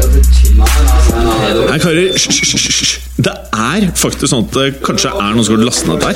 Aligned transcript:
Nei, 0.00 1.78
karer, 1.78 2.12
hysj. 2.14 2.98
Det 3.20 3.32
er 3.52 3.86
faktisk 3.98 4.30
sånn 4.30 4.46
at 4.46 4.56
det 4.56 4.66
kanskje 4.84 5.10
er 5.12 5.34
noen 5.36 5.44
som 5.44 5.56
har 5.56 5.64
lastet 5.68 5.88
ned 5.90 5.98
der. 6.04 6.14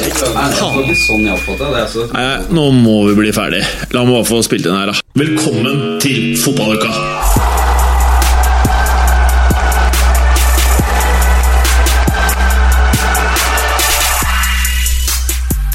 Nei, 2.15 2.28
nå 2.56 2.65
må 2.78 2.97
vi 3.10 3.17
bli 3.19 3.33
ferdig. 3.37 3.62
La 3.92 4.04
meg 4.06 4.17
bare 4.17 4.28
få 4.28 4.40
spilt 4.47 4.69
inn 4.69 4.78
her, 4.78 4.92
da. 4.92 4.97
Velkommen 5.21 5.99
til 6.03 6.33
fotballuka! 6.40 6.90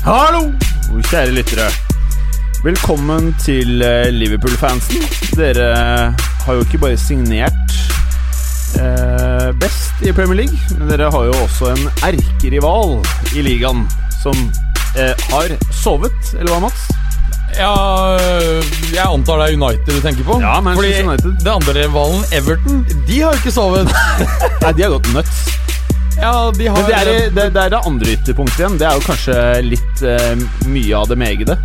Hallo, 0.09 0.47
kjære 1.11 1.35
lyttere. 1.37 1.69
Velkommen 2.63 3.35
til 3.39 3.81
eh, 3.85 4.09
Liverpool-fansen. 4.11 5.05
Dere 5.37 5.69
har 6.17 6.53
jo 6.57 6.65
ikke 6.65 6.81
bare 6.81 6.97
signert 6.97 7.69
eh, 8.77 9.49
best 9.61 10.01
i 10.05 10.13
Premier 10.13 10.43
League, 10.43 10.57
men 10.77 10.89
dere 10.91 11.09
har 11.11 11.25
jo 11.29 11.35
også 11.43 11.71
en 11.73 11.85
erkerival 12.05 12.99
i 13.35 13.41
ligaen 13.45 13.85
som 14.21 14.35
eh, 14.97 15.13
har 15.31 15.53
sovet, 15.73 16.33
eller 16.37 16.51
hva, 16.53 16.59
Mats? 16.67 16.87
Ja, 17.57 17.71
jeg 18.93 19.01
antar 19.03 19.39
det 19.41 19.47
er 19.49 19.55
United 19.57 19.89
du 19.89 20.01
tenker 20.05 20.23
på. 20.27 20.35
Ja, 20.43 20.59
Fordi 20.61 20.91
United. 21.01 21.39
det 21.43 21.51
andre 21.51 21.73
rivalen, 21.79 22.21
Everton, 22.31 22.83
de 23.07 23.21
har 23.23 23.33
jo 23.33 23.39
ikke 23.41 23.53
sovet. 23.55 23.89
Nei, 24.63 24.73
de 24.77 24.85
har 24.85 24.93
gått 24.93 25.09
nuts. 25.15 25.39
ja, 26.19 26.33
de 26.55 26.67
har 26.69 26.77
Men 26.77 26.85
det 26.91 26.99
er, 26.99 27.09
i- 27.15 27.29
det, 27.33 27.47
det 27.55 27.63
er 27.63 27.73
det 27.73 27.81
andre 27.89 28.13
ytterpunktet 28.13 28.59
igjen. 28.61 28.77
Det 28.77 28.85
er 28.87 28.99
jo 28.99 29.05
kanskje 29.07 29.37
litt 29.65 30.03
eh, 30.05 30.45
mye 30.69 30.93
av 31.01 31.09
det 31.09 31.17
megede. 31.17 31.57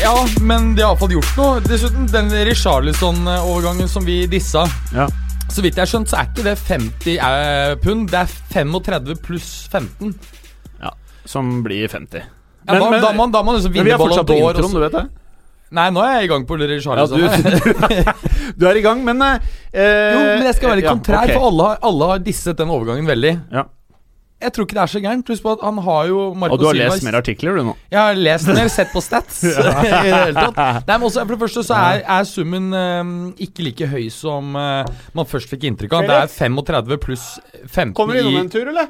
Ja, 0.00 0.14
men 0.40 0.70
de 0.78 0.82
har 0.86 0.92
iallfall 0.94 1.12
gjort 1.18 1.34
noe. 1.36 1.58
Dessuten, 1.66 2.06
den 2.08 2.30
Richarlison-overgangen 2.46 3.88
som 3.90 4.06
vi 4.06 4.22
dissa 4.30 4.62
Ja. 4.94 5.08
Så 5.50 5.64
vidt 5.64 5.78
jeg 5.78 5.82
har 5.84 5.90
skjønt, 5.90 6.10
så 6.10 6.20
er 6.20 6.28
ikke 6.30 6.44
det 6.46 6.56
50 6.58 7.16
eh, 7.16 7.72
pund. 7.82 8.10
Det 8.10 8.20
er 8.20 8.34
35 8.54 9.16
pluss 9.24 9.48
15. 9.72 10.14
ja. 10.82 10.92
Som 11.28 11.60
blir 11.66 11.88
50. 11.90 12.22
Ja, 12.68 12.76
da, 12.76 12.90
da, 13.00 13.12
må, 13.16 13.26
da 13.32 13.42
må 13.42 13.50
man 13.50 13.56
liksom 13.58 13.72
men 13.72 13.80
vi 13.80 13.88
vinne 13.88 13.96
er 13.96 14.00
fortsatt 14.00 14.28
på 14.28 14.36
introen, 14.38 14.70
du 14.70 14.78
så- 14.78 14.84
vet 14.84 14.96
det? 14.98 15.08
Nei, 15.70 15.84
nå 15.94 16.00
er 16.02 16.16
jeg 16.16 16.26
i 16.26 16.30
gang 16.32 16.44
på 16.48 16.56
Ja, 16.58 16.66
Richarlison. 16.66 17.18
du, 17.20 18.56
du 18.58 18.64
er 18.66 18.78
i 18.80 18.82
gang, 18.82 19.04
men 19.06 19.20
eh, 19.22 19.36
jo, 19.70 20.18
men 20.18 20.48
jeg 20.48 20.56
skal 20.58 20.72
være 20.72 20.80
litt 20.80 20.88
ja, 20.88 20.94
kontrær, 20.96 21.30
for 21.30 21.46
alle 21.46 21.68
har, 21.68 21.76
alle 21.86 22.08
har 22.10 22.24
disset 22.26 22.58
den 22.58 22.72
overgangen 22.74 23.06
veldig. 23.06 23.36
Ja. 23.54 23.68
Jeg 24.40 24.54
tror 24.56 24.66
ikke 24.66 24.76
det 24.78 24.82
er 24.82 24.90
så 24.90 25.00
gærent. 25.04 25.30
Husk 25.32 25.44
på 25.44 25.52
at 25.52 25.64
han 25.66 25.80
har 25.84 26.06
jo 26.08 26.20
Marco 26.38 26.56
Og 26.56 26.62
du 26.62 26.66
har 26.66 26.76
Silva 26.76 26.94
lest 26.94 27.04
mer 27.04 27.18
artikler, 27.18 27.58
du 27.58 27.66
nå? 27.70 27.74
Jeg 27.92 28.00
har 28.00 28.20
lest 28.20 28.48
mer, 28.48 28.70
sett 28.72 28.92
på 28.94 29.02
stats. 29.04 29.42
i 29.48 29.52
det 29.52 30.00
hele 30.06 30.46
tatt. 30.46 30.86
Nei, 30.88 30.96
men 30.96 31.06
også, 31.10 31.24
For 31.26 31.34
det 31.34 31.40
første 31.42 31.64
så 31.68 31.80
er, 31.90 32.04
er 32.16 32.28
summen 32.28 32.70
eh, 32.76 33.12
ikke 33.48 33.66
like 33.66 33.90
høy 33.90 34.06
som 34.14 34.56
uh, 34.56 34.88
man 35.16 35.28
først 35.28 35.52
fikk 35.52 35.68
inntrykk 35.68 35.98
av. 35.98 36.08
Det 36.08 36.18
er 36.24 36.32
35 36.32 37.02
pluss 37.04 37.26
15 37.66 38.16
i, 38.16 38.48
tur, 38.52 38.72
eller? 38.72 38.88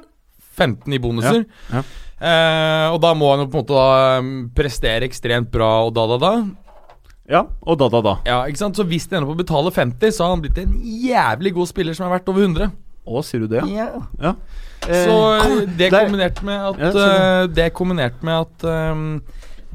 15 0.60 0.94
i 0.94 1.02
bonuser. 1.02 1.42
Ja, 1.42 1.80
ja. 1.80 1.84
Uh, 2.20 2.86
og 2.92 2.98
da 3.00 3.14
må 3.16 3.30
han 3.32 3.46
jo 3.46 3.48
på 3.48 3.56
en 3.56 3.62
måte 3.62 3.76
da 3.76 4.18
um, 4.20 4.32
prestere 4.52 5.06
ekstremt 5.08 5.48
bra 5.52 5.70
og 5.86 5.94
da, 5.96 6.04
da, 6.10 6.18
da. 6.20 6.32
Ja, 7.30 7.44
og 7.62 7.78
da, 7.80 7.86
da, 7.88 8.00
da. 8.04 8.14
Ja, 8.26 8.40
ikke 8.50 8.60
sant? 8.60 8.76
Så 8.76 8.84
hvis 8.90 9.06
de 9.08 9.16
ender 9.16 9.30
på 9.30 9.36
å 9.36 9.40
betale 9.40 9.72
50, 9.72 10.12
så 10.12 10.26
har 10.26 10.34
han 10.34 10.42
blitt 10.44 10.58
en 10.60 10.74
jævlig 10.82 11.54
god 11.56 11.70
spiller 11.70 11.96
som 11.96 12.08
er 12.08 12.18
verdt 12.18 12.28
over 12.32 12.44
100. 12.44 12.74
Å, 13.10 13.22
sier 13.24 13.44
du 13.46 13.54
det, 13.54 13.62
ja? 13.70 13.88
ja. 14.20 14.34
Så 14.86 15.18
Eh, 15.40 15.60
det 15.78 15.90
kombinert 15.92 16.42
med 16.46 16.66
at 16.70 16.80
Ja, 16.80 16.90
eh, 16.90 17.46
Det 17.52 17.72
kombinert 17.76 18.22
med 18.26 18.46
at 18.46 18.64
um, 18.92 19.22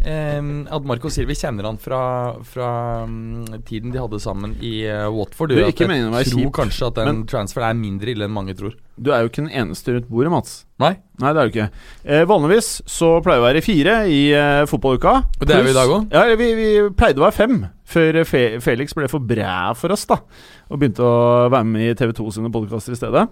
um, 0.05 0.67
At 0.71 0.85
Marco 0.85 1.09
Silvi 1.09 1.35
kjenner 1.37 1.67
han 1.69 1.77
fra, 1.81 1.99
fra 2.45 2.69
um, 3.05 3.45
tiden 3.65 3.93
de 3.93 4.01
hadde 4.01 4.19
sammen 4.21 4.55
i 4.61 4.87
uh, 4.89 5.07
Watford. 5.13 5.53
Du, 5.53 5.59
jeg 5.59 5.75
tror 5.77 5.93
kjip, 6.25 6.51
kanskje 6.55 6.89
at 6.89 6.99
den 7.05 7.23
transferen 7.29 7.69
er 7.69 7.79
mindre 7.79 8.13
ille 8.13 8.27
enn 8.27 8.35
mange 8.35 8.55
tror. 8.57 8.75
Du 8.97 9.11
er 9.11 9.23
jo 9.23 9.31
ikke 9.31 9.43
den 9.45 9.53
eneste 9.53 9.95
rundt 9.95 10.09
bordet, 10.09 10.31
Mats. 10.33 10.57
Nei, 10.79 10.95
Nei, 11.21 11.31
det 11.31 11.39
er 11.39 11.47
du 11.47 11.53
ikke. 11.53 11.69
Eh, 12.03 12.25
vanligvis 12.27 12.69
så 12.91 13.13
pleier 13.23 13.39
vi 13.39 13.45
å 13.45 13.47
være 13.47 13.63
fire 13.63 13.95
i 14.11 14.19
eh, 14.35 14.65
fotballuka. 14.67 15.15
Og 15.39 15.47
det 15.47 15.55
er 15.55 15.63
vi 15.63 15.71
i 15.71 15.77
dag 15.77 15.93
òg? 15.95 16.11
Ja, 16.11 16.25
vi, 16.35 16.51
vi 16.59 16.67
pleide 16.97 17.21
å 17.21 17.27
være 17.27 17.37
fem, 17.37 17.57
før 17.87 18.21
Fe 18.27 18.43
Felix 18.63 18.95
ble 18.97 19.07
for 19.11 19.23
bræ 19.23 19.73
for 19.79 19.95
oss, 19.95 20.03
da. 20.09 20.19
Og 20.67 20.81
begynte 20.81 21.05
å 21.05 21.47
være 21.53 21.67
med 21.69 21.87
i 21.93 21.95
TV2 21.95 22.27
sine 22.35 22.51
podkaster 22.51 22.95
i 22.95 22.99
stedet. 22.99 23.25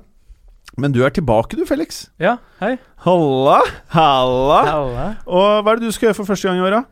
Men 0.80 0.94
du 0.94 1.04
er 1.06 1.14
tilbake, 1.14 1.58
du, 1.60 1.66
Felix. 1.70 2.08
Ja, 2.22 2.38
hei. 2.62 2.76
Halla! 3.06 3.60
Halla! 3.94 4.60
Halla. 4.66 5.08
Og 5.30 5.62
hva 5.62 5.74
er 5.76 5.82
det 5.82 5.90
du 5.92 5.94
skal 5.94 6.10
gjøre 6.10 6.18
for 6.22 6.32
første 6.32 6.50
gang 6.50 6.62
i 6.62 6.66
år, 6.66 6.78
da? 6.80 6.84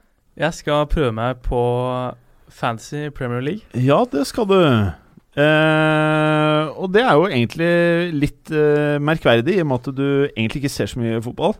Jeg 0.45 0.57
skal 0.59 0.85
prøve 0.91 1.11
meg 1.17 1.41
på 1.45 1.61
Fantasy 2.51 3.09
Premier 3.15 3.41
League. 3.41 3.65
Ja, 3.73 4.03
det 4.11 4.27
skal 4.29 4.47
du. 4.49 4.59
Eh, 5.41 6.63
og 6.75 6.91
det 6.93 7.03
er 7.07 7.15
jo 7.17 7.27
egentlig 7.29 7.71
litt 8.21 8.51
eh, 8.53 8.99
merkverdig, 9.01 9.57
i 9.57 9.63
og 9.63 9.69
med 9.71 9.81
at 9.81 9.97
du 9.97 10.07
egentlig 10.35 10.61
ikke 10.61 10.73
ser 10.73 10.91
så 10.91 11.01
mye 11.01 11.21
fotball. 11.23 11.55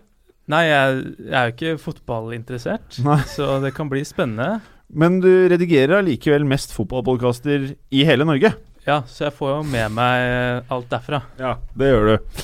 Nei, 0.51 0.65
jeg, 0.67 1.03
jeg 1.25 1.37
er 1.39 1.47
jo 1.49 1.55
ikke 1.55 1.83
fotballinteressert, 1.85 3.01
Nei. 3.05 3.21
så 3.31 3.55
det 3.63 3.73
kan 3.77 3.89
bli 3.91 4.03
spennende. 4.07 4.59
Men 4.91 5.21
du 5.23 5.29
redigerer 5.49 6.01
allikevel 6.01 6.43
mest 6.47 6.73
fotballpodkaster 6.75 7.69
i 7.95 8.03
hele 8.07 8.27
Norge. 8.27 8.51
Ja, 8.87 9.01
så 9.07 9.27
jeg 9.27 9.35
får 9.37 9.55
jo 9.57 9.61
med 9.69 9.91
meg 9.93 10.65
alt 10.73 10.89
derfra. 10.89 11.21
Ja, 11.39 11.55
det 11.77 11.91
gjør 11.93 12.07
du. 12.15 12.43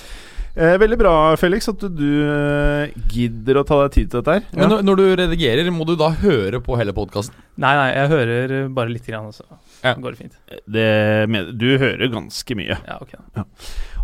Eh, 0.57 0.73
veldig 0.81 0.97
bra, 0.97 1.11
Felix, 1.37 1.67
at 1.69 1.83
du, 1.93 2.05
eh, 2.25 2.93
gidder 3.13 3.59
å 3.59 3.65
ta 3.65 3.75
deg 3.83 3.91
tid 3.93 4.07
til 4.09 4.23
dette 4.23 4.37
her. 4.39 4.45
Men 4.57 4.71
når, 4.71 4.79
når 4.87 4.97
du 4.97 5.03
redigerer, 5.19 5.67
må 5.73 5.85
du 5.85 5.91
da 5.99 6.07
høre 6.17 6.57
på 6.65 6.77
hele 6.79 6.95
podkasten? 6.97 7.35
Nei, 7.61 7.75
nei, 7.77 7.91
jeg 7.93 8.09
hører 8.09 8.55
bare 8.73 8.89
lite 8.89 9.11
grann, 9.13 9.29
så 9.33 9.45
Ja. 9.85 9.93
går 9.93 10.15
det 10.15 10.17
fint. 10.17 10.33
det, 10.65 11.57
du 11.61 11.67
hører 11.77 12.09
ganske 12.09 12.57
mye. 12.57 12.77
Ja, 12.87 12.97
ok. 13.01 13.13
Ja. 13.37 13.43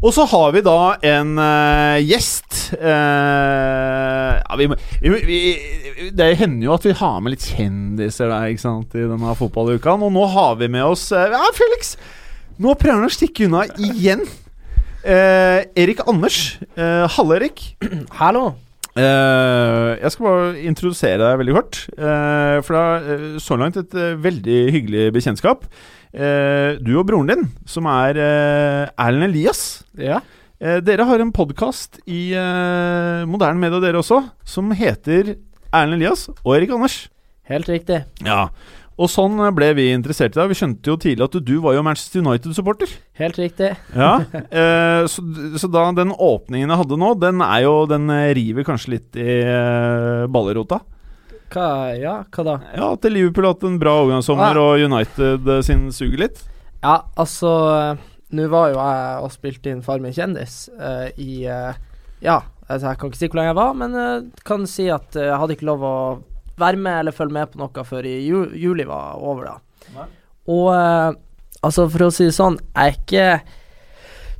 Og 0.04 0.14
så 0.14 0.28
har 0.30 0.52
vi 0.54 0.62
da 0.62 0.78
en 1.02 1.38
eh, 1.42 2.02
gjest. 2.06 2.74
Eh, 2.78 4.34
ja, 4.38 4.56
vi, 4.60 4.68
vi, 5.02 5.10
vi, 5.26 6.10
det 6.14 6.36
hender 6.38 6.68
jo 6.68 6.74
at 6.78 6.86
vi 6.86 6.94
har 7.02 7.22
med 7.24 7.34
litt 7.34 7.46
kjendiser 7.56 8.30
der, 8.30 8.50
ikke 8.54 8.66
sant, 8.68 8.94
i 8.94 9.06
denne 9.10 9.34
fotballuka. 9.40 9.96
Og 9.98 10.14
nå 10.14 10.26
har 10.34 10.58
vi 10.62 10.70
med 10.70 10.86
oss 10.86 11.10
eh, 11.16 11.30
Ja, 11.34 11.42
Felix! 11.58 11.96
Nå 12.62 12.74
prøver 12.80 13.00
han 13.02 13.10
å 13.10 13.14
stikke 13.14 13.48
unna 13.48 13.64
igjen. 13.82 14.22
Eh, 15.04 15.64
Erik 15.80 16.04
Anders. 16.08 16.60
Eh, 16.78 17.06
Halle-Erik. 17.16 17.64
Hallo. 18.20 18.52
Eh, 18.94 19.90
jeg 20.04 20.14
skal 20.14 20.28
bare 20.28 20.52
introdusere 20.70 21.18
deg 21.24 21.40
veldig 21.42 21.56
kort. 21.58 21.80
Eh, 21.98 22.60
for 22.64 22.78
det 22.78 22.84
er 22.84 23.10
eh, 23.16 23.26
så 23.42 23.58
langt 23.60 23.80
et 23.82 23.96
eh, 23.98 24.14
veldig 24.22 24.60
hyggelig 24.76 25.08
bekjentskap. 25.16 25.66
Eh, 26.14 26.78
du 26.78 26.94
og 27.02 27.08
broren 27.10 27.32
din, 27.32 27.48
som 27.66 27.90
er 27.90 28.22
Erlend 28.22 29.32
Elias. 29.32 29.64
Ja. 29.98 30.22
Eh, 30.62 30.78
dere 30.86 31.08
har 31.10 31.24
en 31.26 31.34
podkast 31.36 31.98
i 32.06 32.30
moderne 33.28 33.60
media, 33.60 33.82
dere 33.84 34.00
også, 34.04 34.22
som 34.48 34.70
heter 34.78 35.34
Erlend 35.74 35.98
Elias 35.98 36.30
og 36.44 36.54
Erik 36.60 36.72
Anders. 36.78 37.02
Helt 37.50 37.68
riktig. 37.68 38.04
Ja. 38.24 38.46
Og 39.02 39.10
sånn 39.10 39.40
ble 39.58 39.72
vi 39.74 39.88
interessert 39.90 40.36
i 40.36 40.40
deg. 40.40 40.52
Vi 40.52 40.58
skjønte 40.60 40.92
jo 40.92 40.96
tidlig 41.02 41.26
at 41.26 41.38
du 41.42 41.54
var 41.64 41.74
jo 41.74 41.82
Manchester 41.86 42.22
United-supporter. 42.22 42.92
Helt 43.18 43.38
riktig. 43.42 43.72
Ja, 43.98 44.12
eh, 44.38 45.06
så, 45.10 45.24
så 45.58 45.70
da 45.74 45.88
den 45.98 46.12
åpningen 46.14 46.70
jeg 46.70 46.82
hadde 46.84 47.00
nå, 47.02 47.14
den 47.18 47.42
er 47.42 47.64
jo 47.66 47.72
Den 47.90 48.06
river 48.38 48.68
kanskje 48.68 48.94
litt 48.94 49.18
i 49.18 49.40
eh, 49.42 50.26
ballerota. 50.30 50.78
Hva, 51.54 51.66
ja, 51.98 52.14
hva 52.34 52.44
da? 52.48 52.54
Ja, 52.74 52.92
at 52.96 53.04
Liverpool 53.10 53.46
har 53.46 53.54
hatt 53.56 53.66
en 53.68 53.76
bra 53.82 53.92
overgangssommer, 54.04 54.58
Ah. 54.58 54.62
og 54.74 54.86
United 54.86 55.50
eh, 55.54 55.62
sin 55.66 55.88
suger 55.94 56.24
litt. 56.28 56.44
Ja, 56.84 57.00
altså 57.18 57.52
eh, 57.74 58.10
Nå 58.34 58.48
var 58.50 58.72
jo 58.72 58.80
jeg 58.80 59.18
og 59.26 59.30
spilte 59.36 59.70
inn 59.70 59.84
Farmen 59.86 60.14
kjendis 60.16 60.56
eh, 60.74 61.10
i 61.22 61.44
eh, 61.46 61.76
Ja, 62.26 62.40
altså, 62.66 62.88
jeg 62.94 62.98
kan 63.02 63.12
ikke 63.12 63.20
si 63.22 63.28
hvor 63.30 63.38
lenge 63.42 63.52
jeg 63.52 63.60
var, 63.60 63.74
men 63.78 63.94
jeg 64.00 64.24
kan 64.50 64.66
si 64.70 64.88
at 64.90 65.14
jeg 65.18 65.38
hadde 65.38 65.54
ikke 65.58 65.68
lov 65.70 65.86
å 65.86 65.96
være 66.60 66.80
med 66.80 67.00
eller 67.00 67.16
følge 67.16 67.38
med 67.40 67.52
på 67.52 67.62
noe 67.62 67.86
før 67.88 68.08
i 68.10 68.20
ju 68.28 68.46
juli 68.60 68.86
var 68.90 69.20
over, 69.22 69.54
da. 69.54 69.90
Nei. 69.96 70.08
Og 70.54 70.70
eh, 70.76 71.10
altså, 71.62 71.88
for 71.90 72.08
å 72.08 72.14
si 72.14 72.28
det 72.30 72.38
sånn, 72.38 72.60
jeg 72.76 72.94
er 72.94 72.98
ikke 73.00 73.28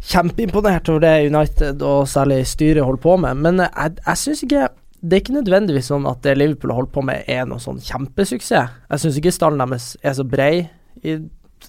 kjempeimponert 0.04 0.90
over 0.92 1.04
det 1.06 1.30
United 1.32 1.84
og 1.88 2.08
særlig 2.12 2.42
styret 2.50 2.84
holder 2.84 3.04
på 3.04 3.18
med, 3.24 3.44
men 3.46 3.64
jeg, 3.64 4.00
jeg 4.04 4.22
syns 4.24 4.44
ikke 4.48 4.66
det 5.04 5.18
er 5.18 5.22
ikke 5.24 5.36
nødvendigvis 5.36 5.90
sånn 5.92 6.06
at 6.08 6.22
det 6.24 6.38
Liverpool 6.38 6.72
har 6.72 6.80
holdt 6.80 6.94
på 6.96 7.02
med, 7.04 7.26
er 7.28 7.44
noe 7.48 7.60
sånn 7.60 7.82
kjempesuksess. 7.84 8.76
Jeg 8.88 9.02
syns 9.04 9.18
ikke 9.20 9.34
stallen 9.36 9.60
deres 9.60 9.90
er 10.00 10.14
så 10.16 10.24
brei 10.24 10.70
i, 11.04 11.18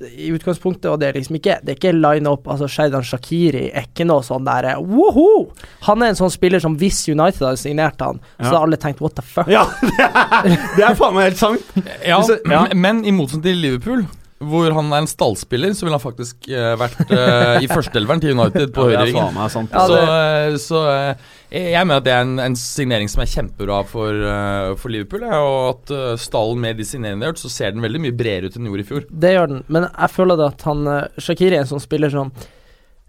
i 0.02 0.30
utgangspunktet, 0.34 0.88
og 0.90 0.98
det 1.00 1.08
er 1.08 1.12
liksom 1.18 1.36
ikke 1.38 1.58
Det 1.62 1.72
er 1.74 1.78
ikke 1.78 1.92
line-up 1.94 2.48
Altså, 2.48 2.66
Sheidan 2.68 3.02
Shakiri 3.06 3.70
er 3.72 3.86
ikke 3.86 4.06
noe 4.08 4.22
sånn 4.26 4.44
der 4.44 4.64
eh, 4.72 4.80
woho! 4.80 5.52
Han 5.86 6.02
er 6.02 6.12
en 6.14 6.18
sånn 6.18 6.32
spiller 6.34 6.60
som 6.60 6.76
hvis 6.80 7.04
United 7.08 7.40
hadde 7.46 7.60
signert 7.60 8.00
han, 8.00 8.18
så 8.38 8.42
Ja. 8.42 8.48
hadde 8.50 8.62
alle 8.66 8.76
tenkt 8.76 9.00
what 9.00 9.14
the 9.14 9.22
fuck? 9.22 9.46
Ja, 9.48 9.64
det 9.80 9.94
er, 10.04 10.58
det 10.76 10.84
er 10.88 10.94
faen 10.98 11.14
meg 11.14 11.30
helt 11.30 11.38
sant. 11.38 11.60
Ja. 12.06 12.20
men- 12.44 12.78
Men 12.80 13.04
i 13.04 13.10
motsetning 13.12 13.42
til 13.42 13.56
Liverpool, 13.62 14.04
hvor 14.48 14.74
han 14.76 14.90
er 14.92 15.02
en 15.02 15.08
stallspiller, 15.10 15.72
så 15.76 15.86
ville 15.86 15.96
han 15.98 16.02
faktisk 16.02 16.48
uh, 16.50 16.74
vært 16.80 17.00
uh, 17.10 17.62
i 17.64 17.68
førsteelveren 17.70 18.22
til 18.22 18.34
United 18.36 18.72
på 18.74 18.86
Ja, 18.90 19.00
er 19.00 19.04
høyrevingen. 19.04 19.70
så 19.78 20.00
eh, 20.00 20.56
så 20.60 20.82
jeg 21.54 21.86
mener 21.86 22.00
at 22.00 22.06
det 22.06 22.12
er 22.14 22.24
en, 22.24 22.38
en 22.42 22.56
signering 22.58 23.10
som 23.10 23.22
er 23.22 23.30
kjempebra 23.30 23.82
for, 23.86 24.24
for 24.80 24.90
Liverpool. 24.90 25.22
Ja, 25.22 25.38
og 25.38 25.84
at 25.92 26.18
stallen 26.18 26.58
med 26.64 26.80
de 26.80 26.86
signeringene 26.88 27.22
de 27.22 27.28
har 27.28 27.34
gjort, 27.34 27.44
så 27.44 27.52
ser 27.52 27.74
den 27.76 27.84
veldig 27.84 28.00
mye 28.02 28.16
bredere 28.16 28.50
ut 28.50 28.56
enn 28.56 28.64
den 28.64 28.72
gjorde 28.72 28.82
i 28.82 28.88
fjor. 28.88 29.04
Det 29.24 29.32
gjør 29.36 29.52
den, 29.52 29.62
men 29.70 29.86
jeg 29.86 30.14
føler 30.16 30.40
det 30.40 30.48
at 30.48 30.66
han 30.66 30.88
Shakiri 31.14 31.54
er 31.54 31.62
en 31.62 31.70
sånn 31.70 31.84
spiller 31.84 32.10
som 32.10 32.32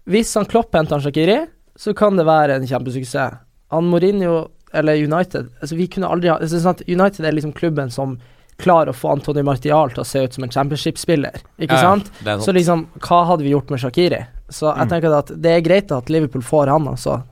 Hvis 0.06 0.30
han 0.38 0.46
Klopp 0.46 0.78
henter 0.78 0.94
han 0.94 1.02
Shakiri, 1.02 1.40
så 1.74 1.96
kan 1.96 2.20
det 2.20 2.28
være 2.28 2.60
en 2.60 2.68
kjempesuksess. 2.70 3.42
Han 3.74 3.90
Mourinho 3.90 4.44
eller 4.72 4.94
United 4.94 5.48
altså 5.60 5.76
Vi 5.76 5.88
kunne 5.90 6.08
aldri 6.10 6.30
ha 6.30 6.38
altså, 6.40 6.60
sant? 6.62 6.82
United 6.88 7.24
er 7.24 7.36
liksom 7.36 7.54
klubben 7.56 7.92
som 7.92 8.16
klarer 8.58 8.92
å 8.92 8.96
få 8.96 9.10
Antony 9.12 9.42
Martial 9.44 9.90
til 9.92 10.00
å 10.00 10.06
se 10.06 10.22
ut 10.24 10.34
som 10.36 10.44
en 10.46 10.50
championship-spiller, 10.54 11.42
ikke 11.60 11.76
Ja, 11.76 11.82
sant? 11.92 12.10
Så 12.44 12.54
liksom, 12.56 12.86
hva 13.04 13.24
hadde 13.28 13.44
vi 13.44 13.52
gjort 13.52 13.70
med 13.70 13.82
Shakiri? 13.82 14.22
Så 14.48 14.70
jeg 14.70 14.86
Mm. 14.86 14.90
tenker 14.94 15.18
at 15.18 15.32
det 15.42 15.52
er 15.56 15.60
greit 15.60 15.92
at 15.92 16.08
Liverpool 16.08 16.42
får 16.42 16.68
han, 16.72 16.88
altså, 16.88 17.22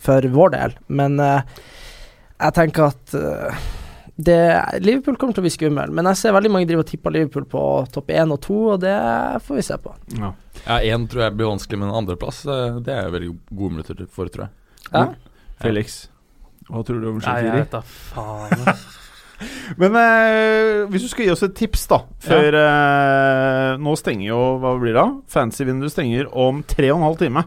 for 0.00 0.20
vår 0.22 0.50
del, 0.54 0.74
men 0.88 1.20
uh, 1.20 1.42
jeg 2.40 2.54
tenker 2.54 2.88
at 2.88 3.14
uh, 3.14 3.54
det, 4.16 4.38
Liverpool 4.80 5.16
kommer 5.16 5.34
til 5.34 5.42
å 5.42 5.46
bli 5.46 5.52
skummel, 5.52 5.90
men 5.94 6.08
jeg 6.10 6.16
ser 6.20 6.32
veldig 6.36 6.50
mange 6.52 6.68
drive 6.68 6.84
og 6.84 6.88
tipper 6.90 7.14
Liverpool 7.14 7.44
på 7.50 7.62
topp 7.92 8.08
én 8.12 8.32
og 8.32 8.40
to, 8.44 8.58
og 8.74 8.80
det 8.80 8.94
får 9.46 9.58
vi 9.58 9.66
se 9.66 9.78
på. 9.82 9.94
Ja. 10.18 10.32
Ja, 10.66 10.78
tror 11.10 11.24
jeg 11.24 11.36
blir 11.36 11.48
vanskelig, 11.48 11.78
men 11.80 11.90
andreplass 11.90 12.44
eh, 12.46 12.80
det 12.84 12.94
er 12.94 13.10
veldig 13.10 13.30
gode 13.50 13.78
muligheter 13.78 14.06
for, 14.12 14.28
tror 14.30 14.46
jeg. 14.46 14.52
Ja. 14.92 15.06
Felix, 15.62 16.08
hva 16.68 16.84
tror 16.86 17.00
du 17.02 17.08
om 17.10 17.22
Nei, 17.24 17.38
jeg 17.42 17.64
vet 17.64 17.72
da 17.74 17.80
faen. 17.82 18.76
Men 19.80 19.96
eh, 20.00 20.86
hvis 20.92 21.04
du 21.06 21.08
skal 21.12 21.26
gi 21.26 21.32
oss 21.34 21.42
et 21.46 21.54
tips, 21.58 21.86
da 21.90 21.98
Før 22.22 22.56
eh, 22.60 23.76
Nå 23.82 23.94
stenger 24.00 24.26
jo 24.28 24.40
Hva 24.62 24.74
blir 24.80 24.92
det? 24.94 25.02
da? 25.02 25.06
Fancy-vinduet 25.34 25.92
stenger 25.94 26.28
om 26.32 26.62
tre 26.68 26.90
og 26.92 26.98
en 27.00 27.06
halv 27.10 27.20
time. 27.22 27.44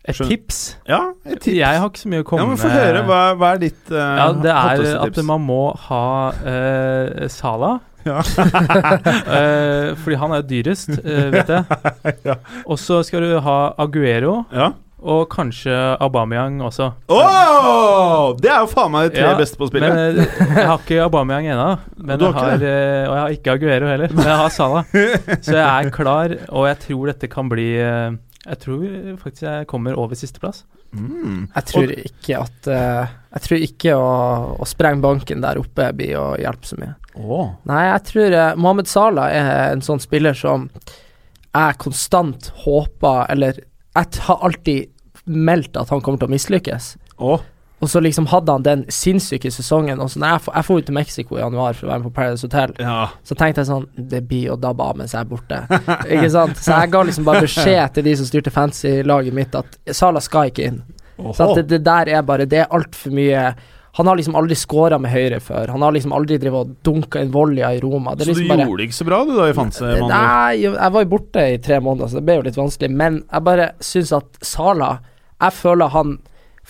Et 0.00 0.16
Skjønner. 0.16 0.30
tips? 0.32 0.58
Ja, 0.88 1.00
et 1.28 1.40
tips. 1.44 1.56
Jeg 1.58 1.80
har 1.82 1.90
ikke 1.90 2.00
så 2.00 2.08
mye 2.10 2.22
å 2.24 2.26
komme 2.30 2.42
ja, 2.46 2.48
men 2.48 2.60
Få 2.62 2.70
høre. 2.72 3.02
Hva, 3.08 3.20
hva 3.36 3.50
er 3.54 3.60
ditt 3.66 3.90
eh, 3.92 4.14
Ja, 4.22 4.28
det 4.32 4.50
er 4.50 4.60
hotteste 4.64 5.00
at 5.04 5.14
tips? 5.18 5.26
man 5.28 5.44
må 5.44 5.60
ha 5.88 6.04
uh, 6.40 7.28
Sala. 7.32 7.72
Ja. 8.08 8.22
Eh, 9.30 9.90
fordi 10.00 10.16
han 10.18 10.32
er 10.34 10.44
dyrest, 10.48 10.88
eh, 11.04 11.26
vet 11.34 11.50
jeg. 11.52 11.64
Ja. 12.30 12.38
Og 12.64 12.78
så 12.80 13.02
skal 13.06 13.26
du 13.26 13.34
ha 13.44 13.58
Aguero, 13.80 14.44
Ja. 14.56 14.70
Og 15.00 15.28
kanskje 15.32 15.74
Aubameyang 16.02 16.60
også. 16.64 16.90
Åh! 17.08 18.36
Det 18.40 18.50
er 18.52 18.62
jo 18.62 18.70
faen 18.70 18.92
meg 18.92 19.08
de 19.08 19.16
tre 19.16 19.28
Ja, 19.30 19.36
beste 19.38 19.60
på 19.60 19.68
spillet. 19.70 19.94
Men 19.94 20.20
eh, 20.20 20.56
jeg 20.58 20.66
har 20.68 20.82
ikke 20.82 20.98
Aubameyang 21.06 21.48
ennå. 21.54 21.68
Jeg 22.10 22.32
har 22.36 22.64
eh, 22.64 23.04
og 23.06 23.14
jeg 23.14 23.20
har 23.20 23.34
ikke 23.36 23.54
Aguero 23.54 23.88
heller. 23.90 24.12
Men 24.16 24.28
jeg 24.28 24.40
har 24.40 24.52
Sala. 24.52 24.82
Så 25.46 25.54
jeg 25.56 25.64
er 25.68 25.90
klar, 25.94 26.34
og 26.48 26.66
jeg 26.68 26.78
tror 26.84 27.10
dette 27.12 27.30
kan 27.32 27.50
bli 27.50 27.68
eh, 27.80 28.18
Jeg 28.46 28.60
tror 28.64 28.84
faktisk 29.22 29.46
jeg 29.46 29.68
kommer 29.70 29.98
over 30.00 30.18
sisteplass. 30.18 30.64
Mm. 30.90 31.44
Jeg 31.54 31.64
tror 31.70 31.92
ikke 31.94 32.38
at 32.40 32.66
Jeg 32.66 33.42
tror 33.44 33.66
ikke 33.68 33.92
å, 33.94 34.08
å 34.58 34.66
sprenge 34.66 35.04
banken 35.04 35.44
der 35.44 35.60
oppe 35.60 35.92
blir 35.94 36.16
å 36.18 36.26
hjelpe 36.40 36.66
så 36.66 36.80
mye. 36.80 36.96
Oh. 37.14 37.52
Nei, 37.68 37.84
jeg 37.88 38.02
tror 38.08 38.34
uh, 38.34 38.48
Mohammed 38.58 38.90
Salah 38.90 39.32
er 39.34 39.74
en 39.74 39.84
sånn 39.84 40.02
spiller 40.02 40.36
som 40.38 40.68
jeg 41.50 41.78
konstant 41.82 42.52
håper 42.62 43.24
Eller 43.32 43.56
jeg 43.96 44.20
har 44.26 44.44
alltid 44.46 44.90
meldt 45.26 45.76
at 45.76 45.88
han 45.92 46.00
kommer 46.00 46.18
til 46.22 46.28
å 46.28 46.34
mislykkes. 46.34 46.92
Oh. 47.18 47.40
Og 47.80 47.88
så 47.88 48.00
liksom 48.04 48.26
hadde 48.28 48.52
han 48.52 48.62
den 48.64 48.82
sinnssyke 48.92 49.48
sesongen. 49.52 50.00
Og 50.04 50.10
så 50.12 50.20
når 50.20 50.34
jeg, 50.34 50.42
får- 50.44 50.54
jeg 50.58 50.64
får 50.68 50.78
ut 50.80 50.86
til 50.90 50.94
Mexico 50.94 51.36
i 51.36 51.40
januar 51.40 51.72
for 51.78 51.86
å 51.86 51.90
være 51.90 52.02
med 52.02 52.08
på 52.10 52.14
Paradise 52.18 52.44
Hotel, 52.46 52.74
Ja. 52.78 53.08
så 53.24 53.34
tenkte 53.34 53.62
jeg 53.62 53.66
sånn 53.70 53.86
Det 53.96 54.20
blir 54.28 54.50
å 54.52 54.56
dabbe 54.60 54.84
av 54.84 54.96
mens 55.00 55.12
jeg 55.16 55.20
er 55.20 55.30
borte. 55.30 55.60
ikke 56.10 56.30
sant? 56.30 56.56
Så 56.60 56.76
jeg 56.76 56.90
ga 56.92 57.02
liksom 57.08 57.24
bare 57.24 57.40
beskjed 57.46 57.94
til 57.94 58.04
de 58.04 58.16
som 58.20 58.26
styrte 58.28 58.52
fancy-laget 58.52 59.32
mitt, 59.32 59.54
at 59.54 59.78
Salah 59.96 60.20
skal 60.20 60.50
ikke 60.50 60.66
inn. 60.68 60.82
Så 61.34 61.48
at 61.50 61.56
det, 61.56 61.66
det 61.68 61.82
der 61.84 62.08
er 62.08 62.22
bare 62.22 62.46
Det 62.48 62.58
er 62.62 62.68
altfor 62.72 63.12
mye 63.12 63.54
Han 63.98 64.06
har 64.06 64.18
liksom 64.20 64.36
aldri 64.38 64.54
scora 64.54 64.98
med 65.02 65.10
høyre 65.10 65.40
før. 65.42 65.72
Han 65.74 65.82
har 65.82 65.94
liksom 65.96 66.12
aldri 66.14 66.38
drevet 66.38 66.68
og 66.68 66.74
dunka 66.86 67.22
inn 67.24 67.32
volja 67.34 67.72
i 67.74 67.80
Roma. 67.82 68.14
Det 68.14 68.24
Så 68.28 68.30
du 68.30 68.38
liksom 68.38 68.52
bare 68.52 68.66
gjorde 68.68 68.82
det 68.82 68.88
ikke 68.88 68.98
så 69.00 69.06
bra, 69.08 69.20
du 69.26 69.32
da, 69.34 69.48
i 69.50 69.56
Fanse? 69.56 69.92
Nei, 70.06 70.56
jeg 70.62 70.94
var 70.94 71.04
jo 71.04 71.10
borte 71.10 71.46
i 71.54 71.58
tre 71.62 71.80
måneder, 71.82 72.10
så 72.10 72.20
det 72.20 72.24
ble 72.28 72.36
jo 72.38 72.46
litt 72.46 72.60
vanskelig. 72.60 72.90
Men 73.02 73.20
jeg 73.24 73.46
bare 73.50 73.70
syns 73.82 74.12
at 74.16 74.42
Sala 74.46 74.98
Jeg 75.40 75.56
føler 75.58 75.94
han 75.96 76.18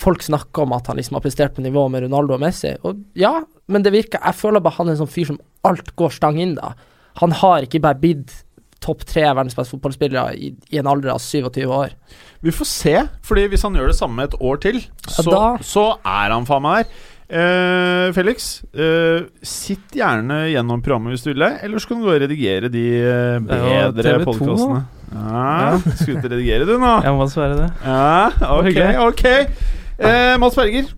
Folk 0.00 0.22
snakker 0.24 0.62
om 0.64 0.72
at 0.72 0.86
han 0.88 0.96
liksom 0.96 1.18
har 1.18 1.24
prestert 1.24 1.56
på 1.56 1.60
nivå 1.64 1.82
med 1.92 2.06
Ronaldo 2.06 2.38
og 2.38 2.40
Messi. 2.40 2.70
Og 2.88 3.02
ja, 3.18 3.42
men 3.68 3.84
det 3.84 3.92
virker 3.92 4.22
Jeg 4.24 4.38
føler 4.38 4.62
bare 4.64 4.78
han 4.78 4.88
er 4.88 4.96
en 4.96 5.02
sånn 5.02 5.12
fyr 5.12 5.28
som 5.34 5.40
alt 5.68 5.92
går 6.00 6.14
stang 6.14 6.38
inn, 6.40 6.54
da. 6.56 6.72
Han 7.20 7.34
har 7.36 7.66
ikke 7.66 7.82
bare 7.84 8.00
blitt 8.00 8.32
topp 8.80 9.04
tre 9.08 9.26
verdens 9.28 9.56
beste 9.56 9.74
fotballspillere 9.76 10.34
i, 10.40 10.52
i 10.72 10.80
en 10.80 10.88
alder 10.88 11.12
av 11.14 11.20
27 11.22 11.62
år. 11.68 11.94
Vi 12.40 12.52
får 12.56 12.68
se, 12.68 12.96
Fordi 13.26 13.46
hvis 13.52 13.64
han 13.66 13.76
gjør 13.76 13.92
det 13.92 13.98
samme 13.98 14.24
et 14.24 14.36
år 14.40 14.60
til, 14.62 14.80
så, 15.04 15.26
ja, 15.28 15.48
så 15.60 15.86
er 16.00 16.32
han 16.32 16.48
faen 16.48 16.64
meg 16.64 16.84
der. 16.84 17.00
Uh, 17.30 18.10
Felix, 18.10 18.64
uh, 18.74 19.22
sitt 19.46 19.92
gjerne 19.94 20.48
gjennom 20.50 20.80
programmet 20.82 21.14
hvis 21.14 21.22
du 21.22 21.28
vil 21.30 21.44
det. 21.44 21.50
Eller 21.62 21.78
så 21.78 21.90
kan 21.90 22.00
du 22.00 22.08
gå 22.08 22.14
og 22.16 22.24
redigere 22.24 22.70
de 22.72 22.86
eh, 22.98 23.36
bedre 23.46 24.16
TV2 24.16 24.24
podkastene. 24.26 24.80
Ja, 25.14 25.76
Skal 25.78 26.16
ut 26.16 26.16
ikke 26.16 26.32
redigere, 26.32 26.66
du 26.66 26.74
nå? 26.82 26.90
Jeg 27.06 27.14
må 27.14 27.28
svare 27.30 27.58
det. 27.60 27.68
Ja, 27.86 28.50
ok. 28.56 28.80
ok 29.06 29.24
uh, 30.02 30.34
Mads 30.42 30.58
Berger, 30.58 30.90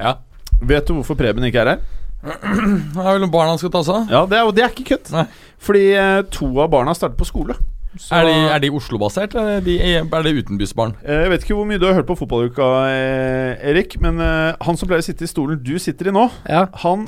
Ja. 0.00 0.16
vet 0.58 0.88
du 0.88 0.96
hvorfor 0.98 1.18
Preben 1.18 1.46
ikke 1.46 1.62
er 1.62 1.72
her? 1.76 1.84
Det 2.96 3.02
er 3.02 3.20
vel 3.20 3.28
barna 3.30 3.54
skal 3.60 3.70
ta 3.70 3.84
seg 3.86 4.00
av. 4.00 4.10
Ja, 4.10 4.24
Det 4.26 4.38
er, 4.40 4.50
det 4.56 4.64
er 4.64 4.74
ikke 4.74 4.88
kutt. 4.96 5.12
Nei. 5.14 5.28
Fordi 5.58 5.86
eh, 5.96 6.22
to 6.30 6.50
av 6.60 6.70
barna 6.70 6.94
starter 6.94 7.16
på 7.16 7.26
skole. 7.26 7.54
Så- 7.98 8.12
Er 8.12 8.26
de, 8.28 8.32
er 8.52 8.58
de 8.60 8.68
Oslo-basert, 8.76 9.32
eller 9.34 9.56
er 9.56 9.60
de, 9.64 9.78
er 9.80 10.04
det 10.22 10.32
utenbysbarn? 10.44 10.90
Eh, 11.02 11.22
Jeg 11.22 11.30
vet 11.32 11.44
ikke 11.46 11.54
hvor 11.56 11.64
mye 11.64 11.78
du 11.80 11.86
har 11.86 11.94
hørt 11.96 12.06
på 12.06 12.16
fotballuka, 12.18 12.66
eh, 12.92 13.70
Erik, 13.70 13.96
men 14.04 14.20
eh, 14.20 14.52
han 14.60 14.76
som 14.76 14.86
pleier 14.90 15.00
å 15.00 15.06
sitte 15.06 15.24
i 15.24 15.30
stolen 15.30 15.62
du 15.64 15.78
sitter 15.80 16.10
i 16.10 16.12
nå, 16.12 16.26
Ja. 16.46 16.66
han 16.82 17.06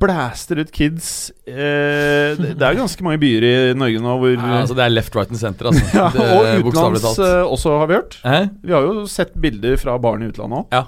blæster 0.00 0.62
ut 0.62 0.72
kids 0.72 1.30
eh, 1.46 2.32
Det 2.40 2.54
det 2.56 2.62
er 2.64 2.78
ganske 2.80 3.04
mange 3.04 3.20
byer 3.20 3.44
i 3.44 3.74
Norge 3.76 4.00
nå 4.00 4.16
hvor 4.22 4.32
Ja, 4.32 4.62
altså, 4.62 4.74
det 4.78 4.86
er 4.86 4.94
left, 4.96 5.14
right 5.14 5.28
and 5.28 5.38
center, 5.38 5.66
altså. 5.68 5.84
ja, 6.00 6.08
Det- 6.08 6.24
Og 6.64 6.72
utenlands 6.72 7.02
talt. 7.04 7.18
eh, 7.20 7.44
også, 7.44 7.78
har 7.82 7.86
vi 7.92 7.94
hørt. 8.00 8.18
Eh? 8.24 8.48
Vi 8.64 8.72
har 8.72 8.80
jo 8.88 9.04
sett 9.06 9.34
bilder 9.36 9.76
fra 9.76 9.98
barn 9.98 10.22
i 10.24 10.30
utlandet 10.32 10.64
òg. 10.72 10.86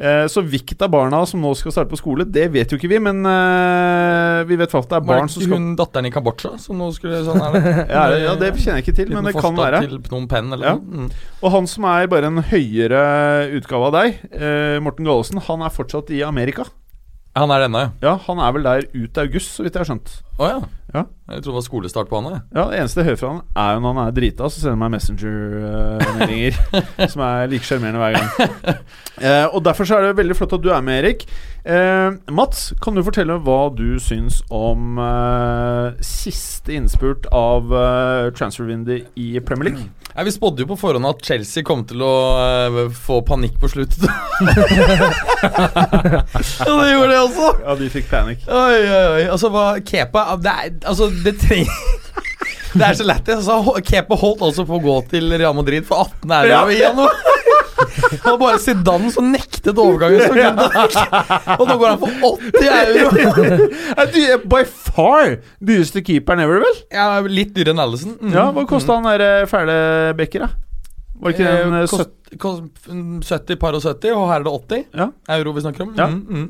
Eh, 0.00 0.24
så 0.32 0.40
hvilket 0.40 0.80
av 0.80 0.88
barna 0.94 1.18
som 1.28 1.42
nå 1.44 1.50
skal 1.58 1.74
starte 1.74 1.90
på 1.92 1.98
skole, 2.00 2.24
det 2.24 2.46
vet 2.54 2.70
jo 2.72 2.78
ikke 2.80 2.88
vi, 2.88 3.00
men 3.04 3.18
eh, 3.28 4.38
vi 4.48 4.56
vet 4.56 4.72
faktisk 4.72 4.94
det 4.94 4.96
er 4.96 5.04
Var 5.04 5.10
barn 5.10 5.28
det 5.28 5.34
som 5.34 5.42
ikke 5.42 5.50
skal 5.50 5.60
hun 5.60 5.74
datteren 5.76 6.08
i 6.08 6.12
Kambodsja 6.14 6.52
som 6.62 6.80
nå 6.80 6.88
skulle 6.96 7.20
sånn 7.26 7.42
her? 7.44 7.58
ja, 7.92 8.04
ja, 8.22 8.32
det 8.40 8.48
kjenner 8.56 8.80
jeg 8.80 8.86
ikke 8.86 8.96
til, 8.96 9.12
men 9.12 9.28
det 9.28 9.34
kan 9.36 9.58
være. 9.58 9.82
Til 9.84 10.00
Phnom 10.06 10.24
Penh 10.30 10.56
eller 10.56 10.70
Ja. 10.70 10.74
noe. 10.78 11.04
Mm. 11.04 11.10
Og 11.42 11.54
han 11.56 11.68
som 11.68 11.84
er 11.92 12.08
bare 12.14 12.30
en 12.32 12.40
høyere 12.48 13.02
utgave 13.60 13.90
av 13.90 13.96
deg, 13.98 14.22
eh, 14.32 14.78
Morten 14.80 15.04
Gallesen, 15.04 15.42
han 15.50 15.66
er 15.68 15.76
fortsatt 15.76 16.08
i 16.16 16.22
Amerika. 16.24 16.64
Han 17.36 17.52
er 17.52 17.60
det 17.62 17.68
ennå, 17.68 17.84
ja. 17.84 17.90
Ja, 18.02 18.14
han 18.24 18.40
er 18.42 18.56
vel 18.56 18.64
der 18.66 18.88
ut 18.96 19.20
august, 19.22 19.52
så 19.54 19.62
vidt 19.68 19.76
jeg 19.76 19.84
har 19.84 19.90
skjønt. 19.92 20.16
Oh, 20.40 20.48
ja. 20.48 20.60
Ja. 20.94 21.04
Jeg 21.30 21.42
trodde 21.44 21.54
det 21.54 21.58
var 21.60 21.66
skolestart 21.66 22.08
på 22.10 22.20
han. 22.20 22.32
jeg. 22.32 22.40
Ja, 22.54 22.64
Det 22.70 22.78
eneste 22.80 23.00
jeg 23.00 23.04
hører 23.10 23.20
fra 23.20 23.28
han, 23.32 23.42
er 23.56 23.74
jo 23.74 23.80
når 23.80 23.92
han 23.94 24.06
er 24.06 24.16
drita, 24.16 24.48
så 24.50 24.60
sender 24.60 24.70
han 24.70 24.80
meg 24.82 24.90
Messenger-meldinger. 24.96 26.58
som 27.12 27.22
er 27.22 27.46
like 27.52 27.68
sjarmerende 27.68 28.02
hver 28.02 28.18
gang. 28.18 28.82
Eh, 29.20 29.46
og 29.54 29.64
Derfor 29.64 29.84
så 29.84 29.98
er 29.98 30.06
det 30.06 30.16
veldig 30.16 30.36
flott 30.38 30.54
at 30.56 30.62
du 30.64 30.70
er 30.72 30.80
med, 30.80 31.04
Erik. 31.04 31.26
Eh, 31.64 32.14
Mats, 32.32 32.70
kan 32.82 32.96
du 32.96 33.02
fortelle 33.04 33.36
hva 33.44 33.58
du 33.76 33.98
syns 34.00 34.40
om 34.50 34.96
eh, 34.98 35.98
siste 36.00 36.72
innspurt 36.72 37.28
av 37.36 37.68
uh, 37.68 38.30
transfervinduet 38.32 39.12
i 39.20 39.34
Premier 39.44 39.70
League? 39.70 39.99
Nei, 40.14 40.24
Vi 40.26 40.32
spådde 40.34 40.62
jo 40.64 40.68
på 40.72 40.76
forhånd 40.80 41.06
at 41.06 41.20
Chelsea 41.24 41.62
kom 41.66 41.84
til 41.88 42.00
å 42.02 42.12
eh, 42.42 42.78
få 42.94 43.20
panikk 43.26 43.58
på 43.62 43.68
slutt. 43.70 43.94
ja, 44.00 44.06
det 46.66 46.92
gjorde 46.92 47.12
det 47.12 47.20
også! 47.20 47.48
Ja, 47.64 47.74
de 47.78 47.88
fikk 47.92 48.06
panikk. 48.10 48.38
Oi, 48.48 48.80
oi, 48.80 49.06
oi. 49.16 49.24
Altså, 49.30 49.48
hva 49.54 49.64
Kepa 49.86 50.24
Det 50.42 50.50
er 50.52 50.70
Altså, 50.90 51.04
det 51.24 51.34
trenger 51.40 51.72
Det 52.70 52.84
er 52.86 52.94
så 52.98 53.04
lættis. 53.06 53.34
Altså, 53.50 53.74
Kepa 53.86 54.14
holdt 54.20 54.42
altså 54.46 54.62
på 54.68 54.74
å 54.78 54.82
gå 54.84 54.96
til 55.10 55.24
Real 55.34 55.54
Madrid 55.58 55.84
for 55.88 55.96
18 56.06 56.30
euro 56.40 56.50
Ja. 56.52 56.60
i 56.70 56.72
januar. 56.82 57.12
Det 58.10 58.24
var 58.24 58.38
bare 58.40 58.58
Zidane 58.62 59.10
som 59.14 59.28
nektet 59.32 59.78
overgangen. 59.80 60.20
Så 60.22 61.04
og 61.56 61.64
nå 61.68 61.76
går 61.80 61.92
han 61.92 62.00
for 62.00 62.10
80 62.30 62.70
euro! 62.70 63.10
Du 64.14 64.18
er 64.24 64.42
by 64.50 64.62
far 64.68 65.36
dyreste 65.62 66.02
keeperen 66.06 66.42
ever, 66.44 66.62
vel? 66.64 66.80
Ja, 66.94 67.08
Litt 67.26 67.54
dyrere 67.56 67.74
enn 67.76 67.82
Allison. 67.84 68.16
Mm. 68.20 68.32
Ja, 68.34 68.48
Hva 68.56 68.66
kosta 68.70 68.96
han 68.98 69.08
der 69.10 69.24
eh, 69.26 69.46
fæle 69.50 69.76
Becker, 70.18 70.46
da? 70.46 70.50
Var 71.20 71.32
det 71.32 71.36
ikke 71.36 71.50
den 71.52 71.74
eh, 71.76 71.82
Eh, 71.84 71.90
kost, 71.90 72.12
kost, 72.40 72.90
70 73.28 73.58
par 73.60 73.76
og 73.76 73.82
70, 73.84 74.14
og 74.16 74.28
her 74.30 74.40
er 74.40 74.46
det 74.48 74.54
80 74.56 74.84
Ja. 75.02 75.08
euro 75.36 75.52
vi 75.56 75.64
snakker 75.66 75.84
om. 75.86 75.94
Ja. 75.98 76.06
Mm, 76.08 76.22
mm. 76.28 76.48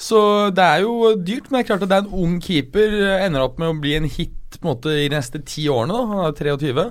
Så 0.00 0.20
det 0.56 0.64
er 0.64 0.80
jo 0.86 1.14
dyrt, 1.20 1.50
men 1.50 1.58
det 1.60 1.64
er 1.64 1.68
klart 1.74 1.82
at 1.84 1.90
det 1.92 1.96
er 1.98 2.06
en 2.06 2.14
ung 2.24 2.38
keeper. 2.42 2.94
eh, 3.04 3.24
Ender 3.26 3.44
opp 3.46 3.58
med 3.60 3.68
å 3.70 3.80
bli 3.80 3.96
en 3.98 4.08
hit 4.08 4.36
på 4.58 4.64
en 4.64 4.70
måte 4.72 4.94
i 4.96 5.06
de 5.08 5.14
neste 5.18 5.38
ti 5.46 5.66
årene. 5.70 5.92
da 5.94 6.06
Han 6.10 6.24
er 6.26 6.32
23. 6.56 6.86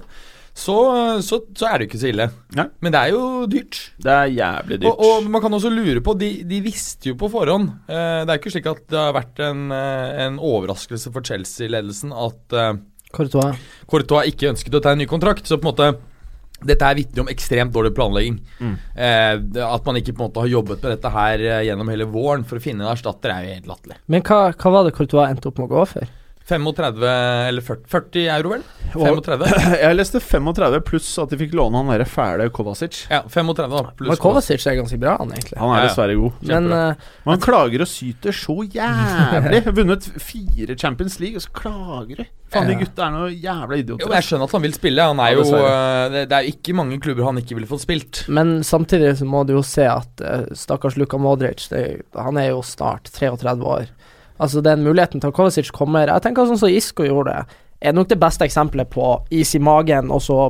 så, 0.59 0.75
så, 1.23 1.39
så 1.55 1.69
er 1.69 1.79
det 1.79 1.87
ikke 1.87 2.01
så 2.01 2.09
ille. 2.11 2.27
Nei. 2.57 2.65
Men 2.83 2.93
det 2.95 3.01
er 3.01 3.13
jo 3.13 3.23
dyrt. 3.51 3.79
Det 4.01 4.11
er 4.11 4.33
jævlig 4.33 4.81
dyrt. 4.81 4.89
Og, 4.91 5.05
og 5.05 5.29
man 5.31 5.43
kan 5.43 5.55
også 5.55 5.71
lure 5.71 6.03
på 6.03 6.15
De, 6.19 6.29
de 6.49 6.59
visste 6.65 7.11
jo 7.11 7.17
på 7.19 7.29
forhånd 7.31 7.69
eh, 7.87 8.21
Det 8.25 8.33
er 8.33 8.39
ikke 8.39 8.51
slik 8.51 8.67
at 8.71 8.81
det 8.91 8.99
har 8.99 9.15
vært 9.15 9.39
en, 9.45 9.69
eh, 9.75 10.19
en 10.25 10.39
overraskelse 10.43 11.13
for 11.15 11.25
Chelsea-ledelsen 11.25 12.11
at 12.15 12.57
eh, 12.57 12.73
Courtois. 13.15 13.57
Courtois 13.89 14.29
ikke 14.29 14.51
ønsket 14.51 14.75
å 14.77 14.83
ta 14.85 14.93
en 14.93 15.01
ny 15.01 15.07
kontrakt. 15.09 15.47
Så 15.49 15.57
på 15.57 15.65
en 15.65 15.71
måte 15.71 15.89
dette 16.59 16.83
her 16.83 16.97
vitner 16.97 17.23
om 17.23 17.31
ekstremt 17.31 17.73
dårlig 17.73 17.93
planlegging. 17.95 18.39
Mm. 18.59 18.75
Eh, 18.95 19.63
at 19.63 19.85
man 19.87 19.99
ikke 19.99 20.13
på 20.13 20.23
en 20.23 20.27
måte 20.27 20.43
har 20.43 20.51
jobbet 20.51 20.83
med 20.83 20.95
dette 20.95 21.11
her 21.13 21.43
eh, 21.45 21.61
gjennom 21.69 21.91
hele 21.91 22.07
våren 22.11 22.45
for 22.47 22.59
å 22.59 22.63
finne 22.63 22.83
en 22.83 22.91
erstatter, 22.91 23.31
er 23.31 23.45
jo 23.45 23.57
helt 23.57 23.69
latterlig. 23.71 23.99
Men 24.11 24.25
hva, 24.27 24.41
hva 24.51 24.73
var 24.75 24.87
det 24.87 24.95
Courtois 24.97 25.29
endte 25.29 25.51
opp 25.51 25.61
med 25.61 25.69
å 25.69 25.77
gå 25.77 25.85
for? 25.93 26.15
35 26.47 27.03
eller 27.47 27.61
40, 27.61 27.83
40 27.87 28.27
euro, 28.37 28.49
vel? 28.55 28.63
Og- 28.95 29.19
35? 29.21 29.51
Jeg 29.83 29.95
leste 29.99 30.19
35 30.23 30.79
pluss 30.87 31.09
at 31.21 31.29
de 31.29 31.37
fikk 31.37 31.53
låne 31.53 31.77
han 31.77 31.91
derre 31.91 32.07
fæle 32.09 32.47
Kovacic. 32.55 33.03
Ja, 33.11 33.19
35 33.29 33.69
da. 33.75 33.91
Men 34.07 34.17
Kovacic 34.17 34.65
er 34.65 34.79
ganske 34.79 34.97
bra, 35.01 35.17
han 35.19 35.29
egentlig. 35.35 35.59
Han 35.61 35.69
er 35.69 35.77
Ja, 35.77 35.83
ja. 35.83 35.89
dessverre 35.91 36.15
god. 36.17 36.39
Men 36.49 36.71
eh, 36.73 37.05
Men 37.25 37.35
han 37.35 37.43
klager 37.43 37.83
og 37.85 37.91
syter 37.91 38.33
så 38.33 38.55
jævlig. 38.65 39.61
Vunnet 39.77 40.09
fire 40.17 40.75
Champions 40.81 41.19
League, 41.21 41.37
og 41.37 41.45
så 41.45 41.53
klager 41.53 42.23
du. 42.23 42.25
Faen, 42.49 42.65
de 42.65 42.79
gutta 42.79 43.05
er 43.05 43.11
noe 43.13 43.27
jævla 43.29 43.75
Jo, 43.77 43.83
idioter. 43.83 44.07
men 44.09 44.17
jeg 44.17 44.25
skjønner 44.25 44.49
at 44.49 44.53
han 44.57 44.63
vil 44.65 44.73
spille. 44.73 45.03
Han 45.11 45.19
er 45.21 45.29
Ja, 45.29 45.37
jo 45.37 45.59
eh, 45.59 46.05
det, 46.15 46.23
det 46.31 46.37
er 46.39 46.47
jo 46.47 46.53
ikke 46.55 46.73
mange 46.79 46.97
klubber 47.03 47.27
han 47.29 47.37
ikke 47.43 47.59
ville 47.59 47.69
fått 47.69 47.83
spilt. 47.85 48.23
Men 48.33 48.55
samtidig 48.65 49.11
så 49.21 49.27
må 49.29 49.43
du 49.45 49.53
jo 49.53 49.61
se 49.61 49.85
at 49.85 50.25
uh, 50.25 50.47
stakkars 50.57 50.97
Luka 50.97 51.21
Modric, 51.21 51.67
det, 51.69 51.83
han 52.17 52.41
er 52.41 52.49
jo 52.55 52.63
snart 52.65 53.11
33 53.13 53.53
år. 53.61 53.85
Altså 54.39 54.61
den 54.63 54.83
muligheten 54.85 55.19
til 55.21 55.27
at 55.27 55.35
Kovacic 55.35 55.69
kommer 55.75 56.07
Jeg 56.07 56.21
tenker 56.23 56.45
sånn 56.47 56.57
som 56.61 56.69
Isco 56.71 57.03
gjorde 57.03 57.45
er 57.81 57.93
nok 57.95 58.07
det 58.11 58.19
beste 58.19 58.43
eksempelet 58.47 58.89
på 58.91 59.05
is 59.31 59.53
i 59.55 59.59
magen, 59.63 60.09
og 60.11 60.19
så 60.21 60.49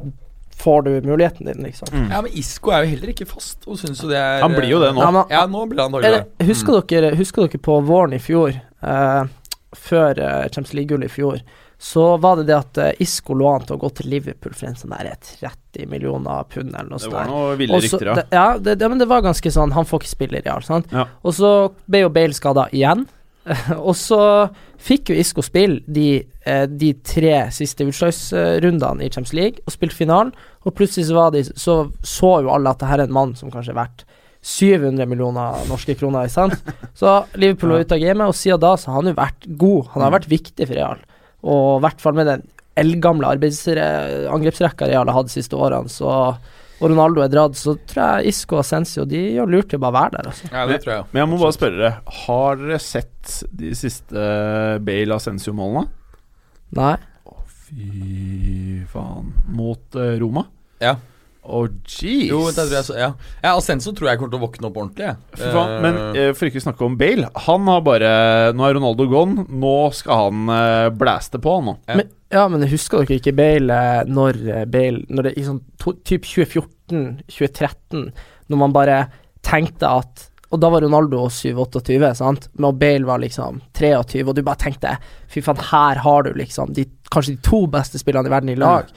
får 0.60 0.82
du 0.88 0.90
muligheten 1.08 1.46
din, 1.46 1.62
liksom. 1.64 1.88
Mm. 1.94 2.08
Ja, 2.12 2.22
Men 2.22 2.32
Isco 2.36 2.72
er 2.74 2.84
jo 2.84 2.90
heller 2.96 3.12
ikke 3.14 3.28
fast. 3.30 3.62
Og 3.68 3.78
synes 3.80 4.02
jo 4.04 4.10
det 4.10 4.18
er 4.18 4.42
Han 4.42 4.52
blir 4.58 4.68
jo 4.70 4.80
det 4.82 4.90
nå. 4.96 5.02
Ja, 5.02 5.12
men- 5.12 5.30
Ja, 5.30 5.46
nå 5.48 5.62
blir 5.70 5.82
han 5.84 5.94
Er 5.94 6.02
dårligere. 6.02 6.26
Husker, 6.42 6.74
husker, 6.74 7.02
dere, 7.02 7.16
husker 7.16 7.48
dere 7.48 7.62
på 7.62 7.78
våren 7.86 8.14
i 8.14 8.20
fjor, 8.20 8.50
eh, 8.84 9.24
før 9.76 10.18
eh, 10.20 10.50
Champions 10.50 10.74
League-gullet 10.74 11.06
i 11.06 11.14
fjor, 11.14 11.40
så 11.80 12.18
var 12.20 12.36
det 12.42 12.48
det 12.48 12.58
at 12.58 12.78
eh, 12.78 12.92
Isco 13.00 13.34
lå 13.34 13.48
an 13.56 13.62
til 13.66 13.78
å 13.78 13.80
gå 13.80 13.94
til 13.96 14.10
Liverpool 14.12 14.54
for 14.54 14.68
en 14.68 14.76
sånn 14.76 14.90
der 14.98 15.14
30 15.22 15.86
millioner 15.88 16.44
pund 16.50 16.74
eller 16.76 16.90
noe 16.90 17.00
Det 17.00 17.14
var 17.14 17.30
noe 17.30 17.56
ville 17.56 17.80
rykter, 17.80 18.06
ja. 18.10 18.16
det, 18.16 18.26
ja, 18.36 18.48
det, 18.58 18.74
det, 18.82 18.90
men 18.90 19.00
det 19.00 19.08
var 19.08 19.22
ganske 19.22 19.52
sånn 19.54 19.72
Han 19.72 19.86
får 19.88 20.02
ikke 20.02 20.10
spille 20.12 20.42
i 20.42 20.44
Real, 20.44 20.62
sant? 20.66 20.92
Ja. 20.92 21.06
Og 21.24 21.32
så 21.38 21.54
ble 21.88 22.02
jo 22.04 22.10
Bale 22.10 22.34
skada 22.36 22.68
igjen. 22.74 23.06
og 23.88 23.96
så 23.98 24.20
fikk 24.80 25.10
jo 25.12 25.16
Isco 25.20 25.42
spille 25.46 25.82
de, 25.88 26.24
eh, 26.46 26.66
de 26.70 26.94
tre 27.06 27.48
siste 27.56 27.86
utslagsrundene 27.88 29.04
i 29.06 29.10
Champions 29.10 29.34
League 29.38 29.64
og 29.66 29.74
spilte 29.74 29.98
finalen. 29.98 30.32
Og 30.68 30.76
plutselig 30.78 31.08
så, 31.10 31.16
var 31.18 31.32
de, 31.36 31.44
så 31.50 31.80
så 32.06 32.32
jo 32.46 32.52
alle 32.54 32.70
at 32.74 32.80
det 32.84 32.90
her 32.92 33.04
er 33.04 33.10
en 33.10 33.16
mann 33.18 33.36
som 33.40 33.52
kanskje 33.54 33.74
er 33.74 33.80
verdt 33.82 34.06
700 34.46 35.04
millioner 35.10 35.66
norske 35.68 35.96
kroner. 36.00 36.28
Ikke 36.30 36.38
sant? 36.38 36.70
Så 36.96 37.18
Liverpool 37.36 37.74
var 37.76 37.82
ute 37.84 37.98
av 37.98 38.04
gamet, 38.06 38.30
og 38.32 38.38
siden 38.40 38.62
da 38.64 38.76
så 38.80 38.92
har 38.94 39.02
han 39.02 39.12
jo 39.12 39.18
vært 39.18 39.50
god. 39.60 39.90
Han 39.96 40.02
har 40.06 40.12
Mm. 40.14 40.18
vært 40.20 40.30
viktig 40.32 40.68
for 40.70 40.76
Real. 40.80 41.02
Og 41.44 41.66
i 41.80 41.84
hvert 41.84 42.00
fall 42.02 42.14
med 42.16 42.28
den 42.28 42.46
eldgamle 42.80 43.28
arbeidsre- 43.28 44.30
angrepsrekka 44.32 44.88
Real 44.88 45.08
har 45.10 45.18
hatt 45.18 45.28
de 45.28 45.36
siste 45.42 45.58
årene, 45.60 45.90
så 45.92 46.38
og 46.80 46.92
Ronaldo 46.94 47.24
er 47.24 47.32
dratt, 47.32 47.58
så 47.60 47.76
tror 47.90 48.20
jeg 48.20 48.34
Isco 48.34 48.56
og 48.56 48.64
Ascencio 48.64 49.04
de 49.10 49.20
gjør 49.36 49.52
lurt 49.52 49.76
i 49.76 49.80
å 49.80 49.84
bare 49.84 49.98
være 49.98 50.16
der. 50.16 50.32
Altså. 50.32 50.50
Ja, 50.54 50.66
det 50.70 50.80
tror 50.84 50.94
jeg. 50.94 51.08
Men 51.12 51.24
jeg 51.24 51.32
må 51.32 51.40
bare 51.42 51.58
spørre 51.58 51.80
dere, 51.82 52.18
har 52.24 52.60
dere 52.62 52.80
sett 52.84 53.36
de 53.60 53.74
siste 53.78 54.26
Bale 54.88 55.20
Ascencio-målene? 55.20 55.86
Nei. 56.80 56.96
Å, 57.28 57.38
Fy 57.68 58.82
faen. 58.92 59.34
Mot 59.60 60.00
eh, 60.00 60.16
Roma? 60.22 60.46
Ja. 60.80 60.96
Å, 61.50 61.64
jeez. 61.88 62.30
Jo, 62.30 62.44
det 62.54 62.62
tror 62.62 62.76
jeg 62.78 62.88
så, 62.88 62.96
ja. 63.00 63.10
ja 63.44 63.54
Ascenso 63.58 63.94
tror 63.98 64.12
jeg 64.12 64.22
kommer 64.22 64.34
til 64.34 64.40
å 64.40 64.46
våkne 64.46 64.70
opp 64.70 64.80
ordentlig. 64.80 65.10
Ja. 65.10 65.16
For 65.34 65.58
faen. 65.58 65.74
Eh, 65.74 65.84
Men 65.84 66.00
eh, 66.14 66.32
for 66.38 66.50
ikke 66.50 66.62
å 66.62 66.68
snakke 66.68 66.88
om 66.88 66.96
Bale, 67.00 67.32
han 67.48 67.68
har 67.72 67.84
bare 67.86 68.14
Nå 68.56 68.68
er 68.68 68.78
Ronaldo 68.78 69.10
gone, 69.10 69.46
nå 69.50 69.76
skal 69.98 70.26
han 70.28 70.52
uh, 70.52 70.88
blæste 70.96 71.42
på, 71.42 71.60
han 71.60 71.72
nå. 71.72 71.76
Ja. 71.90 72.00
Men, 72.02 72.16
ja, 72.30 72.46
men 72.50 72.62
husker 72.70 73.04
dere 73.04 73.18
ikke 73.18 73.34
Bale 73.38 73.76
eh, 73.76 74.10
når 74.10 74.38
eh, 74.46 74.66
Bale 74.70 75.02
Når 75.10 75.30
det 75.30 75.36
i 75.40 75.46
sånn 75.48 75.62
to, 75.82 75.96
typ 76.06 76.28
2014-2013, 76.30 78.12
når 78.50 78.62
man 78.62 78.76
bare 78.76 79.00
tenkte 79.46 79.90
at 79.90 80.28
Og 80.54 80.62
da 80.62 80.70
var 80.74 80.86
Ronaldo 80.86 81.26
7-28, 81.34 82.14
sant? 82.20 82.50
Men 82.54 82.78
Bale 82.78 83.10
var 83.10 83.22
liksom 83.24 83.62
23, 83.78 84.24
og 84.26 84.36
du 84.38 84.44
bare 84.46 84.62
tenkte 84.62 84.96
Fy 85.30 85.42
faen, 85.46 85.62
her 85.72 86.02
har 86.06 86.26
du 86.26 86.34
liksom 86.38 86.74
de, 86.78 86.86
kanskje 87.10 87.36
de 87.36 87.46
to 87.46 87.64
beste 87.72 88.02
spillerne 88.02 88.30
i 88.30 88.34
verden 88.34 88.54
i 88.54 88.60
lag. 88.60 88.90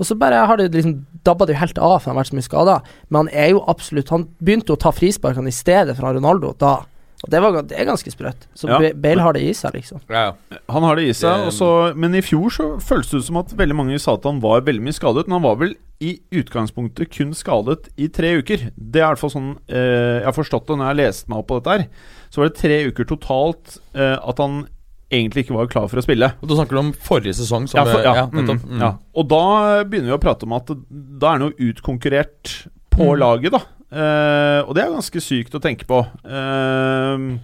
Og 0.00 0.06
så 0.08 0.16
bare 0.16 0.46
har 0.48 0.56
det 0.56 0.70
liksom 0.72 0.94
dabba 1.26 1.46
det 1.46 1.54
jo 1.54 1.60
helt 1.60 1.78
av, 1.78 1.98
for 1.98 2.08
han 2.08 2.16
har 2.16 2.22
vært 2.22 2.30
så 2.30 2.36
mye 2.38 2.46
skada. 2.46 2.76
Men 3.10 3.18
han 3.18 3.32
er 3.36 3.50
jo 3.52 3.64
absolutt 3.68 4.08
Han 4.14 4.28
begynte 4.40 4.72
å 4.72 4.80
ta 4.80 4.94
frisparkene 4.96 5.50
i 5.50 5.54
stedet 5.54 5.98
for 5.98 6.16
Ronaldo 6.16 6.54
da. 6.58 6.78
Og 7.20 7.28
det, 7.30 7.40
var, 7.44 7.56
det 7.68 7.76
er 7.76 7.84
ganske 7.84 8.10
sprøtt. 8.14 8.46
Så 8.56 8.68
Ja. 8.70 8.78
Bale 8.96 9.20
har 9.20 9.32
det 9.36 9.42
i 9.44 9.52
seg, 9.52 9.74
liksom. 9.76 10.00
ja, 10.08 10.30
ja. 10.30 10.58
Han 10.72 10.82
har 10.82 10.96
det 10.96 11.04
i 11.04 11.12
seg, 11.12 11.50
Det- 11.50 11.60
og 11.60 11.96
men 11.96 12.14
i 12.14 12.22
fjor 12.24 12.48
så 12.50 12.68
føltes 12.80 13.10
det 13.10 13.18
ut 13.20 13.24
som 13.26 13.36
at 13.36 13.52
veldig 13.56 13.76
mange 13.76 13.98
sa 14.00 14.14
at 14.14 14.24
han 14.24 14.40
var 14.40 14.62
veldig 14.62 14.80
mye 14.86 14.96
skadet. 14.96 15.26
Men 15.28 15.36
han 15.40 15.42
var 15.42 15.56
vel 15.56 15.74
i 16.00 16.14
utgangspunktet 16.32 17.10
kun 17.12 17.34
skadet 17.36 17.90
i 17.98 18.08
tre 18.08 18.38
uker. 18.40 18.70
Det 18.78 19.02
er 19.02 19.04
i 19.04 19.08
hvert 19.12 19.18
fall 19.20 19.30
sånn 19.34 19.50
eh, 19.68 20.20
jeg 20.22 20.24
har 20.24 20.32
forstått 20.32 20.66
det 20.66 20.76
når 20.78 20.86
jeg 20.86 20.94
har 20.96 21.00
lest 21.04 21.28
meg 21.28 21.38
opp 21.42 21.48
på 21.48 21.60
dette 21.60 21.74
her. 21.76 21.88
Så 22.30 22.40
var 22.40 22.48
det 22.48 22.56
tre 22.56 22.78
uker 22.88 23.04
totalt 23.04 23.76
eh, 23.94 24.16
at 24.16 24.38
han 24.38 24.66
egentlig 25.12 25.44
ikke 25.44 25.56
var 25.58 25.66
klar 25.66 25.88
for 25.90 25.98
å 26.00 26.02
spille. 26.06 26.32
Og 26.40 26.48
Da 26.48 26.54
snakker 26.56 26.70
du 26.70 26.78
om 26.78 26.92
forrige 26.94 27.34
sesong. 27.36 27.68
Som 27.68 27.82
Ja, 27.82 27.84
for, 27.84 28.00
ja, 28.00 28.26
mm, 28.32 28.80
ja. 28.80 28.94
Og 29.14 29.28
da 29.28 29.84
begynner 29.84 30.14
vi 30.14 30.16
å 30.16 30.22
prate 30.22 30.44
om 30.48 30.52
at 30.56 30.66
da 30.70 31.34
er 31.34 31.38
han 31.38 31.50
jo 31.50 31.72
utkonkurrert 31.72 32.68
på 32.90 33.10
Mm. 33.12 33.18
laget, 33.18 33.50
da. 33.52 33.60
Eh, 33.90 34.60
og 34.62 34.74
det 34.76 34.84
er 34.84 34.92
ganske 34.94 35.22
sykt 35.22 35.56
å 35.56 35.62
tenke 35.62 35.86
på. 35.88 35.98
Uh, 36.22 37.40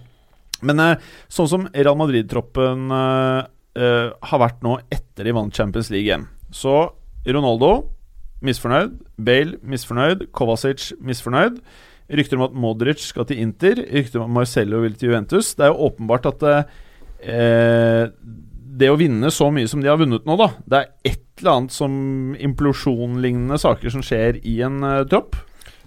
men 0.63 0.81
uh, 0.81 0.95
sånn 1.29 1.49
som 1.51 1.65
Real 1.75 1.97
Madrid-troppen 1.99 2.87
eh, 2.95 3.43
har 4.31 4.41
vært 4.41 4.63
nå 4.65 4.79
etter 4.89 5.27
de 5.27 5.35
vant 5.37 5.53
Champions 5.53 5.91
League 5.93 6.07
igjen 6.07 6.23
Så 6.49 6.71
Ronaldo 7.29 7.91
misfornøyd, 8.41 8.95
Bale 9.21 9.59
misfornøyd, 9.61 10.23
Kovacic 10.33 10.95
misfornøyd. 10.97 11.59
Rykter 12.09 12.39
om 12.39 12.47
at 12.47 12.55
Modric 12.57 13.03
skal 13.05 13.27
til 13.29 13.43
Inter, 13.43 13.83
rykter 13.91 14.23
om 14.23 14.31
at 14.31 14.35
Marcello 14.39 14.81
vil 14.81 14.95
til 14.97 15.11
Juventus. 15.11 15.51
Det 15.57 15.67
er 15.67 15.73
jo 15.73 15.89
åpenbart 15.89 16.29
at 16.31 16.45
det 18.77 18.89
å 18.93 18.97
vinne 18.97 19.29
så 19.33 19.49
mye 19.53 19.69
som 19.69 19.81
de 19.81 19.89
har 19.89 19.97
vunnet 19.99 20.25
nå, 20.25 20.37
da 20.39 20.49
Det 20.63 20.79
er 20.79 21.11
et 21.11 21.41
eller 21.41 21.53
annet 21.53 21.75
som 21.75 21.93
implosjonlignende 22.47 23.57
saker 23.61 23.93
som 23.93 24.05
skjer 24.05 24.39
i 24.45 24.59
en 24.65 24.79
tropp. 25.09 25.37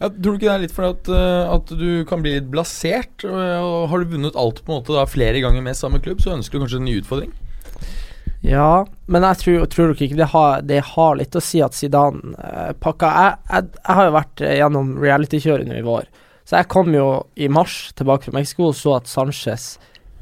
Ja, 0.00 0.08
tror 0.08 0.32
du 0.32 0.38
ikke 0.38 0.46
det 0.46 0.54
er 0.54 0.62
litt 0.62 0.72
fordi 0.72 0.94
at, 0.94 1.08
eh, 1.12 1.50
at 1.52 1.72
du 1.76 1.88
kan 2.08 2.22
bli 2.24 2.38
litt 2.38 2.48
blasert? 2.52 3.26
Og, 3.28 3.36
og 3.36 3.90
har 3.92 4.00
du 4.00 4.14
vunnet 4.14 4.38
alt 4.40 4.62
på 4.64 4.72
en 4.72 4.80
måte 4.80 4.96
da 4.96 5.04
flere 5.08 5.42
ganger 5.44 5.64
med 5.64 5.76
samme 5.76 6.00
klubb, 6.00 6.22
så 6.24 6.32
ønsker 6.38 6.56
du 6.56 6.64
kanskje 6.64 6.80
en 6.80 6.88
ny 6.88 6.96
utfordring? 7.02 7.34
Ja, 8.40 8.86
men 9.12 9.26
jeg 9.28 9.40
tror, 9.42 9.66
tror 9.68 9.92
ikke 9.92 10.16
det 10.16 10.30
har, 10.32 10.62
det 10.64 10.80
har 10.94 11.18
litt 11.20 11.36
å 11.36 11.42
si 11.44 11.60
at 11.60 11.76
Zidane 11.76 12.32
eh, 12.40 12.72
pakka 12.80 13.10
jeg, 13.12 13.36
jeg, 13.50 13.68
jeg 13.76 13.98
har 13.98 14.08
jo 14.08 14.16
vært 14.16 14.42
eh, 14.46 14.56
gjennom 14.62 14.94
reality-kjøret 15.02 15.68
nå 15.68 15.76
i 15.76 15.84
vår, 15.84 16.08
så 16.48 16.62
jeg 16.62 16.70
kom 16.72 16.88
jo 16.96 17.06
i 17.36 17.50
mars 17.52 17.90
tilbake 18.00 18.24
fra 18.24 18.38
Mexico 18.38 18.70
og 18.70 18.78
så 18.80 18.96
at 18.96 19.10
Sanchez 19.12 19.74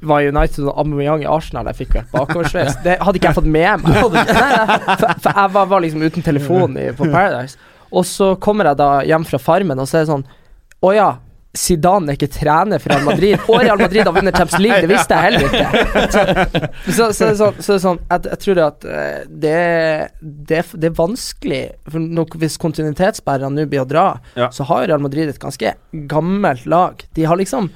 var 0.02 0.26
United 0.26 0.66
og 0.66 0.74
Aubameyang 0.78 1.22
i 1.22 1.30
Arsenal. 1.30 1.70
Jeg 1.70 1.78
fikk 1.80 1.94
jo 1.94 2.02
helt 2.02 2.12
bakoversveis. 2.12 2.76
Det 2.84 2.98
hadde 3.02 3.18
ikke 3.18 3.32
jeg 3.32 3.38
fått 3.38 3.48
med 3.50 3.82
meg. 3.82 3.96
Nei, 4.14 4.28
nei, 4.28 4.76
for, 4.84 5.08
for 5.24 5.40
jeg 5.40 5.54
var, 5.56 5.70
var 5.72 5.82
liksom 5.82 6.04
uten 6.06 6.26
telefon 6.26 6.78
i, 6.78 6.84
på 6.94 7.08
Paradise. 7.10 7.58
Og 7.92 8.04
så 8.06 8.34
kommer 8.42 8.68
jeg 8.72 8.78
da 8.80 8.90
hjem 9.08 9.24
fra 9.28 9.38
Farmen, 9.40 9.78
og 9.80 9.88
så 9.88 9.98
er 10.00 10.04
det 10.06 10.10
sånn 10.12 10.26
Å 10.84 10.90
ja, 10.94 11.08
Zidane 11.58 12.12
er 12.12 12.18
ikke 12.18 12.28
trener 12.30 12.78
for 12.78 12.92
Real 12.92 13.06
Madrid. 13.08 13.40
Og 13.48 13.62
Real 13.64 13.80
Madrid 13.80 14.04
har 14.06 14.12
vunnet 14.14 14.36
Champions 14.36 14.60
League, 14.62 14.82
det 14.84 14.90
visste 14.92 15.16
jeg 15.16 15.24
heller 15.24 15.46
ikke. 15.48 16.68
Så, 16.92 17.06
så, 17.16 17.30
så, 17.34 17.48
så 17.56 17.72
det 17.72 17.78
er 17.78 17.82
sånn 17.82 17.98
jeg, 18.04 18.24
jeg 18.28 18.40
tror 18.44 18.60
at 18.66 18.84
eh, 18.86 19.16
det, 19.46 19.56
det, 20.20 20.60
det 20.76 20.90
er 20.90 20.94
vanskelig 21.00 21.62
nok, 21.96 22.36
Hvis 22.38 22.60
kontinuitetsbærerne 22.62 23.56
nå 23.56 23.66
blir 23.72 23.82
å 23.82 23.88
dra, 23.88 24.06
Ja. 24.38 24.50
så 24.54 24.68
har 24.68 24.86
Real 24.86 25.02
Madrid 25.02 25.32
et 25.32 25.40
ganske 25.42 25.72
gammelt 26.12 26.68
lag. 26.68 27.02
De 27.16 27.26
har 27.26 27.40
liksom 27.40 27.72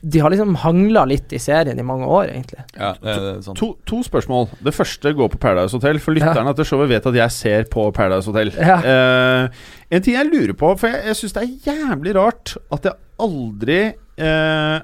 De 0.00 0.22
har 0.22 0.32
liksom 0.32 0.54
hangla 0.62 1.04
litt 1.08 1.32
i 1.32 1.40
serien 1.42 1.78
i 1.78 1.86
mange 1.86 2.06
år, 2.06 2.30
egentlig. 2.32 2.62
Ja, 2.76 2.92
det, 3.00 3.14
det 3.14 3.32
er 3.32 3.40
sånn. 3.46 3.58
To, 3.60 3.72
to 3.88 4.00
spørsmål. 4.06 4.48
Det 4.66 4.74
første 4.76 5.12
går 5.16 5.32
på 5.32 5.40
Paradise 5.42 5.76
Hotel. 5.76 6.00
For 6.02 6.16
lytterne 6.16 6.48
ja. 6.48 6.54
etter 6.54 6.68
showet 6.68 6.92
vet 6.92 7.08
at 7.10 7.18
jeg 7.20 7.36
ser 7.36 7.68
på 7.72 7.88
Paradise 7.96 8.30
Hotel. 8.30 8.52
Ja. 8.56 8.78
Uh, 8.84 9.66
en 9.90 10.04
ting 10.06 10.16
jeg 10.16 10.30
lurer 10.30 10.54
på, 10.58 10.72
for 10.80 10.92
jeg, 10.92 11.02
jeg 11.10 11.20
syns 11.20 11.36
det 11.36 11.44
er 11.44 11.72
jævlig 11.72 12.14
rart 12.18 12.54
at 12.70 12.90
jeg 12.90 12.98
aldri 13.20 13.80
uh, 14.22 14.78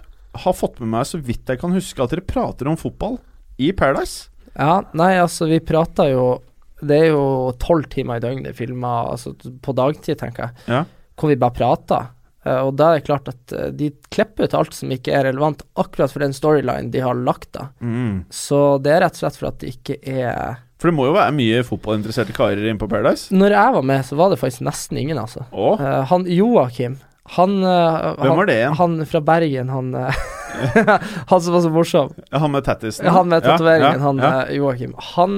har 0.45 0.57
fått 0.57 0.81
med 0.83 0.93
meg, 0.93 1.07
så 1.09 1.21
vidt 1.23 1.53
jeg 1.53 1.61
kan 1.63 1.75
huske, 1.77 2.03
at 2.03 2.13
dere 2.13 2.27
prater 2.27 2.69
om 2.71 2.79
fotball 2.81 3.19
i 3.63 3.71
Paradise. 3.77 4.29
Ja, 4.57 4.81
nei, 4.97 5.15
altså, 5.21 5.49
vi 5.51 5.59
prata 5.61 6.07
jo 6.09 6.39
Det 6.81 6.97
er 6.97 7.11
jo 7.11 7.53
tolv 7.61 7.91
timer 7.93 8.17
i 8.19 8.23
døgnet 8.25 8.57
filma, 8.57 8.99
altså 9.13 9.33
på 9.37 9.73
dagtid, 9.77 10.19
tenker 10.21 10.47
jeg, 10.47 10.65
Ja. 10.69 10.83
hvor 11.17 11.33
vi 11.33 11.39
bare 11.41 11.57
prater. 11.57 12.11
Eh, 12.47 12.61
og 12.63 12.77
da 12.79 12.93
er 12.93 13.01
det 13.01 13.07
klart 13.09 13.31
at 13.33 13.55
eh, 13.57 13.71
de 13.75 13.89
klipper 14.15 14.47
ut 14.47 14.55
alt 14.55 14.77
som 14.77 14.93
ikke 14.95 15.15
er 15.17 15.27
relevant 15.27 15.65
akkurat 15.81 16.13
for 16.15 16.23
den 16.23 16.37
storyline 16.37 16.93
de 16.95 17.03
har 17.03 17.19
lagt 17.19 17.51
da. 17.57 17.69
Mm. 17.83 18.21
Så 18.31 18.61
det 18.85 18.95
er 18.95 19.03
rett 19.07 19.19
og 19.19 19.25
slett 19.25 19.41
for 19.41 19.51
at 19.51 19.59
det 19.65 19.73
ikke 19.75 19.99
er 20.03 20.63
For 20.79 20.91
det 20.93 20.97
må 20.99 21.09
jo 21.09 21.17
være 21.17 21.35
mye 21.35 21.65
fotballinteresserte 21.67 22.37
karer 22.37 22.63
inne 22.63 22.79
på 22.79 22.89
Paradise? 22.91 23.35
Når 23.35 23.57
jeg 23.57 23.75
var 23.79 23.87
med, 23.91 24.07
så 24.07 24.19
var 24.21 24.31
det 24.31 24.39
faktisk 24.43 24.63
nesten 24.69 25.03
ingen, 25.03 25.19
altså. 25.19 25.47
Å, 25.51 25.75
Eh, 25.81 26.01
han 26.13 26.27
Joakim, 26.31 26.99
han 27.35 27.57
hvem 27.59 28.37
var 28.39 28.47
det 28.47 28.55
igjen? 28.61 28.75
han 28.79 29.01
fra 29.11 29.21
Bergen, 29.27 29.73
han 29.75 29.89
Han 31.31 31.41
som 31.43 31.53
var 31.57 31.61
så 31.65 31.71
morsom. 31.75 32.13
Han 32.33 32.53
med 32.55 32.65
tattisen? 32.65 33.09
Han 33.13 33.29
med 33.29 33.43
Ja, 33.45 33.57
tatoveringen, 33.57 33.99
ja, 33.99 34.05
han 34.07 34.21
ja. 34.23 34.31
eh, 34.47 34.55
Joakim. 34.57 34.95
Han, 35.15 35.35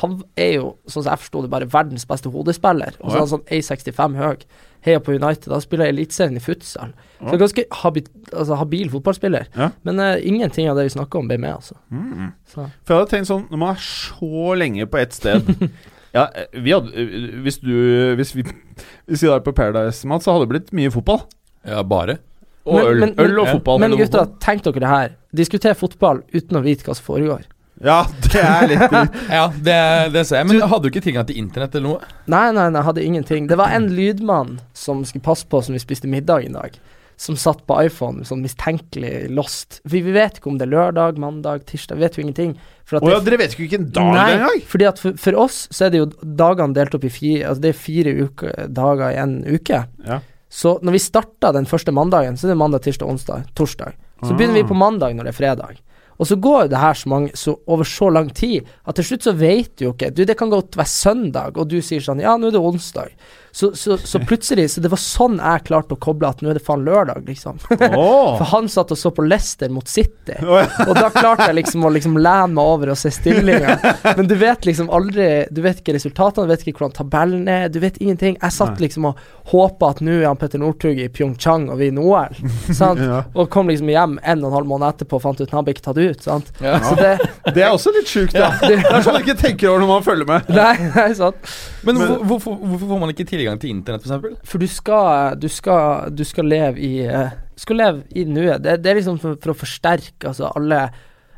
han 0.00 0.14
er 0.38 0.52
jo, 0.54 0.70
sånn 0.88 1.02
som 1.04 1.10
jeg 1.12 1.22
forsto 1.24 1.42
det, 1.44 1.50
bare 1.52 1.68
verdens 1.68 2.06
beste 2.08 2.30
hodespiller. 2.32 2.96
Og 3.02 3.10
så 3.10 3.18
ja. 3.18 3.18
er 3.18 3.24
han 3.26 3.32
sånn 3.34 3.44
A65 3.58 4.16
høy. 4.22 4.46
Heier 4.86 5.02
på 5.02 5.12
United. 5.16 5.50
Han 5.52 5.62
spiller 5.64 5.90
Eliteserien 5.90 6.36
i 6.38 6.42
futsal. 6.42 6.92
Så 7.18 7.32
ja. 7.32 7.40
ganske 7.40 7.64
Habit 7.82 8.08
altså, 8.32 8.54
habil 8.60 8.90
fotballspiller. 8.92 9.48
Ja. 9.56 9.70
Men 9.88 10.00
uh, 10.00 10.14
ingenting 10.22 10.68
av 10.70 10.78
det 10.78 10.86
vi 10.88 10.94
snakker 10.94 11.20
om, 11.22 11.28
ble 11.30 11.38
med, 11.42 11.56
altså. 11.58 11.74
Mm. 11.90 12.30
Så. 12.46 12.66
For 12.86 12.94
jeg 12.94 13.00
hadde 13.02 13.10
tenkt 13.14 13.30
sånn 13.30 13.46
Når 13.50 13.60
man 13.62 13.74
er 13.74 13.82
så 13.82 14.54
lenge 14.60 14.86
på 14.90 15.00
ett 15.00 15.16
sted 15.16 15.48
Ja, 16.16 16.28
eh, 16.30 16.46
vi 16.62 16.72
hadde 16.72 16.92
eh, 16.94 17.26
Hvis 17.44 17.58
du 17.60 17.72
Hvis 18.20 18.30
vi 18.36 18.44
Hvis 18.46 19.24
vi 19.24 19.30
var 19.32 19.42
på 19.44 19.52
Paradise, 19.56 20.06
Mats, 20.08 20.24
så 20.28 20.32
hadde 20.36 20.46
det 20.46 20.52
blitt 20.54 20.72
mye 20.76 20.92
fotball. 20.94 21.24
Ja, 21.66 21.82
bare. 21.82 22.18
Og 22.66 22.78
Men- 22.78 22.86
øl. 22.86 23.00
men- 23.00 23.14
øl 23.18 23.38
og 23.40 23.44
men- 23.46 23.52
fotball. 23.56 23.80
Men 23.82 23.96
gutta, 23.98 24.24
tenk 24.42 24.64
dere 24.64 24.80
det 24.82 24.88
her. 24.90 25.12
Diskuter 25.36 25.74
fotball 25.78 26.22
uten 26.34 26.58
å 26.58 26.62
vite 26.64 26.86
hva 26.86 26.94
som 26.98 27.06
foregår. 27.06 27.44
Ja, 27.84 28.06
det 28.32 28.40
er 28.40 28.66
litt 28.70 28.84
dritt. 28.92 29.16
Ja, 29.28 29.46
det, 29.52 29.78
det 30.14 30.22
ser 30.26 30.40
jeg. 30.40 30.48
Men 30.48 30.62
hadde 30.68 30.82
du 30.86 30.88
ikke 30.94 31.02
tilgang 31.04 31.26
til 31.28 31.36
internett 31.42 31.74
eller 31.76 31.88
noe? 31.98 32.10
Nei, 32.26 32.46
nei, 32.56 32.68
nei, 32.70 32.80
jeg 32.80 32.86
hadde 32.88 33.04
ingenting. 33.04 33.48
Det 33.50 33.58
var 33.60 33.74
en 33.76 33.90
lydmann 33.92 34.60
som 34.72 35.02
skulle 35.04 35.24
passe 35.26 35.44
på 35.50 35.60
som 35.66 35.76
vi 35.76 35.82
spiste 35.82 36.08
middag 36.08 36.46
i 36.46 36.52
dag, 36.54 36.78
som 37.20 37.36
satt 37.40 37.62
på 37.68 37.76
iPhone 37.84 38.24
sånn 38.28 38.40
mistenkelig 38.44 39.28
lost. 39.32 39.80
For 39.84 39.96
vi 39.98 40.14
vet 40.16 40.38
ikke 40.40 40.50
om 40.52 40.56
det 40.60 40.66
er 40.68 40.72
lørdag, 40.72 41.20
mandag, 41.20 41.66
tirsdag, 41.68 41.96
vi 42.00 42.06
vet 42.06 42.16
jo 42.18 42.24
ingenting. 42.24 42.56
For 42.86 42.96
at 42.98 43.02
Å 43.06 43.12
ja, 43.12 43.18
det- 43.20 43.28
dere 43.30 43.38
vet 43.40 43.52
jo 43.52 43.56
ikke 43.58 43.64
hvilken 43.66 43.86
dag 43.96 44.12
Nei, 44.14 44.26
engang? 44.36 44.60
fordi 44.72 44.88
at 44.88 44.98
for, 45.02 45.16
for 45.20 45.38
oss 45.44 45.62
så 45.74 45.86
er 45.86 45.90
det 45.94 45.98
jo 46.00 46.08
dagene 46.38 46.76
delt 46.76 46.94
opp 46.94 47.04
i 47.04 47.10
fire 47.10 47.48
Altså 47.48 47.64
det 47.64 47.70
er 47.72 47.78
fire 47.80 48.12
uker, 48.24 48.66
dager 48.72 49.10
i 49.10 49.20
en 49.20 49.36
uke. 49.48 49.80
Ja. 50.06 50.20
Så 50.48 50.76
når 50.86 50.94
vi 50.96 51.00
starter 51.02 51.52
den 51.56 51.66
første 51.66 51.92
mandagen, 51.92 52.36
så 52.38 52.46
er 52.46 52.52
det 52.54 52.60
mandag, 52.60 52.84
tirsdag, 52.86 53.08
onsdag, 53.10 53.48
torsdag. 53.58 53.96
Så 54.22 54.32
begynner 54.36 54.54
vi 54.60 54.62
Ah. 54.64 54.68
på 54.70 54.76
mandag 54.78 55.16
når 55.18 55.26
det 55.28 55.32
er 55.34 55.40
fredag. 55.40 55.80
Og 56.18 56.28
så 56.30 56.38
går 56.40 56.70
det 56.72 56.80
her 56.80 56.96
så 56.96 57.10
mange, 57.12 57.32
så 57.36 57.56
over 57.66 57.84
så 57.88 58.08
lang 58.12 58.30
tid 58.34 58.68
at 58.86 58.96
til 58.96 59.04
slutt 59.10 59.26
så 59.26 59.34
vet 59.36 59.74
du 59.76 59.88
jo 59.88 59.94
ikke 59.94 60.12
Du, 60.16 60.24
det 60.24 60.36
kan 60.38 60.52
godt 60.52 60.76
være 60.78 60.88
søndag, 60.92 61.56
og 61.56 61.68
du 61.70 61.80
sier 61.82 62.04
sånn 62.04 62.22
Ja, 62.24 62.36
nå 62.36 62.48
er 62.48 62.56
det 62.56 62.62
onsdag. 62.62 63.12
Så, 63.56 63.70
så, 63.76 63.94
så 63.98 64.18
plutselig 64.20 64.70
Så 64.70 64.82
det 64.84 64.90
var 64.92 65.00
sånn 65.00 65.38
jeg 65.40 65.62
klarte 65.64 65.96
å 65.96 66.00
koble 66.00 66.28
at 66.28 66.42
nå 66.44 66.50
er 66.52 66.58
det 66.58 66.64
faen 66.64 66.82
lørdag, 66.84 67.22
liksom. 67.24 67.56
Oh. 67.96 68.36
For 68.36 68.44
han 68.50 68.66
satt 68.68 68.90
og 68.92 68.98
så 69.00 69.08
på 69.16 69.24
Leicester 69.24 69.70
mot 69.72 69.88
City. 69.88 70.34
oh, 70.44 70.58
ja. 70.60 70.66
Og 70.84 70.92
da 70.98 71.08
klarte 71.14 71.46
jeg 71.48 71.56
liksom 71.62 71.86
å 71.88 71.92
liksom 71.94 72.18
lene 72.20 72.52
meg 72.52 72.72
over 72.74 72.92
og 72.92 72.98
se 73.00 73.12
stillinga. 73.14 73.78
Men 74.18 74.28
du 74.28 74.34
vet 74.36 74.66
liksom 74.68 74.90
aldri 74.92 75.28
Du 75.54 75.62
vet 75.64 75.80
ikke 75.80 75.94
resultatene, 75.96 76.44
du 76.44 76.52
vet 76.52 76.66
ikke 76.66 76.82
hvordan 76.82 76.96
tabellen 76.98 77.48
er, 77.48 77.70
du 77.72 77.80
vet 77.80 77.96
ingenting. 78.02 78.36
Jeg 78.42 78.56
satt 78.58 78.82
liksom 78.82 79.08
og 79.08 79.20
håpa 79.52 79.92
at 79.94 80.02
nå 80.04 80.18
er 80.18 80.26
han 80.28 80.38
Petter 80.40 80.60
Northug 80.60 81.00
i 81.00 81.08
Pyeongchang 81.12 81.68
og 81.72 81.80
vinner 81.80 82.04
OL. 82.04 82.36
Sant? 82.76 83.00
Ja. 83.06 83.20
Og 83.38 83.46
kom 83.52 83.68
liksom 83.70 83.86
hjem 83.92 84.16
en 84.18 84.40
og 84.42 84.48
en 84.50 84.54
halv 84.56 84.66
måned 84.68 84.88
etterpå 84.88 85.20
og 85.20 85.22
fant 85.22 85.38
ut 85.38 85.44
at 85.46 85.52
han 85.54 85.64
ble 85.64 85.76
ikke 85.76 85.84
tatt 85.84 86.00
ut. 86.00 86.24
Sant? 86.24 86.48
Ja. 86.64 86.80
Så 86.82 86.96
det, 86.98 87.12
Det 87.54 87.62
er 87.62 87.70
også 87.70 87.92
litt 87.94 88.10
sjukt, 88.10 88.34
da. 88.34 88.48
det 88.64 88.80
Det 88.82 88.90
er 88.90 89.04
sånn 89.04 89.14
man 89.16 89.22
ikke 89.24 89.38
tenker 89.40 89.70
over 89.70 89.84
når 89.84 89.90
man 89.92 90.06
følger 90.06 90.28
med. 90.28 90.50
Nei, 90.56 90.74
nei, 90.96 91.10
sant. 91.16 91.54
Men, 91.86 91.98
Men- 92.00 92.22
hvorfor, 92.26 92.56
hvorfor 92.60 92.86
får 92.92 93.02
man 93.02 93.12
ikke 93.14 93.28
tilgang 93.30 93.60
til 93.62 93.70
internett, 93.72 94.06
f.eks.? 94.06 94.40
For 94.50 94.62
du 94.62 94.66
skal 94.70 95.36
Du 95.40 95.48
skal, 95.52 96.10
du 96.14 96.24
skal 96.26 96.48
leve 96.50 96.82
i 96.82 96.94
eh, 97.06 97.34
skal 97.56 97.78
leve 97.80 98.02
i 98.12 98.24
nuet. 98.28 98.62
Det, 98.64 98.80
det 98.84 98.90
er 98.90 98.98
liksom 98.98 99.20
for, 99.22 99.38
for 99.40 99.54
å 99.54 99.60
forsterke 99.64 100.28
altså 100.32 100.50
alle 100.56 100.88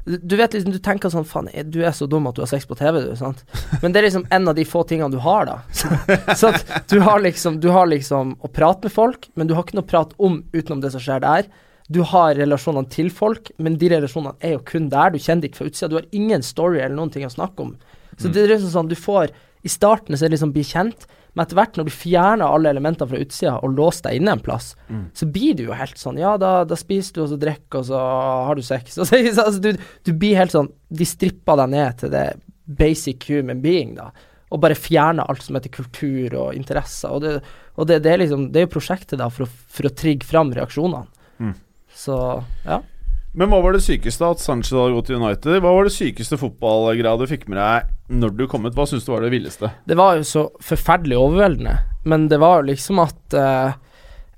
du 0.08 0.36
vet 0.38 0.54
liksom, 0.54 0.72
du 0.72 0.78
tenker 0.80 1.10
sånn 1.12 1.26
Faen, 1.28 1.50
du 1.68 1.82
er 1.84 1.92
så 1.92 2.06
dum 2.08 2.24
at 2.30 2.36
du 2.38 2.40
har 2.40 2.48
sex 2.48 2.64
på 2.64 2.76
TV, 2.78 3.02
du. 3.04 3.10
sant? 3.18 3.42
Men 3.82 3.92
det 3.92 4.00
er 4.00 4.06
liksom 4.06 4.24
en 4.32 4.48
av 4.48 4.54
de 4.56 4.64
få 4.64 4.80
tingene 4.88 5.12
du 5.12 5.18
har, 5.20 5.44
da. 5.44 5.56
Så, 6.40 6.48
så 6.48 6.52
du 6.88 7.02
har 7.04 7.20
liksom 7.20 7.58
Du 7.60 7.68
har 7.74 7.90
liksom 7.90 8.30
å 8.40 8.48
prate 8.48 8.88
med 8.88 8.94
folk, 8.94 9.28
men 9.36 9.50
du 9.50 9.52
har 9.52 9.66
ikke 9.66 9.76
noe 9.76 9.84
å 9.84 9.90
prate 9.90 10.16
om 10.16 10.38
utenom 10.54 10.80
det 10.80 10.94
som 10.94 11.02
skjer 11.04 11.20
der. 11.26 11.50
Du 11.92 12.00
har 12.08 12.34
relasjonene 12.36 12.88
til 12.92 13.10
folk, 13.12 13.50
men 13.60 13.76
de 13.80 13.88
relasjonene 13.92 14.36
er 14.44 14.56
jo 14.56 14.64
kun 14.68 14.88
der. 14.92 15.12
Du 15.12 15.20
kjenner 15.20 15.44
det 15.44 15.50
ikke 15.52 15.62
fra 15.62 15.68
utsida. 15.70 15.88
Du 15.92 15.98
har 16.00 16.08
ingen 16.16 16.44
story 16.44 16.80
eller 16.80 16.96
noen 16.96 17.12
ting 17.12 17.24
å 17.28 17.32
snakke 17.32 17.64
om. 17.64 17.76
Så 18.18 18.32
det 18.32 18.42
er 18.46 18.54
liksom 18.54 18.72
sånn 18.72 18.90
du 18.90 18.96
får 18.98 19.32
I 19.68 19.72
starten 19.72 20.16
så 20.16 20.24
er 20.24 20.30
det 20.30 20.38
liksom 20.38 20.54
bli 20.56 20.64
kjent, 20.64 21.06
men 21.34 21.44
etter 21.44 21.58
hvert 21.58 21.76
når 21.78 21.86
du 21.86 21.94
fjerner 21.94 22.48
alle 22.48 22.70
elementene 22.72 23.06
fra 23.10 23.20
utsida 23.22 23.58
og 23.62 23.76
låser 23.76 24.08
deg 24.08 24.18
inne 24.18 24.32
en 24.34 24.42
plass, 24.42 24.72
så 25.14 25.28
blir 25.30 25.58
du 25.58 25.66
jo 25.68 25.76
helt 25.76 26.00
sånn 26.00 26.18
Ja, 26.18 26.32
da, 26.40 26.64
da 26.66 26.78
spiser 26.78 27.14
du, 27.14 27.20
og 27.26 27.28
så 27.30 27.38
drikker, 27.38 27.82
og 27.82 27.86
så 27.90 28.00
har 28.48 28.58
du 28.58 28.64
sex. 28.66 28.96
Og 28.98 29.06
så, 29.06 29.20
altså, 29.44 29.60
du, 29.62 29.70
du 29.76 30.12
blir 30.16 30.38
helt 30.40 30.54
sånn 30.54 30.72
De 30.88 31.06
stripper 31.06 31.60
deg 31.60 31.72
ned 31.76 32.00
til 32.00 32.12
det 32.14 32.24
basic 32.78 33.28
human 33.30 33.62
being, 33.64 33.94
da. 33.96 34.10
Og 34.52 34.60
bare 34.64 34.76
fjerner 34.76 35.28
alt 35.28 35.44
som 35.44 35.56
heter 35.56 35.72
kultur 35.72 36.34
og 36.40 36.56
interesser. 36.56 37.12
Og 37.12 37.22
det, 37.24 37.34
og 37.76 37.88
det, 37.88 38.00
det 38.04 38.12
er 38.12 38.22
liksom 38.24 38.48
Det 38.52 38.62
er 38.62 38.66
jo 38.66 38.74
prosjektet, 38.74 39.18
da, 39.20 39.28
for 39.32 39.46
å, 39.46 39.50
for 39.78 39.88
å 39.88 39.94
trigge 39.94 40.28
fram 40.28 40.50
reaksjonene. 40.56 41.06
Mm. 41.38 41.54
Så 41.94 42.16
ja. 42.64 42.80
Men 43.38 43.52
hva 43.52 43.60
var 43.62 43.76
det 43.76 43.84
sykeste 43.84 44.26
at 44.26 44.42
Sanchez 44.42 44.72
hadde 44.74 44.96
gått 44.96 45.10
til 45.10 45.20
United? 45.20 45.60
Hva 45.60 45.76
var 45.76 45.86
det 45.86 45.94
sykeste 45.94 46.40
fotballgreia 46.40 47.20
du 47.20 47.28
fikk 47.30 47.46
med 47.52 47.60
deg 47.60 47.94
når 48.08 48.36
du 48.36 48.46
kom 48.48 48.64
ut? 48.66 48.74
Hva 48.76 48.86
syns 48.88 49.04
du 49.04 49.12
var 49.12 49.24
det 49.24 49.32
villeste? 49.34 49.70
Det 49.88 49.96
var 49.98 50.16
jo 50.16 50.24
så 50.26 50.46
forferdelig 50.64 51.18
overveldende, 51.20 51.74
men 52.08 52.28
det 52.30 52.40
var 52.40 52.60
jo 52.60 52.70
liksom 52.70 53.02
at 53.04 53.36
uh, 53.36 53.74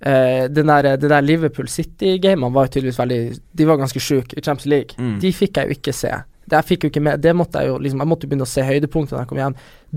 uh, 0.06 0.42
den 0.50 0.72
der, 0.72 0.96
der 1.00 1.22
Liverpool 1.22 1.70
City-gamene 1.70 2.50
var 2.54 2.66
jo 2.66 2.74
tydeligvis 2.76 2.98
veldig 2.98 3.20
De 3.60 3.68
var 3.68 3.78
ganske 3.78 4.02
sjuke 4.02 4.34
i 4.34 4.42
Champions 4.42 4.66
League. 4.70 4.98
Mm. 4.98 5.20
De 5.22 5.32
fikk 5.34 5.60
jeg 5.60 5.70
jo 5.70 5.78
ikke 5.78 5.94
se. 5.94 6.12
Det 6.50 6.64
jeg 6.66 6.80
jo 6.82 6.88
ikke 6.90 7.02
med 7.04 7.20
Det 7.22 7.30
måtte 7.36 7.60
jeg 7.62 7.70
jo 7.70 7.76
liksom 7.78 8.00
Jeg 8.02 8.10
måtte 8.10 8.26
begynne 8.26 8.46
å 8.46 8.50
se 8.50 8.64
høydepunktet 8.66 9.14
da 9.14 9.22
jeg 9.22 9.30
kom 9.30 9.38
hjem. 9.38 9.54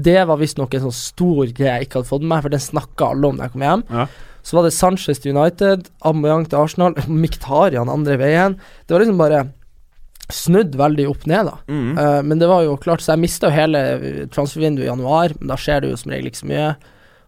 Det 0.10 0.20
var 0.30 0.38
visstnok 0.38 0.76
en 0.76 0.86
sånn 0.86 0.96
stor 0.98 1.50
greie 1.50 1.80
jeg 1.80 1.88
ikke 1.88 2.00
hadde 2.00 2.12
fått 2.12 2.22
med 2.22 2.34
meg, 2.36 2.46
for 2.46 2.54
den 2.54 2.62
snakka 2.62 3.10
alle 3.14 3.32
om 3.32 3.40
da 3.40 3.48
jeg 3.48 3.56
kom 3.56 3.66
hjem. 3.66 3.84
Ja. 3.90 4.06
Så 4.44 4.58
var 4.58 4.68
det 4.68 4.76
Sanchez 4.76 5.24
til 5.24 5.34
United, 5.34 5.88
Amoyang 6.06 6.46
til 6.46 6.60
Arsenal, 6.60 6.98
Miktarian 7.24 7.90
andre 7.90 8.20
veien. 8.22 8.58
Det 8.86 8.94
var 8.94 9.06
liksom 9.06 9.22
bare 9.22 9.46
snudd 10.32 10.78
veldig 10.80 11.06
opp 11.12 11.28
ned, 11.30 11.50
da. 11.50 11.58
Mm. 11.68 11.92
Uh, 11.98 12.22
men 12.24 12.40
det 12.42 12.50
var 12.50 12.64
jo 12.66 12.80
klart, 12.82 13.04
så 13.04 13.14
jeg 13.14 13.24
mista 13.26 13.50
jo 13.50 13.58
hele 13.58 13.84
transfervinduet 14.34 14.86
i 14.88 14.92
januar, 14.92 15.36
men 15.40 15.52
da 15.52 15.60
skjer 15.60 15.84
det 15.84 15.94
jo 15.94 16.00
som 16.00 16.14
regel 16.14 16.32
ikke 16.32 16.44
så 16.44 16.52
mye. 16.52 16.74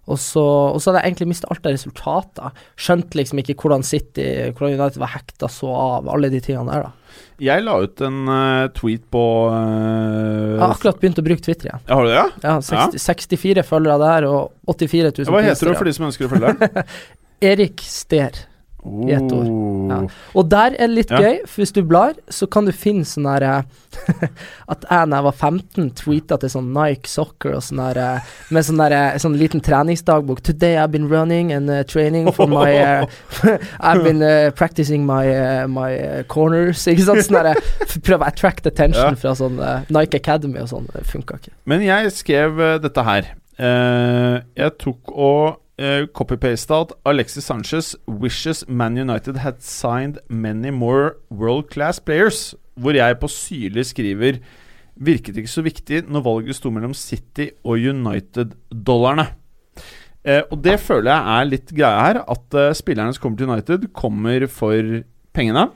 Og 0.06 0.20
så, 0.22 0.42
og 0.46 0.78
så 0.78 0.92
hadde 0.92 1.02
jeg 1.02 1.10
egentlig 1.10 1.28
mista 1.32 1.48
alt 1.50 1.66
av 1.66 1.74
resultater. 1.74 2.66
Skjønte 2.78 3.18
liksom 3.18 3.42
ikke 3.42 3.56
hvordan 3.58 3.86
City, 3.86 4.28
hvordan 4.54 4.78
United 4.78 5.02
var 5.02 5.12
hekta 5.16 5.50
så 5.50 5.72
av, 5.74 6.10
alle 6.14 6.30
de 6.30 6.42
tingene 6.46 6.70
der, 6.70 6.86
da. 6.86 7.22
Jeg 7.42 7.64
la 7.66 7.74
ut 7.84 8.02
en 8.06 8.20
uh, 8.30 8.68
tweet 8.76 9.04
på 9.12 9.22
uh, 9.50 9.56
Jeg 9.56 10.62
har 10.62 10.74
akkurat 10.76 11.00
begynt 11.02 11.20
å 11.20 11.26
bruke 11.26 11.44
Twitter 11.44 11.72
igjen. 11.72 11.82
Ja, 11.88 11.98
Har 11.98 12.06
du 12.06 12.12
det? 12.12 12.18
Ja? 12.20 12.28
Ja, 12.46 12.56
60, 12.64 13.02
64 13.02 13.66
følgere 13.68 13.98
der, 14.04 14.28
og 14.30 14.76
84 14.78 15.16
000 15.26 15.34
Hva 15.34 15.44
heter 15.44 15.72
du 15.72 15.80
for 15.80 15.90
de 15.90 15.96
som 15.98 16.08
ønsker 16.08 16.28
å 16.28 16.34
følge 16.36 16.54
deg? 16.54 16.94
Erik 17.52 17.84
Ster. 17.84 18.46
I 18.86 19.12
ett. 19.18 19.32
Oh. 19.34 19.88
Ja. 19.90 19.98
Og 20.38 20.50
der 20.50 20.76
er 20.78 20.88
det 20.88 20.96
litt 20.96 21.12
Ja. 21.12 21.18
gøy, 21.22 21.40
for 21.48 21.62
hvis 21.64 21.72
du 21.74 21.82
blar, 21.84 22.14
så 22.30 22.46
kan 22.50 22.66
du 22.66 22.72
finne 22.72 23.06
sånn 23.06 23.26
her 23.26 23.42
eh, 23.42 23.64
At 24.72 24.86
jeg 24.90 25.10
da 25.10 25.16
jeg 25.20 25.26
var 25.26 25.36
15, 25.40 25.90
tweeta 25.98 26.38
til 26.42 26.52
sånn 26.54 26.68
Nike 26.76 27.10
Soccer 27.10 27.56
og 27.58 27.64
sånn 27.66 27.82
her 27.82 27.98
eh, 27.98 28.20
Med 28.54 28.66
sånn 28.68 28.78
der 28.84 28.96
eh, 28.98 29.18
sånn 29.22 29.38
liten 29.40 29.62
treningsdagbok. 29.66 30.42
'Today 30.46 30.78
I've 30.78 30.92
been 30.94 31.10
running 31.10 31.52
and 31.54 31.70
uh, 31.70 31.82
training 31.84 32.30
for 32.32 32.48
my 32.48 32.70
uh, 32.78 33.06
I've 33.80 34.04
been 34.04 34.22
uh, 34.22 34.52
practicing 34.52 35.06
my, 35.06 35.26
my 35.68 36.24
corners'. 36.30 36.86
Ikke 36.88 37.06
sant? 37.10 37.26
Sånn 37.26 38.02
Prøve 38.06 38.22
å 38.22 38.28
attract 38.30 38.68
attention 38.68 39.16
Ja. 39.16 39.20
fra 39.20 39.34
sånn 39.36 39.58
Nike 39.90 40.22
Academy 40.22 40.60
og 40.62 40.70
sånn. 40.70 40.86
Det 40.94 41.06
funka 41.10 41.40
ikke. 41.42 41.54
Men 41.66 41.82
jeg 41.82 42.12
skrev 42.14 42.62
dette 42.84 43.04
her. 43.04 43.34
Jeg 43.58 44.72
tok 44.82 45.12
og 45.16 45.62
uh, 45.82 46.06
Copy-paste 46.16 46.72
at 46.76 46.94
Alexis 47.06 47.46
Sanchez 47.46 47.96
wishes 48.08 48.64
Man 48.68 48.98
United 48.98 49.38
had 49.44 49.62
signed 49.62 50.20
many 50.30 50.72
more 50.72 51.16
world 51.30 51.70
class 51.70 52.00
players. 52.00 52.54
Hvor 52.76 52.96
jeg 52.98 53.20
på 53.22 53.28
syrlig 53.32 53.86
skriver 53.88 54.40
Virket 54.96 55.36
ikke 55.36 55.52
så 55.52 55.62
viktig 55.64 56.06
når 56.08 56.24
valget 56.24 56.56
sto 56.56 56.70
mellom 56.72 56.94
City 56.96 57.50
og 57.68 57.80
United-dollarene. 57.84 59.26
Uh, 60.26 60.42
og 60.50 60.62
det 60.64 60.78
føler 60.82 61.12
jeg 61.12 61.34
er 61.40 61.50
litt 61.50 61.74
greia 61.76 62.06
her. 62.08 62.22
At 62.32 62.56
uh, 62.56 62.70
spillerne 62.76 63.14
som 63.14 63.26
kommer 63.26 63.42
til 63.42 63.52
United, 63.52 63.90
kommer 63.94 64.48
for 64.48 65.02
pengene. 65.36 65.68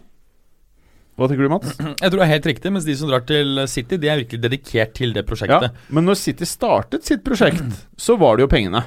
Hva 1.20 1.28
tenker 1.28 1.44
du, 1.44 1.52
Mats? 1.52 1.74
Jeg 2.00 2.14
tror 2.14 2.22
det 2.22 2.26
er 2.26 2.32
helt 2.32 2.46
riktig, 2.48 2.72
mens 2.72 2.86
de 2.88 2.94
som 2.96 3.10
drar 3.12 3.26
til 3.28 3.60
City, 3.68 3.98
de 4.00 4.08
er 4.08 4.22
virkelig 4.22 4.40
dedikert 4.46 4.94
til 4.96 5.12
det 5.12 5.26
Ja, 5.26 5.28
prosjektet. 5.28 5.82
men 5.92 6.08
når 6.08 6.16
City 6.16 6.48
startet 6.48 7.04
sitt 7.04 7.26
prosjekt, 7.28 7.66
så 8.06 8.16
var 8.16 8.40
det 8.40 8.46
jo 8.48 8.52
pengene. 8.56 8.86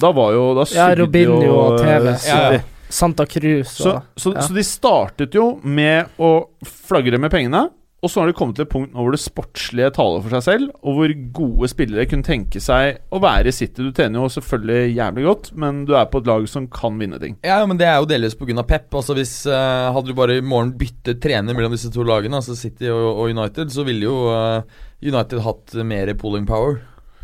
Da 0.00 0.12
var 0.16 0.32
jo 0.36 0.44
Da 0.58 0.66
Ja, 0.74 0.90
Robinho 0.98 1.40
jo, 1.44 1.56
og 1.66 1.80
TV. 1.80 2.12
eh, 2.14 2.28
Ja, 2.28 2.38
ja. 2.58 2.62
Santa 2.90 3.22
Cruz 3.30 3.68
Så, 3.78 3.92
og 4.00 4.18
så, 4.18 4.32
ja. 4.34 4.42
så 4.42 4.54
de 4.56 4.64
startet 4.66 5.36
jo 5.38 5.52
med 5.62 6.10
å 6.18 6.32
flagre 6.66 7.20
med 7.22 7.30
pengene, 7.30 7.68
Og 8.02 8.08
så 8.08 8.22
har 8.22 8.30
de 8.30 8.32
kommet 8.32 8.56
til 8.56 8.64
et 8.64 8.70
punkt 8.72 8.94
nå 8.94 9.02
hvor 9.04 9.12
det 9.12 9.20
sportslige 9.20 9.90
taler 9.92 10.22
for 10.24 10.32
seg 10.32 10.42
selv, 10.46 10.70
og 10.80 10.94
hvor 10.96 11.12
gode 11.36 11.68
spillere 11.68 12.06
kunne 12.08 12.24
tenke 12.24 12.56
seg 12.64 12.96
å 13.12 13.20
være 13.20 13.52
i 13.52 13.52
City. 13.52 13.84
Du 13.84 13.92
tjener 13.92 14.22
jo 14.22 14.30
selvfølgelig 14.32 14.94
jævlig 14.96 15.26
godt, 15.26 15.50
men 15.60 15.82
du 15.84 15.92
er 15.94 16.06
på 16.08 16.22
et 16.22 16.30
lag 16.30 16.46
som 16.48 16.64
kan 16.72 16.96
vinne 16.96 17.20
ting. 17.20 17.36
Ja, 17.44 17.58
men 17.68 17.76
det 17.76 17.84
er 17.90 17.98
jo 18.00 18.08
delvis 18.08 18.34
pga. 18.40 18.64
Pep. 18.64 18.88
Altså 18.96 19.12
hvis 19.18 19.34
uh, 19.52 19.92
Hadde 19.92 20.08
du 20.08 20.16
bare 20.16 20.38
i 20.40 20.40
morgen 20.40 20.72
byttet 20.80 21.20
trener 21.20 21.52
mellom 21.52 21.76
disse 21.76 21.92
to 21.92 22.00
lagene, 22.08 22.40
altså 22.40 22.56
City 22.56 22.88
og, 22.88 23.04
og 23.20 23.34
United, 23.36 23.68
så 23.76 23.84
ville 23.84 24.08
jo 24.08 24.16
uh, 24.32 24.62
United 25.04 25.44
hatt 25.44 25.76
mer 25.84 26.14
pooling 26.16 26.48
power. 26.48 26.80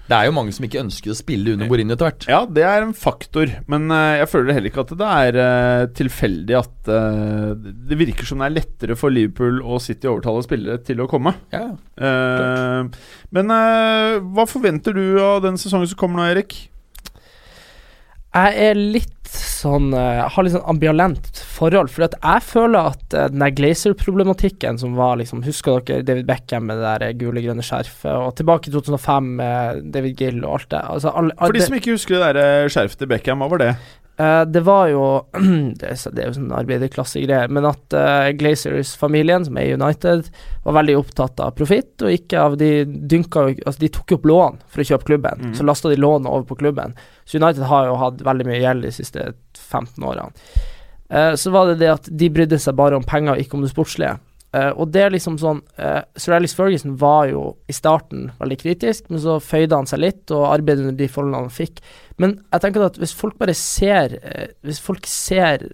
Det 0.06 0.14
er 0.14 0.28
jo 0.28 0.34
mange 0.36 0.52
som 0.54 0.66
ikke 0.66 0.82
ønsker 0.84 1.10
å 1.10 1.16
spille 1.18 1.56
under 1.56 1.66
Mourinho 1.70 1.96
etter 1.96 2.06
hvert. 2.06 2.26
Ja, 2.30 2.44
det 2.46 2.62
er 2.62 2.84
en 2.84 2.94
faktor, 2.94 3.50
men 3.70 3.90
eh, 3.90 4.20
jeg 4.20 4.30
føler 4.30 4.54
heller 4.54 4.70
ikke 4.70 4.84
at 4.84 4.92
det 5.00 5.08
er 5.16 5.38
eh, 5.42 5.86
tilfeldig 5.98 6.58
at 6.60 6.90
eh, 6.94 7.72
Det 7.90 7.98
virker 7.98 8.28
som 8.28 8.42
det 8.42 8.46
er 8.46 8.54
lettere 8.60 8.98
for 8.98 9.14
Liverpool 9.14 9.58
og 9.64 9.82
City 9.82 10.06
å 10.06 10.14
overtale 10.14 10.44
spillere 10.46 10.78
til 10.86 11.02
å 11.02 11.10
komme. 11.10 11.34
Ja, 11.54 11.68
Eh, 11.96 12.88
men 13.32 13.48
hva 13.48 14.44
forventer 14.44 14.92
du 14.92 15.16
av 15.22 15.38
den 15.46 15.56
sesongen 15.56 15.88
som 15.88 15.96
kommer 15.96 16.20
nå, 16.20 16.26
Erik? 16.28 16.58
Jeg 18.36 18.68
er 18.68 18.76
litt 18.76 19.12
sånn 19.36 19.90
eh, 19.96 20.18
Jeg 20.20 20.32
har 20.34 20.44
litt 20.44 20.54
sånn 20.54 20.68
ambivalent 20.70 21.40
forhold. 21.56 21.90
For 21.92 22.06
jeg 22.06 22.44
føler 22.44 22.92
at 22.92 23.16
eh, 23.16 23.28
den 23.32 23.42
der 23.42 23.54
Glazer-problematikken 23.56 24.80
som 24.80 24.96
var 24.98 25.16
liksom 25.20 25.44
Husker 25.46 25.80
dere 25.88 26.06
David 26.06 26.28
Beckham 26.28 26.68
med 26.68 26.80
det 26.80 26.86
der 26.86 27.06
eh, 27.08 27.14
gule, 27.18 27.42
grønne 27.44 27.64
skjerfet? 27.64 28.12
Og 28.12 28.34
tilbake 28.38 28.70
i 28.70 28.74
2005 28.76 29.30
med 29.40 29.86
David 29.94 30.20
Gill 30.20 30.42
og 30.44 30.58
alt 30.58 30.70
det. 30.74 30.82
Altså, 30.96 31.14
alle, 31.16 31.36
For 31.40 31.56
de 31.56 31.64
som 31.64 31.78
ikke 31.78 31.96
husker 31.96 32.18
det 32.18 32.34
der 32.36 32.72
skjerfet 32.72 33.02
til 33.02 33.10
Beckham, 33.14 33.44
hva 33.44 33.50
var 33.54 33.64
det? 33.64 33.72
Eh, 34.18 34.42
det 34.42 34.60
var 34.60 34.88
jo 34.88 35.26
Det 35.80 35.90
er, 35.90 35.98
det 36.12 36.22
er 36.22 36.30
jo 36.30 36.36
sånn 36.38 36.52
arbeiderklassegreier, 36.56 37.50
men 37.52 37.66
at 37.68 37.96
uh, 37.96 38.28
Glazers-familien, 38.38 39.44
som 39.44 39.58
er 39.60 39.74
United, 39.76 40.30
var 40.64 40.78
veldig 40.78 40.94
opptatt 41.02 41.42
av 41.44 41.52
profitt, 41.58 41.92
og 42.00 42.14
ikke 42.14 42.40
av 42.40 42.56
De 42.60 42.70
dynka 42.86 43.44
Altså, 43.50 43.80
de 43.82 43.92
tok 43.92 44.16
opp 44.16 44.30
lån 44.30 44.62
for 44.64 44.82
å 44.82 44.88
kjøpe 44.88 45.10
klubben, 45.10 45.50
mm. 45.50 45.52
så 45.58 45.66
lasta 45.68 45.92
de 45.92 46.00
lånet 46.00 46.30
over 46.30 46.46
på 46.48 46.60
klubben. 46.62 46.96
Så 47.28 47.36
United 47.42 47.68
har 47.68 47.90
jo 47.90 47.98
hatt 48.00 48.24
veldig 48.24 48.48
mye 48.48 48.62
gjeld 48.62 48.86
de 48.86 48.94
siste 48.94 49.28
15 49.58 50.00
årene. 50.00 50.32
Uh, 51.12 51.34
så 51.38 51.52
var 51.52 51.68
det 51.68 51.80
det 51.84 51.92
at 51.92 52.08
de 52.08 52.32
brydde 52.32 52.58
seg 52.62 52.78
bare 52.78 52.96
om 52.96 53.04
penger, 53.04 53.36
ikke 53.42 53.58
om 53.58 53.66
det 53.66 53.74
sportslige. 53.74 54.16
Eh, 54.56 54.72
og 54.78 54.92
det 54.94 55.02
er 55.04 55.12
liksom 55.12 55.36
sånn 55.40 55.60
uh, 55.80 56.02
Sir 56.16 56.36
Alice 56.36 56.56
Ferguson 56.56 56.94
var 57.00 57.26
jo 57.30 57.42
i 57.68 57.74
starten 57.76 58.30
veldig 58.38 58.58
kritisk, 58.60 59.08
men 59.10 59.20
så 59.22 59.38
føyde 59.42 59.76
han 59.76 59.88
seg 59.90 60.02
litt 60.04 60.32
og 60.34 60.46
arbeidet 60.48 60.86
under 60.86 60.98
de 61.00 61.08
forholdene 61.10 61.42
han 61.44 61.52
fikk. 61.52 61.82
Men 62.22 62.38
jeg 62.54 62.64
tenker 62.64 62.86
at 62.86 63.00
hvis 63.00 63.14
folk 63.16 63.36
bare 63.40 63.56
ser 63.56 64.16
uh, 64.22 64.46
Hvis 64.64 64.80
folk 64.82 65.08
ser 65.10 65.66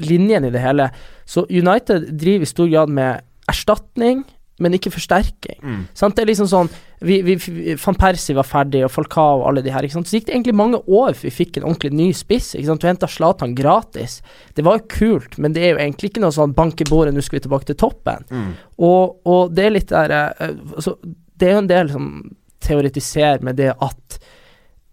linjen 0.00 0.46
i 0.46 0.52
det 0.54 0.62
hele, 0.62 0.86
så 1.28 1.44
United 1.50 2.06
driver 2.20 2.46
i 2.46 2.48
stor 2.48 2.68
grad 2.70 2.92
med 2.96 3.26
erstatning, 3.50 4.22
men 4.62 4.76
ikke 4.78 4.92
forsterking. 4.94 5.58
Sant? 5.98 6.14
Det 6.16 6.22
er 6.24 6.28
liksom 6.30 6.48
sånn 6.50 6.70
vi, 7.02 7.16
vi, 7.26 7.34
Van 7.82 7.96
Persie 7.98 8.36
var 8.38 8.46
ferdig, 8.46 8.84
og 8.86 8.92
Falcao 8.94 9.40
og 9.40 9.46
alle 9.50 9.62
de 9.64 9.72
her. 9.74 9.88
Så 9.90 10.02
gikk 10.06 10.28
det 10.28 10.36
egentlig 10.36 10.54
mange 10.54 10.78
år 10.86 11.16
før 11.18 11.26
vi 11.26 11.32
fikk 11.34 11.58
en 11.58 11.66
ordentlig 11.66 11.90
ny 11.98 12.06
spiss. 12.14 12.52
Ikke 12.54 12.68
sant? 12.70 12.82
Du 12.84 12.86
henta 12.86 13.08
Zlatan 13.10 13.56
gratis. 13.58 14.20
Det 14.54 14.62
var 14.66 14.78
jo 14.78 14.86
kult, 14.94 15.34
men 15.42 15.56
det 15.56 15.64
er 15.66 15.74
jo 15.74 15.80
egentlig 15.82 16.12
ikke 16.12 16.22
noe 16.22 16.34
sånn 16.36 16.54
bank 16.54 16.80
i 16.84 16.86
bordet, 16.88 17.14
nå 17.16 17.24
skal 17.26 17.40
vi 17.40 17.46
tilbake 17.48 17.68
til 17.72 17.80
toppen. 17.82 18.28
Og, 18.78 19.18
og 19.26 19.50
det 19.56 19.66
er 19.66 19.74
litt 19.74 19.90
der 19.90 20.14
eh, 20.14 20.54
altså, 20.76 20.94
Det 21.02 21.48
er 21.48 21.56
jo 21.58 21.64
en 21.64 21.72
del 21.74 21.90
som 21.90 22.06
teoretiserer 22.62 23.42
med 23.42 23.58
det 23.58 23.72
at 23.74 24.20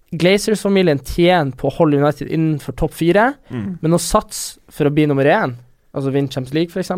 Glazers-familien 0.09 0.97
tjener 1.05 1.53
på 1.57 1.69
å 1.69 1.75
holde 1.75 1.99
United 2.01 2.31
innenfor 2.33 2.73
topp 2.79 2.95
fire, 2.97 3.33
Mm. 3.53 3.77
men 3.81 3.93
å 3.93 3.99
satse 4.01 4.57
for 4.73 4.89
å 4.89 4.93
bli 4.93 5.05
nummer 5.05 5.25
én, 5.25 5.53
altså 5.93 6.09
vinne 6.11 6.31
Champions 6.33 6.53
League 6.53 6.71
f.eks. 6.73 6.89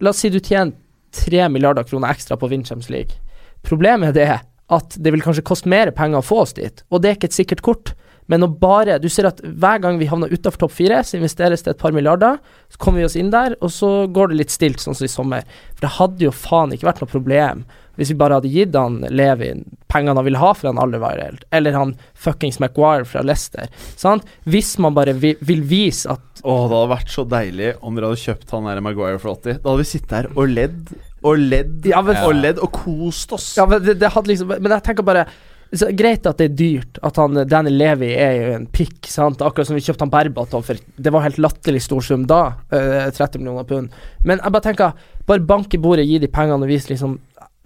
La 0.00 0.10
oss 0.10 0.16
si 0.22 0.30
du 0.30 0.40
tjener 0.40 0.72
tre 1.14 1.48
milliarder 1.52 1.86
kroner 1.88 2.12
ekstra 2.12 2.36
på 2.38 2.48
å 2.48 2.52
League. 2.92 3.18
Problemet 3.66 4.12
er 4.12 4.18
det 4.18 4.40
at 4.68 4.98
det 5.00 5.12
vil 5.14 5.24
kanskje 5.24 5.46
koste 5.46 5.70
mer 5.70 5.90
penger 5.96 6.20
å 6.20 6.26
få 6.26 6.42
oss 6.44 6.52
dit, 6.56 6.84
og 6.90 7.02
det 7.02 7.10
er 7.10 7.18
ikke 7.18 7.30
et 7.30 7.40
sikkert 7.40 7.64
kort. 7.64 7.94
Men 8.28 8.44
å 8.44 8.48
bare 8.52 8.98
Du 9.00 9.08
ser 9.08 9.24
at 9.24 9.40
hver 9.40 9.80
gang 9.80 9.96
vi 9.96 10.06
havner 10.06 10.28
utafor 10.28 10.66
topp 10.66 10.74
fire, 10.76 11.00
så 11.00 11.16
investeres 11.16 11.64
det 11.64 11.70
et 11.72 11.80
par 11.80 11.94
milliarder. 11.96 12.36
Så 12.68 12.76
kommer 12.76 13.00
vi 13.00 13.06
oss 13.08 13.16
inn 13.16 13.30
der, 13.32 13.56
og 13.64 13.72
så 13.72 14.04
går 14.04 14.28
det 14.28 14.36
litt 14.42 14.52
stilt, 14.52 14.82
sånn 14.84 14.94
som 14.94 15.06
i 15.06 15.08
sommer. 15.08 15.46
For 15.72 15.86
det 15.86 15.94
hadde 15.96 16.26
jo 16.26 16.34
faen 16.36 16.74
ikke 16.76 16.90
vært 16.90 17.00
noe 17.00 17.08
problem 17.08 17.64
hvis 17.98 18.12
vi 18.12 18.18
bare 18.20 18.38
hadde 18.38 18.50
gitt 18.52 18.76
han 18.78 19.00
Levi 19.10 19.50
pengene 19.90 20.14
han 20.20 20.26
ville 20.26 20.38
ha 20.40 20.52
for 20.54 20.70
han 20.70 20.78
Alderweireld, 20.78 21.42
eller 21.54 21.74
han 21.76 21.94
fuckings 22.14 22.60
Maguire 22.62 23.06
fra 23.08 23.24
Leicester. 23.26 23.66
Sant? 23.98 24.26
Hvis 24.46 24.76
man 24.82 24.94
bare 24.96 25.16
vil, 25.18 25.36
vil 25.40 25.64
vise 25.66 26.10
at 26.14 26.22
Åh, 26.44 26.64
det 26.70 26.76
hadde 26.76 26.92
vært 26.92 27.10
så 27.10 27.24
deilig 27.26 27.72
om 27.82 27.96
dere 27.98 28.12
hadde 28.12 28.22
kjøpt 28.22 28.54
han 28.54 28.68
der 28.70 28.82
Maguire 28.84 29.18
for 29.18 29.34
80. 29.34 29.58
Da 29.64 29.72
hadde 29.72 29.82
vi 29.82 29.90
sittet 29.90 30.16
her 30.20 30.30
og 30.36 30.54
ledd 30.54 30.94
og 31.26 31.38
ledd 31.42 31.86
Ja, 31.90 32.02
men- 32.06 32.22
og 32.22 32.34
ledd 32.38 32.60
og 32.62 32.70
kost 32.72 33.32
oss. 33.34 33.56
Ja, 33.58 33.66
men 33.66 33.82
det, 33.82 33.98
det 33.98 34.12
liksom 34.14 34.48
Men 34.60 34.70
jeg 34.70 34.84
tenker 34.86 35.02
bare 35.02 35.26
så 35.74 35.90
Greit 35.92 36.24
at 36.24 36.38
det 36.40 36.46
er 36.48 36.54
dyrt, 36.56 36.98
at 37.04 37.18
han 37.20 37.34
Danny 37.48 37.70
Levi 37.74 38.14
er 38.16 38.36
jo 38.38 38.52
en 38.56 38.66
pikk, 38.72 39.04
sant. 39.04 39.42
Akkurat 39.44 39.68
som 39.68 39.76
vi 39.76 39.82
kjøpte 39.84 40.06
han 40.06 40.12
Berbatov 40.14 40.64
for 40.64 40.80
Det 40.96 41.12
var 41.12 41.26
helt 41.26 41.36
latterlig 41.36 41.82
stor 41.84 42.00
sum 42.00 42.24
da, 42.24 42.54
eh, 42.72 43.10
30 43.12 43.36
millioner 43.42 43.64
pund. 43.68 43.90
Men 44.24 44.40
jeg 44.42 44.52
bare 44.54 44.64
tenker, 44.64 44.94
bare 45.26 45.44
bank 45.44 45.74
i 45.74 45.80
bordet, 45.82 46.06
gi 46.08 46.18
de 46.18 46.30
pengene 46.32 46.64
og 46.64 46.68
vis 46.72 46.88
liksom 46.88 47.18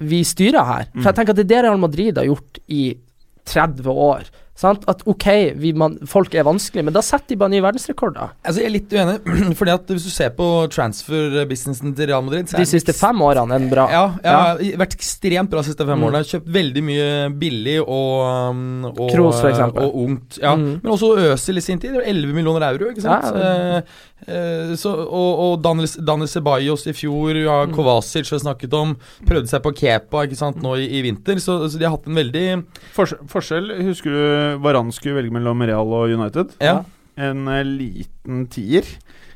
Vi 0.03 0.23
styrer 0.27 0.65
her. 0.69 0.89
For 0.99 1.11
jeg 1.11 1.19
tenker 1.19 1.35
at 1.35 1.41
det 1.41 1.47
er 1.47 1.53
det 1.55 1.65
Real 1.69 1.81
Madrid 1.83 2.19
har 2.19 2.27
gjort 2.29 2.59
i 2.69 2.83
30 3.49 3.91
år. 3.91 4.29
Sant? 4.63 4.85
At 4.91 5.03
ok, 5.11 5.27
vi, 5.59 5.73
man, 5.75 5.97
folk 6.09 6.35
er 6.39 6.47
vanskelig, 6.47 6.85
men 6.87 6.95
da 6.95 7.03
setter 7.05 7.35
de 7.35 7.39
bare 7.41 7.51
nye 7.53 7.65
verdensrekorder. 7.65 8.33
Altså 8.47 8.63
Jeg 8.63 8.69
er 8.71 8.75
litt 8.77 8.95
uenig, 8.95 9.17
fordi 9.59 9.75
at 9.75 9.91
hvis 9.91 10.07
du 10.07 10.13
ser 10.15 10.31
på 10.39 10.47
transfer-businessen 10.73 11.95
til 11.99 12.09
Real 12.11 12.23
Madrid 12.25 12.49
så 12.51 12.61
De 12.61 12.67
siste 12.69 12.95
fem 12.97 13.21
årene 13.25 13.57
er 13.57 13.63
den 13.65 13.71
bra. 13.73 13.87
Ja, 13.93 14.05
ja, 14.25 14.37
vært 14.81 14.97
ekstremt 14.99 15.51
bra 15.53 15.63
de 15.65 15.71
siste 15.73 15.87
fem 15.89 15.99
Mm. 16.03 16.07
årene. 16.09 16.23
Kjøpt 16.27 16.49
veldig 16.55 16.83
mye 16.87 17.09
billig 17.39 17.77
og, 17.83 18.15
um, 18.51 18.63
og 18.95 19.11
Kroos, 19.13 19.41
for 19.43 19.51
eksempel. 19.51 19.85
Og 19.91 19.99
ungt. 20.07 20.39
Ja. 20.43 20.55
Mm. 20.57 20.81
Men 20.83 20.93
også 20.95 21.13
Øsil 21.33 21.59
i 21.61 21.65
sin 21.65 21.79
tid. 21.83 21.95
11 22.01 22.33
millioner 22.35 22.65
euro, 22.71 22.89
ikke 22.91 23.03
sant. 23.05 23.29
Ja, 23.29 23.43
ja. 23.43 23.77
Eh, 23.77 24.33
eh, 24.33 24.73
så, 24.79 24.93
og 24.95 25.43
og 25.43 25.63
Daniel, 25.65 25.89
Daniel 26.07 26.29
Ceballos 26.31 26.87
i 26.87 26.95
fjor, 26.97 27.37
ja, 27.43 27.59
Mm. 27.67 27.75
Kovacic 27.77 28.31
har 28.31 28.39
snakket 28.43 28.73
om. 28.75 28.97
Prøvde 29.29 29.49
seg 29.51 29.63
på 29.63 29.75
Kepa 29.77 30.25
ikke 30.27 30.37
sant, 30.39 30.63
nå 30.63 30.75
i, 30.81 30.87
i 30.99 31.03
vinter. 31.03 31.37
Så, 31.43 31.59
så 31.71 31.79
de 31.79 31.85
har 31.87 31.97
hatt 31.97 32.07
en 32.09 32.15
veldig 32.19 32.65
Fors 32.97 33.13
forskjell 33.31 33.71
Husker 33.87 34.11
du 34.11 34.52
Varan 34.61 34.93
skulle 34.93 35.17
velge 35.21 35.33
mellom 35.35 35.63
Real 35.65 35.95
og 35.97 36.13
United? 36.13 36.57
Ja, 36.61 36.83
En 37.17 37.47
uh, 37.49 37.61
liten 37.67 38.47
tier. 38.53 38.87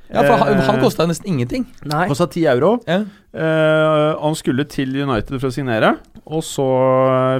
ja 0.08 0.22
for 0.22 0.36
han, 0.40 0.54
Eh, 0.54 0.64
han 0.64 0.80
kosta 0.80 1.06
nesten 1.06 1.28
ingenting. 1.32 1.66
Nei. 1.84 2.06
Kosta 2.08 2.26
10 2.26 2.46
euro. 2.54 2.76
Ja. 2.86 3.02
Uh, 3.36 4.16
han 4.22 4.34
skulle 4.38 4.64
til 4.64 4.94
United 4.96 5.40
for 5.40 5.50
å 5.50 5.52
signere, 5.54 5.96
og 6.24 6.44
så 6.46 6.68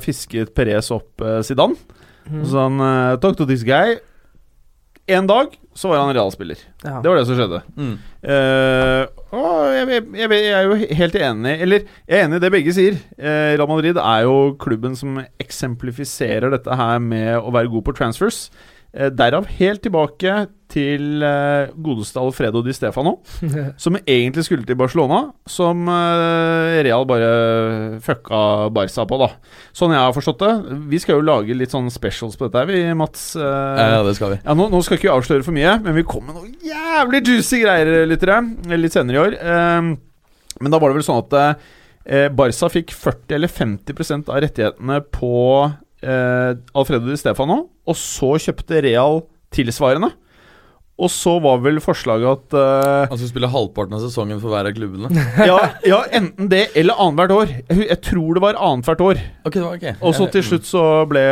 fisket 0.05 0.53
Perez 0.55 0.91
opp 0.93 1.23
uh, 1.25 1.41
Zidane. 1.47 1.77
Mm. 2.29 2.43
Så 2.45 2.59
han 2.59 2.81
uh, 2.83 3.17
Talk 3.23 3.39
to 3.39 3.47
this 3.49 3.65
guy. 3.65 3.97
En 5.07 5.27
dag 5.31 5.55
så 5.77 5.89
var 5.89 6.01
han 6.03 6.15
realspiller. 6.17 6.59
Ja. 6.83 6.99
Det 7.01 7.09
var 7.09 7.17
det 7.21 7.27
som 7.29 7.37
skjedde. 7.39 7.61
Mm. 7.77 7.93
Eh, 8.27 9.03
og 9.35 9.75
jeg, 9.75 9.89
jeg, 9.91 10.03
jeg, 10.15 10.31
jeg 10.31 10.55
er 10.55 10.69
jo 10.69 10.77
helt 11.01 11.17
enig 11.19 11.55
Eller 11.65 11.87
jeg 12.07 12.19
er 12.21 12.25
enig 12.29 12.39
i 12.39 12.43
det 12.45 12.51
begge 12.55 12.75
sier. 12.77 12.99
Eh, 13.19 13.57
Real 13.57 13.67
Madrid 13.71 13.99
er 13.99 14.21
jo 14.23 14.37
klubben 14.63 14.95
som 14.99 15.19
eksemplifiserer 15.43 16.53
dette 16.55 16.79
her 16.79 17.03
med 17.03 17.33
å 17.41 17.51
være 17.55 17.73
god 17.73 17.87
på 17.89 17.97
transfers. 17.99 18.47
Eh, 18.95 19.11
derav 19.11 19.49
helt 19.59 19.83
tilbake 19.83 20.47
til 20.73 21.23
uh, 21.23 21.71
godeste 21.83 22.19
Alfredo 22.21 22.61
Di 22.65 22.73
Stefano, 22.75 23.17
som 23.83 23.99
egentlig 24.03 24.45
skulle 24.47 24.67
til 24.67 24.79
Barcelona, 24.79 25.21
som 25.49 25.87
uh, 25.89 26.75
Real 26.85 27.07
bare 27.09 27.31
fucka 28.05 28.41
Barca 28.75 29.07
på, 29.09 29.21
da. 29.23 29.29
Sånn 29.77 29.95
jeg 29.95 30.03
har 30.03 30.17
forstått 30.17 30.43
det. 30.43 30.53
Vi 30.91 31.01
skal 31.03 31.21
jo 31.21 31.27
lage 31.29 31.57
litt 31.57 31.75
sånn 31.75 31.89
specials 31.95 32.37
på 32.39 32.49
dette 32.49 32.67
vi, 32.71 32.83
Mats. 32.99 33.29
Uh, 33.39 33.47
Ja, 33.97 34.03
det 34.07 34.17
skal 34.19 34.35
vi. 34.35 34.43
ja, 34.43 34.59
nå, 34.59 34.69
nå 34.73 34.83
skal 34.85 34.99
ikke 34.99 35.09
vi 35.09 35.15
avsløre 35.15 35.47
for 35.47 35.57
mye, 35.57 35.79
men 35.87 35.97
vi 35.97 36.07
kom 36.09 36.27
med 36.27 36.37
noen 36.39 36.53
jævlig 36.67 37.23
juicy 37.31 37.63
greier, 37.63 38.05
lyttere. 38.11 38.43
Litt 38.77 38.95
senere 38.97 39.17
i 39.17 39.23
år. 39.23 39.39
Ehm, 39.41 39.97
men 40.61 40.73
da 40.73 40.81
var 40.83 40.91
det 40.91 40.99
vel 41.01 41.07
sånn 41.07 41.23
at 41.25 42.37
Barca 42.39 42.69
fikk 42.71 42.93
40 42.95 43.35
eller 43.35 43.51
50% 43.51 44.29
av 44.31 44.39
rettighetene 44.45 45.01
på 45.15 45.35
eh, 46.07 46.53
Alfredo 46.77 47.09
Di 47.11 47.17
Stefano, 47.19 47.59
og 47.87 47.99
så 47.99 48.35
kjøpte 48.43 48.83
Real 48.85 49.23
tilsvarende. 49.55 50.13
Og 50.97 51.11
så 51.13 51.35
var 51.45 51.59
vel 51.61 51.77
forslaget 51.85 52.25
at 52.31 52.55
uh, 52.57 53.11
Han 53.11 53.19
skulle 53.19 53.29
spille 53.35 53.51
halvparten 53.53 53.99
av 53.99 54.01
sesongen 54.07 54.39
for 54.41 54.53
hver 54.53 54.71
av 54.71 54.73
klubbene. 54.77 55.11
ja, 55.51 55.59
ja, 55.85 55.99
enten 56.17 56.49
det 56.49 56.71
eller 56.79 56.97
annethvert 57.05 57.35
år. 57.37 57.53
Jeg, 57.69 57.83
jeg 57.91 58.01
tror 58.07 58.39
det 58.39 58.45
var 58.47 58.61
annethvert 58.71 59.05
år. 59.05 59.21
Okay, 59.45 59.61
det 59.61 59.67
var 59.67 59.77
ok 59.77 60.07
Og 60.09 60.17
så 60.17 60.31
til 60.33 60.47
slutt 60.47 60.69
så 60.69 60.87
ble 61.11 61.27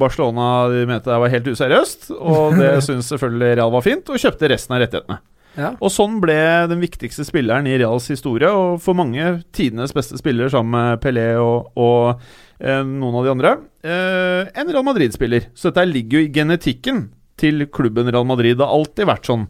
Barcelona 0.00 0.48
De 0.72 0.82
mente 0.90 1.10
det 1.12 1.20
var 1.22 1.32
helt 1.32 1.46
useriøst, 1.54 2.10
og 2.18 2.56
det 2.60 2.72
syntes 2.82 3.12
selvfølgelig 3.14 3.54
Real 3.60 3.72
var 3.76 3.86
fint, 3.86 4.10
og 4.10 4.22
kjøpte 4.22 4.50
resten 4.50 4.74
av 4.74 4.82
rettighetene. 4.82 5.20
Ja. 5.56 5.70
Og 5.80 5.92
sånn 5.92 6.18
ble 6.20 6.36
den 6.68 6.82
viktigste 6.82 7.24
spilleren 7.24 7.68
i 7.70 7.76
Reals 7.80 8.10
historie, 8.12 8.50
og 8.50 8.82
for 8.84 8.98
mange 8.98 9.38
tidenes 9.56 9.94
beste 9.96 10.18
spiller, 10.20 10.50
sammen 10.52 10.74
med 10.74 11.00
Pelé 11.04 11.30
og, 11.40 11.70
og 11.80 12.18
eh, 12.58 12.82
noen 12.82 13.20
av 13.22 13.24
de 13.24 13.32
andre, 13.32 13.54
eh, 13.86 14.50
en 14.50 14.72
Real 14.72 14.84
Madrid-spiller. 14.84 15.48
Så 15.56 15.70
dette 15.70 15.86
ligger 15.88 16.20
jo 16.20 16.26
i 16.26 16.34
genetikken 16.34 17.06
til 17.40 17.66
klubben 17.72 18.10
Real 18.10 18.26
Madrid. 18.28 18.56
Det 18.58 18.66
har 18.66 18.74
alltid 18.76 19.08
vært 19.08 19.28
sånn. 19.28 19.46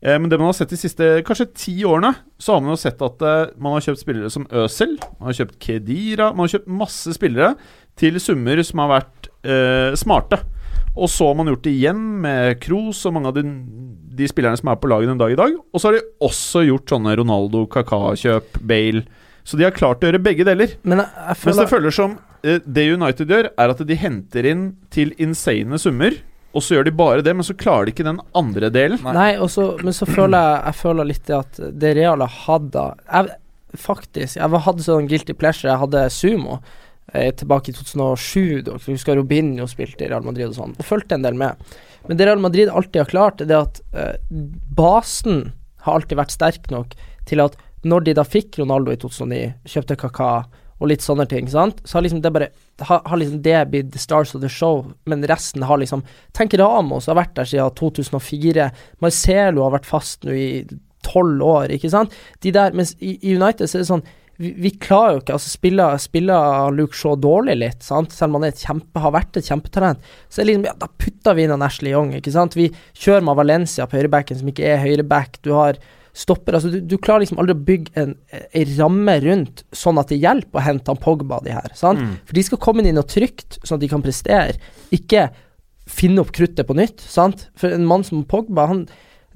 Eh, 0.00 0.18
men 0.18 0.28
det 0.30 0.38
man 0.40 0.50
har 0.50 0.58
sett 0.58 0.72
de 0.72 0.78
siste 0.80 1.08
kanskje 1.26 1.48
ti 1.56 1.76
årene, 1.88 2.12
så 2.38 2.56
har 2.56 2.64
man 2.64 2.74
jo 2.74 2.80
sett 2.80 3.00
at 3.04 3.24
eh, 3.24 3.54
man 3.60 3.76
har 3.76 3.86
kjøpt 3.88 4.02
spillere 4.02 4.32
som 4.32 4.46
Øsel, 4.64 4.96
man 5.18 5.30
har 5.30 5.38
kjøpt 5.40 5.56
Kedira 5.62 6.30
Man 6.34 6.44
har 6.44 6.56
kjøpt 6.56 6.74
masse 6.82 7.16
spillere 7.16 7.54
til 7.96 8.20
summer 8.20 8.60
som 8.66 8.84
har 8.84 8.92
vært 8.98 9.30
eh, 9.48 9.96
smarte. 9.96 10.42
Og 10.96 11.10
så 11.12 11.28
har 11.28 11.36
man 11.36 11.48
gjort 11.50 11.64
det 11.66 11.74
igjen 11.76 12.02
med 12.24 12.56
Kroos 12.62 13.02
og 13.08 13.16
mange 13.16 13.28
av 13.28 13.36
de, 13.36 13.44
de 14.16 14.28
spillerne 14.30 14.56
som 14.56 14.70
er 14.72 14.78
på 14.80 14.88
laget 14.88 15.10
den 15.12 15.20
dag 15.20 15.32
i 15.32 15.38
dag. 15.38 15.56
Og 15.72 15.80
så 15.80 15.90
har 15.90 15.98
de 15.98 16.06
også 16.24 16.62
gjort 16.64 16.92
sånne 16.92 17.16
Ronaldo, 17.20 17.66
Kaka-kjøp, 17.72 18.62
Bale. 18.64 19.04
Så 19.46 19.58
de 19.58 19.66
har 19.66 19.76
klart 19.76 20.02
å 20.02 20.08
gjøre 20.08 20.22
begge 20.24 20.46
deler. 20.48 20.72
Men 20.88 21.04
jeg, 21.04 21.12
jeg 21.12 21.42
Mens 21.44 21.60
det 21.60 21.68
føler 21.68 21.92
føler 21.92 21.94
som 21.94 22.16
eh, 22.42 22.62
Det 22.64 22.86
United 22.96 23.34
gjør, 23.34 23.50
er 23.52 23.74
at 23.74 23.84
de 23.90 24.00
henter 24.00 24.48
inn 24.48 24.64
til 24.92 25.12
insane 25.22 25.78
summer. 25.80 26.16
Og 26.56 26.64
så 26.64 26.78
gjør 26.78 26.86
de 26.88 26.92
bare 26.96 27.22
det, 27.26 27.34
men 27.36 27.44
så 27.44 27.52
klarer 27.58 27.84
de 27.88 27.92
ikke 27.92 28.06
den 28.06 28.20
andre 28.34 28.70
delen. 28.72 29.02
Nei, 29.12 29.34
og 29.36 29.50
så- 29.52 29.74
men 29.84 29.92
så 29.92 30.06
føler 30.08 30.40
jeg 30.40 30.64
Jeg 30.64 30.74
føler 30.80 31.04
litt 31.10 31.26
det 31.28 31.36
at 31.36 31.60
det 31.84 31.96
Real 31.98 32.24
hadde 32.26 32.84
jeg, 33.12 33.34
Faktisk, 33.76 34.36
jeg 34.38 34.48
hadde 34.64 34.84
sånn 34.86 35.08
guilty 35.10 35.34
pleasure. 35.36 35.68
Jeg 35.68 35.78
hadde 35.82 36.04
sumo 36.10 36.60
eh, 37.12 37.30
tilbake 37.36 37.68
i 37.68 37.72
2007. 37.76 38.62
Da. 38.64 38.78
Jeg 38.80 38.96
husker 38.96 39.16
Robinho 39.18 39.66
spilte 39.68 40.06
i 40.06 40.08
Real 40.08 40.22
Madrid 40.24 40.46
og 40.48 40.54
sånn, 40.56 40.72
og 40.78 40.86
fulgte 40.88 41.12
en 41.18 41.22
del 41.26 41.34
med. 41.34 41.56
Men 42.08 42.16
det 42.16 42.26
Real 42.26 42.40
Madrid 42.40 42.68
alltid 42.72 43.02
har 43.02 43.10
klart, 43.10 43.40
er 43.42 43.50
det 43.50 43.58
at 43.60 43.80
eh, 43.92 44.16
basen 44.74 45.52
har 45.84 45.98
alltid 46.00 46.16
vært 46.18 46.34
sterk 46.34 46.70
nok 46.72 46.94
til 47.26 47.42
at 47.44 47.56
når 47.86 48.04
de 48.08 48.14
da 48.14 48.24
fikk 48.26 48.58
Ronaldo 48.62 48.94
i 48.94 48.96
2009, 48.96 49.54
kjøpte 49.68 49.96
Kaka 50.00 50.30
og 50.76 50.90
litt 50.90 51.04
sånne 51.04 51.24
ting, 51.30 51.48
sant, 51.48 51.78
så 51.84 51.98
har 51.98 52.04
liksom 52.04 52.20
det 52.24 52.32
bare 52.34 52.50
har, 52.84 53.00
har 53.08 53.20
liksom 53.20 53.40
det 53.44 53.60
blitt 53.72 53.94
the 53.94 54.00
stars 54.00 54.34
of 54.36 54.42
the 54.42 54.50
show, 54.52 54.90
men 55.08 55.24
resten 55.28 55.64
har 55.64 55.80
liksom 55.80 56.04
Tenk 56.36 56.54
Ramos 56.60 57.08
har 57.08 57.16
vært 57.16 57.32
der 57.38 57.48
siden 57.48 57.72
2004. 57.78 58.68
Marcelo 59.00 59.64
har 59.64 59.72
vært 59.78 59.88
fast 59.88 60.26
nå 60.28 60.36
i 60.36 60.50
tolv 61.06 61.42
år, 61.46 61.72
ikke 61.72 61.90
sant. 61.92 62.14
De 62.44 62.52
der, 62.52 62.76
mens 62.76 62.92
i, 63.00 63.16
i 63.22 63.36
United 63.38 63.64
så 63.70 63.78
er 63.78 63.84
det 63.84 63.90
sånn 63.90 64.06
vi, 64.36 64.50
vi 64.60 64.70
klarer 64.76 65.16
jo 65.16 65.20
ikke 65.22 65.36
altså 65.38 65.48
spiller, 65.48 66.00
spiller 66.00 66.74
Luke 66.76 66.96
Shaw 66.96 67.16
dårlig 67.20 67.56
litt, 67.56 67.84
sant? 67.84 68.12
selv 68.12 68.36
om 68.36 68.44
han 68.44 68.52
kjempe, 68.52 69.00
har 69.00 69.14
vært 69.14 69.38
et 69.40 69.48
kjempetalent. 69.48 70.02
Så 70.28 70.42
er 70.42 70.44
det 70.44 70.50
liksom, 70.50 70.66
ja, 70.68 70.74
da 70.76 70.90
putter 70.92 71.38
vi 71.38 71.46
inn 71.46 71.54
en 71.54 71.64
Ashley 71.64 71.94
Young, 71.94 72.12
ikke 72.18 72.34
sant. 72.34 72.56
Vi 72.58 72.68
kjører 72.92 73.24
med 73.24 73.38
Valencia 73.40 73.86
på 73.88 73.96
høyrebacken, 73.96 74.40
som 74.40 74.50
ikke 74.52 74.66
er 74.74 74.82
høyreback. 74.84 75.40
Du 75.46 75.54
har 75.56 75.80
stopper 76.16 76.56
altså 76.56 76.70
du, 76.72 76.78
du 76.80 76.96
klarer 76.96 77.24
liksom 77.26 77.40
aldri 77.42 77.52
å 77.52 77.64
bygge 77.68 77.92
en, 78.00 78.14
en 78.32 78.70
ramme 78.78 79.16
rundt 79.20 79.64
sånn 79.76 80.00
at 80.00 80.08
det 80.12 80.20
hjelper 80.22 80.60
å 80.62 80.64
hente 80.64 80.88
han 80.92 81.00
Pogba, 81.02 81.42
de 81.44 81.52
her. 81.52 81.72
sant? 81.76 82.00
For 82.24 82.38
de 82.38 82.44
skal 82.46 82.60
komme 82.62 82.80
inn 82.80 82.88
i 82.88 82.94
noe 82.96 83.08
trygt, 83.08 83.58
sånn 83.62 83.76
at 83.76 83.84
de 83.84 83.90
kan 83.92 84.04
prestere. 84.04 84.56
Ikke 84.96 85.28
finne 85.86 86.24
opp 86.24 86.32
kruttet 86.34 86.66
på 86.66 86.76
nytt, 86.78 87.04
sant. 87.04 87.46
For 87.58 87.74
en 87.76 87.84
mann 87.88 88.06
som 88.06 88.24
Pogba, 88.28 88.70
han 88.72 88.86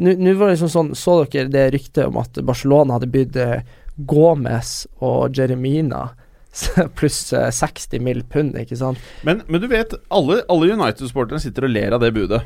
Nå 0.01 0.15
nå 0.17 0.33
var 0.39 0.49
det 0.49 0.55
liksom 0.55 0.71
sånn 0.73 0.95
Så 0.97 1.19
dere 1.29 1.51
det 1.53 1.67
ryktet 1.75 2.07
om 2.07 2.17
at 2.17 2.39
Barcelona 2.49 2.97
hadde 2.97 3.11
bydd 3.13 3.35
eh, 3.37 3.67
Gomez 4.09 4.87
og 5.05 5.37
Jeremina 5.37 6.07
pluss 6.97 7.19
eh, 7.37 7.51
60 7.53 8.01
mill. 8.01 8.23
pund, 8.25 8.57
ikke 8.57 8.79
sant? 8.81 8.99
Men, 9.29 9.43
men 9.47 9.61
du 9.61 9.69
vet, 9.69 9.93
alle, 10.09 10.41
alle 10.49 10.73
United-sporterne 10.73 11.43
sitter 11.43 11.69
og 11.69 11.75
ler 11.75 11.93
av 11.93 12.01
det 12.01 12.15
budet. 12.17 12.41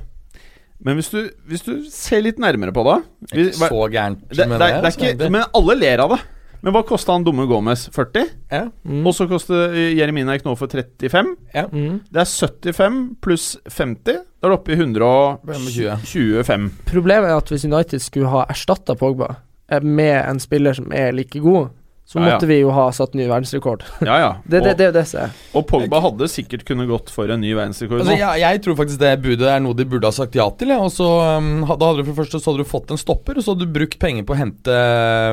Men 0.85 0.99
hvis 0.99 1.11
du, 1.13 1.31
hvis 1.49 1.63
du 1.65 1.85
ser 1.89 2.21
litt 2.25 2.39
nærmere 2.43 2.73
på 2.75 2.83
det 2.85 2.97
Det 3.31 3.37
vi- 3.39 3.45
ikke 3.51 3.69
så 3.71 3.91
gærent. 3.93 4.21
det, 4.29 4.37
det, 4.37 4.49
med 4.49 4.59
det, 4.61 4.69
er 4.71 4.83
altså, 4.83 5.01
ikke. 5.13 5.31
Men 5.31 5.45
alle 5.55 5.75
ler 5.79 5.99
av 6.01 6.11
det. 6.17 6.21
Men 6.65 6.73
hva 6.73 6.81
kosta 6.89 7.13
han 7.13 7.25
dumme 7.25 7.45
Gomez? 7.47 7.89
40? 7.93 8.25
ja. 8.51 8.63
Mm. 8.89 9.07
Og 9.07 9.13
så 9.15 9.27
koster 9.29 9.75
Jeremina 9.99 10.33
nå 10.45 10.55
for 10.57 10.67
35. 10.67 11.37
Mm. 11.73 12.01
Det 12.11 12.21
er 12.23 12.25
75 12.25 13.17
pluss 13.21 13.57
50. 13.69 14.03
Da 14.41 14.49
er 14.49 14.49
det 14.49 14.59
oppe 14.59 14.73
i 14.73 14.77
125. 14.77 16.71
Problemet 16.89 17.29
er 17.31 17.37
at 17.37 17.49
hvis 17.53 17.65
United 17.69 18.01
skulle 18.01 18.31
ha 18.33 18.45
erstatta 18.49 18.95
Pogba 18.97 19.35
eh, 19.71 19.81
med 19.85 20.17
en 20.29 20.41
spiller 20.41 20.73
som 20.77 20.91
er 20.93 21.13
like 21.13 21.41
god, 21.41 21.69
så 22.05 22.19
Ja, 22.21 22.25
ja. 22.27 22.33
måtte 22.35 22.47
vi 22.51 22.59
jo 22.61 22.69
ha 22.77 22.83
satt 22.93 23.15
ny 23.17 23.25
verdensrekord. 23.31 23.81
Ja, 24.05 24.17
ja. 24.21 24.31
Det, 24.45 24.59
det, 24.61 24.61
Og, 24.61 24.65
det 24.67 24.75
det, 24.77 24.87
jo 24.91 24.93
det 24.93 25.05
er. 25.23 25.31
og 25.57 25.63
Pogba 25.71 26.01
hadde 26.05 26.29
sikkert 26.29 26.65
kunnet 26.69 26.87
gått 26.91 27.09
for 27.11 27.31
en 27.33 27.41
ny 27.41 27.55
verdensrekord 27.57 28.03
Altså, 28.03 28.13
nå. 28.13 28.19
jeg, 28.21 28.43
jeg 28.43 28.61
tror 28.67 28.77
faktisk 28.83 29.01
det 29.01 29.13
budet 29.25 29.49
er 29.49 29.63
noe 29.65 29.75
de 29.79 29.87
burde 29.89 30.11
ha 30.11 30.13
sagt 30.13 30.37
ja 30.37 30.45
til. 30.61 30.75
Ja. 30.75 30.81
Og 30.85 30.93
så, 30.93 31.07
um, 31.39 31.63
hadde, 31.65 31.79
da 31.81 31.89
hadde 31.91 32.03
du 32.05 32.11
for 32.11 32.13
det 32.13 32.21
første 32.21 32.41
så 32.45 32.53
hadde 32.53 32.67
du 32.67 32.69
fått 32.69 32.93
en 32.93 33.01
stopper, 33.01 33.39
og 33.41 33.47
så 33.47 33.55
hadde 33.55 33.65
du 33.65 33.73
brukt 33.79 33.97
penger 34.03 34.27
på 34.29 34.37
å 34.37 34.41
hente 34.43 34.77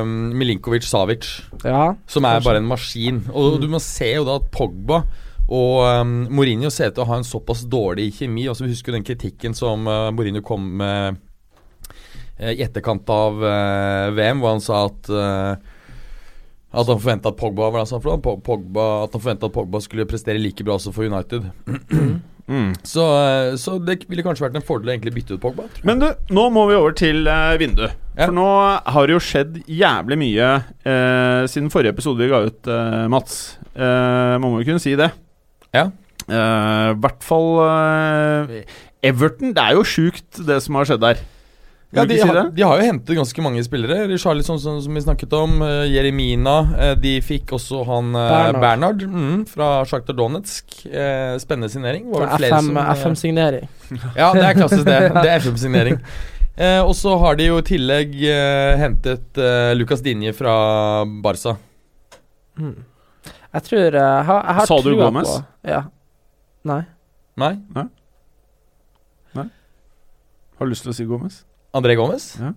um, 0.00 0.14
Milinkovic 0.40 0.88
Savic, 0.88 1.28
Ja. 1.66 1.92
som 2.08 2.24
er 2.24 2.38
Kanskje. 2.40 2.46
bare 2.48 2.62
en 2.64 2.70
maskin. 2.72 3.20
Og 3.36 3.60
du 3.60 3.68
må 3.68 3.80
se 3.84 4.08
jo 4.14 4.24
da 4.30 4.38
at 4.40 4.48
Pogba 4.56 5.02
og 5.52 5.82
um, 6.00 6.14
Mourinho 6.32 6.70
ser 6.72 6.88
ut 6.88 6.96
til 6.96 7.04
å 7.04 7.08
ha 7.10 7.18
en 7.20 7.26
såpass 7.28 7.66
dårlig 7.68 8.08
kjemi. 8.16 8.46
Altså, 8.48 8.64
vi 8.64 8.72
husker 8.72 8.94
jo 8.94 8.96
den 8.96 9.04
kritikken 9.04 9.52
som 9.58 9.84
uh, 9.90 10.08
Mourinho 10.14 10.40
kom 10.46 10.64
med 10.80 11.20
uh, 12.40 12.52
i 12.54 12.62
etterkant 12.64 13.04
av 13.12 13.36
uh, 13.44 14.08
VM, 14.16 14.40
hvor 14.40 14.54
han 14.56 14.62
sa 14.64 14.86
at 14.88 15.10
eh, 15.12 15.68
at 16.72 16.88
han 16.88 16.98
forventa 16.98 17.32
at 17.32 17.38
Pogba 17.38 17.68
var 17.68 17.82
det 17.82 17.92
han 17.92 18.02
for 18.02 18.16
noe? 18.16 18.40
Pogba, 18.40 18.84
At 19.04 19.16
han 19.16 19.22
forventa 19.22 19.48
at 19.48 19.54
Pogba 19.54 19.80
skulle 19.84 20.08
prestere 20.08 20.40
like 20.40 20.64
bra 20.64 20.78
også 20.78 20.92
for 20.94 21.04
United. 21.08 21.50
Mm. 21.92 22.20
Så, 22.84 23.04
eh, 23.22 23.54
så 23.56 23.78
det 23.80 24.02
ville 24.10 24.24
kanskje 24.26 24.42
vært 24.44 24.56
en 24.58 24.64
fordel 24.66 24.90
å 24.90 24.92
egentlig 24.92 25.12
bytte 25.14 25.36
ut 25.38 25.40
Pogba. 25.40 25.68
Men 25.88 26.02
du, 26.02 26.08
nå 26.34 26.42
må 26.52 26.66
vi 26.68 26.74
over 26.76 26.92
til 26.98 27.22
eh, 27.30 27.54
vinduet. 27.60 27.94
Ja. 28.16 28.26
For 28.26 28.34
nå 28.36 28.48
har 28.92 29.08
det 29.08 29.14
jo 29.14 29.22
skjedd 29.24 29.60
jævlig 29.70 30.18
mye 30.20 30.48
eh, 30.58 31.46
siden 31.48 31.70
forrige 31.72 31.94
episode 31.94 32.20
vi 32.20 32.28
ga 32.28 32.42
ut, 32.50 32.60
eh, 32.68 33.06
Mats. 33.14 33.38
Må 33.72 34.42
man 34.42 34.50
må 34.50 34.60
jo 34.60 34.68
kunne 34.68 34.82
si 34.84 34.92
det. 34.98 35.08
Ja. 35.72 35.86
Eh, 36.28 36.88
I 36.92 36.98
hvert 37.02 37.24
fall 37.24 37.48
eh, 37.64 38.74
Everton. 39.02 39.54
Det 39.56 39.62
er 39.62 39.78
jo 39.78 39.86
sjukt, 39.86 40.42
det 40.46 40.60
som 40.64 40.78
har 40.78 40.88
skjedd 40.88 41.02
der. 41.02 41.22
Ja, 41.92 42.06
de, 42.08 42.16
har, 42.24 42.38
de 42.56 42.62
har 42.64 42.80
jo 42.80 42.84
hentet 42.88 43.16
ganske 43.18 43.42
mange 43.44 43.60
spillere. 43.66 44.06
Richarlison, 44.08 44.56
som, 44.60 44.78
som 44.80 44.94
vi 44.96 45.02
snakket 45.04 45.34
om. 45.36 45.58
Uh, 45.60 45.82
Jeremina. 45.92 46.54
Uh, 46.72 46.92
de 46.96 47.18
fikk 47.20 47.52
også 47.52 47.82
han 47.84 48.14
uh, 48.16 48.22
Bernhard. 48.30 48.60
Bernard 48.62 49.02
mm, 49.12 49.42
fra 49.50 49.68
Sjaktar 49.88 50.16
Donetsk. 50.16 50.78
Eh, 50.88 51.34
spennende 51.42 51.68
signering. 51.68 52.06
Flere 52.14 52.48
FM, 52.48 52.70
som, 52.70 52.80
eh, 52.80 52.92
FM-signering. 52.96 53.68
Ja, 54.16 54.30
det 54.32 54.46
er 54.46 54.56
klassisk, 54.56 54.86
det. 54.88 54.98
Det 55.18 55.26
er 55.28 55.44
FM-signering. 55.44 56.00
Eh, 56.56 56.80
og 56.80 56.94
så 56.96 57.12
har 57.20 57.36
de 57.36 57.50
jo 57.50 57.60
i 57.60 57.68
tillegg 57.68 58.16
eh, 58.24 58.72
hentet 58.80 59.38
eh, 59.40 59.74
Lucas 59.76 60.00
Dinje 60.04 60.32
fra 60.36 60.56
Barca. 61.24 61.58
Mm. 62.60 62.74
Jeg 63.52 63.62
tror 63.68 63.84
eh, 63.84 64.00
Jeg 64.00 64.26
har, 64.32 64.44
jeg 64.48 64.58
har 64.62 64.68
Sa 64.68 64.80
du 64.84 64.94
Gomez? 64.96 65.28
På, 65.28 65.68
ja. 65.68 65.84
Nei. 66.68 66.82
Nei? 67.36 67.54
Har 70.62 70.68
du 70.68 70.70
lyst 70.70 70.84
til 70.86 70.92
å 70.92 70.94
si 70.94 71.04
Gomez? 71.08 71.42
André 71.74 71.96
Gomez? 71.96 72.36
Ja. 72.40 72.52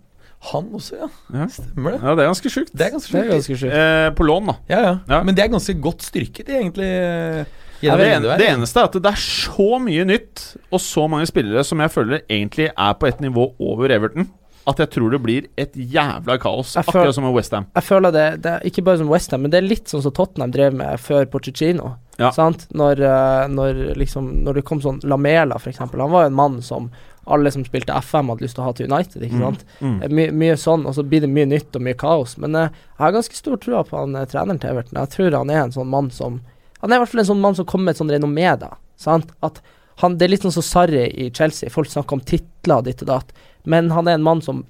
Han 0.51 0.67
også, 0.77 0.97
ja. 0.99 1.07
Ja. 1.33 1.45
Stemmer 1.49 1.95
det. 1.95 1.99
Ja, 2.03 2.13
det 2.15 2.23
er 2.25 2.27
ganske 2.29 2.49
sjukt. 2.53 2.71
Det 2.75 2.85
er 2.85 2.91
ganske 2.93 3.11
Det 3.15 3.21
er 3.23 3.31
ganske 3.33 3.55
sjukt. 3.57 3.73
Eh, 3.73 4.09
på 4.17 4.25
lån, 4.27 4.45
da. 4.51 4.55
Ja, 4.69 4.79
ja, 4.83 4.95
Ja. 5.09 5.23
Men 5.25 5.33
det 5.37 5.45
er 5.45 5.53
ganske 5.55 5.73
godt 5.81 6.03
styrket, 6.05 6.49
egentlig. 6.49 6.85
eh, 6.85 7.45
Ja, 7.81 7.95
det, 7.97 8.05
en, 8.13 8.23
det 8.23 8.45
eneste 8.47 8.79
er 8.79 8.87
at 8.87 8.93
det 9.03 9.09
er 9.11 9.19
så 9.19 9.79
mye 9.83 10.05
nytt 10.07 10.55
og 10.71 10.79
så 10.79 11.07
mange 11.11 11.25
spillere 11.27 11.63
som 11.67 11.81
jeg 11.83 11.91
føler 11.91 12.21
egentlig 12.29 12.69
er 12.71 12.93
på 12.93 13.07
et 13.09 13.19
nivå 13.21 13.49
over 13.59 13.91
Everton, 13.91 14.29
at 14.65 14.79
jeg 14.81 14.89
tror 14.95 15.11
det 15.11 15.19
blir 15.21 15.47
et 15.61 15.75
jævla 15.75 16.37
kaos. 16.41 16.71
Jeg 16.75 16.85
Akkurat 16.87 17.13
som 17.13 17.23
med 17.27 17.35
Westham. 17.35 17.65
Jeg 17.75 17.83
føler 17.85 18.11
det, 18.15 18.23
det 18.41 18.51
er 18.55 18.63
ikke 18.65 18.81
bare 18.87 18.97
som 18.97 19.09
Westham, 19.11 19.41
men 19.45 19.51
det 19.53 19.59
er 19.59 19.67
litt 19.67 19.91
sånn 19.91 20.01
som 20.01 20.13
Tottenham 20.15 20.51
drev 20.55 20.73
med 20.73 20.97
før 21.03 21.25
Pochettino. 21.29 21.91
Ja. 22.17 22.31
Sant? 22.31 22.65
Når, 22.73 23.01
eh, 23.05 23.47
når, 23.51 23.83
liksom, 23.99 24.31
når 24.47 24.53
det 24.61 24.65
kom 24.65 24.81
sånn 24.81 25.01
Lamela, 25.03 25.59
f.eks. 25.59 25.77
Han 25.83 25.89
var 26.11 26.25
jo 26.25 26.31
en 26.31 26.39
mann 26.39 26.61
som 26.65 26.89
alle 27.25 27.51
som 27.51 27.65
spilte 27.65 27.93
FM, 27.93 28.29
hadde 28.29 28.45
lyst 28.45 28.57
til 28.57 28.63
å 28.63 28.67
ha 28.67 28.73
til 28.77 28.91
United. 28.91 29.23
ikke 29.25 29.41
sant? 29.41 29.63
Mm. 29.79 29.93
mm. 29.93 30.15
My, 30.17 30.25
mye 30.43 30.57
sånn, 30.61 30.85
og 30.85 30.97
så 30.97 31.05
blir 31.05 31.23
det 31.23 31.31
mye 31.31 31.47
nytt 31.49 31.77
og 31.77 31.85
mye 31.85 31.97
kaos. 31.97 32.35
Men 32.41 32.57
eh, 32.59 32.75
jeg 32.93 33.01
har 33.01 33.15
ganske 33.15 33.39
stor 33.39 33.57
trua 33.61 33.81
på 33.87 33.97
han 33.97 34.17
eh, 34.19 34.27
treneren 34.29 34.61
til 34.61 34.73
Everton. 34.73 34.99
Jeg 35.01 35.13
tror 35.15 35.39
han 35.39 35.53
er 35.53 35.63
en 35.63 35.73
sånn 35.75 35.89
mann 35.91 36.11
som 36.13 36.43
Han 36.81 36.91
er 36.91 36.99
i 36.99 37.01
hvert 37.01 37.09
fall 37.09 37.23
en 37.23 37.31
sånn 37.31 37.41
mann 37.41 37.55
som 37.57 37.65
kommer 37.65 37.87
med 37.87 37.95
et 37.95 37.99
sånn 38.03 38.11
renommé, 38.13 38.49
da. 38.61 38.75
Sant? 39.01 39.31
At 39.45 39.61
han, 40.03 40.17
det 40.19 40.27
er 40.27 40.33
litt 40.35 40.43
sånn 40.45 40.53
som 40.53 40.65
Sarri 40.65 41.07
i 41.07 41.31
Chelsea. 41.33 41.71
Folk 41.71 41.89
snakker 41.89 42.19
om 42.19 42.21
titler 42.21 42.83
ditt 42.85 43.01
og 43.01 43.09
datt, 43.09 43.31
men 43.63 43.89
han 43.95 44.09
er 44.11 44.19
en 44.19 44.27
mann 44.27 44.43
som 44.45 44.65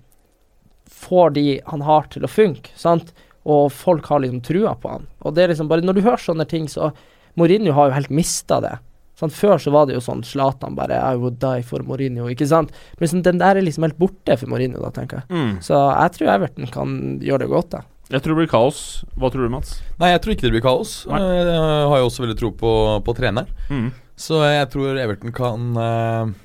får 0.85 1.33
de 1.35 1.45
han 1.65 1.83
har 1.83 2.07
til 2.13 2.23
å 2.23 2.31
funke, 2.31 2.71
sant? 2.79 3.11
Og 3.43 3.67
folk 3.73 4.07
har 4.07 4.21
liksom 4.23 4.39
trua 4.45 4.77
på 4.79 4.93
han. 4.93 5.09
Og 5.25 5.35
det 5.35 5.43
er 5.43 5.51
liksom 5.51 5.67
bare 5.67 5.83
Når 5.83 5.97
du 5.97 6.05
hører 6.05 6.21
sånne 6.21 6.45
ting, 6.49 6.69
så 6.71 6.93
Mourinho 7.35 7.73
har 7.75 7.89
jo 7.89 7.97
helt 7.97 8.13
mista 8.13 8.61
det. 8.63 8.77
Sant? 9.15 9.36
Før 9.36 9.60
så 9.62 9.71
var 9.71 9.88
det 9.88 9.95
jo 9.95 10.04
sånn 10.04 10.23
Zlatan 10.28 10.75
bare 10.75 10.97
I 10.99 11.15
would 11.19 11.38
die 11.39 11.63
for 11.63 11.84
Mourinho, 11.88 12.28
ikke 12.32 12.47
sant? 12.49 12.73
Men 12.95 13.06
liksom, 13.06 13.23
den 13.23 13.39
der 13.39 13.56
er 13.56 13.63
liksom 13.63 13.88
helt 13.88 13.99
borte 14.01 14.36
for 14.41 14.51
Mourinho, 14.51 14.82
da, 14.84 14.91
tenker 14.95 15.21
jeg. 15.23 15.30
Mm. 15.32 15.54
Så 15.63 15.80
jeg 15.80 16.15
tror 16.17 16.32
Everton 16.36 16.71
kan 16.73 16.95
gjøre 17.23 17.45
det 17.45 17.51
godt, 17.54 17.69
da. 17.78 17.84
Jeg 18.12 18.21
tror 18.21 18.36
det 18.36 18.41
blir 18.43 18.51
kaos. 18.51 18.80
Hva 19.17 19.32
tror 19.34 19.47
du, 19.47 19.54
Mats? 19.56 19.80
Nei, 19.97 20.12
jeg 20.13 20.21
tror 20.21 20.36
ikke 20.36 20.45
det 20.45 20.54
blir 20.54 20.65
kaos. 20.65 20.91
Nei. 21.10 21.21
Eh, 21.25 21.47
Jeg 21.49 21.88
har 21.89 22.01
jo 22.04 22.10
også 22.12 22.25
veldig 22.25 22.38
tro 22.38 22.51
på, 22.60 22.73
på 23.08 23.15
treneren. 23.17 23.49
Mm. 23.71 23.88
Så 24.19 24.43
jeg 24.45 24.67
tror 24.75 24.99
Everton 25.01 25.34
kan 25.36 25.71
uh... 25.80 26.36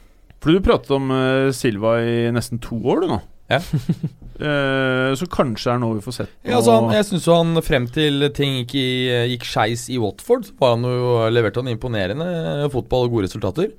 For 0.40 0.56
du 0.56 0.64
pratet 0.64 0.94
om 0.96 1.10
uh, 1.12 1.50
Silva 1.52 1.98
i 2.00 2.30
nesten 2.32 2.62
to 2.64 2.78
år, 2.80 3.02
du 3.04 3.10
nå. 3.12 3.20
Ja. 3.52 3.60
Eh, 4.40 5.10
så 5.20 5.26
kanskje 5.28 5.68
er 5.68 5.76
det 5.76 5.82
noe 5.84 5.98
vi 5.98 6.04
får 6.06 6.14
sett 6.16 6.30
Ja, 6.48 6.56
altså 6.56 6.72
han, 6.78 6.90
Jeg 6.96 7.04
syns 7.10 7.26
jo 7.28 7.34
han 7.36 7.60
frem 7.66 7.86
til 7.92 8.24
ting 8.32 8.54
gikk, 8.62 8.74
i- 8.80 9.28
gikk 9.34 9.44
skeis 9.44 9.82
i 9.92 9.98
Watford, 10.00 10.46
så 10.48 10.54
var 10.62 10.76
han 10.78 10.86
jo 10.88 11.28
leverte 11.28 11.60
han 11.60 11.68
imponerende 11.74 12.28
fotball 12.72 13.04
og 13.08 13.16
gode 13.18 13.28
resultater. 13.28 13.72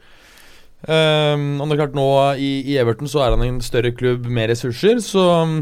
Um, 0.81 1.59
og 1.61 1.69
det 1.69 1.75
er 1.75 1.81
klart 1.83 1.97
nå 1.97 2.05
i, 2.41 2.51
i 2.73 2.77
Everton 2.81 3.09
så 3.09 3.21
er 3.25 3.35
han 3.35 3.43
en 3.45 3.59
større 3.61 3.91
klubb 3.93 4.25
med 4.25 4.49
ressurser, 4.49 4.97
så 5.05 5.25
um, 5.45 5.59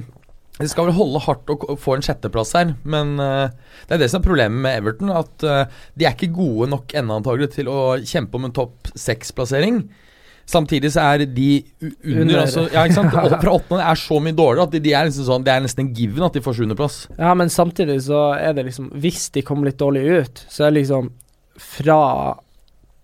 de 0.59 0.67
skal 0.71 0.87
vel 0.87 0.95
holde 0.95 1.19
hardt 1.25 1.51
og 1.51 1.65
få 1.79 1.97
en 1.97 2.03
sjetteplass 2.03 2.53
her. 2.55 2.73
Men 2.87 3.17
uh, 3.19 3.47
det 3.87 3.97
er 3.97 4.03
det 4.03 4.09
som 4.11 4.19
er 4.21 4.27
problemet 4.27 4.63
med 4.63 4.77
Everton. 4.81 5.11
At 5.15 5.43
uh, 5.47 5.65
de 5.99 6.07
er 6.07 6.15
ikke 6.15 6.31
gode 6.35 6.69
nok 6.71 6.95
ennå 6.99 7.19
antagelig 7.19 7.51
til 7.57 7.67
å 7.71 7.79
kjempe 8.03 8.35
om 8.39 8.47
en 8.47 8.55
topp 8.55 8.91
seks-plassering. 8.99 9.85
Samtidig 10.49 10.89
så 10.95 11.03
er 11.03 11.25
de 11.29 11.47
under, 11.83 12.21
Under. 12.23 12.39
altså, 12.41 12.63
ja, 12.73 12.83
ikke 12.87 12.97
sant? 12.97 13.13
Fra 13.43 13.51
åttende 13.53 13.85
er 13.85 13.99
så 14.01 14.17
mye 14.23 14.33
dårligere 14.37 14.65
at 14.65 14.73
de, 14.73 14.81
de 14.81 14.93
er 14.97 15.09
liksom 15.09 15.27
sånn, 15.27 15.45
det 15.45 15.53
er 15.53 15.61
nesten 15.65 15.83
en 15.85 15.91
given 15.93 16.25
at 16.25 16.37
de 16.37 16.41
får 16.41 16.57
sjuendeplass. 16.57 16.99
Ja, 17.19 17.35
men 17.37 17.53
samtidig 17.53 17.99
så 18.07 18.23
er 18.33 18.55
det 18.57 18.65
liksom 18.65 18.89
Hvis 19.03 19.27
de 19.35 19.43
kommer 19.45 19.69
litt 19.69 19.77
dårlig 19.81 20.05
ut, 20.09 20.41
så 20.49 20.65
er 20.65 20.71
det 20.73 20.81
liksom 20.81 21.11
Fra 21.61 21.99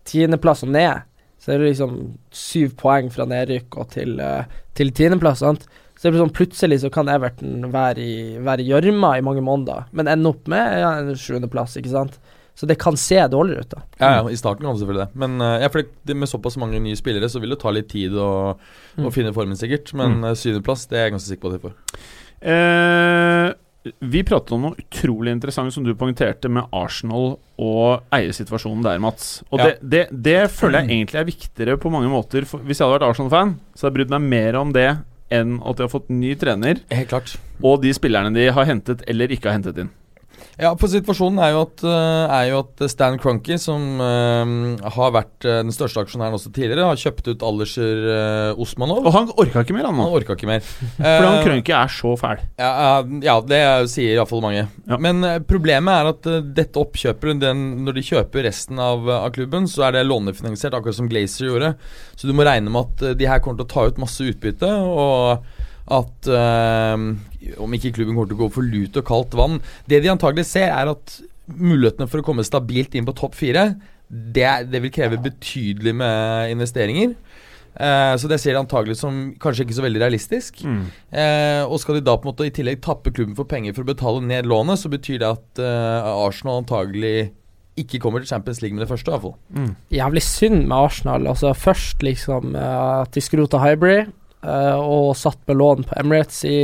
tiendeplass 0.10 0.64
og 0.66 0.74
ned, 0.74 1.06
så 1.42 1.54
er 1.54 1.62
det 1.62 1.72
liksom 1.72 1.96
syv 2.34 2.76
poeng 2.82 3.08
fra 3.14 3.26
nedrykk 3.30 3.78
og 3.82 3.90
til, 3.94 4.20
eh, 4.22 4.46
til 4.78 4.92
tiendeplass. 4.94 5.42
sant? 5.42 5.66
Så 5.96 6.08
det 6.08 6.14
blir 6.14 6.26
sånn 6.26 6.36
plutselig 6.36 6.82
så 6.84 6.92
kan 6.94 7.10
Everton 7.10 7.70
være 7.74 8.04
i 8.04 8.68
gjørma 8.68 9.16
i 9.18 9.24
mange 9.26 9.42
måneder, 9.46 9.88
men 9.96 10.10
ende 10.12 10.30
opp 10.30 10.50
med 10.52 10.80
ja, 10.82 10.92
en 11.00 11.16
sjuendeplass, 11.18 11.78
ikke 11.80 11.94
sant. 11.94 12.20
Så 12.56 12.66
det 12.70 12.78
kan 12.80 12.96
se 12.96 13.18
dårligere 13.28 13.66
ut, 13.66 13.70
da. 13.76 13.82
Ja, 14.00 14.10
ja, 14.22 14.30
I 14.32 14.38
starten 14.40 14.64
kan 14.64 14.74
det 14.78 14.80
selvfølgelig 14.82 15.06
det. 15.10 15.16
Men 15.20 15.42
uh, 15.42 15.58
ja, 15.60 15.68
for 15.74 15.84
det, 16.08 16.16
med 16.16 16.30
såpass 16.32 16.56
mange 16.58 16.80
nye 16.80 16.96
spillere, 16.96 17.28
så 17.28 17.42
vil 17.44 17.52
det 17.52 17.60
ta 17.60 17.70
litt 17.76 17.90
tid 17.92 18.14
å, 18.16 18.30
å 18.56 19.02
Mm. 19.04 19.12
finne 19.12 19.34
formen, 19.36 19.58
sikkert. 19.60 19.92
Men 19.94 20.22
Mm. 20.22 20.24
uh, 20.30 20.34
syvendeplass, 20.40 20.88
det 20.88 20.98
er 20.98 21.04
jeg 21.10 21.16
ganske 21.18 21.28
sikker 21.34 21.44
på 21.44 21.52
at 21.52 21.58
de 21.62 21.68
får. 21.68 21.76
Eh, 22.46 23.54
vi 24.02 24.24
pratet 24.26 24.52
om 24.56 24.64
noe 24.66 24.80
utrolig 24.82 25.32
interessant 25.36 25.74
som 25.74 25.84
du 25.86 25.92
poengterte 25.98 26.50
med 26.50 26.66
Arsenal 26.74 27.36
og 27.62 28.04
eiersituasjonen 28.16 28.82
der, 28.86 29.00
Mats. 29.04 29.44
Og 29.52 29.60
Ja. 29.60 29.66
det, 29.66 29.76
det, 29.82 30.04
det 30.26 30.40
føler 30.52 30.82
jeg 30.82 30.90
egentlig 31.06 31.20
er 31.22 31.28
viktigere 31.30 31.78
på 31.78 31.92
mange 31.94 32.10
måter. 32.10 32.46
For 32.50 32.60
hvis 32.66 32.80
jeg 32.80 32.88
hadde 32.88 33.00
vært 33.00 33.10
Arsenal-fan, 33.12 33.54
så 33.76 33.86
hadde 33.86 33.92
jeg 33.94 33.98
brydd 34.08 34.16
meg 34.16 34.22
mer 34.32 34.56
om 34.62 34.72
det 34.74 34.88
enn 35.36 35.60
at 35.66 35.76
de 35.78 35.84
har 35.84 35.90
fått 35.90 36.10
ny 36.10 36.36
trener, 36.38 36.80
Helt 36.92 37.10
klart. 37.10 37.36
og 37.64 37.82
de 37.82 37.92
spillerne 37.98 38.34
de 38.34 38.48
har 38.54 38.66
hentet 38.66 39.02
eller 39.10 39.28
ikke 39.34 39.50
har 39.50 39.58
hentet 39.60 39.78
inn. 39.82 39.90
Ja, 40.62 40.74
for 40.80 40.92
situasjonen 40.92 41.42
er 41.44 41.54
jo 41.56 41.64
at, 41.66 41.86
uh, 41.86 42.34
er 42.40 42.50
jo 42.52 42.62
at 42.64 42.86
Stan 42.92 43.20
Crunky, 43.22 43.58
som 43.62 44.00
uh, 44.02 44.86
har 44.98 45.16
vært 45.16 45.48
uh, 45.48 45.60
den 45.66 45.74
største 45.76 46.04
aksjonæren 46.06 46.38
også 46.38 46.54
tidligere, 46.56 46.88
har 46.90 47.00
kjøpt 47.00 47.32
ut 47.34 47.46
Alderser 47.46 48.06
uh, 48.06 48.62
Osmanov. 48.62 49.06
Og 49.06 49.16
han 49.16 49.34
orka 49.36 49.66
ikke 49.66 49.76
mer, 49.76 49.90
han 49.90 49.98
nå. 50.00 50.08
Han 50.10 50.20
orka 50.22 50.38
ikke 50.38 50.50
mer. 50.50 50.66
Fordi 50.98 51.28
han 51.28 51.46
Eh, 51.56 51.74
er 51.76 51.92
så 51.92 52.14
fæl. 52.20 52.42
Ja, 52.60 53.04
ja, 53.24 53.36
det 53.42 53.62
sier 53.92 54.16
iallfall 54.16 54.44
mange. 54.44 54.66
Ja. 54.88 55.00
Men 55.02 55.24
eh, 55.26 55.40
problemet 55.46 55.94
er 55.94 56.12
at 56.12 56.30
eh, 56.30 56.44
dette 56.58 56.82
oppkjøpet, 56.82 57.42
den, 57.42 57.64
når 57.86 57.98
de 57.98 58.06
kjøper 58.06 58.46
resten 58.48 58.80
av, 58.82 59.08
av 59.10 59.32
klubben, 59.36 59.68
så 59.72 59.88
er 59.88 59.98
det 59.98 60.06
lånefinansiert, 60.08 60.76
akkurat 60.78 60.98
som 60.98 61.10
Glazer 61.12 61.50
gjorde. 61.50 61.74
Så 62.16 62.30
du 62.30 62.36
må 62.36 62.46
regne 62.48 62.72
med 62.72 62.86
at 62.86 63.06
eh, 63.12 63.18
de 63.20 63.30
her 63.30 63.42
kommer 63.44 63.62
til 63.62 63.68
å 63.68 63.74
ta 63.74 63.88
ut 63.90 64.02
masse 64.02 64.26
utbytte, 64.26 64.70
og 64.70 65.55
at 65.86 66.30
eh, 66.34 67.06
om 67.62 67.76
ikke 67.78 67.94
klubben 67.94 68.16
kommer 68.16 68.30
til 68.32 68.40
å 68.40 68.44
gå 68.46 68.52
for 68.56 68.66
lut 68.66 68.96
og 68.98 69.06
kaldt 69.06 69.36
vann 69.38 69.60
Det 69.86 70.00
de 70.02 70.10
antagelig 70.10 70.48
ser, 70.50 70.72
er 70.74 70.90
at 70.90 71.20
mulighetene 71.46 72.10
for 72.10 72.24
å 72.24 72.26
komme 72.26 72.46
stabilt 72.46 72.96
inn 72.98 73.06
på 73.06 73.14
topp 73.18 73.36
fire, 73.38 73.76
det, 74.10 74.50
det 74.72 74.82
vil 74.82 74.94
kreve 74.94 75.22
betydelig 75.22 75.94
med 75.98 76.54
investeringer. 76.56 77.14
Eh, 77.76 78.14
så 78.18 78.30
det 78.32 78.40
ser 78.40 78.56
de 78.56 78.62
antagelig 78.64 78.98
som 79.02 79.34
kanskje 79.42 79.66
ikke 79.66 79.78
så 79.78 79.86
veldig 79.86 80.02
realistisk. 80.02 80.62
Mm. 80.66 80.84
Eh, 81.12 81.62
og 81.66 81.80
skal 81.82 82.00
de 82.00 82.06
da 82.08 82.16
på 82.18 82.26
en 82.26 82.34
måte 82.34 82.48
i 82.48 82.54
tillegg 82.56 82.82
tappe 82.86 83.14
klubben 83.14 83.36
for 83.38 83.50
penger 83.50 83.76
for 83.76 83.86
å 83.86 83.92
betale 83.92 84.24
ned 84.26 84.50
lånet, 84.50 84.82
så 84.82 84.92
betyr 84.92 85.22
det 85.22 85.32
at 85.32 85.64
eh, 85.64 86.12
Arsenal 86.16 86.64
antagelig 86.64 87.32
ikke 87.76 88.00
kommer 88.00 88.24
til 88.24 88.32
Champions 88.32 88.62
League 88.64 88.78
med 88.78 88.86
det 88.86 88.92
første, 88.92 89.12
iallfall. 89.12 89.36
Mm. 89.52 89.74
Jævlig 89.92 90.24
synd 90.24 90.62
med 90.64 90.78
Arsenal. 90.78 91.28
Altså 91.28 91.52
Først 91.54 92.06
liksom 92.06 92.56
at 92.56 93.12
de 93.14 93.24
skrota 93.24 93.60
Hybrid 93.60 94.14
og 94.46 95.16
satt 95.18 95.42
med 95.50 95.58
lån 95.60 95.88
på 95.90 95.98
Emirates 96.00 96.44
i 96.50 96.60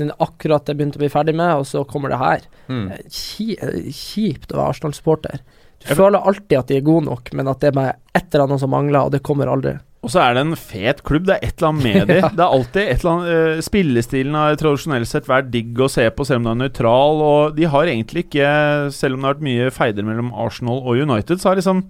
den 0.00 0.12
akkurat 0.18 0.66
det 0.66 0.76
begynte 0.78 1.00
å 1.00 1.04
bli 1.04 1.12
ferdig 1.12 1.36
med, 1.36 1.60
og 1.60 1.68
så 1.68 1.84
kommer 1.88 2.12
det 2.12 2.20
her. 2.20 2.46
Mm. 2.70 2.86
Eh, 2.94 3.90
kjipt 3.92 4.52
å 4.52 4.60
være 4.60 4.74
Arsenal-supporter. 4.74 5.42
Du 5.80 5.94
føler 5.96 6.20
alltid 6.20 6.58
at 6.58 6.68
de 6.68 6.76
er 6.76 6.84
gode 6.84 7.06
nok, 7.08 7.30
men 7.36 7.48
at 7.48 7.62
det 7.62 7.70
er 7.70 7.78
bare 7.78 7.94
et 8.16 8.26
eller 8.28 8.46
annet 8.46 8.62
som 8.62 8.72
mangler, 8.72 9.06
og 9.06 9.14
det 9.14 9.22
kommer 9.24 9.50
aldri. 9.50 9.78
Og 10.00 10.12
så 10.12 10.22
er 10.22 10.36
det 10.36 10.42
en 10.46 10.56
fet 10.56 11.02
klubb. 11.04 11.26
Det 11.28 11.36
er 11.36 11.42
et 11.44 11.58
eller 11.60 11.70
annet 11.70 11.84
med 11.84 12.06
det. 12.10 12.18
Ja. 12.22 12.30
Det 12.32 12.44
er 12.44 12.54
alltid 12.58 12.82
et 12.82 13.02
eller 13.02 13.12
annet 13.12 13.58
uh, 13.58 13.64
Spillestilen 13.64 14.38
har 14.38 14.60
tradisjonelt 14.60 15.10
sett 15.10 15.28
vært 15.28 15.50
digg 15.52 15.80
å 15.80 15.90
se 15.92 16.06
på, 16.12 16.24
selv 16.28 16.42
om 16.42 16.48
den 16.48 16.54
er 16.54 16.70
nøytral. 16.70 17.24
Og 17.24 17.58
de 17.58 17.68
har 17.72 17.92
egentlig 17.92 18.26
ikke, 18.28 18.54
selv 18.96 19.16
om 19.16 19.20
det 19.20 19.28
har 19.28 19.36
vært 19.36 19.48
mye 19.50 19.74
feider 19.76 20.08
mellom 20.08 20.32
Arsenal 20.46 20.80
og 20.80 21.00
United, 21.00 21.40
så 21.40 21.52
har 21.52 21.60
liksom 21.60 21.84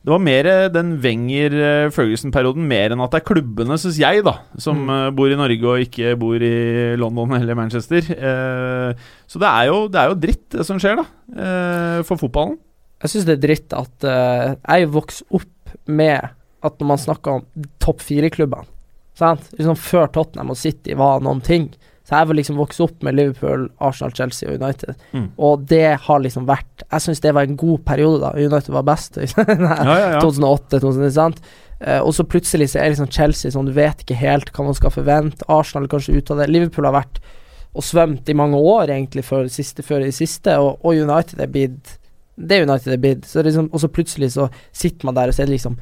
Det 0.00 0.08
var 0.14 0.22
mer 0.24 0.46
eh, 0.48 0.68
den 0.72 0.94
Wenger-Ferguson-perioden 1.02 2.64
mer 2.68 2.94
enn 2.94 3.02
at 3.04 3.12
det 3.12 3.20
er 3.20 3.26
klubbene, 3.28 3.76
syns 3.80 3.98
jeg, 4.00 4.22
da, 4.24 4.32
som 4.60 4.78
Mm. 4.86 4.90
eh, 4.94 5.10
bor 5.12 5.28
i 5.28 5.36
Norge 5.36 5.66
og 5.68 5.82
ikke 5.84 6.14
bor 6.18 6.40
i 6.40 6.96
London 6.96 7.34
eller 7.36 7.54
Manchester. 7.58 8.00
Eh, 8.08 8.94
så 9.28 9.38
det 9.42 9.48
er, 9.50 9.66
jo, 9.68 9.88
det 9.92 10.00
er 10.00 10.08
jo 10.08 10.18
dritt, 10.22 10.46
det 10.56 10.64
som 10.66 10.78
skjer, 10.80 10.96
da, 11.02 11.04
eh, 11.36 12.02
for 12.08 12.16
fotballen. 12.16 12.56
Jeg 13.02 13.10
syns 13.12 13.26
det 13.28 13.36
er 13.38 13.44
dritt 13.46 13.72
at 13.76 14.04
eh, 14.04 14.56
jeg 14.68 14.90
vokste 14.92 15.24
opp 15.36 15.76
med 15.86 16.30
at 16.62 16.78
når 16.80 16.86
man 16.86 16.98
snakker 17.00 17.30
om 17.38 17.46
topp 17.80 18.00
fire-klubbene 18.04 18.66
sant? 19.20 19.50
Liksom 19.56 19.76
Før 19.76 20.08
Tottenham 20.12 20.50
og 20.52 20.56
City 20.56 20.94
var 20.96 21.20
noen 21.20 21.40
ting. 21.44 21.70
Så 22.10 22.16
jeg 22.16 22.26
har 22.26 22.34
liksom 22.34 22.56
vokst 22.58 22.80
opp 22.82 23.04
med 23.06 23.14
Liverpool, 23.14 23.68
Arsenal, 23.78 24.10
Chelsea 24.18 24.50
og 24.50 24.58
United. 24.58 24.96
Mm. 25.14 25.28
Og 25.38 25.66
det 25.70 25.84
har 26.08 26.22
liksom 26.24 26.48
vært 26.48 26.82
Jeg 26.82 27.04
syns 27.04 27.22
det 27.22 27.34
var 27.36 27.46
en 27.46 27.58
god 27.60 27.84
periode 27.86 28.18
da 28.24 28.32
United 28.34 28.74
var 28.74 28.82
best. 28.88 29.20
Nei, 29.20 29.28
Ja, 29.38 29.94
ja, 29.94 30.08
ja. 30.16 30.22
2008, 30.24 30.80
2009, 30.82 31.10
sant? 31.14 31.38
Eh, 31.78 32.00
og 32.02 32.10
så 32.16 32.26
plutselig 32.26 32.72
så 32.72 32.80
er 32.82 32.90
liksom 32.90 33.12
Chelsea 33.14 33.54
sånn, 33.54 33.70
du 33.70 33.76
vet 33.76 34.02
ikke 34.02 34.18
helt 34.18 34.50
hva 34.50 34.66
man 34.66 34.74
skal 34.74 34.90
forvente. 34.90 35.46
Arsenal 35.46 35.86
kanskje 35.92 36.18
ute 36.18 36.34
av 36.34 36.42
det. 36.42 36.50
Liverpool 36.50 36.90
har 36.90 36.98
vært 36.98 37.22
og 37.70 37.86
svømt 37.86 38.26
i 38.26 38.34
mange 38.34 38.58
år, 38.58 38.90
egentlig, 38.90 39.22
før 39.22 39.46
det 39.46 39.54
siste, 39.54 39.84
før 39.86 40.02
det 40.02 40.10
siste, 40.16 40.56
og, 40.58 40.82
og 40.82 40.98
United 40.98 41.38
er 41.38 41.50
blitt 41.54 41.96
Det 42.34 42.56
er 42.56 42.66
United 42.66 42.92
er 42.92 42.98
blitt. 42.98 43.26
Så 43.28 43.44
liksom, 43.46 43.68
og 43.70 43.80
så 43.82 43.88
plutselig 43.92 44.32
så 44.34 44.48
sitter 44.72 45.06
man 45.06 45.14
der, 45.14 45.30
og 45.30 45.36
så 45.36 45.44
er 45.44 45.52
liksom 45.52 45.78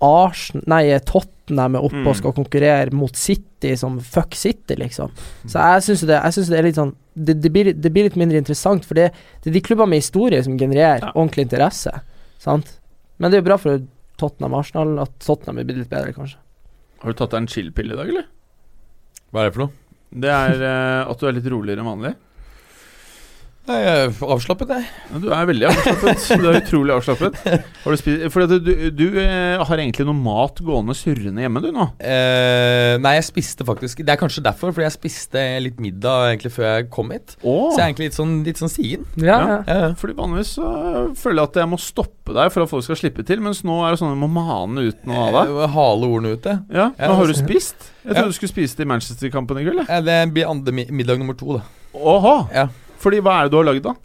Arsenal 0.00 0.64
Nei, 0.70 0.98
Tottenham 1.04 1.76
er 1.76 1.84
oppe 1.84 2.00
Mm. 2.00 2.06
og 2.08 2.16
skal 2.16 2.32
konkurrere 2.32 2.92
mot 2.96 3.16
City 3.16 3.74
som 3.76 3.98
fuck 4.00 4.34
City, 4.34 4.74
liksom. 4.80 5.10
Så 5.46 5.58
jeg 5.60 5.82
syns 5.82 6.00
det, 6.06 6.20
det 6.48 6.58
er 6.58 6.62
litt 6.68 6.78
sånn 6.78 6.94
det, 7.14 7.34
det, 7.42 7.50
blir, 7.52 7.72
det 7.74 7.90
blir 7.92 8.06
litt 8.06 8.16
mindre 8.16 8.38
interessant, 8.38 8.84
for 8.86 8.94
det, 8.94 9.10
det 9.42 9.50
er 9.50 9.56
de 9.58 9.60
klubbene 9.60 9.90
med 9.90 10.00
historie 10.00 10.42
som 10.42 10.56
genererer 10.56 11.02
Ja. 11.02 11.12
ordentlig 11.14 11.48
interesse. 11.50 11.92
Sant? 12.38 12.78
Men 13.18 13.30
det 13.30 13.36
er 13.38 13.42
jo 13.42 13.48
bra 13.50 13.58
for 13.60 13.82
Tottenham 14.16 14.54
Arsenal 14.54 14.98
at 15.02 15.18
Tottenham 15.20 15.58
er 15.58 15.64
blitt 15.68 15.82
litt 15.82 15.90
bedre, 15.90 16.14
kanskje. 16.16 16.38
Har 17.02 17.12
du 17.12 17.18
tatt 17.18 17.30
deg 17.34 17.42
en 17.42 17.46
chill-pille 17.50 17.92
i 17.92 17.96
dag, 17.96 18.08
eller? 18.08 18.26
Hva 19.32 19.42
er 19.44 19.50
det 19.50 19.54
for 19.54 19.66
noe? 19.66 19.72
Det 20.10 20.30
er 20.32 20.56
uh, 20.64 21.10
at 21.10 21.20
du 21.20 21.26
er 21.28 21.32
litt 21.36 21.46
roligere 21.52 21.80
enn 21.84 21.90
vanlig. 21.90 22.14
Nei, 23.70 23.76
jeg 23.84 23.98
er 24.08 24.30
avslappet, 24.34 24.70
jeg. 24.74 24.86
Du 25.22 25.28
er 25.30 25.44
veldig 25.46 25.66
avslappet. 25.68 26.22
Du 26.40 26.46
er 26.50 26.56
utrolig 26.58 26.94
avslappet. 26.96 27.36
Har 27.84 27.94
du 27.94 27.98
spist 28.00 28.24
Fordi 28.34 28.56
at 28.56 28.64
du, 28.66 28.70
du 28.98 29.04
eh, 29.22 29.60
har 29.62 29.78
egentlig 29.82 30.06
noe 30.08 30.16
mat 30.18 30.58
gående 30.66 30.96
surrende 30.98 31.44
hjemme, 31.44 31.62
du 31.62 31.68
nå. 31.76 31.84
Eh, 32.02 32.96
nei, 32.98 33.12
jeg 33.20 33.26
spiste 33.28 33.66
faktisk 33.68 34.02
Det 34.02 34.10
er 34.14 34.18
kanskje 34.18 34.42
derfor, 34.42 34.72
fordi 34.74 34.88
jeg 34.88 34.96
spiste 34.96 35.44
litt 35.62 35.78
middag 35.82 36.32
egentlig 36.32 36.50
før 36.56 36.66
jeg 36.66 36.88
kom 36.96 37.14
hit. 37.14 37.36
Oh. 37.44 37.68
Så 37.70 37.78
jeg 37.78 37.84
er 37.84 37.92
egentlig 37.92 38.08
litt 38.10 38.18
sånn, 38.18 38.34
litt 38.48 38.62
sånn 38.64 38.72
sien. 38.74 39.06
Ja, 39.20 39.28
Ja. 39.30 39.38
ja. 39.38 39.60
Ja, 39.70 39.78
ja. 39.86 39.92
Fordi 40.02 40.18
vanligvis 40.18 40.52
så 40.58 40.66
føler 41.22 41.44
jeg 41.44 41.52
at 41.52 41.60
jeg 41.62 41.70
må 41.70 41.78
stoppe 41.86 42.34
deg 42.40 42.50
for 42.56 42.66
at 42.66 42.72
folk 42.74 42.86
skal 42.88 42.98
slippe 43.04 43.24
til, 43.30 43.40
mens 43.46 43.62
nå 43.66 43.78
er 43.86 43.94
det 43.94 44.02
sånn 44.02 44.10
at 44.10 44.16
jeg 44.18 44.24
må 44.26 44.32
mane 44.34 44.88
ut 44.90 45.06
noe 45.06 45.28
av 45.28 45.38
deg. 45.38 45.54
Eh, 45.62 45.72
Hale 45.78 46.10
ordene 46.10 46.34
ute. 46.34 46.58
Ja, 46.74 46.90
Ja, 46.90 47.06
men 47.06 47.18
Har 47.22 47.30
du 47.30 47.38
spist? 47.38 47.90
Jeg 48.02 48.16
Ja. 48.16 48.22
trodde 48.24 48.34
du 48.34 48.38
skulle 48.40 48.54
spise 48.56 48.76
det 48.80 48.88
i 48.88 48.90
Manchester-kampen 48.96 49.62
i 49.62 49.66
kveld. 49.68 49.86
Eh, 49.86 50.00
det 50.10 50.18
blir 50.34 50.50
andre 50.50 50.74
middag 50.90 51.22
nummer 51.22 51.38
to, 51.38 51.60
da. 51.60 51.66
Åha! 51.94 52.36
Ja. 52.54 52.68
Fordi 53.00 53.20
hva 53.24 53.40
er 53.40 53.48
det 53.48 53.54
du 53.54 53.60
har 53.60 53.68
lagd, 53.70 53.84
da? 53.88 53.96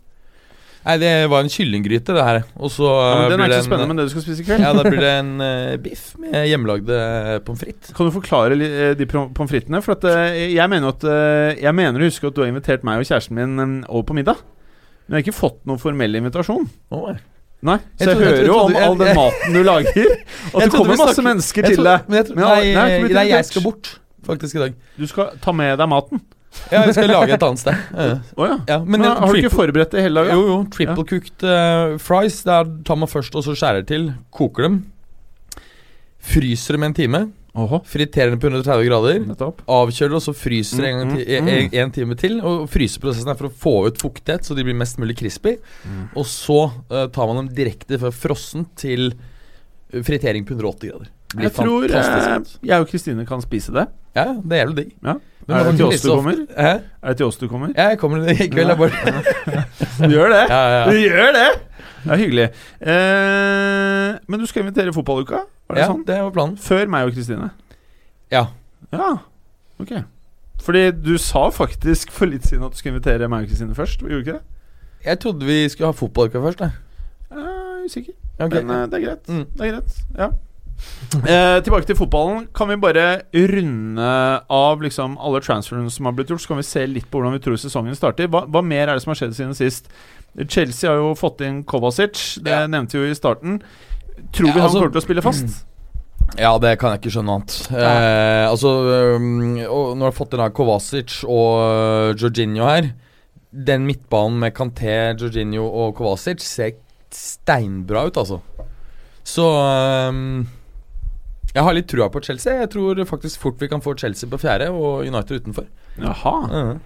Nei, 0.85 0.99
det 1.01 1.11
var 1.31 1.41
en 1.41 1.49
kyllinggryte, 1.49 2.13
det 2.13 2.23
her. 2.23 2.43
Og 2.61 2.69
så 2.69 2.85
Ja, 2.85 3.13
men 3.17 3.23
eh, 3.25 3.31
den 3.31 3.41
er 3.41 3.49
ikke 3.49 3.61
så 3.63 3.65
spennende, 3.65 3.89
men 3.89 3.97
det 3.97 4.03
du 4.05 4.11
skal 4.13 4.23
spise 4.27 4.43
i 4.43 4.45
kveld. 4.45 4.61
Ja, 4.61 4.73
da 4.77 4.83
blir 4.85 5.01
det 5.01 5.13
en 5.17 5.31
uh, 5.41 5.77
biff 5.81 6.03
med 6.21 6.35
hjemmelagde 6.45 6.97
pommes 7.47 7.63
frites. 7.63 7.93
Kan 7.97 8.05
du 8.05 8.13
forklare 8.13 8.57
eh, 8.59 8.91
de 8.99 9.07
pommes 9.09 9.49
fritesene? 9.49 9.81
For 9.81 9.95
at, 9.97 10.05
eh, 10.11 10.43
jeg 10.53 10.69
mener 10.69 10.93
at 10.93 11.07
eh, 11.09 11.63
Jeg 11.63 11.73
mener 11.73 12.03
å 12.03 12.09
huske 12.11 12.29
at 12.29 12.37
du 12.37 12.43
har 12.43 12.51
invitert 12.51 12.85
meg 12.85 13.01
og 13.01 13.09
kjæresten 13.09 13.39
min 13.39 13.57
um, 13.57 13.73
over 13.87 14.05
på 14.11 14.19
middag. 14.19 14.43
Men 15.07 15.17
jeg 15.17 15.23
har 15.23 15.25
ikke 15.25 15.39
fått 15.39 15.57
noen 15.65 15.81
formell 15.81 16.21
invitasjon. 16.21 16.69
Oh, 16.93 17.09
Nei, 17.65 17.79
Jeg 17.97 18.05
Så 18.05 18.11
jeg, 18.11 18.19
jeg 18.19 18.29
hører 18.29 18.45
jo 18.45 18.55
om 18.61 18.77
all 18.77 18.97
den 18.99 19.17
maten 19.17 19.57
du 19.57 19.61
lager. 19.65 20.15
Og 20.53 20.61
det 20.61 20.69
kommer 20.75 21.01
masse 21.01 21.25
mennesker 21.25 21.65
til 21.71 21.81
deg. 21.81 22.09
Men 22.13 22.29
nei, 22.43 22.61
nei, 23.09 23.25
jeg 23.31 23.49
skal 23.49 23.65
bort 23.65 23.95
faktisk 24.25 24.59
i 24.59 24.67
dag. 24.67 24.79
Du 24.99 25.09
skal 25.09 25.33
ta 25.41 25.53
med 25.55 25.79
deg 25.81 25.89
maten. 25.89 26.21
Ja, 26.71 26.81
jeg 26.87 26.95
skal 26.97 27.11
lage 27.11 27.35
et 27.35 27.43
annet 27.45 27.61
sted. 27.61 27.77
Oh, 28.39 28.47
ja. 28.47 28.57
Ja, 28.67 28.79
men 28.83 29.01
Men, 29.01 29.11
har 29.11 29.31
du 29.31 29.39
ikke 29.39 29.53
forberedt 29.53 29.91
det 29.93 30.01
hele 30.07 30.23
dagen? 30.23 30.35
Jo, 30.39 30.47
jo. 30.49 30.57
Triple 30.73 31.05
cooked 31.11 31.45
uh, 31.45 31.95
fries. 32.01 32.41
Der 32.47 32.69
tar 32.87 32.97
man 32.99 33.11
først 33.11 33.35
og 33.37 33.45
så 33.45 33.53
skjærer 33.57 33.85
til. 33.87 34.13
Koker 34.33 34.67
dem. 34.69 34.79
Fryser 36.25 36.73
dem 36.77 36.83
en 36.87 36.95
time. 36.97 37.21
Oho. 37.55 37.79
Friterer 37.87 38.33
dem 38.33 38.39
på 38.41 38.49
130 38.49 38.83
grader. 38.89 39.19
nettopp. 39.29 39.61
Avkjøler 39.71 40.17
og 40.17 40.23
så 40.25 40.33
fryser 40.35 40.83
en, 40.89 40.97
gang 40.97 41.11
Mm, 41.11 41.15
til, 41.15 41.43
mm, 41.43 41.47
en, 41.53 41.69
en 41.85 41.91
time 41.95 42.15
til. 42.19 42.33
Og 42.43 42.65
Fryseprosessen 42.71 43.31
er 43.31 43.37
for 43.39 43.47
å 43.47 43.53
få 43.63 43.75
ut 43.87 44.01
fuktighet, 44.01 44.43
så 44.43 44.57
de 44.57 44.65
blir 44.67 44.75
mest 44.75 44.99
mulig 44.99 45.15
crispy. 45.21 45.55
Og 46.17 46.25
så 46.27 46.57
uh, 46.91 47.05
tar 47.15 47.29
man 47.31 47.43
dem 47.45 47.53
direkte 47.55 47.99
fra 48.01 48.11
frossen 48.11 48.65
til 48.75 49.13
eh, 49.13 50.01
fritering 50.03 50.43
på 50.49 50.57
180 50.57 50.89
grader. 50.91 51.13
blir 51.35 51.47
Jeg 51.47 51.55
tror 51.55 51.87
eh, 51.87 52.51
jeg 52.65 52.81
og 52.81 52.89
Kristine 52.91 53.25
kan 53.29 53.41
spise 53.45 53.71
det. 53.71 53.87
Ja, 54.15 54.33
det 54.41 54.51
er 54.57 54.65
jævlig 54.65 54.77
digg. 54.81 54.91
Ja. 55.05 55.15
Men 55.47 55.57
Er 55.57 55.63
det 55.63 55.75
til 55.77 55.85
oss 55.85 56.01
du 56.01 56.09
kommer? 56.09 56.37
Hæ? 56.57 56.71
Er 57.01 57.07
det 57.07 57.17
til 57.17 57.25
oss 57.25 57.37
du 57.37 57.47
kommer? 57.47 57.73
Ja, 57.75 57.89
jeg 57.89 57.99
kommer 58.01 58.23
i 58.29 58.47
kveld. 58.47 58.71
Jeg 58.71 58.77
bare 58.77 58.89
Du 60.09 60.15
gjør 60.15 60.31
det? 60.33 60.41
Ja, 60.49 60.61
ja, 60.73 60.85
Du 60.89 60.97
gjør 60.97 61.31
det! 61.35 61.49
Det 62.05 62.13
er 62.13 62.17
hyggelig. 62.21 62.47
Eh, 62.81 64.17
men 64.27 64.39
du 64.41 64.45
skal 64.45 64.61
invitere 64.61 64.93
fotballuka? 64.93 65.43
Var 65.69 65.77
det 65.77 65.81
ja, 65.81 65.87
sånn? 65.89 66.03
det 66.05 66.17
var 66.21 66.33
planen. 66.33 66.57
Før 66.61 66.89
meg 66.93 67.09
og 67.09 67.13
Kristine? 67.17 67.49
Ja. 68.33 68.43
Ja, 68.93 69.11
ok. 69.81 69.93
Fordi 70.65 70.83
du 70.97 71.15
sa 71.21 71.47
faktisk 71.53 72.13
for 72.13 72.29
litt 72.29 72.45
siden 72.45 72.65
at 72.65 72.73
du 72.73 72.81
skulle 72.81 72.95
invitere 72.97 73.29
meg 73.29 73.45
og 73.45 73.53
Kristine 73.53 73.77
først. 73.77 74.01
Gjorde 74.01 74.17
du 74.17 74.25
ikke 74.25 74.37
det? 74.39 74.43
Jeg 75.05 75.21
trodde 75.21 75.49
vi 75.49 75.59
skulle 75.69 75.93
ha 75.93 75.97
fotballuka 75.97 76.41
først. 76.41 76.65
Jeg 76.65 77.45
er 77.45 77.85
usikker. 77.85 78.17
Okay. 78.39 78.61
Men 78.61 78.75
eh, 78.79 78.87
det 78.89 79.01
er 79.01 79.07
greit. 79.07 79.29
Mm. 79.29 79.45
Det 79.53 79.65
er 79.67 79.73
greit, 79.77 80.01
ja 80.17 80.29
eh, 81.25 81.59
Tilbake 81.65 81.87
til 81.89 81.97
fotballen. 81.99 82.47
Kan 82.55 82.69
vi 82.71 82.77
bare 82.81 83.05
runde 83.33 84.09
av 84.49 84.81
liksom 84.83 85.17
alle 85.17 85.41
transferene 85.45 85.91
som 85.91 86.05
har 86.09 86.15
blitt 86.17 86.33
gjort? 86.33 86.41
Så 86.43 86.51
kan 86.53 86.61
vi 86.61 86.67
se 86.67 86.85
litt 86.87 87.09
på 87.11 87.19
hvordan 87.19 87.37
vi 87.37 87.43
tror 87.45 87.59
sesongen 87.61 87.95
starter. 87.97 88.27
Hva, 88.31 88.45
hva 88.47 88.63
mer 88.65 88.87
er 88.89 88.95
det 88.95 89.05
som 89.05 89.13
har 89.13 89.21
skjedd 89.21 89.37
siden 89.37 89.55
sist? 89.57 89.89
Chelsea 90.35 90.89
har 90.91 90.99
jo 90.99 91.13
fått 91.15 91.41
inn 91.45 91.63
Kovacic. 91.63 92.41
Det 92.43 92.51
Ja. 92.51 92.67
nevnte 92.67 92.97
vi 92.99 93.05
jo 93.07 93.11
i 93.11 93.15
starten. 93.15 93.61
Tror 94.31 94.51
vi 94.51 94.51
Ja, 94.51 94.53
han 94.53 94.61
altså- 94.69 94.79
kommer 94.79 94.91
til 94.91 95.01
å 95.01 95.07
spille 95.07 95.21
fast? 95.23 95.65
Ja, 96.39 96.57
det 96.57 96.79
kan 96.79 96.91
jeg 96.91 97.01
ikke 97.01 97.11
skjønne 97.13 97.25
noe 97.29 97.35
annet. 97.39 97.71
Eh, 97.71 98.49
altså, 98.49 99.15
um, 99.15 99.57
og 99.69 99.95
Når 99.95 99.99
du 99.99 100.03
har 100.03 100.11
fått 100.11 100.33
inn 100.33 100.51
Kovacic 100.51 101.23
og 101.23 101.59
uh, 101.61 102.13
Jorginho 102.17 102.65
her 102.65 102.93
Den 103.53 103.85
midtbanen 103.87 104.39
med 104.39 104.53
Canté, 104.53 105.15
Jorginho 105.17 105.63
og 105.69 105.95
Kovacic 105.95 106.41
ser 106.41 106.71
steinbra 107.11 108.07
ut, 108.07 108.17
altså. 108.17 108.41
Så 109.23 109.45
um, 110.09 110.47
jeg 111.55 111.63
har 111.63 111.75
litt 111.77 111.87
trua 111.91 112.09
på 112.11 112.21
Chelsea. 112.25 112.57
Jeg 112.65 112.69
tror 112.73 112.99
faktisk 113.07 113.39
fort 113.45 113.61
vi 113.63 113.69
kan 113.71 113.81
få 113.83 113.93
Chelsea 113.99 114.27
på 114.29 114.39
fjerde 114.41 114.67
og 114.75 115.05
United 115.07 115.41
utenfor. 115.45 115.67
Jaha. 116.01 116.35
Mhm. 116.51 116.79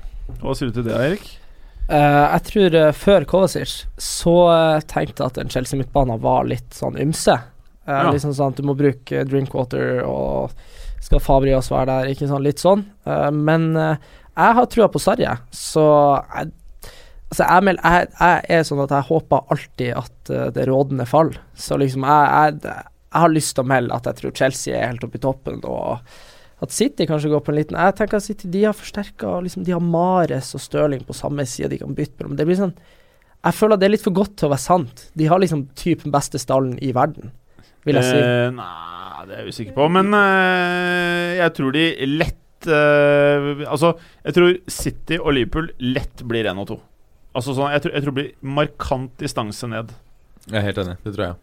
Hva 0.44 0.54
sier 0.54 0.70
du 0.70 0.76
til 0.78 0.86
det, 0.86 0.94
Erik? 0.94 1.24
Uh, 1.90 2.28
jeg 2.36 2.44
tror 2.52 2.76
uh, 2.78 2.92
før 2.94 3.24
Kovacic 3.26 3.72
så 3.98 4.34
eh, 4.54 4.82
tenkte 4.86 5.24
jeg 5.24 5.32
at 5.32 5.40
en 5.42 5.50
Chelsea-midtbane 5.50 6.20
var 6.22 6.46
litt 6.46 6.70
sånn 6.78 7.00
ymse. 7.02 7.34
Eh, 7.34 7.90
Ja. 7.90 8.12
Liksom 8.14 8.36
sånn 8.38 8.54
at 8.54 8.60
du 8.62 8.68
må 8.70 8.76
bruke 8.78 9.24
Drinkwater 9.26 10.04
og 10.06 10.54
skal 11.02 11.24
Fabrias 11.26 11.72
være 11.74 11.88
der, 11.90 12.12
ikke 12.14 12.28
sånn, 12.30 12.46
litt 12.46 12.62
sånn. 12.62 12.84
Eh, 13.10 13.32
men 13.34 13.72
jeg 13.74 14.56
har 14.60 14.70
trua 14.70 14.86
på 14.94 15.02
Sarje, 15.02 15.34
så 15.50 15.88
jeg, 16.36 16.52
altså 17.32 17.48
jeg, 17.50 17.74
jeg, 17.82 18.14
jeg 18.20 18.60
er 18.60 18.70
sånn 18.70 18.84
at 18.86 18.94
jeg 18.94 19.10
håper 19.10 19.50
alltid 19.56 19.98
at 19.98 20.34
det 20.54 20.68
rådende 20.70 21.10
faller. 21.10 21.42
Så 21.58 21.80
liksom 21.82 22.06
jeg, 22.06 22.62
jeg, 22.62 22.86
jeg 23.10 23.24
har 23.24 23.32
lyst 23.34 23.56
til 23.58 23.66
å 23.66 23.70
melde 23.70 23.96
at 23.96 24.06
jeg 24.10 24.20
tror 24.20 24.36
Chelsea 24.38 24.76
er 24.78 24.92
helt 24.92 25.06
oppe 25.06 25.18
i 25.18 25.24
toppen, 25.24 25.62
og 25.66 25.98
at 26.60 26.76
City 26.76 27.08
kanskje 27.08 27.32
går 27.32 27.42
på 27.46 27.54
en 27.54 27.58
liten 27.58 27.78
Jeg 27.80 27.96
tenker 27.96 28.20
at 28.20 28.26
City 28.26 28.50
de 28.52 28.66
har 28.68 28.76
forsterka 28.76 29.38
liksom, 29.46 29.64
De 29.64 29.72
har 29.72 29.84
Mares 29.84 30.52
og 30.58 30.60
Stirling 30.60 31.06
på 31.08 31.16
samme 31.16 31.46
side 31.48 31.70
de 31.72 31.78
kan 31.80 31.96
bytte 31.96 32.20
mellom. 32.20 32.36
Det 32.36 32.46
blir 32.50 32.60
sånn 32.60 32.74
Jeg 32.76 33.56
føler 33.56 33.78
at 33.78 33.84
det 33.84 33.88
er 33.88 33.94
litt 33.94 34.04
for 34.04 34.18
godt 34.18 34.36
til 34.40 34.50
å 34.50 34.52
være 34.52 34.66
sant. 34.66 35.06
De 35.16 35.30
har 35.32 35.40
liksom 35.40 35.70
typen 35.80 36.12
beste 36.12 36.42
stallen 36.42 36.76
i 36.84 36.92
verden, 36.96 37.32
vil 37.88 38.02
jeg 38.02 38.10
si. 38.10 38.20
Eh, 38.20 38.50
nei, 38.52 39.24
det 39.30 39.38
er 39.38 39.46
jeg 39.46 39.56
usikker 39.56 39.78
på. 39.78 39.88
Men 39.96 40.12
eh, 40.18 41.38
jeg 41.40 41.56
tror 41.56 41.78
de 41.78 41.86
lett 42.20 42.68
eh, 42.68 43.64
Altså, 43.64 43.94
jeg 44.28 44.36
tror 44.36 44.58
City 44.68 45.22
og 45.22 45.32
Liverpool 45.38 45.72
lett 45.96 46.26
blir 46.28 46.52
én 46.52 46.60
og 46.60 46.68
to. 46.74 46.82
Altså 47.32 47.56
sånn, 47.56 47.72
jeg 47.72 47.86
tror, 47.86 47.96
jeg 47.96 48.04
tror 48.04 48.18
det 48.18 48.20
blir 48.20 48.56
markant 48.60 49.16
distanse 49.24 49.72
ned. 49.72 49.96
Jeg 50.50 50.60
er 50.60 50.68
helt 50.68 50.84
enig. 50.84 51.00
Det 51.06 51.16
tror 51.16 51.30
jeg. 51.30 51.40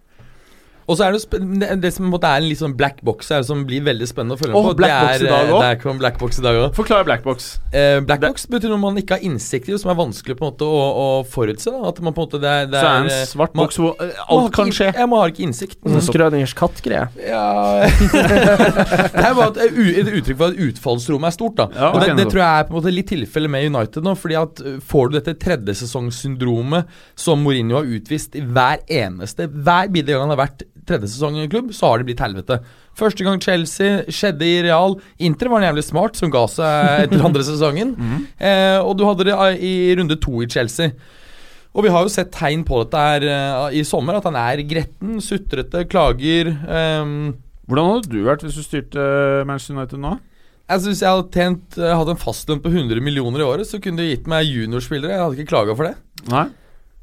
Og 0.87 0.95
så 0.99 1.07
er 1.09 1.17
det, 1.17 1.41
det, 1.61 1.69
det 1.83 1.91
som 1.95 2.05
på 2.05 2.09
en 2.09 2.13
måte 2.15 2.29
er 2.31 2.39
en 2.43 2.47
litt 2.47 2.61
sånn 2.61 2.77
black 2.79 3.01
box 3.07 3.31
her, 3.35 3.43
som 3.43 3.65
blir 3.67 3.83
veldig 3.87 4.07
spennende 4.07 4.37
å 4.37 4.39
følge 4.39 4.55
med 4.55 4.69
på. 4.69 4.75
black 4.79 4.93
box 5.03 5.17
i 5.17 5.25
det 5.25 5.27
er, 5.27 5.33
dag 5.33 5.41
eh, 5.41 5.51
også? 5.51 5.63
Det 5.65 5.71
er 5.75 5.81
kom 5.83 5.99
black 6.03 6.19
box 6.21 6.39
i 6.39 6.45
dag 6.45 6.59
òg. 6.61 6.67
Forklar 6.77 7.07
Blackbox. 7.09 7.49
Eh, 7.75 7.97
black 8.07 8.21
box 8.23 8.47
betyr 8.53 8.71
noe 8.71 8.79
man 8.85 9.01
ikke 9.01 9.17
har 9.19 9.25
innsikt 9.27 9.67
i, 9.71 9.75
og 9.75 9.81
som 9.83 9.91
er 9.91 9.99
vanskelig 9.99 10.37
på 10.39 10.47
en 10.47 10.53
måte 10.53 10.69
å, 10.69 10.85
å 11.03 11.07
forutse. 11.27 11.73
Da. 11.75 11.81
At 11.91 11.99
man 12.07 12.15
på 12.15 12.23
en 12.23 12.29
måte 12.29 12.41
det 12.43 12.53
er, 12.53 12.69
det 12.71 12.79
Så 12.79 12.87
er 12.87 13.01
er 13.01 13.09
det 13.09 13.17
eh, 13.17 13.23
en 13.25 13.31
svart 13.33 13.57
man- 13.59 13.67
boks 13.67 13.81
hvor 13.83 13.99
eh, 14.05 14.13
man 14.31 14.45
alt 14.47 14.55
kan 14.61 14.71
skje. 14.79 14.89
Jeg 15.01 15.11
må 15.11 15.21
har 15.25 15.35
ikke 15.35 15.45
innsikt. 15.49 15.79
Mm. 15.83 15.99
Skrødingers 16.07 16.55
katt-greie. 16.63 17.09
Ja 17.27 17.45
Det 18.07 19.25
er 19.27 19.35
bare 19.37 19.67
et, 19.67 19.77
et 20.01 20.13
uttrykk 20.21 20.39
for 20.39 20.53
at 20.55 20.63
utfallsrommet 20.69 21.33
er 21.33 21.37
stort. 21.37 21.59
da 21.59 21.67
Ja, 21.75 21.91
Og 21.91 22.01
det, 22.03 22.13
det 22.23 22.29
tror 22.31 22.43
jeg 22.45 22.61
er 22.63 22.69
på 22.69 22.75
en 22.75 22.79
måte 22.79 22.95
litt 22.95 23.11
tilfellet 23.11 23.53
med 23.53 23.67
United 23.73 24.07
nå. 24.07 24.15
Fordi 24.23 24.39
at 24.39 24.63
Får 24.87 25.11
du 25.11 25.19
dette 25.19 25.35
tredjesesongsyndromet 25.43 26.95
som 27.19 27.43
Mourinho 27.43 27.81
har 27.81 27.91
utvist 27.99 28.37
i 28.39 28.45
hver 28.47 28.83
eneste 28.93 29.49
Hver 29.51 29.91
bidige 29.93 30.15
gang 30.17 30.27
han 30.29 30.35
har 30.37 30.43
vært 30.47 30.67
tredje 30.89 31.11
sesong 31.13 31.39
i 31.43 31.49
klubb, 31.51 31.73
så 31.77 31.91
har 31.91 32.01
det 32.01 32.09
blitt 32.09 32.23
helvete. 32.23 32.61
Første 32.97 33.27
gang 33.27 33.43
Chelsea 33.43 34.05
skjedde 34.13 34.47
i 34.49 34.63
Real. 34.67 34.97
Inter 35.19 35.51
var 35.53 35.61
en 35.61 35.69
jævlig 35.69 35.85
smart, 35.87 36.19
som 36.19 36.33
ga 36.33 36.47
seg 36.51 37.07
etter 37.07 37.25
andre 37.29 37.47
sesongen. 37.47 37.95
eh, 38.49 38.79
og 38.81 38.97
du 38.99 39.07
hadde 39.09 39.29
det 39.29 39.37
uh, 39.37 39.53
i 39.55 39.95
runde 39.99 40.19
to 40.23 40.41
i 40.45 40.51
Chelsea. 40.51 40.95
Og 41.77 41.85
vi 41.85 41.93
har 41.93 42.07
jo 42.07 42.13
sett 42.13 42.33
tegn 42.33 42.63
på 42.65 42.79
dette 42.85 43.03
her 43.09 43.27
uh, 43.29 43.67
i 43.69 43.85
sommer, 43.85 44.17
at 44.17 44.29
han 44.29 44.39
er 44.41 44.65
gretten, 44.69 45.19
sutrete, 45.25 45.85
klager. 45.93 46.55
Um, 46.65 47.35
Hvordan 47.67 47.97
hadde 47.97 48.13
du 48.13 48.23
vært 48.23 48.45
hvis 48.47 48.57
du 48.57 48.63
styrte 48.63 49.05
Manchester 49.49 49.75
United 49.75 50.03
nå? 50.03 50.17
Altså 50.67 50.91
Hvis 50.91 51.03
jeg 51.03 51.15
hadde 51.15 51.35
tjent, 51.35 51.79
eh, 51.79 51.95
hatt 51.95 52.11
en 52.11 52.19
fastlønn 52.19 52.63
på 52.63 52.71
100 52.73 53.03
millioner 53.03 53.43
i 53.43 53.47
året, 53.47 53.69
så 53.69 53.79
kunne 53.83 54.03
du 54.03 54.09
gitt 54.09 54.27
meg 54.31 54.49
juniorspillere. 54.51 55.15
Jeg 55.15 55.23
hadde 55.23 55.39
ikke 55.39 55.53
klaga 55.53 55.77
for 55.79 55.87
det. 55.87 55.95
Nei? 56.33 56.47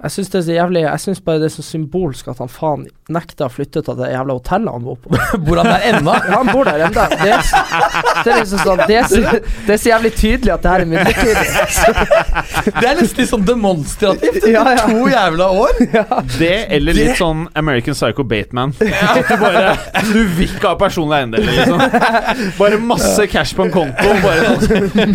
Jeg 0.03 0.11
syns 0.11 0.29
det 0.33 0.37
er 0.39 0.43
så 0.43 0.51
jævlig 0.57 0.81
Jeg 0.83 0.99
syns 0.99 1.19
bare 1.23 1.39
det 1.39 1.45
er 1.47 1.51
så 1.53 1.63
symbolsk 1.63 2.27
at 2.27 2.39
han 2.41 2.49
faen 2.51 2.81
nekta 3.13 3.45
å 3.45 3.51
flytte 3.53 3.81
til 3.85 3.95
det 3.99 4.09
jævla 4.09 4.33
hotellet 4.35 4.73
han 4.73 4.83
bor 4.83 4.97
på. 4.99 5.11
Bor 5.45 5.59
han 5.61 5.69
der 5.69 5.85
ennå? 5.91 6.15
Ja, 6.27 6.39
han 6.41 6.49
bor 6.49 6.63
der 6.67 6.81
ennå. 6.87 7.03
Det, 7.13 7.29
er- 7.35 8.23
det 8.23 8.31
er 8.33 8.39
liksom 8.41 8.63
sånn 8.63 8.81
det 8.89 8.97
er, 8.97 9.07
så, 9.11 9.21
det 9.67 9.75
er 9.75 9.79
så 9.83 9.89
jævlig 9.91 10.11
tydelig 10.17 10.53
at 10.55 10.63
det 10.65 10.71
her 10.73 10.83
er 10.83 10.89
midlertidig. 10.91 11.45
Det 12.73 12.87
er 12.87 12.95
nesten 12.97 13.19
litt 13.21 13.29
sånn 13.29 13.43
demonstrativt. 13.47 14.45
Ja, 14.49 14.63
ja. 14.75 14.85
To 14.87 15.07
jævla 15.11 15.47
år. 15.61 15.79
Det 16.39 16.51
eller 16.77 16.95
litt 16.97 17.17
sånn 17.19 17.45
American 17.59 17.95
Psycho 17.95 18.23
Bateman. 18.27 18.73
Ja. 18.79 19.13
du 19.19 19.33
bare 19.41 19.73
Du 20.09 20.21
vil 20.37 20.47
ikke 20.47 20.71
ha 20.71 20.77
personlige 20.79 21.19
eiendeler, 21.19 21.57
liksom. 21.59 22.53
Bare 22.59 22.79
masse 22.81 23.27
cash 23.31 23.55
på 23.57 23.67
en 23.67 23.73
konto. 23.75 24.15
Bare 24.23 24.55
sånn. 24.63 25.11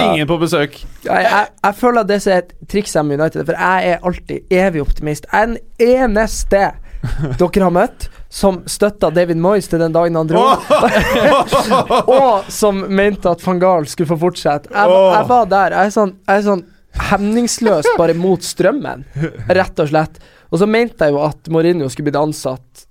Ingen 0.00 0.26
på 0.30 0.38
besøk. 0.40 0.78
Jeg, 1.04 1.26
jeg, 1.26 1.52
jeg 1.64 1.78
føler 1.80 2.02
at 2.04 2.10
det 2.10 2.18
er 2.24 2.40
et 2.42 2.52
triks 2.70 2.96
med 3.04 3.20
United, 3.20 3.44
for 3.48 3.59
jeg 3.60 3.92
er 3.92 4.06
alltid 4.08 4.54
evig 4.60 4.82
optimist. 4.82 5.28
Jeg 5.30 5.42
er 5.42 5.52
den 5.52 5.60
eneste 6.00 6.70
dere 7.40 7.62
har 7.64 7.72
møtt 7.72 8.08
som 8.30 8.60
støtta 8.68 9.08
David 9.10 9.40
Moyes 9.40 9.70
til 9.70 9.80
den 9.80 9.94
dagen 9.94 10.18
han 10.18 10.28
dro, 10.28 10.42
og 12.20 12.50
som 12.52 12.82
mente 12.92 13.30
at 13.30 13.40
van 13.42 13.62
Gaal 13.62 13.88
skulle 13.90 14.10
få 14.12 14.18
fortsette. 14.20 14.70
Jeg, 14.70 14.98
jeg 15.16 15.28
var 15.30 15.48
der. 15.50 15.76
Jeg 15.78 15.90
er 15.90 15.94
sånn, 15.96 16.12
jeg 16.28 16.42
er 16.42 16.46
sånn 16.46 16.66
hemningsløst 17.10 17.94
bare 17.98 18.14
mot 18.18 18.44
strømmen, 18.44 19.06
rett 19.48 19.82
og 19.82 19.90
slett. 19.90 20.20
Og 20.50 20.60
så 20.60 20.68
mente 20.70 21.06
jeg 21.06 21.14
jo 21.14 21.22
at 21.24 21.50
Mourinho 21.50 21.88
skulle 21.90 22.10
blitt 22.10 22.20
ansatt 22.20 22.84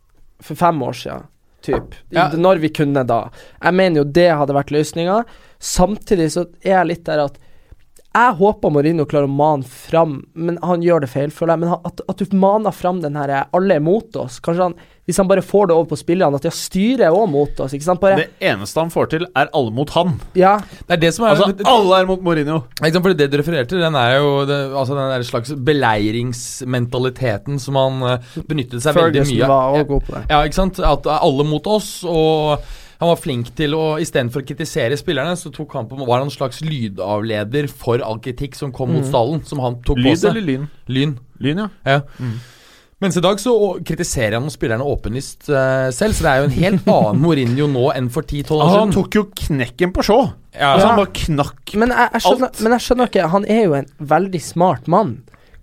for 0.43 0.59
fem 0.59 0.81
år 0.83 0.97
siden. 0.97 1.27
Typ. 1.63 1.95
Ja. 2.15 2.29
Når 2.31 2.61
vi 2.63 2.71
kunne 2.71 3.03
da. 3.03 3.25
Jeg 3.59 3.75
mener 3.75 4.01
jo 4.01 4.09
det 4.15 4.29
hadde 4.31 4.55
vært 4.55 4.71
løsninga. 4.71 5.21
Samtidig 5.59 6.29
så 6.33 6.45
er 6.63 6.77
jeg 6.77 6.89
litt 6.93 7.03
der 7.07 7.25
at 7.25 7.35
jeg 8.15 8.33
håper 8.39 8.69
Marino 8.73 9.05
klarer 9.05 9.27
å 9.29 9.31
mane 9.31 9.63
fram 9.69 10.15
Men 10.33 10.57
han 10.65 10.81
gjør 10.81 10.99
det 11.03 11.09
feil, 11.11 11.29
føler 11.29 11.53
jeg. 11.53 11.59
Men 11.61 11.69
at, 11.85 12.01
at 12.09 12.17
du 12.17 12.25
maner 12.35 12.71
fram 12.73 13.01
den 13.03 13.15
her 13.15 13.29
Alle 13.53 13.75
er 13.77 13.83
mot 13.85 14.15
oss. 14.17 14.39
Kanskje 14.41 14.63
han 14.65 14.73
Hvis 15.05 15.17
han 15.21 15.27
bare 15.29 15.41
får 15.45 15.67
det 15.69 15.75
over 15.75 15.85
på 15.91 15.97
spillerne, 15.97 16.35
at 16.37 16.43
ja, 16.45 16.49
styret 16.53 17.01
er 17.05 17.11
òg 17.15 17.27
mot 17.29 17.59
oss. 17.61 17.73
Ikke 17.73 17.83
sant? 17.85 17.99
Bare 18.01 18.15
Det 18.23 18.29
eneste 18.49 18.79
han 18.81 18.89
får 18.93 19.05
til, 19.13 19.25
er 19.37 19.47
alle 19.57 19.71
mot 19.73 19.89
han. 19.95 20.15
Ja. 20.37 20.55
Det 20.87 20.93
er 20.97 21.01
det 21.05 21.13
som 21.15 21.25
er 21.25 21.29
Altså, 21.35 21.51
det- 21.57 21.67
alle 21.69 21.99
er 22.01 22.05
mot 22.09 22.21
Mourinho. 22.25 22.57
Ikke 22.81 22.93
sant, 22.93 23.03
fordi 23.05 23.17
Det 23.17 23.29
du 23.31 23.37
refererte 23.41 23.69
til, 23.69 23.79
den 23.85 23.95
er 23.95 24.17
jo 24.17 24.45
det, 24.45 24.59
altså 24.73 24.93
den 24.97 25.09
der 25.13 25.23
slags 25.29 25.49
beleiringsmentaliteten 25.53 27.59
som 27.59 27.75
han 27.79 28.01
uh, 28.03 28.17
benyttet 28.49 28.81
seg 28.83 28.95
veldig 28.97 29.25
mye 29.29 29.43
av. 29.43 29.49
var 29.49 29.75
Ja. 29.77 29.83
òg 29.83 29.87
god 29.87 30.03
på 30.05 30.11
det. 30.17 30.23
Ja, 30.29 30.43
ikke 30.45 30.53
sant? 30.59 30.79
At 30.79 31.05
alle 31.07 31.43
mot 31.45 31.67
oss, 31.67 32.03
og 32.03 32.59
han 32.99 33.07
var 33.09 33.15
flink 33.15 33.53
til 33.55 33.71
å 33.77 33.83
Istedenfor 34.01 34.41
å 34.43 34.45
kritisere 34.49 34.97
spillerne, 34.99 35.37
så 35.39 35.51
tok 35.55 35.71
han 35.73 35.87
på, 35.87 35.95
var 36.05 36.19
han 36.19 36.27
en 36.27 36.33
slags 36.35 36.59
lydavleder 36.65 37.69
for 37.71 38.01
all 38.03 38.19
kritikk 38.19 38.55
som 38.59 38.71
kom 38.75 38.91
mot 38.91 39.03
Mm. 39.05 39.09
stallen. 39.09 39.43
Som 39.45 39.59
han 39.63 39.75
tok 39.81 39.95
på 39.97 40.03
Lyd 40.03 40.17
seg. 40.19 40.31
eller 40.31 40.41
lyn? 40.41 40.69
Lyn. 40.87 41.17
Lyn, 41.39 41.57
ja. 41.57 41.69
Ja. 41.85 42.01
Mens 43.01 43.15
i 43.15 43.21
dag 43.23 43.39
så 43.39 43.53
kritiserer 43.87 44.33
han 44.35 44.49
spillerne 44.51 44.83
åpenlyst 44.83 45.47
uh, 45.47 45.87
selv, 45.95 46.11
så 46.17 46.25
det 46.25 46.31
er 46.33 46.41
jo 46.41 46.47
en 46.49 46.57
helt 46.57 46.89
annen 46.91 47.21
Mourinho 47.23 47.67
nå 47.71 47.85
enn 47.95 48.09
for 48.11 48.21
10-12 48.27 48.51
år 48.51 48.63
Altså, 48.65 48.73
siden. 48.73 48.81
han 48.81 48.91
tok 48.97 49.15
jo 49.15 49.23
knekken 49.45 49.93
på 49.95 50.03
Shaw. 50.03 50.25
ja, 50.59 50.73
Altså, 50.73 50.87
han 50.89 50.99
bare 50.99 51.13
knakk 51.21 51.75
Men 51.79 51.89
jeg, 51.95 52.09
jeg, 52.11 52.21
skjønner, 52.25 52.49
Alt. 52.51 52.59
men 52.65 52.71
jeg 52.75 52.83
skjønner 52.89 53.07
ikke 53.13 53.29
Han 53.31 53.45
er 53.47 53.61
jo 53.63 53.73
en 53.79 53.87
veldig 54.03 54.41
smart 54.43 54.87
mann. 54.91 55.13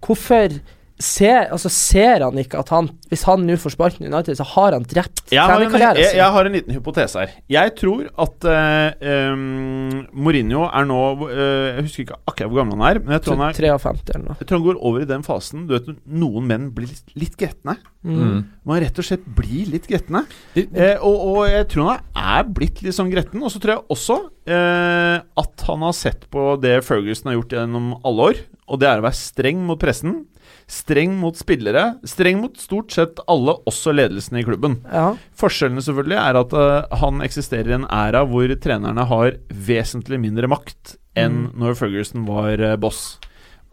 Hvorfor 0.00 0.56
ser, 1.02 1.50
altså, 1.52 1.70
ser 1.72 2.24
han 2.24 2.38
ikke 2.40 2.60
at 2.62 2.70
han 2.72 2.88
Hvis 3.10 3.26
han 3.28 3.44
nå 3.46 3.56
får 3.60 3.74
sparken 3.74 4.06
i 4.06 4.10
United, 4.10 4.38
så 4.38 4.46
har 4.54 4.76
han 4.76 4.86
drept 4.88 5.32
Jeg 5.32 5.42
har, 5.42 5.52
en, 5.52 5.66
trenerkarrieren 5.66 6.00
sin? 6.00 6.18
jeg 6.18 6.34
har 6.36 6.48
en 6.48 6.56
liten 6.56 6.76
hypotese 6.76 7.22
her. 7.22 7.34
Jeg 7.52 7.74
tror 7.80 8.06
at 8.26 8.48
uh, 8.48 9.32
um, 9.34 10.06
Mourinho 10.16 10.64
er 10.66 10.88
nå 10.88 11.00
uh, 11.24 11.32
Jeg 11.32 11.86
husker 11.88 12.06
ikke 12.06 12.20
akkurat 12.24 12.52
hvor 12.52 12.62
gammel 12.62 12.80
han 12.80 12.86
er, 12.88 13.02
men 13.02 13.16
jeg 13.16 13.26
tror 13.26 13.38
han, 13.40 13.50
er, 13.50 13.60
53 13.60 14.14
eller 14.14 14.24
noe. 14.30 14.38
jeg 14.40 14.48
tror 14.48 14.60
han 14.60 14.66
går 14.70 14.80
over 14.90 15.04
i 15.04 15.10
den 15.12 15.26
fasen 15.26 15.66
Du 15.68 15.76
vet, 15.76 15.92
Noen 16.06 16.48
menn 16.48 16.70
blir 16.76 16.90
litt, 16.90 17.14
litt 17.18 17.36
gretne. 17.40 17.76
Mm. 18.06 18.44
Man 18.66 18.80
rett 18.82 18.98
og 19.00 19.06
slett 19.06 19.24
blir 19.36 19.68
litt 19.72 19.88
gretne. 19.90 20.22
Eh, 20.56 20.96
og, 21.02 21.16
og 21.16 21.40
jeg 21.50 21.66
tror 21.72 21.90
han 21.90 22.04
er 22.38 22.46
blitt 22.56 22.82
litt 22.84 22.96
sånn 22.96 23.10
gretten. 23.12 23.42
Og 23.42 23.52
så 23.52 23.60
tror 23.62 23.76
jeg 23.76 23.86
også 23.96 24.18
eh, 24.46 25.18
at 25.42 25.66
han 25.68 25.84
har 25.86 25.96
sett 25.96 26.28
på 26.32 26.54
det 26.62 26.78
Ferguson 26.86 27.32
har 27.32 27.40
gjort 27.40 27.56
gjennom 27.58 27.92
alle 28.06 28.30
år. 28.30 28.42
Og 28.70 28.82
det 28.82 28.90
er 28.90 29.02
å 29.02 29.06
være 29.06 29.18
streng 29.18 29.62
mot 29.66 29.80
pressen. 29.80 30.22
Streng 30.66 31.14
mot 31.20 31.36
spillere. 31.38 31.84
Streng 32.06 32.40
mot 32.42 32.56
stort 32.58 32.90
sett 32.94 33.20
alle, 33.30 33.54
også 33.70 33.94
ledelsen 33.94 34.40
i 34.40 34.44
klubben. 34.46 34.80
Ja. 34.90 35.12
Forskjellene 35.38 35.84
selvfølgelig 35.84 36.18
er 36.18 36.40
at 36.40 36.56
uh, 36.58 36.98
han 37.02 37.22
eksisterer 37.22 37.70
i 37.70 37.78
en 37.78 37.86
æra 37.86 38.24
hvor 38.26 38.50
trenerne 38.62 39.06
har 39.06 39.38
vesentlig 39.48 40.18
mindre 40.22 40.50
makt 40.50 40.96
enn 41.16 41.46
når 41.56 41.78
Ferguson 41.78 42.26
var 42.28 42.58
uh, 42.58 42.74
boss. 42.82 43.16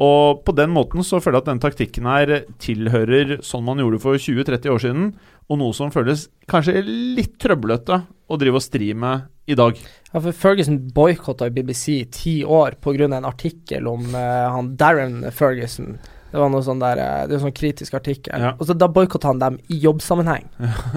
Og 0.02 0.42
på 0.46 0.54
den 0.58 0.72
måten 0.74 1.06
så 1.06 1.20
føler 1.22 1.38
jeg 1.38 1.44
at 1.44 1.52
den 1.52 1.62
taktikken 1.64 2.08
her 2.10 2.32
tilhører 2.62 3.38
sånn 3.46 3.66
man 3.66 3.82
gjorde 3.82 4.02
for 4.02 4.18
20-30 4.18 4.74
år 4.74 4.82
siden, 4.82 5.12
og 5.50 5.60
noe 5.60 5.76
som 5.78 5.94
føles 5.94 6.28
kanskje 6.50 6.82
litt 6.86 7.36
trøblete 7.42 8.02
å 8.30 8.40
drive 8.40 8.58
og 8.58 8.66
stri 8.66 8.90
med 8.98 9.30
i 9.50 9.58
dag. 9.60 9.78
Ja, 10.10 10.22
for 10.22 10.32
Ferguson 10.32 10.80
boikotta 10.96 11.50
BBC 11.54 11.86
i 11.98 12.10
ti 12.10 12.36
år 12.46 12.78
pga. 12.82 13.06
en 13.10 13.26
artikkel 13.28 13.88
om 13.88 14.14
uh, 14.16 14.50
han 14.56 14.76
Darren 14.78 15.24
Ferguson. 15.32 15.98
Det 16.34 16.40
var 16.42 16.50
noe 16.50 16.64
sånn 16.66 16.80
der 16.82 16.98
eh, 16.98 17.28
Det 17.30 17.36
var 17.38 17.44
sånn 17.46 17.54
kritisk 17.54 17.94
artikkel. 17.94 18.42
Ja. 18.42 18.52
Og 18.58 18.66
så 18.66 18.74
Da 18.74 18.88
boikotta 18.90 19.30
han 19.30 19.38
dem 19.40 19.60
i 19.70 19.78
jobbsammenheng. 19.84 20.48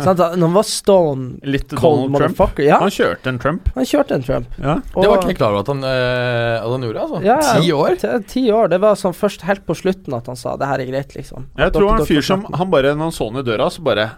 Sant? 0.00 0.16
Da- 0.22 0.30
han 0.32 0.54
var 0.56 0.64
stone 0.64 1.36
Litt 1.44 1.74
cold 1.76 2.06
Donald 2.06 2.16
Trump. 2.16 2.38
motherfucker 2.38 2.64
Ja, 2.64 2.78
Han 2.80 2.90
kjørte 2.94 3.28
en 3.34 3.38
Trump. 3.42 3.68
han 3.74 3.84
kjørte 3.84 4.16
en 4.16 4.24
Trump. 4.24 4.48
Ja. 4.56 4.78
Det 4.94 5.04
var 5.10 5.18
ikke 5.20 5.34
jeg 5.34 5.38
klar 5.42 5.52
over 5.52 5.60
at 5.66 5.70
han, 5.74 5.84
eh, 5.84 6.56
at 6.62 6.70
han 6.72 6.86
gjorde, 6.88 7.04
altså. 7.04 7.20
Ja, 7.26 7.36
ja. 7.36 7.60
Ti 7.60 7.72
år? 7.76 7.98
Ti, 8.32 8.44
år. 8.50 8.68
Det 8.72 8.80
var 8.80 8.94
sånn 8.96 9.14
først 9.16 9.44
helt 9.44 9.66
på 9.68 9.76
slutten 9.76 10.16
at 10.16 10.26
han 10.32 10.36
sa 10.40 10.56
det 10.56 10.66
her 10.72 10.80
er 10.80 10.88
greit, 10.90 11.12
liksom. 11.18 11.50
Jeg 11.60 11.72
tror 11.76 11.90
han 11.92 12.00
en 12.00 12.06
fyr 12.08 12.24
som 12.24 12.46
Han 12.56 12.70
bare, 12.72 12.94
når 12.96 13.10
han 13.10 13.12
så 13.12 13.28
han 13.30 13.42
i 13.44 13.44
døra, 13.46 13.68
så 13.70 13.84
bare 13.84 14.08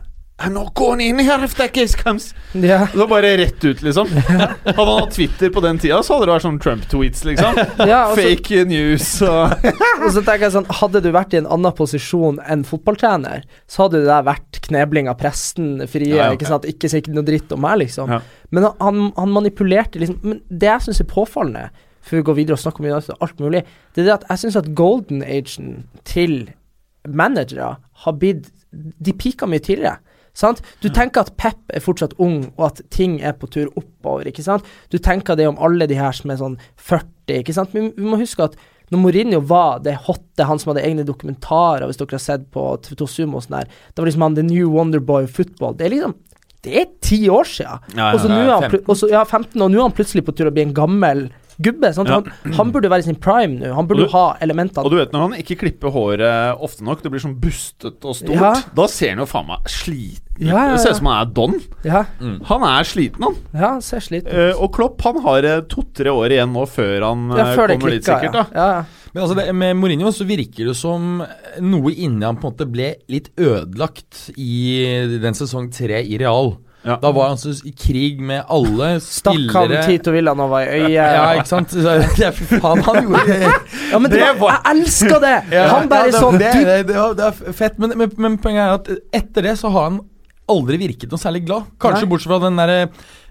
I'm 0.41 0.53
not 0.55 0.73
going 0.75 1.01
in 1.01 1.19
here 1.19 1.45
if 1.45 1.55
that 1.57 1.73
case 1.75 1.97
comes. 2.03 2.35
Ja. 2.53 2.87
Det 2.93 2.99
var 2.99 3.09
bare 3.11 3.37
rett 3.37 3.65
ut, 3.65 3.81
liksom. 3.83 4.07
Hadde 4.17 4.75
han 4.77 5.01
hatt 5.01 5.15
Twitter 5.17 5.51
på 5.51 5.61
den 5.65 5.79
tida, 5.83 5.99
så 6.07 6.15
hadde 6.15 6.27
det 6.29 6.35
vært 6.37 6.45
sånn 6.45 6.59
Trump-tweets, 6.63 7.25
liksom. 7.27 7.59
Ja, 7.89 8.05
og 8.13 8.15
så- 8.19 8.23
Fake 8.23 8.61
news 8.71 9.09
og 9.27 9.67
Og 10.05 10.13
så 10.15 10.23
tenker 10.23 10.47
jeg 10.47 10.55
sånn 10.55 10.69
Hadde 10.79 11.03
du 11.03 11.09
vært 11.17 11.35
i 11.35 11.41
en 11.41 11.49
annen 11.51 11.75
posisjon 11.75 12.39
enn 12.47 12.63
fotballtrener, 12.69 13.43
så 13.67 13.83
hadde 13.89 14.05
det 14.05 14.13
der 14.13 14.23
vært 14.31 14.61
knebling 14.69 15.11
av 15.11 15.19
presten, 15.19 15.73
frie, 15.91 16.13
Ja, 16.15 16.29
ja. 16.29 16.37
ikke 16.39 16.47
sant, 16.53 16.69
ikke 16.71 16.91
si 16.93 17.03
noe 17.11 17.27
dritt 17.27 17.51
om 17.59 17.65
meg, 17.67 17.81
liksom. 17.83 18.15
Men 18.55 18.69
han- 18.69 18.79
han, 18.81 19.03
han 19.19 19.35
manipulerte 19.35 19.99
liksom 19.99 20.21
Men 20.23 20.41
det 20.49 20.71
jeg 20.71 20.87
syns 20.87 21.01
er 21.03 21.11
påfallende, 21.11 21.67
før 22.07 22.21
vi 22.23 22.27
går 22.31 22.39
videre 22.39 22.55
og 22.55 22.63
snakker 22.63 22.85
om 22.85 22.93
United 22.93 23.17
og 23.19 23.27
alt 23.27 23.43
mulig, 23.43 23.65
det 23.95 24.05
er 24.05 24.07
det 24.13 24.15
at 24.21 24.29
jeg 24.31 24.45
syns 24.45 24.57
at 24.63 24.71
golden 24.79 25.27
agen 25.27 25.75
til 26.09 26.39
managere 27.09 27.75
har 28.05 28.13
blitt 28.23 28.53
De 28.71 29.13
pika 29.17 29.47
mye 29.49 29.63
tidligere. 29.65 29.97
Sant? 30.39 30.63
Du 30.85 30.89
tenker 30.95 31.25
at 31.27 31.33
Pep 31.41 31.59
er 31.75 31.83
fortsatt 31.83 32.15
ung, 32.23 32.53
og 32.57 32.65
at 32.71 32.83
ting 32.95 33.17
er 33.21 33.35
på 33.35 33.49
tur 33.51 33.71
oppover. 33.75 34.29
ikke 34.31 34.45
sant? 34.47 34.67
Du 34.93 34.99
tenker 35.03 35.35
det 35.39 35.49
om 35.51 35.59
alle 35.59 35.89
de 35.91 35.97
her 35.99 36.15
som 36.15 36.31
er 36.31 36.39
sånn 36.39 36.59
40, 36.79 37.41
ikke 37.43 37.55
sant? 37.57 37.75
Men 37.75 37.91
vi 37.97 38.07
må 38.07 38.21
huske 38.21 38.47
at 38.47 38.55
når 38.91 39.03
Mourinho 39.03 39.41
var 39.45 39.81
det 39.85 39.97
hotte, 40.07 40.47
han 40.49 40.59
som 40.63 40.71
hadde 40.73 40.87
egne 40.87 41.05
dokumentarer, 41.05 41.85
hvis 41.91 41.99
dere 42.01 42.15
har 42.17 42.23
sett 42.25 42.47
på 42.55 42.63
TV2 42.87 43.09
Sumo 43.13 43.37
og 43.37 43.45
sånn 43.45 43.59
der, 43.59 43.69
da 43.93 44.01
var 44.01 44.09
liksom 44.09 44.25
han 44.25 44.39
The 44.39 44.47
New 44.47 44.71
Wonderboy 44.73 45.27
of 45.27 45.35
Football. 45.37 45.75
Det 45.77 45.87
er 45.91 45.97
liksom 45.97 46.15
Det 46.63 46.73
er 46.81 46.87
ti 47.05 47.19
år 47.31 47.45
siden! 47.47 47.79
Ja, 47.95 48.09
ja, 48.15 48.19
nå 48.29 48.39
han, 48.51 48.63
15. 48.65 48.71
plu- 48.73 48.89
og 48.91 48.97
så- 48.97 49.11
ja, 49.11 49.21
15, 49.25 49.61
og 49.63 49.71
nå 49.71 49.79
er 49.79 49.83
han 49.83 49.93
plutselig 49.93 50.25
på 50.27 50.35
tur 50.35 50.49
å 50.51 50.55
bli 50.55 50.63
en 50.63 50.73
gammel 50.75 51.29
gubbe. 51.63 51.91
Sant? 51.95 52.09
Ja. 52.09 52.21
Han, 52.23 52.53
han 52.55 52.71
burde 52.75 52.91
være 52.93 53.03
i 53.05 53.09
sin 53.09 53.17
prime 53.19 53.59
nå. 53.59 53.73
Han 53.75 53.87
burde 53.91 54.07
du- 54.07 54.13
ha 54.13 54.37
elementene 54.45 54.85
Og 54.85 54.91
du 54.93 54.97
vet 55.01 55.13
når 55.13 55.21
han 55.29 55.35
ikke 55.43 55.57
klipper 55.65 55.91
håret 55.95 56.61
ofte 56.63 56.85
nok, 56.87 57.03
det 57.03 57.11
blir 57.11 57.21
sånn 57.25 57.39
bustet 57.41 58.05
og 58.05 58.15
stort, 58.17 58.35
Ja. 58.39 58.55
da 58.75 58.87
ser 58.87 59.11
han 59.15 59.19
jo 59.25 59.27
faen 59.27 59.47
meg 59.49 59.65
sliten 59.67 60.23
ut. 60.39 60.47
Ja, 60.47 60.69
ja, 60.69 60.73
Det 60.77 60.81
ser 60.85 60.91
ut 60.95 60.97
som 61.01 61.07
han 61.11 61.27
er 61.27 61.33
Don. 61.35 61.55
Ja, 61.85 62.05
Han 62.47 62.63
er 62.63 62.85
sliten, 62.87 63.23
han. 63.27 63.35
ja 63.53 63.69
han 63.75 63.83
ser 63.83 63.99
sliten 64.01 64.29
ut. 64.31 64.35
Eh, 64.39 64.55
og 64.63 64.73
Klopp 64.73 65.03
han 65.03 65.19
har 65.25 65.45
eh, 65.45 65.61
to-tre 65.67 66.11
år 66.15 66.31
igjen 66.31 66.53
nå 66.55 66.63
før 66.71 67.03
han 67.09 67.25
Ja, 67.37 67.49
eh, 67.51 67.57
før 67.57 67.67
kommer 67.75 67.81
kommer 67.81 67.91
dit, 67.91 68.05
sikkert. 68.05 68.35
ja. 68.35 68.43
da 68.43 68.47
ja. 68.55 68.69
ja. 68.79 68.85
Men 69.15 69.23
altså 69.25 69.35
det, 69.41 69.55
med 69.57 69.75
Mourinho 69.81 70.11
så 70.13 70.25
virker 70.29 70.67
det 70.69 70.77
som 70.77 71.25
noe 71.65 71.91
inni 71.97 72.23
han 72.27 72.37
på 72.37 72.47
en 72.47 72.53
måte 72.53 72.67
ble 72.71 72.91
litt 73.09 73.31
ødelagt 73.41 74.31
i 74.37 75.19
den 75.19 75.35
sesong 75.35 75.71
tre 75.73 76.03
i 76.05 76.19
Real. 76.21 76.59
Ja. 76.89 76.97
Da 77.03 77.13
var 77.13 77.33
han 77.33 77.41
så 77.41 77.53
i 77.69 77.73
krig 77.77 78.21
med 78.25 78.45
alle 78.49 78.95
spillere 79.05 79.51
Stakk 79.53 79.57
han 79.57 79.89
Tito 79.89 80.15
Villanova 80.15 80.63
i 80.65 80.69
øyet. 80.79 80.93
Ja, 80.97 81.27
ikke 81.37 81.51
sant? 81.51 81.75
Så, 81.75 81.97
ja, 82.23 82.33
fy 82.35 82.49
faen, 82.55 82.83
han 82.87 83.03
gjorde 83.05 83.25
det. 83.29 83.55
Ja, 83.93 84.01
men 84.01 84.11
det 84.11 84.23
Det 84.23 84.35
var, 84.41 84.57
Jeg 84.57 84.77
elsker 84.77 85.19
det! 85.25 85.35
Ja, 85.53 85.67
han 85.75 85.91
bare 85.91 86.09
ja, 86.09 86.13
det, 86.13 86.23
sånn 86.23 86.41
det, 86.41 86.53
det, 86.65 86.85
det, 86.89 87.29
er 87.29 87.57
fett, 87.57 87.77
men, 87.83 87.93
men, 88.01 88.15
men 88.17 88.39
poenget 88.41 88.65
er 88.65 88.79
at 88.79 89.19
etter 89.21 89.51
det 89.51 89.59
så 89.61 89.73
har 89.75 89.91
han 89.91 90.03
aldri 90.49 90.79
virket 90.81 91.13
noe 91.13 91.21
særlig 91.21 91.45
glad. 91.45 91.69
Kanskje 91.83 92.07
Nei. 92.07 92.11
bortsett 92.11 92.33
fra 92.33 92.41
den 92.47 92.57
derre 92.57 92.87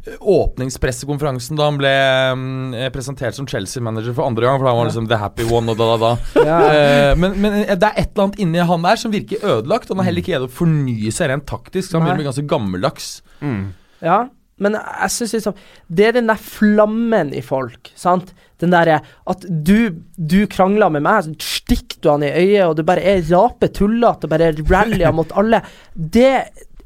åpningspressekonferansen 0.08 1.58
da 1.60 1.68
han 1.68 1.80
ble 1.80 1.92
eh, 1.92 2.90
presentert 2.94 3.36
som 3.36 3.48
Chelsea-manager 3.50 4.16
for 4.16 4.28
andre 4.28 4.48
gang, 4.48 4.60
for 4.60 4.70
da 4.70 4.74
var 4.74 4.86
han 4.86 4.92
liksom 4.92 5.10
the 5.12 5.20
happy 5.20 5.48
one 5.50 5.74
og 5.74 5.80
da, 5.80 5.90
da, 5.90 5.98
da. 6.14 6.44
Ja. 6.48 6.60
Uh, 6.62 7.14
men, 7.20 7.36
men 7.44 7.58
det 7.68 7.76
er 7.76 7.98
et 7.98 8.14
eller 8.14 8.28
annet 8.28 8.40
inni 8.44 8.68
han 8.70 8.86
der 8.86 9.02
som 9.02 9.14
virker 9.14 9.44
ødelagt. 9.44 9.92
Han 9.92 10.02
har 10.02 10.10
heller 10.10 10.24
ikke 10.24 10.36
greid 10.36 10.48
å 10.48 10.54
fornye 10.60 11.14
seg 11.16 11.32
rent 11.34 11.48
taktisk. 11.50 11.90
Så 11.90 11.98
han 11.98 12.06
Nei. 12.06 12.14
begynner 12.14 12.20
å 12.20 12.22
bli 12.22 12.30
ganske 12.30 12.52
gammeldags. 12.54 13.10
Mm. 13.42 13.74
Ja, 14.04 14.20
men 14.58 14.74
jeg 14.74 15.14
syns 15.14 15.34
liksom 15.36 15.58
Det 15.86 16.06
er 16.08 16.16
den 16.16 16.30
der 16.32 16.40
flammen 16.42 17.30
i 17.36 17.44
folk, 17.46 17.92
sant? 17.98 18.32
Den 18.62 18.74
derre 18.74 19.02
at 19.30 19.44
du, 19.46 20.00
du 20.18 20.40
krangler 20.50 20.90
med 20.94 21.06
meg, 21.06 21.28
så 21.28 21.60
stikker 21.62 22.00
du 22.02 22.10
han 22.10 22.26
i 22.26 22.32
øyet, 22.32 22.64
og 22.66 22.78
du 22.80 22.82
bare 22.88 23.04
er 23.06 23.22
rape 23.30 23.70
tullete 23.70 24.26
og 24.26 24.34
bare 24.34 24.50
rallyer 24.58 25.14
mot 25.20 25.36
alle. 25.38 25.62
Det 25.94 26.32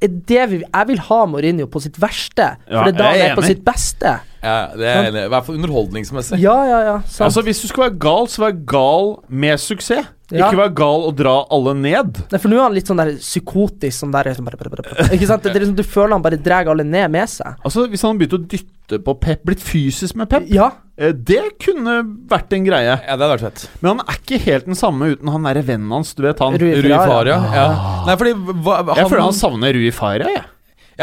er 0.01 0.17
det 0.31 0.43
vi, 0.51 0.59
jeg 0.65 0.89
vil 0.89 1.01
ha 1.07 1.21
Mourinho 1.29 1.69
på 1.71 1.79
sitt 1.83 1.99
verste, 2.01 2.55
Ja, 2.65 2.81
for 2.81 2.89
det 2.89 2.95
er 2.95 2.99
da 2.99 3.09
han 3.13 3.23
er 3.29 3.35
på 3.37 3.45
sitt 3.45 3.63
beste. 3.63 4.17
Ja, 4.41 4.55
det 4.73 4.87
er 4.89 5.07
I 5.25 5.27
hvert 5.29 5.45
fall 5.45 5.59
underholdningsmessig. 5.59 6.39
Ja, 6.41 6.55
ja, 6.65 6.79
ja. 6.87 6.95
Sant. 7.05 7.27
Altså 7.29 7.43
Hvis 7.45 7.61
du 7.61 7.67
skal 7.69 7.87
være 7.89 7.99
gal, 8.01 8.27
så 8.31 8.41
vær 8.47 8.57
gal 8.73 9.11
med 9.29 9.61
suksess. 9.61 10.09
Ja. 10.31 10.47
Ikke 10.47 10.61
vær 10.61 10.69
gal 10.79 11.01
og 11.09 11.15
dra 11.19 11.33
alle 11.51 11.73
ned. 11.75 12.21
Nei, 12.31 12.39
for 12.39 12.47
nå 12.47 12.55
er 12.55 12.63
han 12.63 12.75
litt 12.77 12.87
sånn 12.87 13.01
der 13.01 13.09
psykotisk, 13.19 13.97
sånn 13.99 14.13
der 14.15 14.29
sånn 14.37 14.45
bare, 14.47 14.55
bare, 14.61 14.71
bare, 14.71 14.85
bare. 14.87 15.07
Ikke 15.17 15.27
sant? 15.27 15.43
Det 15.43 15.51
er 15.51 15.65
liksom, 15.65 15.75
du 15.75 15.83
føler 15.83 16.15
han 16.15 16.23
bare 16.23 16.39
drar 16.39 16.69
alle 16.71 16.85
ned 16.87 17.11
med 17.11 17.27
seg. 17.29 17.57
Altså 17.67 17.83
Hvis 17.91 18.05
han 18.07 18.15
begynte 18.21 18.39
å 18.39 18.45
dytte 18.53 19.01
på 19.03 19.15
Pep, 19.19 19.43
blitt 19.47 19.59
fysisk 19.63 20.15
med 20.19 20.29
Pep, 20.31 20.47
Ja. 20.51 20.69
eh, 20.97 21.11
det 21.11 21.41
kunne 21.63 21.97
vært 22.31 22.55
en 22.55 22.63
greie. 22.63 22.95
Ja, 22.95 23.17
det 23.19 23.27
hadde 23.27 23.29
vært 23.35 23.45
fett. 23.49 23.65
Men 23.83 23.97
han 23.97 24.05
er 24.07 24.21
ikke 24.23 24.39
helt 24.47 24.65
den 24.71 24.79
samme 24.79 25.11
uten 25.13 25.31
han 25.35 25.43
derre 25.51 25.65
vennen 25.67 25.91
hans, 25.91 26.15
du 26.15 26.23
vet 26.23 26.39
han. 26.39 26.55
Rui. 26.55 26.71
Faria. 26.87 27.37
Ja. 27.51 27.67
Nei, 28.07 28.15
fordi 28.23 28.33
hva, 28.63 28.79
Jeg 28.95 29.11
føler 29.11 29.25
han 29.27 29.37
savner 29.43 29.75
Rui 29.75 29.91
Faria, 29.95 30.31
jeg. 30.31 30.43
Ja, 30.47 30.50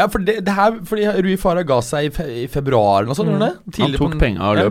for 0.07 0.19
det, 0.19 0.45
det 0.45 0.53
her, 0.55 0.79
fordi 0.85 1.05
Rui 1.25 1.35
Faria 1.37 1.63
ga 1.63 1.79
seg 1.81 2.05
i, 2.05 2.09
fe, 2.09 2.23
i 2.43 2.47
februar 2.47 3.01
eller 3.03 3.11
noe 3.11 3.15
sånt, 3.19 3.29
Mm. 3.29 3.39
han 3.83 3.91
tok 3.97 4.17
penga 4.19 4.39
og 4.51 4.57
Ja. 4.57 4.69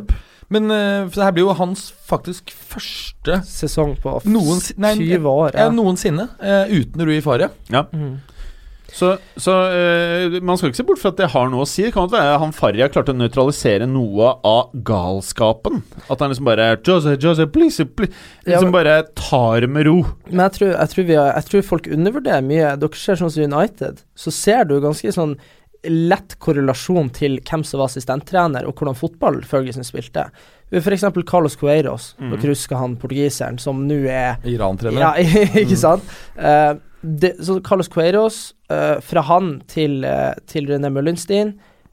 Men 0.50 0.70
uh, 0.70 1.08
for 1.10 1.14
det 1.20 1.24
her 1.24 1.32
blir 1.32 1.44
jo 1.44 1.52
hans 1.52 1.92
faktisk 2.08 2.50
første 2.50 3.42
Sesong 3.44 3.96
på 4.00 4.14
f- 4.22 4.24
Noens- 4.32 4.72
nei, 4.78 4.94
20 4.96 5.26
år. 5.28 5.50
ja. 5.52 5.66
Ja. 5.66 5.70
noensinne 5.70 6.24
uh, 6.40 6.64
uten 6.72 7.04
Rui 7.04 7.20
Faria. 7.20 7.50
Mm. 7.92 8.20
Så, 8.88 9.10
så 9.36 9.54
eh, 9.68 10.38
man 10.40 10.56
skal 10.56 10.70
ikke 10.70 10.80
se 10.80 10.86
bort 10.88 11.00
fra 11.02 11.10
at 11.12 11.18
det 11.20 11.28
har 11.34 11.50
noe 11.52 11.66
å 11.66 11.68
si. 11.68 11.84
Det 11.84 11.92
kan 11.92 12.06
godt 12.06 12.16
være 12.16 12.38
han 12.40 12.54
Farja 12.56 12.88
klarte 12.92 13.12
å 13.12 13.18
nøytralisere 13.18 13.88
noe 13.90 14.30
av 14.48 14.72
galskapen. 14.88 15.82
At 16.08 16.24
han 16.24 16.32
liksom 16.32 16.48
bare 16.48 16.70
Jose, 16.80 17.18
Jose, 17.20 17.46
please, 17.52 17.84
please 17.84 18.12
Ja, 18.46 18.56
Liksom 18.56 18.70
men- 18.70 18.78
bare 18.78 19.02
tar 19.14 19.60
det 19.60 19.70
med 19.70 19.86
ro. 19.86 19.98
Men 20.30 20.46
jeg 20.48 20.56
tror, 20.56 20.72
jeg, 20.72 20.88
tror 20.94 21.04
vi 21.04 21.20
har, 21.20 21.32
jeg 21.34 21.50
tror 21.50 21.68
folk 21.74 21.92
undervurderer 21.98 22.48
mye. 22.48 22.74
Dere 22.80 23.04
ser 23.04 23.20
sånn 23.20 23.30
som 23.34 23.44
United, 23.44 24.02
så 24.16 24.32
ser 24.32 24.64
du 24.64 24.80
ganske 24.80 25.12
sånn 25.12 25.36
lett 25.86 26.34
korrelasjon 26.42 27.10
til 27.14 27.38
hvem 27.46 27.62
som 27.64 27.78
var 27.78 27.90
assistenttrener, 27.90 28.66
og 28.66 28.74
hvordan 28.74 28.96
fotball 28.98 29.42
Ferguson 29.46 29.86
spilte. 29.86 30.24
Eksempel 30.72 31.24
Carlos 31.24 31.56
Coeiros, 31.56 32.14
mm. 32.18 32.32
dere 32.34 32.52
husker 32.52 32.76
han 32.76 32.96
portugiseren 33.00 33.60
som 33.62 33.86
nå 33.88 34.02
er 34.10 34.36
Iran-trener. 34.44 35.00
Ja, 35.00 35.12
ikke 35.62 35.78
sant? 35.78 36.04
Eh, 36.36 36.74
det, 37.02 37.36
så 37.44 37.60
Carlos 37.64 37.88
Coeiros, 37.88 38.54
uh, 38.72 38.98
fra 39.04 39.22
han 39.28 39.58
til, 39.70 40.04
uh, 40.04 40.34
til 40.50 40.66
René 40.70 40.90
Møllenstein 40.90 41.52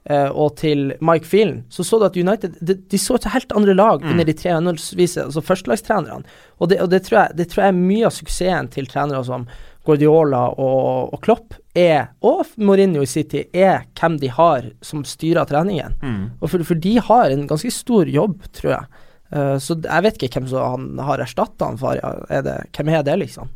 uh, 0.09 0.31
og 0.33 0.55
til 0.57 0.95
Mike 1.01 1.27
Phelan, 1.29 1.63
så 1.69 1.85
så 1.85 1.99
du 2.01 2.07
at 2.07 2.17
United 2.17 2.57
De, 2.61 2.73
de 2.75 2.97
så 3.01 3.15
et 3.19 3.29
helt 3.33 3.53
andre 3.55 3.73
lag 3.77 4.01
Mm. 4.01 4.11
under 4.11 4.25
de 4.25 4.33
tre 4.33 4.53
henholdsvis 4.53 5.17
altså 5.17 5.41
førstelagstrenerne. 5.41 6.25
Og, 6.59 6.69
det, 6.69 6.81
og 6.81 6.89
det, 6.89 7.03
tror 7.05 7.19
jeg, 7.21 7.37
det 7.37 7.49
tror 7.51 7.63
jeg 7.63 7.73
er 7.73 7.79
mye 7.79 8.05
av 8.05 8.13
suksessen 8.17 8.69
til 8.73 8.87
trenere 8.87 9.23
som 9.25 9.47
Guardiola 9.85 10.47
og, 10.57 11.13
og 11.13 11.21
Klopp 11.21 11.53
er, 11.77 12.07
og 12.25 12.45
Mourinho 12.57 13.03
i 13.03 13.09
City, 13.09 13.43
er 13.53 13.83
hvem 13.99 14.17
de 14.21 14.31
har 14.33 14.71
som 14.81 15.03
styrer 15.05 15.45
treningen. 15.45 15.93
Mm. 16.01 16.23
Og 16.41 16.49
for, 16.49 16.63
for 16.65 16.79
de 16.81 16.95
har 16.97 17.29
en 17.29 17.45
ganske 17.45 17.69
stor 17.69 18.09
jobb, 18.09 18.39
tror 18.57 18.71
jeg. 18.71 19.03
Eh, 19.35 19.57
så 19.61 19.77
jeg 19.83 20.05
vet 20.07 20.17
ikke 20.17 20.39
hvem 20.39 20.47
som 20.49 20.71
han 20.71 21.05
har 21.05 21.21
erstatta 21.21 21.69
han 21.69 21.77
for. 21.77 22.01
Er 22.29 22.41
det, 22.45 22.55
hvem 22.73 22.89
er 22.89 23.05
det, 23.05 23.19
liksom? 23.21 23.51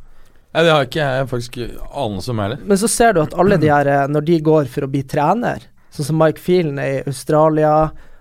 Nei, 0.49 0.63
det 0.65 0.73
har 0.73 0.87
ikke 0.87 1.01
jeg 1.05 1.29
faktisk 1.29 1.57
anelse 1.61 2.33
om 2.33 2.39
heller. 2.41 2.61
Men 2.65 2.79
så 2.81 2.89
ser 2.89 3.13
du 3.13 3.21
at 3.21 3.35
alle 3.37 3.59
de 3.61 3.69
her, 3.69 3.89
eh, 3.89 4.07
når 4.09 4.25
de 4.25 4.39
går 4.45 4.69
for 4.73 4.87
å 4.87 4.91
bli 4.91 5.03
trener, 5.05 5.67
sånn 5.93 6.09
som 6.09 6.17
Mike 6.17 6.41
Phelan 6.41 6.79
er 6.81 6.95
i 6.95 7.03
Australia, 7.09 7.73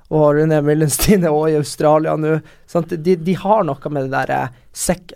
og 0.08 0.26
Rune 0.36 0.60
Millenstein 0.64 1.24
er 1.24 1.32
også 1.32 1.52
i 1.52 1.58
Australia 1.60 2.16
nå, 2.16 2.38
sant? 2.68 2.92
De, 3.04 3.16
de 3.16 3.36
har 3.36 3.64
noe 3.68 3.92
med 3.92 4.08
det 4.08 4.12
der 4.16 4.34
eh, 4.36 4.60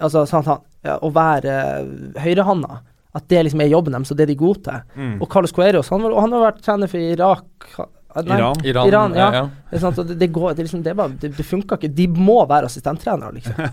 altså, 0.01 0.25
sant, 0.29 0.49
han, 0.49 0.65
ja, 0.85 0.97
å 1.01 1.13
være 1.13 1.59
høyrehanda. 1.61 2.25
høyrehånda. 2.25 2.81
At 3.13 3.27
det 3.29 3.43
liksom 3.45 3.61
er 3.61 3.69
jobben 3.69 3.93
deres, 3.93 4.11
og 4.13 4.17
det 4.17 4.25
er 4.25 4.31
de 4.33 4.39
gode 4.41 4.63
til. 4.65 4.85
Mm. 4.97 5.17
Og 5.21 5.29
Carlos 5.33 5.53
Coeros, 5.53 5.91
han, 5.93 6.05
han 6.17 6.33
har 6.33 6.47
vært 6.47 6.63
trener 6.65 6.89
for 6.89 7.13
Irak 7.13 7.73
nei, 8.21 8.39
Iran. 8.39 8.63
Iran, 8.65 8.89
Iran, 8.89 9.15
ja. 9.17 9.29
ja. 9.35 9.43
Det, 9.73 9.79
er 9.79 9.83
sant, 9.87 9.99
og 10.03 10.09
det, 10.09 10.19
det, 10.21 10.29
går, 10.35 10.53
det, 10.53 10.67
liksom, 10.67 10.83
det, 10.85 10.93
bare, 10.99 11.15
det, 11.21 11.31
det 11.37 11.45
funker 11.49 11.79
ikke. 11.81 11.89
De 11.97 12.07
må 12.13 12.37
være 12.49 12.69
assistenttrenere, 12.69 13.33
liksom. 13.39 13.57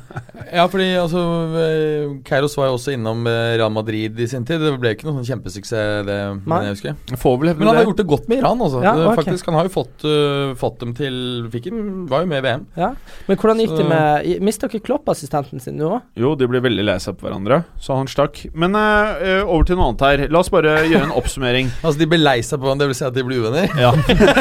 Ja, 0.50 0.64
fordi 0.72 0.88
altså 0.98 1.22
eh, 1.60 2.14
Keiros 2.26 2.56
var 2.58 2.70
jo 2.72 2.78
også 2.78 2.94
innom 2.96 3.28
eh, 3.30 3.58
Real 3.60 3.74
Madrid 3.74 4.18
i 4.18 4.26
sin 4.32 4.46
tid. 4.48 4.64
Det 4.64 4.72
ble 4.82 4.94
ikke 4.96 5.06
noen 5.06 5.20
sånn 5.20 5.28
kjempesuksess, 5.28 6.06
det. 6.08 6.18
Men 6.48 6.70
jeg 6.70 6.78
husker 6.78 6.96
vel 7.20 7.52
Men 7.60 7.70
han 7.70 7.80
har 7.82 7.86
gjort 7.90 8.00
det 8.00 8.08
godt 8.10 8.30
med 8.32 8.42
Iran, 8.42 8.64
altså. 8.64 8.82
Ja, 8.86 8.94
okay. 9.04 9.20
Faktisk, 9.20 9.50
Han 9.50 9.60
har 9.60 9.68
jo 9.68 9.74
fått, 9.74 10.06
uh, 10.08 10.56
fått 10.60 10.80
dem 10.82 10.96
til 10.98 11.20
Fikk 11.54 11.70
en, 11.70 11.84
Var 12.10 12.24
jo 12.24 12.30
med 12.32 12.42
i 12.42 12.46
VM. 12.48 12.66
Ja. 12.80 12.90
Men 13.28 13.40
hvordan 13.42 13.62
gikk 13.62 13.76
det 13.76 13.86
med 13.90 14.42
Mista 14.46 14.70
ikke 14.70 14.82
Klopp 14.88 15.12
assistenten 15.12 15.62
sin 15.64 15.78
nå 15.80 15.92
òg? 15.98 16.08
Jo, 16.20 16.34
de 16.40 16.48
blir 16.50 16.64
veldig 16.64 16.86
lei 16.88 16.98
seg 17.04 17.20
på 17.20 17.28
hverandre, 17.28 17.62
så 17.82 18.00
han 18.00 18.10
stakk. 18.10 18.42
Men 18.58 18.78
eh, 18.80 19.44
over 19.44 19.68
til 19.68 19.80
noe 19.80 19.92
annet 19.92 20.06
her. 20.08 20.26
La 20.32 20.42
oss 20.42 20.52
bare 20.54 20.80
gjøre 20.88 21.10
en 21.10 21.16
oppsummering. 21.20 21.70
Altså, 21.90 22.02
De 22.02 22.08
ble 22.10 22.20
lei 22.20 22.40
seg 22.46 22.60
på 22.60 22.68
hverandre, 22.68 22.88
det 22.88 22.92
vil 22.92 22.98
si 23.00 23.06
at 23.08 23.16
de 23.16 23.24
ble 23.26 23.40
uvenner? 23.42 23.72
Ja. 23.80 23.94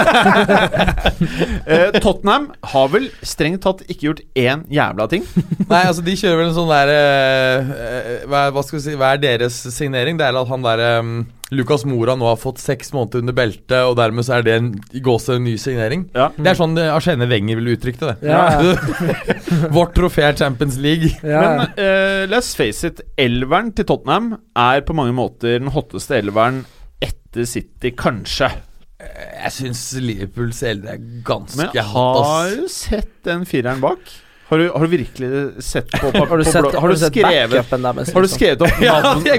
Eh, 1.69 1.99
Tottenham 2.01 2.49
har 2.71 2.87
vel 2.93 3.09
strengt 3.27 3.61
tatt 3.65 3.83
ikke 3.91 4.07
gjort 4.07 4.21
én 4.39 4.63
jævla 4.73 5.05
ting. 5.11 5.25
Nei, 5.69 5.83
altså 5.83 6.05
de 6.05 6.15
kjører 6.17 6.39
vel 6.41 6.49
en 6.49 6.55
sånn 6.57 6.71
der 6.71 6.93
eh, 6.93 7.73
eh, 7.75 8.23
hva, 8.31 8.47
hva 8.55 8.63
skal 8.65 8.79
vi 8.79 8.85
si 8.87 8.95
Hva 8.99 9.11
er 9.15 9.21
deres 9.23 9.59
signering? 9.75 10.17
Det 10.19 10.29
er 10.29 10.39
at 10.39 10.49
han 10.49 10.65
der 10.65 10.83
um, 11.03 11.13
Lucas 11.55 11.85
Mora 11.89 12.15
nå 12.19 12.29
har 12.29 12.39
fått 12.41 12.61
seks 12.63 12.93
måneder 12.97 13.23
under 13.25 13.37
beltet, 13.37 13.77
og 13.83 13.97
dermed 13.99 14.27
så 14.27 14.39
er 14.39 14.47
det 14.47 14.55
en, 14.59 14.71
gåse 15.05 15.39
ny 15.43 15.57
signering. 15.61 16.07
Ja. 16.17 16.31
Det 16.37 16.53
er 16.53 16.61
sånn 16.61 16.77
uh, 16.79 16.95
Arsene 16.95 17.29
Wenger 17.31 17.61
ville 17.61 17.77
uttrykt 17.77 18.05
det. 18.05 18.17
Ja. 18.29 18.63
Vårt 19.77 19.95
trofé 19.99 20.29
er 20.29 20.39
Champions 20.39 20.79
League. 20.81 21.13
Ja. 21.23 21.43
Men 21.45 21.77
uh, 21.77 22.25
let's 22.33 22.55
face 22.57 22.89
it, 22.89 23.05
elveren 23.21 23.75
til 23.77 23.89
Tottenham 23.89 24.35
er 24.57 24.85
på 24.87 24.97
mange 24.97 25.17
måter 25.17 25.59
den 25.59 25.73
hotteste 25.75 26.21
elveren 26.21 26.65
etter 27.05 27.49
City, 27.49 27.93
kanskje. 27.97 28.51
Jeg 28.99 29.53
syns 29.55 29.83
Liverpools 30.03 30.63
eldre 30.67 30.97
er 30.97 31.03
ganske 31.27 31.61
Men 31.61 31.85
har 31.93 32.49
du 32.59 32.65
sett 32.73 33.13
den 33.29 33.45
fireren 33.47 33.79
bak? 33.85 34.01
Har 34.49 34.59
du, 34.59 34.65
har 34.73 34.81
du 34.81 34.91
virkelig 34.91 35.29
sett 35.63 35.91
på, 35.93 36.09
på, 36.11 36.23
har 36.31 36.41
du 36.41 36.45
på 36.47 36.51
sett, 36.51 36.67
har 36.81 36.89
du 36.91 36.97
sett 36.97 37.13
skrevet 37.13 37.53
backupen 37.53 37.85
der? 37.85 37.99
Har 38.17 38.25
du 38.25 38.31
skrevet 38.33 38.65
opp 38.65 38.81
Ja, 38.83 38.95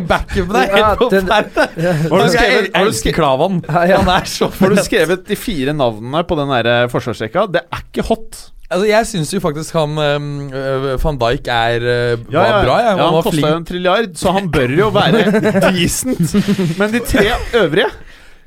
backupen 0.05 0.51
på 0.53 0.61
Helt 0.61 1.01
den- 1.15 1.25
forferdelig. 1.25 1.95
Har 2.13 2.21
du 2.23 2.29
skrevet, 2.35 2.69
har 2.77 2.85
du 2.85 2.93
skrevet, 2.99 3.17
Klavan. 3.17 3.57
Ja, 3.67 3.81
ja. 3.89 3.97
Han 4.03 4.11
er 4.13 4.29
så 4.29 4.47
har 4.61 4.75
du 4.75 4.83
skrevet 4.85 5.25
de 5.27 5.37
fire 5.39 5.73
navnene 5.75 6.21
på 6.29 6.37
den 6.39 6.53
der 6.53 6.69
eh, 6.75 6.85
forsvarsrekka? 6.93 7.47
Det 7.57 7.65
er 7.65 7.83
ikke 7.89 8.05
hot. 8.13 8.39
Altså, 8.69 8.85
jeg 8.85 9.07
syns 9.09 9.33
jo 9.33 9.41
faktisk 9.41 9.73
han 9.79 9.97
øh, 9.97 10.93
van 11.01 11.17
Dijk 11.25 11.49
er 11.49 11.81
øh, 11.81 12.21
Ja, 12.29 12.37
var 12.37 12.45
ja, 12.53 12.61
bra. 12.67 12.77
Ja. 12.85 12.91
ja, 12.93 13.09
Han 13.09 13.25
kosta 13.25 13.49
jo 13.49 13.57
en 13.63 13.65
trilliard, 13.65 14.13
så 14.21 14.35
han 14.37 14.51
bør 14.53 14.75
jo 14.77 14.91
være 14.93 15.25
decent. 15.73 16.37
Men 16.77 16.93
de 16.93 17.01
tre 17.09 17.25
øvrige 17.63 17.89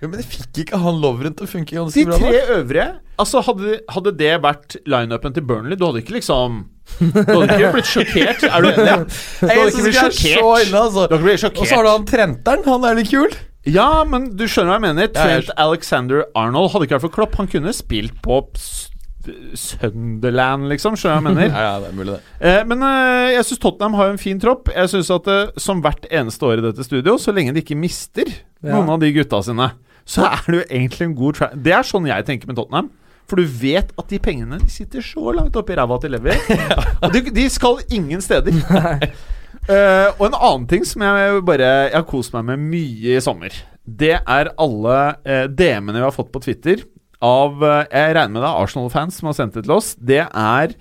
Ja, 0.03 0.09
men 0.11 0.19
det 0.19 0.27
fikk 0.27 0.59
ikke 0.65 0.81
han 0.83 0.97
Lovren 0.99 1.37
til 1.39 1.47
å 1.47 1.51
funke 1.53 1.77
ganske 1.79 2.03
bra. 2.09 2.17
De 2.19 2.25
tre 2.25 2.33
bra, 2.35 2.57
øvrige 2.59 2.87
Altså 3.23 3.43
Hadde, 3.47 3.77
hadde 3.95 4.13
det 4.19 4.33
vært 4.43 4.75
lineupen 4.91 5.37
til 5.37 5.45
Burnley, 5.47 5.79
du 5.79 5.85
hadde 5.87 6.03
ikke 6.03 6.17
liksom 6.17 6.57
Du 6.99 7.21
hadde 7.23 7.47
ikke 7.55 7.71
blitt 7.77 7.91
sjokkert? 7.93 8.43
Er 8.49 8.67
du 8.67 8.69
enig? 8.73 8.97
Du 9.07 9.47
hadde 9.47 9.69
ikke 9.71 9.85
blitt 9.87 10.03
er 10.03 10.17
sjokkert. 10.19 10.75
altså. 10.83 11.07
Du 11.07 11.15
hadde 11.15 11.21
ikke 11.23 11.25
blitt 11.29 11.63
Og 11.63 11.71
så 11.71 11.79
har 11.79 11.87
du 11.87 11.93
han 11.93 12.07
Trenteren. 12.11 12.65
Han 12.67 12.89
er 12.91 12.99
litt 12.99 13.13
kul. 13.15 13.37
Ja, 13.71 14.03
men 14.03 14.33
du 14.35 14.43
skjønner 14.51 14.73
hva 14.75 14.79
jeg 14.81 14.87
mener. 14.89 15.13
Trent 15.15 15.53
Alexander 15.63 16.25
Arnold 16.35 16.73
hadde 16.75 16.89
ikke 16.89 16.99
vært 16.99 17.07
for 17.07 17.15
Klopp. 17.15 17.37
Han 17.39 17.47
kunne 17.53 17.71
spilt 17.77 18.17
på 18.25 18.41
Sunderland, 19.55 20.67
liksom. 20.73 20.97
Skjønner 20.99 21.23
du 21.23 21.29
hva 21.29 21.31
jeg 21.31 21.37
mener? 21.37 21.55
Ja, 21.55 21.63
ja, 21.69 21.77
det 21.85 21.91
er 21.93 21.97
mulig, 22.01 22.17
det. 22.17 22.49
Eh, 22.51 22.65
men 22.67 22.83
eh, 22.89 23.29
jeg 23.37 23.47
syns 23.49 23.63
Tottenham 23.63 23.95
har 24.01 24.11
en 24.13 24.19
fin 24.21 24.41
tropp. 24.43 24.73
Jeg 24.75 24.91
synes 24.91 25.13
at 25.15 25.31
eh, 25.31 25.53
Som 25.63 25.83
hvert 25.85 26.09
eneste 26.11 26.49
år 26.49 26.59
i 26.63 26.67
dette 26.67 26.87
studio, 26.87 27.15
så 27.23 27.35
lenge 27.37 27.55
de 27.55 27.63
ikke 27.65 27.79
mister 27.79 28.27
Ja. 28.63 28.75
noen 28.77 28.91
av 28.97 29.01
de 29.03 29.13
gutta 29.15 29.41
sine, 29.47 29.71
så 30.09 30.27
er 30.29 30.43
det 30.49 30.59
jo 30.59 30.65
egentlig 30.67 31.07
en 31.07 31.15
god 31.17 31.39
track 31.39 31.53
Det 31.63 31.73
er 31.77 31.87
sånn 31.87 32.09
jeg 32.11 32.27
tenker 32.27 32.51
med 32.51 32.59
Tottenham. 32.59 32.91
For 33.31 33.41
du 33.41 33.47
vet 33.47 33.93
at 33.97 34.09
de 34.11 34.19
pengene 34.23 34.59
De 34.61 34.71
sitter 34.73 35.05
så 35.05 35.33
langt 35.37 35.57
oppi 35.57 35.77
ræva 35.79 35.99
til 36.03 36.13
Levi. 36.17 36.35
Og 37.05 37.15
de, 37.15 37.23
de 37.33 37.47
skal 37.53 37.81
ingen 37.95 38.21
steder. 38.25 38.59
Uh, 39.63 40.09
og 40.19 40.25
en 40.27 40.35
annen 40.35 40.65
ting 40.67 40.83
som 40.89 41.05
jeg 41.07 41.43
bare 41.47 41.67
Jeg 41.87 41.95
har 41.95 42.07
kost 42.09 42.33
meg 42.35 42.49
med 42.49 42.65
mye 42.73 43.13
i 43.15 43.21
sommer, 43.23 43.55
det 43.87 44.17
er 44.19 44.51
alle 44.59 44.97
uh, 45.23 45.45
DM-ene 45.47 46.01
vi 46.01 46.03
har 46.03 46.15
fått 46.15 46.33
på 46.35 46.41
Twitter 46.43 46.83
av 47.23 47.63
uh, 47.63 47.85
Jeg 47.87 48.17
regner 48.17 48.33
med 48.33 48.43
det 48.43 48.49
er 48.49 48.65
Arsenal-fans 48.65 49.21
som 49.21 49.31
har 49.31 49.37
sendt 49.39 49.55
det 49.55 49.63
til 49.69 49.77
oss. 49.77 49.93
Det 49.95 50.25
er 50.25 50.75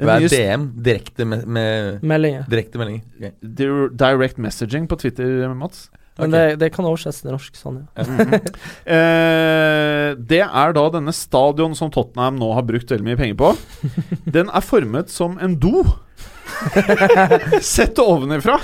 Hva 0.00 0.16
er 0.16 0.30
DM? 0.32 0.70
Direkte 0.86 1.28
med, 1.28 1.44
med 1.44 2.06
Meldinger. 2.08 2.48
Direkte 2.48 2.80
meldinger. 2.80 3.04
Okay. 3.20 3.90
Direct 4.00 4.40
messaging 4.40 4.88
på 4.88 4.96
Twitter, 5.02 5.52
Mats. 5.52 5.90
Men 6.16 6.32
okay. 6.32 6.54
det, 6.54 6.56
det 6.62 6.70
kan 6.72 6.86
oversettes 6.88 7.20
til 7.20 7.34
norsk, 7.34 7.58
sånn, 7.60 7.82
ja. 7.84 8.40
Eh, 8.96 10.14
det 10.16 10.42
er 10.46 10.74
da 10.76 10.84
denne 10.94 11.12
stadion 11.14 11.74
som 11.76 11.90
Tottenham 11.92 12.38
nå 12.40 12.52
har 12.56 12.64
brukt 12.64 12.90
veldig 12.92 13.04
mye 13.04 13.18
penger 13.18 13.38
på. 13.40 13.52
Den 14.36 14.48
er 14.54 14.64
formet 14.64 15.10
som 15.12 15.34
en 15.42 15.58
do. 15.60 15.82
Sett 17.60 17.98
ovenifra. 18.00 18.60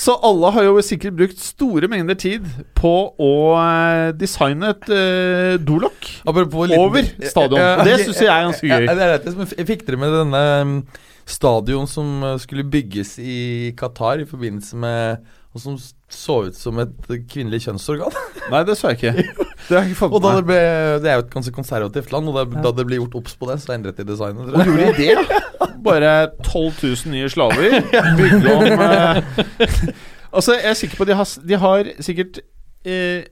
Så 0.00 0.14
alle 0.24 0.50
har 0.54 0.64
jo 0.64 0.80
sikkert 0.84 1.18
brukt 1.18 1.42
store 1.44 1.90
mengder 1.90 2.16
tid 2.18 2.46
på 2.78 2.94
å 3.20 3.32
eh, 3.60 4.10
designe 4.16 4.72
et 4.72 4.90
eh, 4.96 5.54
dolokk. 5.60 6.08
Over 6.80 7.10
stadion. 7.20 7.60
Og 7.60 7.84
det 7.84 7.98
synes 8.06 8.22
jeg 8.22 8.30
er 8.32 8.48
ganske 8.48 8.66
gøy. 8.70 8.88
Jeg, 8.88 8.98
jeg, 9.02 9.22
jeg, 9.28 9.48
jeg 9.58 9.68
fikk 9.68 9.86
dere 9.88 10.00
med 10.00 10.16
denne 10.16 10.44
um, 10.64 10.74
stadion 11.30 11.86
som 11.90 12.22
uh, 12.24 12.34
skulle 12.42 12.64
bygges 12.68 13.16
i 13.22 13.72
Qatar 13.78 14.22
i 14.22 14.26
forbindelse 14.28 14.76
med 14.80 15.24
Og 15.54 15.62
som 15.62 15.74
så 16.10 16.36
ut 16.46 16.54
som 16.54 16.78
et 16.78 16.92
kvinnelig 17.30 17.64
kjønnsorgan. 17.64 18.14
Nei, 18.52 18.60
det 18.66 18.76
så 18.78 18.92
jeg 18.92 19.00
ikke. 19.00 19.46
Det 19.70 19.76
har 19.76 19.84
jeg 19.84 19.92
ikke 19.92 19.98
fått 20.00 20.14
Og 20.16 20.22
da 20.24 20.30
det, 20.38 20.44
ble, 20.48 20.58
det 21.02 21.10
er 21.10 21.18
jo 21.18 21.24
et 21.24 21.32
ganske 21.34 21.52
konservativt 21.54 22.12
land, 22.14 22.30
og 22.30 22.34
da, 22.38 22.44
Ja. 22.56 22.62
da 22.64 22.72
det 22.78 22.84
ble 22.88 22.98
gjort 23.00 23.16
obs 23.20 23.34
på 23.38 23.46
det, 23.50 23.56
så 23.62 23.74
endret 23.74 23.98
de 24.00 24.06
designet. 24.08 24.46
Og 24.48 24.54
Tror 24.54 24.78
jeg. 24.78 24.94
gjorde 24.94 24.96
de 24.98 25.08
det? 25.18 25.42
Bare 25.88 26.12
12 26.46 26.80
000 26.82 27.12
nye 27.14 27.28
slaver? 27.30 27.76
Bygge 28.20 28.54
om 28.54 28.84
eh, 28.86 29.20
Altså, 30.30 30.54
jeg 30.56 30.70
er 30.70 30.78
sikker 30.78 30.96
på 31.02 31.06
de 31.10 31.14
har, 31.18 31.34
de 31.52 31.60
har 31.66 31.90
sikkert 32.06 32.40
eh, 32.86 33.22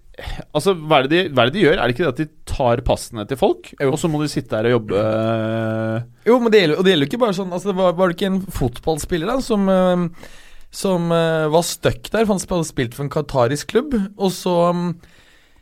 Altså, 0.50 0.74
hva 0.74 0.98
er, 0.98 1.06
det 1.06 1.12
de, 1.12 1.20
hva 1.30 1.44
er 1.44 1.50
det 1.50 1.54
de 1.58 1.62
gjør? 1.62 1.76
Er 1.78 1.84
det 1.84 1.94
ikke 1.94 2.04
det 2.04 2.10
at 2.10 2.22
de 2.22 2.28
tar 2.50 2.82
passene 2.86 3.24
til 3.30 3.38
folk, 3.38 3.70
Jo. 3.78 3.92
og 3.92 4.00
så 4.02 4.10
må 4.10 4.22
de 4.22 4.30
sitte 4.32 4.50
der 4.56 4.70
og 4.70 4.76
jobbe 4.78 5.04
eh, 5.04 6.08
Jo, 6.26 6.40
men 6.42 6.54
det 6.54 6.62
gjelder, 6.64 6.80
og 6.80 6.86
det 6.86 6.94
gjelder 6.94 7.10
ikke 7.10 7.22
bare 7.22 7.36
sånn 7.38 7.54
Altså, 7.54 7.70
det 7.70 7.78
var, 7.78 7.94
var 7.98 8.10
det 8.10 8.18
ikke 8.18 8.32
en 8.32 8.40
fotballspiller 8.58 9.30
da 9.30 9.38
som 9.44 9.70
um, 9.70 10.08
som 10.70 11.06
uh, 11.08 11.48
var 11.48 11.62
stuck 11.64 12.10
der, 12.12 12.26
for 12.26 12.34
han 12.34 12.42
hadde 12.44 12.68
spilt 12.68 12.96
for 12.96 13.06
en 13.06 13.12
qatarisk 13.12 13.70
klubb. 13.72 13.94
Og 14.20 14.34
så 14.34 14.52
um, 14.68 14.90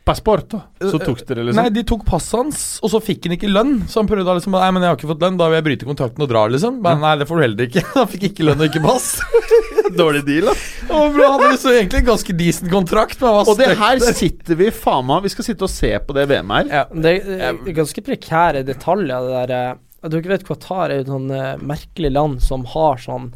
Passport, 0.07 0.45
da. 0.53 0.61
Så 0.79 1.01
tok 1.03 1.19
dere 1.27 1.43
liksom 1.43 1.59
Nei, 1.59 1.71
de 1.75 1.81
tok 1.87 2.05
passet 2.07 2.37
hans, 2.39 2.61
og 2.79 2.93
så 2.93 3.01
fikk 3.03 3.25
han 3.27 3.35
ikke 3.35 3.49
lønn. 3.51 3.81
Så 3.91 3.99
han 3.99 4.07
prøvde 4.07 4.23
da 4.27 4.37
liksom 4.37 4.55
Nei, 4.55 4.69
men 4.71 4.85
jeg 4.85 4.93
har 4.93 4.99
ikke 4.99 5.09
fått 5.09 5.25
lønn, 5.25 5.39
da 5.39 5.49
vil 5.51 5.59
jeg 5.59 5.65
bryte 5.65 5.89
kontrakten 5.89 6.23
og 6.23 6.29
dra, 6.31 6.45
liksom. 6.53 6.77
Men 6.85 7.03
nei, 7.03 7.17
det 7.19 7.27
får 7.27 7.39
du 7.39 7.43
heller 7.43 7.67
ikke. 7.67 7.83
Han 7.97 8.07
fikk 8.13 8.29
ikke 8.29 8.47
lønn 8.47 8.63
og 8.63 8.69
ikke 8.69 8.83
pass. 8.85 9.09
Dårlig 10.01 10.23
deal, 10.27 10.49
da. 10.49 10.55
Og 10.93 11.15
bro, 11.15 11.31
hadde 11.35 11.57
så 11.61 11.73
egentlig 11.73 12.03
en 12.03 12.09
ganske 12.11 12.37
decent 12.37 12.71
kontrakt, 12.71 13.19
men 13.21 13.35
var 13.39 13.51
Og 13.51 13.59
det 13.59 13.73
her 13.79 14.01
sitter 14.05 14.59
vi 14.59 14.69
faen 14.75 15.07
meg 15.07 15.25
Vi 15.25 15.33
skal 15.33 15.47
sitte 15.49 15.67
og 15.67 15.71
se 15.73 15.91
på 16.03 16.15
det 16.17 16.27
VM-et 16.31 16.71
her. 16.71 16.71
Ja. 16.81 17.01
Det 17.07 17.17
er 17.17 17.45
er 17.47 17.75
ganske 17.77 18.03
prekære 18.03 18.63
detaljer, 18.67 19.27
det 19.27 19.35
der 19.35 19.53
eh, 19.57 19.83
Dere 20.07 20.31
vet 20.31 20.45
Qatar 20.47 20.91
er 20.91 20.99
jo 20.99 21.05
et 21.05 21.11
sånn 21.11 21.31
eh, 21.33 21.53
merkelig 21.59 22.11
land 22.13 22.43
som 22.45 22.65
har 22.73 22.99
sånn 23.01 23.31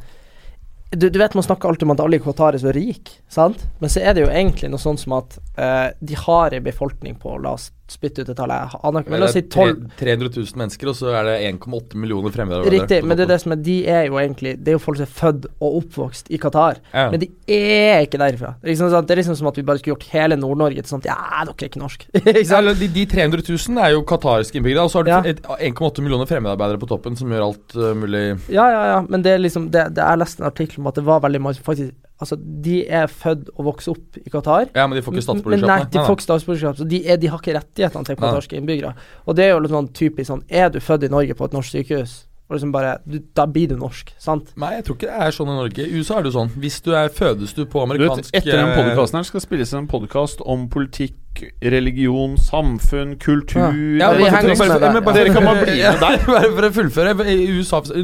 du, 0.92 1.08
du 1.08 1.20
vet 1.20 1.34
Man 1.38 1.46
snakker 1.46 1.70
alltid 1.70 1.88
om 1.88 1.94
at 1.96 2.02
alle 2.04 2.20
i 2.20 2.24
Qatar 2.24 2.56
er 2.56 2.64
så 2.64 2.74
rike, 2.76 3.22
sant? 3.32 3.64
Men 3.80 3.92
så 3.92 4.04
er 4.04 4.16
det 4.16 4.26
jo 4.26 4.32
egentlig 4.32 4.72
noe 4.72 4.82
sånt 4.82 5.00
som 5.00 5.16
at 5.22 5.38
eh, 5.56 5.88
de 6.00 6.18
har 6.20 6.54
en 6.54 6.66
befolkning 6.66 7.16
på 7.22 7.38
La 7.44 7.56
oss 7.56 7.70
spytte 7.92 8.24
ut 8.24 8.32
et 8.32 8.38
tall. 8.38 8.52
la 8.52 9.26
oss 9.26 9.36
si 9.36 9.44
12 9.44 9.92
300 10.00 10.32
000 10.32 10.60
mennesker, 10.62 10.92
og 10.92 10.98
så 10.98 11.12
er 11.20 11.28
det 11.28 11.36
1,8 11.50 12.00
millioner 12.00 12.34
fremmedarbeidere. 12.34 12.82
Riktig, 12.82 13.02
men 13.06 13.20
det 13.20 13.26
er 13.26 13.34
det 13.34 13.40
som 13.44 13.56
er 13.56 13.62
De 13.62 13.78
er 13.90 14.08
jo 14.08 14.18
egentlig 14.22 14.54
Det 14.60 14.72
er 14.72 14.78
jo 14.78 14.82
folk 14.82 15.00
som 15.00 15.08
er 15.08 15.14
født 15.18 15.48
og 15.52 15.78
oppvokst 15.82 16.32
i 16.32 16.40
Qatar. 16.42 16.82
Ja. 16.94 17.10
Men 17.14 17.24
de 17.24 17.30
er 17.52 18.06
ikke 18.06 18.22
derfra. 18.22 18.54
Det 18.60 18.70
er 18.70 18.74
liksom, 18.74 18.92
sånn, 18.94 19.08
det 19.08 19.16
er 19.16 19.22
liksom 19.22 19.40
som 19.40 19.52
at 19.52 19.60
vi 19.60 19.66
bare 19.68 19.82
skulle 19.82 19.96
gjort 19.96 20.08
hele 20.14 20.38
Nord-Norge 20.40 20.84
til 20.84 20.94
sånn 20.96 21.06
Ja, 21.08 21.18
dere 21.48 21.56
er 21.58 21.72
ikke 21.72 21.84
norsk. 21.84 22.08
Ja, 22.52 22.60
de, 22.62 22.88
de 22.92 23.04
300 23.10 23.44
000 23.48 23.82
er 23.82 23.94
jo 23.96 24.04
qatariske 24.08 24.60
innbyggere, 24.60 24.86
og 24.86 24.92
så 24.94 25.02
har 25.02 25.08
du 25.08 25.12
Ja. 25.12 25.58
1,8 25.72 26.04
millioner 26.04 26.30
fremmedarbeidere 26.30 26.80
på 26.82 26.90
toppen 26.90 27.18
som 27.20 27.32
gjør 27.32 27.48
alt 27.50 27.76
uh, 27.78 27.92
mulig 27.98 28.24
Ja, 28.52 28.68
ja, 28.72 28.82
ja, 28.94 29.00
men 29.08 29.24
det 29.26 29.36
er 29.36 29.44
liksom 29.44 29.70
det, 29.74 29.90
det 29.96 30.06
Jeg 30.06 30.22
leste 30.22 30.44
en 30.44 30.50
artikkel 30.50 30.82
om 30.82 30.90
at 30.92 31.00
det 31.00 31.06
var 31.08 31.24
veldig 31.26 31.42
mange 31.44 31.64
faktisk 31.66 31.94
Altså, 32.22 32.38
de 32.38 32.76
er 32.86 33.08
født 33.10 33.50
og 33.56 33.66
vokst 33.72 33.90
opp 33.92 34.20
i 34.22 34.30
Qatar. 34.30 34.70
Ja, 34.78 34.86
men 34.88 35.00
de 35.00 35.04
får 35.06 35.16
ikke 35.16 35.26
statsborgerskap. 35.26 35.70
nei, 35.72 35.86
de 35.90 36.04
får 36.06 36.18
ikke 36.18 36.28
statsborgerskap, 36.28 36.78
så 36.78 36.90
de, 36.92 37.00
er, 37.06 37.18
de 37.22 37.32
har 37.34 37.42
ikke 37.42 37.56
rettighetene 37.58 38.08
til 38.08 38.20
qatarske 38.20 38.60
innbyggere. 38.60 38.94
Og 39.26 39.38
det 39.40 39.48
er 39.48 39.56
jo 39.56 39.64
litt 39.66 39.74
sånn 39.74 39.90
typisk 39.98 40.30
sånn 40.30 40.44
Er 40.48 40.70
du 40.70 40.78
født 40.84 41.08
i 41.08 41.12
Norge 41.12 41.38
på 41.38 41.50
et 41.50 41.56
norsk 41.58 41.74
sykehus, 41.74 42.14
Og 42.52 42.58
liksom 42.58 42.74
bare 42.76 42.98
du, 43.08 43.22
Da 43.34 43.46
blir 43.48 43.70
du 43.72 43.78
norsk, 43.80 44.10
sant? 44.20 44.50
Nei, 44.60 44.74
jeg 44.76 44.84
tror 44.90 44.98
ikke 45.00 45.08
det 45.08 45.24
er 45.24 45.32
sånn 45.38 45.48
i 45.48 45.56
Norge. 45.56 45.86
I 45.88 46.02
USA 46.02 46.18
er 46.20 46.26
det 46.26 46.34
jo 46.34 46.38
sånn. 46.42 46.50
Hvis 46.60 46.82
du 46.84 46.92
er 47.00 47.08
fødes 47.16 47.54
du 47.56 47.64
på 47.64 47.80
Du 47.88 47.94
vet, 47.96 48.10
amerikansk 48.12 48.36
etter 48.36 48.58
den 48.60 48.74
eh, 48.74 48.76
podkasten 48.82 49.22
her 49.22 49.28
skal 49.30 49.44
spilles 49.46 49.72
en 49.80 49.88
podkast 49.88 50.44
om 50.44 50.66
politikk, 50.74 51.16
religion, 51.64 52.34
samfunn, 52.36 53.14
kultur 53.24 53.70
Ja, 53.72 54.10
vi 54.12 54.26
Bare- 54.26 54.34
henger 54.36 54.56
bare- 54.60 55.14
Dere 55.16 55.32
kan 55.34 55.46
bare 55.48 55.64
bli 55.64 55.78
med 55.86 56.02
der. 56.04 56.26
Bare 56.28 56.50
for 56.58 56.68
å 56.68 56.72
fullføre. 56.76 57.14
I, 57.32 57.48
USA, 57.56 57.80
i, 57.96 58.04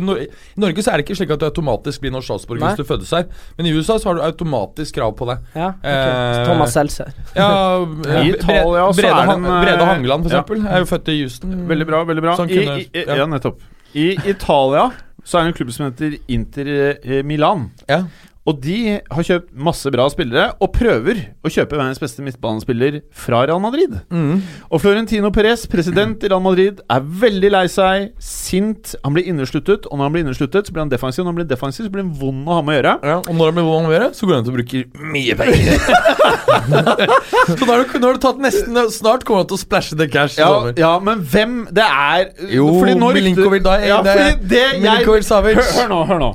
Norge 0.64 0.80
så 0.86 0.94
er 0.94 1.02
det 1.02 1.06
ikke 1.10 1.18
slik 1.20 1.34
at 1.36 1.44
du 1.44 1.46
automatisk 1.50 2.06
blir 2.06 2.16
norsk 2.16 2.32
statsborger 2.32 2.64
Nei. 2.64 2.72
hvis 2.72 2.80
du 2.88 2.88
fødes 2.88 3.12
her. 3.12 3.28
Men 3.60 3.68
i 3.68 3.76
USA 3.76 4.00
så 4.00 4.14
har 4.14 4.16
du 4.16 4.24
automatisk 4.30 4.96
krav 4.96 5.12
på 5.20 5.28
det. 5.28 5.38
Ja, 5.60 5.74
okay. 5.76 5.92
Eh, 5.92 6.46
Thomas 6.48 6.72
Seltzer. 6.80 7.12
Ja, 7.36 7.52
I 8.24 8.30
Italia 8.32 8.88
så 8.94 9.02
Brede, 9.02 9.12
er 9.12 9.26
det 9.28 9.36
en, 9.42 9.46
eh, 9.52 9.62
Brede 9.68 9.90
Hangeland, 9.92 10.24
for 10.24 10.32
ja. 10.32 10.40
eksempel, 10.40 10.68
er 10.72 10.86
jo 10.86 10.92
født 10.96 11.12
i 11.12 11.20
Houston. 11.26 11.58
Veldig 11.68 11.88
bra. 11.92 12.04
veldig 12.08 12.24
bra 12.30 12.38
Sånn 12.40 12.48
I, 12.54 12.62
kunne- 12.62 12.80
i, 12.80 12.88
i, 12.96 13.04
ja. 13.10 13.20
ja, 13.26 13.28
nettopp. 13.36 13.60
I 13.98 14.12
Italia 14.30 14.92
så 15.26 15.40
er 15.40 15.48
det 15.48 15.52
en 15.52 15.58
klubb 15.58 15.72
som 15.74 15.88
heter 15.88 16.18
Inter 16.32 16.68
eh, 17.02 17.24
Milan. 17.26 17.72
Ja. 17.90 18.04
Og 18.48 18.62
de 18.64 18.78
har 19.12 19.26
kjøpt 19.28 19.50
masse 19.60 19.92
bra 19.92 20.06
spillere, 20.12 20.54
og 20.64 20.72
prøver 20.76 21.20
å 21.44 21.52
kjøpe 21.52 21.76
verdens 21.76 22.00
beste 22.00 22.24
midtbanespiller 22.24 23.02
fra 23.12 23.42
Real 23.44 23.60
Madrid. 23.60 23.98
Mm. 24.08 24.40
Og 24.72 24.80
Florentino 24.80 25.32
Perez, 25.36 25.66
president 25.68 26.24
i 26.24 26.30
Real 26.32 26.44
Madrid, 26.46 26.80
er 26.88 27.04
veldig 27.04 27.52
lei 27.52 27.66
seg, 27.72 28.14
sint. 28.24 28.96
Han 29.04 29.18
blir 29.18 29.28
innesluttet, 29.28 29.90
og 29.92 30.00
når 30.00 30.08
han 30.08 30.16
blir 30.16 30.26
innesluttet, 30.26 30.70
så 30.70 30.76
blir 30.76 30.86
han 30.86 30.94
defensiv. 30.94 31.26
Når 31.26 31.34
han 31.34 31.40
blir 31.42 31.50
defensiv, 31.52 31.90
så 31.90 31.92
blir 31.92 32.06
han 32.06 32.14
vond 32.22 32.48
å 32.48 32.62
ha 32.62 32.64
med 32.64 32.78
å 32.78 32.80
gjøre. 32.80 32.96
Ja, 33.12 33.18
og 33.20 33.36
når 33.36 33.52
han 33.52 33.60
blir 33.60 33.68
vond 33.68 33.92
å 33.92 33.94
gjøre, 33.98 34.10
så 34.16 34.32
går 34.32 34.40
han 34.40 34.48
til 34.48 34.56
å 34.56 34.58
bruke 34.62 34.84
mye 35.18 35.38
penger. 35.44 35.68
så 37.52 37.60
nå 37.60 37.72
har, 37.74 37.84
du, 37.84 38.00
nå 38.00 38.08
har 38.08 38.18
du 38.18 38.22
tatt 38.24 38.40
nesten 38.42 38.78
Snart 38.94 39.24
kommer 39.28 39.44
han 39.44 39.50
til 39.52 39.58
å 39.58 39.62
splæsje 39.62 40.00
the 40.00 40.08
cash. 40.12 40.40
Ja, 40.40 40.50
ja, 40.78 40.94
men 41.04 41.22
hvem 41.28 41.60
Det 41.76 41.84
er 41.84 42.30
Jo, 42.56 42.70
Milinkovic 42.88 43.66
da 43.66 43.78
ja, 43.84 44.02
det- 44.06 44.38
det 44.48 44.64
jeg, 44.80 45.06
hør, 45.06 45.64
hør 45.82 45.90
nå, 45.92 46.04
hør 46.08 46.22
nå. 46.22 46.32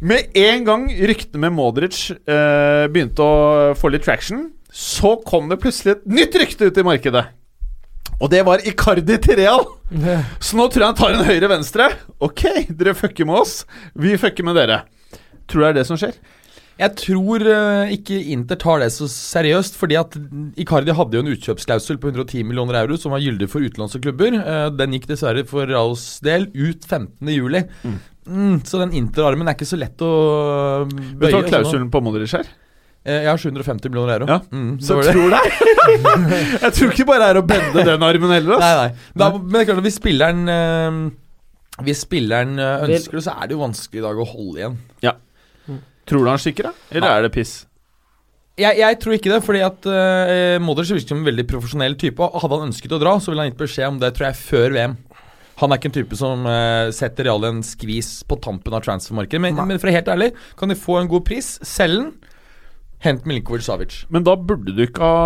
Med 0.00 0.36
en 0.36 0.64
gang 0.66 0.86
ryktene 1.08 1.46
med 1.46 1.54
Modric 1.56 2.10
eh, 2.12 2.84
begynte 2.92 3.24
å 3.24 3.72
få 3.78 3.88
litt 3.92 4.04
traction, 4.04 4.50
så 4.68 5.14
kom 5.24 5.48
det 5.48 5.60
plutselig 5.62 5.96
et 5.96 6.06
nytt 6.18 6.36
rykte 6.36 6.68
ut 6.68 6.80
i 6.80 6.84
markedet. 6.84 7.24
Og 8.20 8.30
det 8.32 8.42
var 8.48 8.64
Icardi 8.64 9.16
til 9.24 9.40
Real. 9.40 9.64
Så 10.44 10.56
nå 10.56 10.68
tror 10.72 10.82
jeg 10.82 10.88
han 10.88 10.98
tar 10.98 11.16
en 11.16 11.26
høyre-venstre. 11.28 11.90
Ok, 12.24 12.46
dere 12.72 12.96
fucker 12.96 13.28
med 13.28 13.42
oss. 13.42 13.58
Vi 13.92 14.14
fucker 14.20 14.46
med 14.46 14.56
dere. 14.56 14.82
Tror 15.46 15.62
du 15.62 15.66
det 15.66 15.70
er 15.70 15.78
det 15.80 15.86
som 15.88 16.00
skjer? 16.00 16.16
Jeg 16.76 16.92
tror 17.00 17.44
eh, 17.48 17.92
ikke 17.96 18.16
Inter 18.34 18.58
tar 18.60 18.82
det 18.82 18.90
så 18.92 19.06
seriøst, 19.08 19.78
fordi 19.80 19.96
at 19.96 20.16
Icardi 20.60 20.92
hadde 20.96 21.16
jo 21.16 21.22
en 21.24 21.30
utkjøpsklausul 21.32 21.96
på 22.02 22.10
110 22.12 22.42
millioner 22.44 22.82
euro 22.82 22.98
som 23.00 23.14
var 23.16 23.24
gyldig 23.24 23.48
for 23.52 23.64
utenlandske 23.64 24.02
klubber. 24.04 24.36
Eh, 24.42 24.66
den 24.76 24.96
gikk 24.96 25.08
dessverre 25.08 25.44
for 25.48 25.68
Raos 25.72 26.04
del 26.24 26.50
ut 26.52 26.84
15. 26.84 27.32
juli. 27.32 27.64
Mm, 28.26 28.60
så 28.66 28.80
den 28.82 28.92
Inter-armen 28.98 29.48
er 29.48 29.54
ikke 29.54 29.68
så 29.68 29.78
lett 29.78 30.02
å 30.02 30.10
Vet 30.86 30.94
du 30.96 31.18
bøye. 31.20 31.30
hva 31.30 31.42
sånn. 31.42 31.50
klausulen 31.52 31.90
på 31.94 32.00
Modric 32.02 32.34
er? 32.34 32.48
Eh, 33.06 33.20
Jeg 33.22 33.28
har 33.30 33.38
750 33.38 33.88
millioner 33.92 34.16
euro. 34.20 34.26
Ja, 34.26 34.40
Mm, 34.50 34.80
Så 34.82 34.96
det. 35.02 35.12
tror 35.14 35.30
det 35.30 35.42
Jeg 36.64 36.72
tror 36.74 36.90
ikke 36.92 37.06
bare 37.06 37.20
det 37.22 37.28
er 37.36 37.38
å 37.40 37.46
bende 37.46 37.84
den 37.86 38.02
armen 38.02 38.30
heller. 38.34 38.58
Nei, 38.58 38.72
ass. 38.72 38.80
nei. 38.82 39.12
Da, 39.22 39.30
men 39.38 39.52
det 39.52 39.60
er 39.62 39.68
klart 39.70 39.78
at 39.78 39.86
hvis 39.86 40.00
spilleren 40.00 40.42
øh, 40.50 40.98
Hvis 41.86 42.02
spilleren 42.06 42.58
eh, 42.58 42.84
ønsker 42.88 43.12
det, 43.20 43.22
så 43.28 43.36
er 43.38 43.46
det 43.46 43.54
jo 43.56 43.62
vanskelig 43.62 44.00
i 44.02 44.04
dag 44.08 44.18
å 44.18 44.26
holde 44.26 44.58
igjen. 44.62 44.76
Ja. 45.06 45.12
Tror 46.06 46.22
du 46.24 46.30
han 46.30 46.38
stikker, 46.42 46.68
da? 46.70 46.72
Eller 46.90 47.06
nei. 47.08 47.16
er 47.18 47.22
det 47.26 47.32
piss? 47.34 47.54
Jeg, 48.56 48.78
jeg 48.78 48.98
tror 49.02 49.12
ikke 49.18 49.32
det, 49.34 49.40
fordi 49.44 49.60
at 49.66 49.86
øh, 49.90 50.58
Modric 50.64 50.88
virker 50.94 51.10
som 51.12 51.18
en 51.20 51.26
veldig 51.28 51.44
profesjonell 51.50 51.94
type. 52.00 52.22
Og 52.24 52.40
hadde 52.40 52.56
han 52.58 52.70
ønsket 52.70 52.94
å 52.96 53.00
dra, 53.02 53.16
så 53.20 53.30
ville 53.30 53.42
han 53.44 53.50
gitt 53.52 53.58
beskjed 53.60 53.90
om 53.90 53.98
det 54.00 54.14
tror 54.16 54.30
jeg 54.30 54.38
før 54.40 54.72
VM. 54.78 54.94
Han 55.60 55.72
er 55.72 55.80
ikke 55.80 55.88
en 55.90 55.96
type 55.96 56.18
som 56.18 56.44
uh, 56.44 56.92
setter 56.94 57.28
Real 57.28 57.44
en 57.48 57.62
skvis 57.64 58.20
på 58.28 58.38
tampen 58.44 58.74
av 58.76 58.84
transfermarkedet. 58.84 59.40
Men, 59.42 59.58
men 59.68 59.80
for 59.80 59.92
helt 59.92 60.10
ærlig, 60.12 60.32
kan 60.60 60.72
de 60.72 60.78
få 60.78 61.00
en 61.00 61.10
god 61.10 61.24
pris, 61.28 61.56
selg 61.64 62.02
den. 62.02 62.10
Hent 63.04 63.26
Milinkovic 63.28 63.64
Savic. 63.66 63.98
Men 64.08 64.24
da 64.24 64.34
burde 64.40 64.72
du 64.72 64.82
ikke 64.86 65.04
ha 65.04 65.16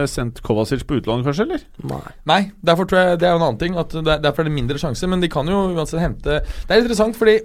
eh, 0.00 0.06
sendt 0.08 0.40
Kovacic 0.44 0.86
på 0.88 0.98
utlandet, 0.98 1.28
kanskje? 1.28 1.44
eller? 1.44 1.64
Nei. 1.90 2.12
Nei, 2.30 2.40
derfor 2.64 2.88
tror 2.88 3.02
jeg 3.02 3.20
det 3.20 3.28
er 3.28 3.34
jo 3.34 3.40
en 3.42 3.46
annen 3.50 3.60
ting. 3.60 3.76
At 3.78 3.92
det, 3.92 4.18
derfor 4.24 4.42
er 4.42 4.48
det 4.48 4.56
mindre 4.56 4.80
sjanse. 4.80 5.08
Men 5.10 5.22
de 5.22 5.30
kan 5.32 5.48
jo 5.48 5.66
uansett 5.76 6.00
hente 6.02 6.40
Det 6.40 6.72
er 6.72 6.80
interessant, 6.80 7.18
fordi 7.18 7.36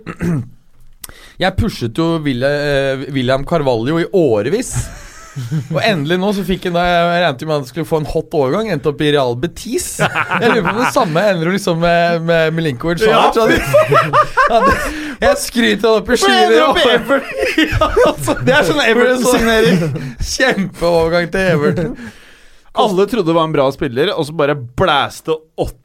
jeg 1.44 1.58
pushet 1.60 2.00
jo 2.00 2.08
eh, 2.24 3.04
William 3.12 3.44
Carvalho 3.48 4.00
i 4.00 4.08
årevis. 4.16 4.74
Og 5.74 5.80
endelig 5.82 6.20
nå 6.22 6.30
så 6.38 6.44
fikk 6.46 6.68
han 6.70 6.76
da 6.78 6.84
Jeg 6.86 7.06
regnet 7.24 7.46
med 7.48 7.54
at 7.56 7.62
han 7.64 7.70
skulle 7.70 7.90
få 7.90 8.02
en 8.04 8.10
hot 8.10 8.36
overgang. 8.38 8.70
Endte 8.74 8.92
opp 8.92 9.02
i 9.02 9.12
Real 9.16 9.36
Betis. 9.40 9.88
Jeg 10.00 10.52
lurer 10.52 10.66
på 10.68 10.74
om 10.76 10.82
det 10.84 10.92
samme 10.96 11.24
ender 11.32 11.54
liksom 11.56 11.80
med, 11.84 12.26
med 12.30 12.58
Milinkovic. 12.58 13.06
Ja, 13.08 13.28
Ja, 13.34 14.60
jeg 15.24 15.38
skryter 15.40 15.90
av 15.90 16.02
det 16.02 16.08
på 16.10 16.18
skyene. 16.20 16.60
Opp 16.68 16.82
i 16.84 17.68
ja, 17.68 17.90
altså, 18.10 18.36
Det 18.44 18.56
er 18.56 18.68
sånn 18.68 18.82
Everton-signering. 18.84 19.86
Kjempeovergang 20.34 21.32
til 21.34 21.54
Everton. 21.56 21.96
Alle 22.74 23.06
trodde 23.10 23.30
det 23.30 23.38
var 23.38 23.46
en 23.48 23.54
bra 23.54 23.70
spiller, 23.74 24.14
og 24.18 24.26
så 24.26 24.34
bare 24.38 24.58
blæste 24.58 25.36
80 25.62 25.83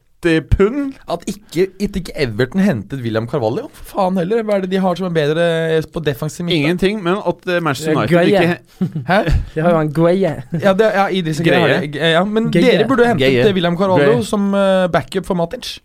pund. 0.51 0.95
At 1.09 1.23
ikke, 1.29 1.67
at 1.79 1.95
ikke 1.99 2.13
Everton 2.19 2.59
hentet 2.65 2.99
William 3.05 3.27
Carvalho? 3.29 3.69
For 3.73 3.93
faen 3.95 4.17
heller. 4.19 4.43
Hva 4.43 4.57
er 4.57 4.65
det 4.65 4.71
de 4.73 4.81
har 4.83 4.95
som 4.99 5.07
er 5.07 5.13
bedre 5.15 5.45
på 5.93 6.03
defensiv 6.03 6.45
midte? 6.47 6.57
Ingenting, 6.59 6.99
men 7.05 7.21
at 7.23 7.47
eh, 7.47 7.61
Manchester 7.63 7.93
er 7.93 8.01
United 8.01 8.15
Greie. 8.15 8.57
ikke 8.59 9.05
Hæ? 9.11 9.19
De 9.55 9.61
har 9.63 9.71
jo 9.77 9.79
en 9.85 9.93
Greie. 9.95 10.33
Ja, 10.59 10.73
det, 10.73 10.89
ja, 10.97 11.05
Idris 11.09 11.37
disse 11.39 11.47
Greie. 11.47 11.79
Ja, 12.17 12.25
men 12.27 12.51
Greie. 12.51 12.75
dere 12.79 12.89
burde 12.89 13.07
hentet 13.07 13.23
Greie. 13.27 13.47
eh, 13.47 13.53
William 13.55 13.77
Carvalho 13.79 14.11
Greie. 14.17 14.27
som 14.27 14.49
eh, 14.53 14.87
backup 14.91 15.25
for 15.29 15.39
Matic. 15.39 15.77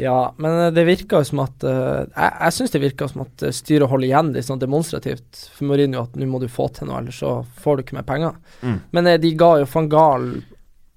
Ja, 0.00 0.16
men 0.36 0.52
eh, 0.66 0.70
det 0.76 0.82
virker 0.88 1.22
jo 1.22 1.28
som 1.30 1.40
at 1.44 1.64
eh, 1.64 2.02
Jeg, 2.16 2.32
jeg 2.42 2.52
syns 2.58 2.74
det 2.74 2.82
virker 2.82 3.08
som 3.12 3.22
at 3.24 3.46
eh, 3.48 3.54
styret 3.56 3.88
holder 3.88 4.10
igjen 4.10 4.32
litt 4.34 4.44
sånn 4.48 4.60
demonstrativt 4.60 5.46
for 5.56 5.68
Mourinho 5.70 6.02
at 6.04 6.16
nå 6.20 6.28
må 6.28 6.40
du 6.42 6.48
få 6.52 6.66
til 6.76 6.88
noe, 6.90 6.98
ellers 7.04 7.20
så 7.22 7.38
får 7.64 7.78
du 7.80 7.84
ikke 7.86 7.96
mer 8.00 8.04
penger. 8.08 8.36
Mm. 8.60 8.76
Men 8.92 9.08
eh, 9.12 9.16
de 9.22 9.30
ga 9.40 9.54
jo 9.62 9.68
van 9.72 9.88
Gahl 9.92 10.28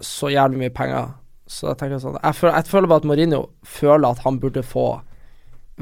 så 0.04 0.30
jævlig 0.32 0.60
mye 0.66 0.72
penger, 0.76 1.10
så 1.50 1.72
jeg 1.72 1.80
tenker 1.82 2.02
sånn 2.04 2.18
Jeg 2.22 2.36
føler, 2.38 2.56
jeg 2.60 2.70
føler 2.70 2.88
bare 2.92 3.02
at 3.02 3.08
Mourinho 3.10 3.40
føler 3.66 4.12
at 4.14 4.20
han 4.26 4.36
burde 4.42 4.62
få 4.66 4.84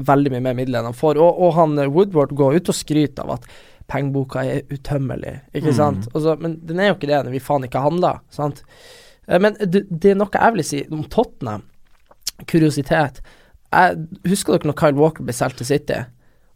veldig 0.08 0.30
mye 0.32 0.44
mer 0.46 0.54
midler 0.56 0.78
enn 0.80 0.88
han 0.92 0.96
får. 0.96 1.18
Og, 1.20 1.40
og 1.44 1.52
han 1.58 1.74
eh, 1.82 1.90
Woodward 1.92 2.32
går 2.38 2.56
ut 2.60 2.70
og 2.72 2.76
skryter 2.78 3.26
av 3.26 3.34
at 3.36 3.48
pengeboka 3.88 4.44
er 4.44 4.62
utømmelig, 4.72 5.34
ikke 5.56 5.72
Mm. 5.72 5.76
sant? 5.76 6.08
Altså, 6.14 6.36
men 6.40 6.58
den 6.64 6.80
er 6.80 6.90
jo 6.90 6.94
ikke 6.98 7.08
det 7.10 7.18
når 7.24 7.34
vi 7.34 7.40
faen 7.40 7.64
ikke 7.66 7.80
handler, 7.84 8.20
sant? 8.30 8.62
Eh, 9.26 9.38
Men 9.40 9.56
det, 9.60 9.84
det 9.90 10.12
er 10.12 10.18
noe 10.20 10.32
jeg 10.32 10.54
vil 10.56 10.64
si 10.64 10.82
om 10.92 11.04
Tottenham 11.08 11.64
kuriositet. 12.46 13.20
Jeg 13.72 14.06
Husker 14.28 14.54
dere 14.58 14.70
når 14.70 14.78
Kyle 14.80 14.96
Walker 15.00 15.24
ble 15.26 15.34
solgt 15.36 15.58
til 15.60 15.66
City? 15.68 15.98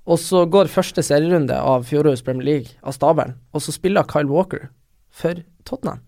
Og 0.07 0.19
så 0.19 0.45
går 0.51 0.71
første 0.73 1.03
serierunde 1.05 1.55
av 1.59 1.85
fjorårets 1.87 2.25
Premier 2.27 2.45
League 2.49 2.73
av 2.83 2.95
stabelen, 2.97 3.37
og 3.55 3.61
så 3.63 3.73
spiller 3.75 4.07
Kyle 4.09 4.27
Walker 4.31 4.69
for 5.11 5.43
Tottenham. 5.69 6.01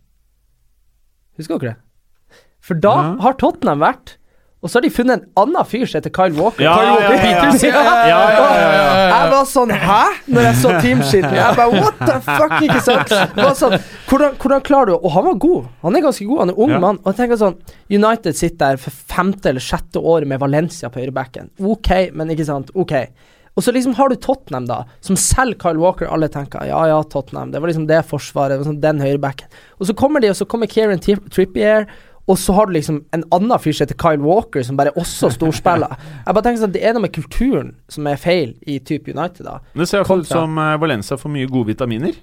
Husker 1.39 1.59
dere 1.59 1.75
det? 1.75 1.81
For 2.65 2.75
da 2.81 2.95
Ja. 2.97 3.17
har 3.27 3.35
Tottenham 3.41 3.83
vært 3.85 4.15
Og 4.65 4.71
så 4.73 4.79
har 4.79 4.85
de 4.87 4.89
funnet 4.97 5.19
en 5.21 5.25
annen 5.37 5.67
fyr 5.69 5.83
som 5.85 5.99
heter 6.01 6.09
Kyle 6.17 6.33
Walker. 6.41 6.63
Ja, 6.65 6.73
Kyle 6.79 6.93
Walker 6.95 7.17
ja, 7.21 7.21
ja. 7.21 7.51
Ja. 7.53 7.81
Ja, 8.09 8.21
ja, 8.33 8.47
ja, 8.49 8.69
ja, 8.73 9.09
Jeg 9.13 9.33
var 9.35 9.45
sånn 9.51 9.73
Hæ? 9.77 9.99
Når 10.33 10.47
jeg 10.47 10.55
så 10.63 10.71
teamsheeten. 10.81 11.35
Jeg 11.37 11.57
bare 11.59 11.83
What 11.83 11.99
the 12.01 12.15
fuck? 12.25 12.55
Ikke 12.65 12.81
sant? 12.87 13.13
Var 13.37 13.53
sånn, 13.59 13.77
hvordan, 14.09 14.39
hvordan 14.41 14.63
klarer 14.65 14.87
du 14.87 14.95
Og 14.97 15.11
han 15.13 15.25
var 15.29 15.35
god. 15.45 15.67
Han 15.83 15.97
er 16.01 16.01
ganske 16.07 16.25
god. 16.31 16.39
Han 16.47 16.51
er 16.55 16.59
ung 16.65 16.71
Ja. 16.73 16.79
mann. 16.81 16.99
Og 17.05 17.13
jeg 17.13 17.17
tenker 17.21 17.37
sånn 17.43 17.59
United 17.93 18.35
sitter 18.41 18.57
der 18.73 18.81
for 18.81 18.91
femte 19.13 19.53
eller 19.53 19.61
sjette 19.61 20.01
året 20.01 20.27
med 20.33 20.41
Valencia 20.41 20.89
på 20.89 21.03
høyrebacken. 21.05 21.51
Ok, 21.61 21.91
men 22.15 22.29
ikke 22.33 22.47
sant. 22.49 22.71
Ok. 22.75 22.95
Og 23.57 23.63
så 23.63 23.71
liksom 23.71 23.95
har 23.95 24.09
du 24.09 24.17
Tottenham, 24.17 24.65
da, 24.67 24.81
som 25.05 25.15
selv 25.15 25.59
Kyle 25.61 25.79
Walker. 25.79 26.09
Alle 26.11 26.27
tenker 26.33 26.65
ja 26.67 26.87
ja, 26.89 27.03
Tottenham. 27.03 27.53
Det 27.53 27.61
var 27.61 27.69
liksom 27.69 27.87
det 27.87 28.01
forsvaret, 28.09 28.57
det 28.57 28.65
var 28.65 28.73
sånn, 28.73 28.81
den 28.81 28.99
høyrebacken. 29.05 29.47
Og 29.79 29.87
så 29.87 29.95
kommer 29.95 30.21
de, 30.25 30.31
og 30.33 30.35
så 30.41 30.49
kommer 30.49 30.67
Kieran 30.67 30.99
Tri- 30.99 31.21
Trippier. 31.31 31.87
Og 32.27 32.39
så 32.41 32.55
har 32.57 32.67
du 32.67 32.73
liksom 32.73 33.03
en 33.13 33.25
annen 33.37 33.61
fyr 33.61 33.75
som 33.77 33.85
heter 33.85 33.99
Kyle 34.01 34.25
Walker, 34.25 34.63
som 34.65 34.79
bare 34.81 34.95
også 34.97 35.29
storspiller. 35.35 35.93
Jeg 36.27 36.37
bare 36.37 36.45
tenker 36.47 36.63
sånn, 36.63 36.73
Det 36.73 36.85
er 36.85 36.95
noe 36.97 37.05
med 37.05 37.13
kulturen 37.13 37.75
som 37.93 38.07
er 38.09 38.21
feil 38.21 38.55
i 38.65 38.79
type 38.81 39.13
United, 39.13 39.45
da. 39.45 39.59
Det 39.77 39.89
ser 39.91 40.05
i 40.05 40.21
ut 40.21 40.31
som 40.31 40.57
eh, 40.59 40.77
Valencia 40.81 41.19
får 41.21 41.35
mye 41.35 41.51
gode 41.53 41.75
vitaminer. 41.75 42.17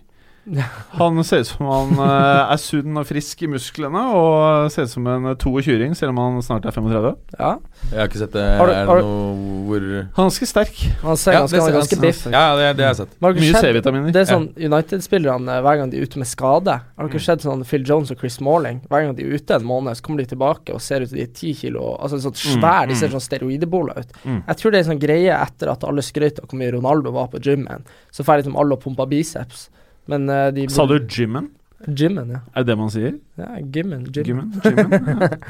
Han 0.98 1.22
ser 1.24 1.44
ut 1.44 1.48
som 1.52 1.68
han 1.70 1.92
eh, 2.02 2.52
er 2.54 2.60
sunn 2.62 2.98
og 2.98 3.06
frisk 3.06 3.44
i 3.46 3.50
musklene, 3.52 4.02
og 4.18 4.72
ser 4.74 4.88
ut 4.88 4.94
som 4.94 5.06
en 5.08 5.28
22-ring, 5.36 5.94
selv 5.98 6.16
om 6.16 6.22
han 6.22 6.40
snart 6.46 6.66
er 6.66 6.74
35. 6.74 7.12
Ja. 7.38 7.52
Jeg 7.92 8.00
har 8.00 8.10
ikke 8.10 8.22
sett 8.24 8.34
det. 8.34 8.46
Har 8.58 8.68
du- 8.72 8.74
er 8.74 8.86
har 8.90 8.96
det 9.02 9.06
du- 9.06 9.12
noe 9.12 9.62
hvor 9.68 9.86
Han 9.86 10.26
er 10.26 10.30
ganske 10.30 10.48
sterk. 10.50 10.82
Han 11.04 11.18
ser 11.18 11.34
Ja, 11.34 11.40
ganske, 11.46 11.72
ganske 11.78 12.00
biff. 12.02 12.26
Ja, 12.26 12.56
det, 12.58 12.78
det 12.78 12.86
har 12.86 12.94
jeg 12.96 13.02
sett. 13.04 13.16
Har 13.22 13.34
Mye 13.34 13.62
C-vitaminer. 13.62 14.12
Det 14.12 14.22
er 14.22 14.34
sånn 14.34 14.48
United-spillerne, 14.58 15.58
eh, 15.58 15.62
hver 15.62 15.78
gang 15.78 15.90
de 15.92 15.98
er 16.00 16.04
ute 16.10 16.18
med 16.18 16.28
skade 16.28 16.82
Har 16.98 17.08
dere 17.08 17.20
sett 17.20 17.42
sånn 17.46 17.64
Phil 17.66 17.84
Jones 17.86 18.12
og 18.12 18.18
Chris 18.18 18.36
Smalling? 18.40 18.82
Hver 18.90 19.06
gang 19.06 19.16
de 19.16 19.24
er 19.24 19.36
ute 19.38 19.56
en 19.56 19.64
måned, 19.64 19.96
så 19.96 20.02
kommer 20.02 20.18
de 20.26 20.26
tilbake 20.36 20.74
og 20.74 20.82
ser 20.82 21.02
ut 21.02 21.10
som 21.10 21.18
de 21.18 21.24
er 21.24 21.34
ti 21.34 21.54
kilo 21.54 21.98
Altså 22.02 22.18
sånn 22.20 22.34
svær, 22.36 22.88
de 22.88 22.96
ser 22.96 23.10
sånn 23.14 23.22
steroideboler 23.22 24.00
ut. 24.00 24.12
Mm. 24.26 24.44
Jeg 24.48 24.58
tror 24.58 24.72
det 24.72 24.80
er 24.80 24.90
en 24.90 24.98
sånn 24.98 25.06
greie 25.06 25.32
etter 25.38 25.70
at 25.72 25.84
alle 25.84 26.02
skrøt 26.02 26.40
av 26.42 26.48
hvor 26.50 26.58
mye 26.58 26.74
Ronaldo 26.74 27.12
var 27.14 27.28
på 27.28 27.40
gymmen. 27.40 27.86
Så 28.12 28.24
får 28.26 28.42
liksom 28.44 28.58
alle 28.58 28.74
og 28.74 28.82
pumpa 28.84 29.06
biceps. 29.08 29.70
Men 30.12 30.30
uh, 30.30 30.50
de 30.56 30.68
Sa 30.72 30.86
du 30.90 30.98
gymmen? 31.00 31.50
Gymmen, 31.88 32.36
ja. 32.36 32.44
Er 32.54 32.62
det 32.62 32.74
det 32.74 32.78
man 32.78 32.92
sier? 32.94 33.18
ja. 33.40 33.56
Gymmen? 33.74 34.06
gymmen? 34.14 34.54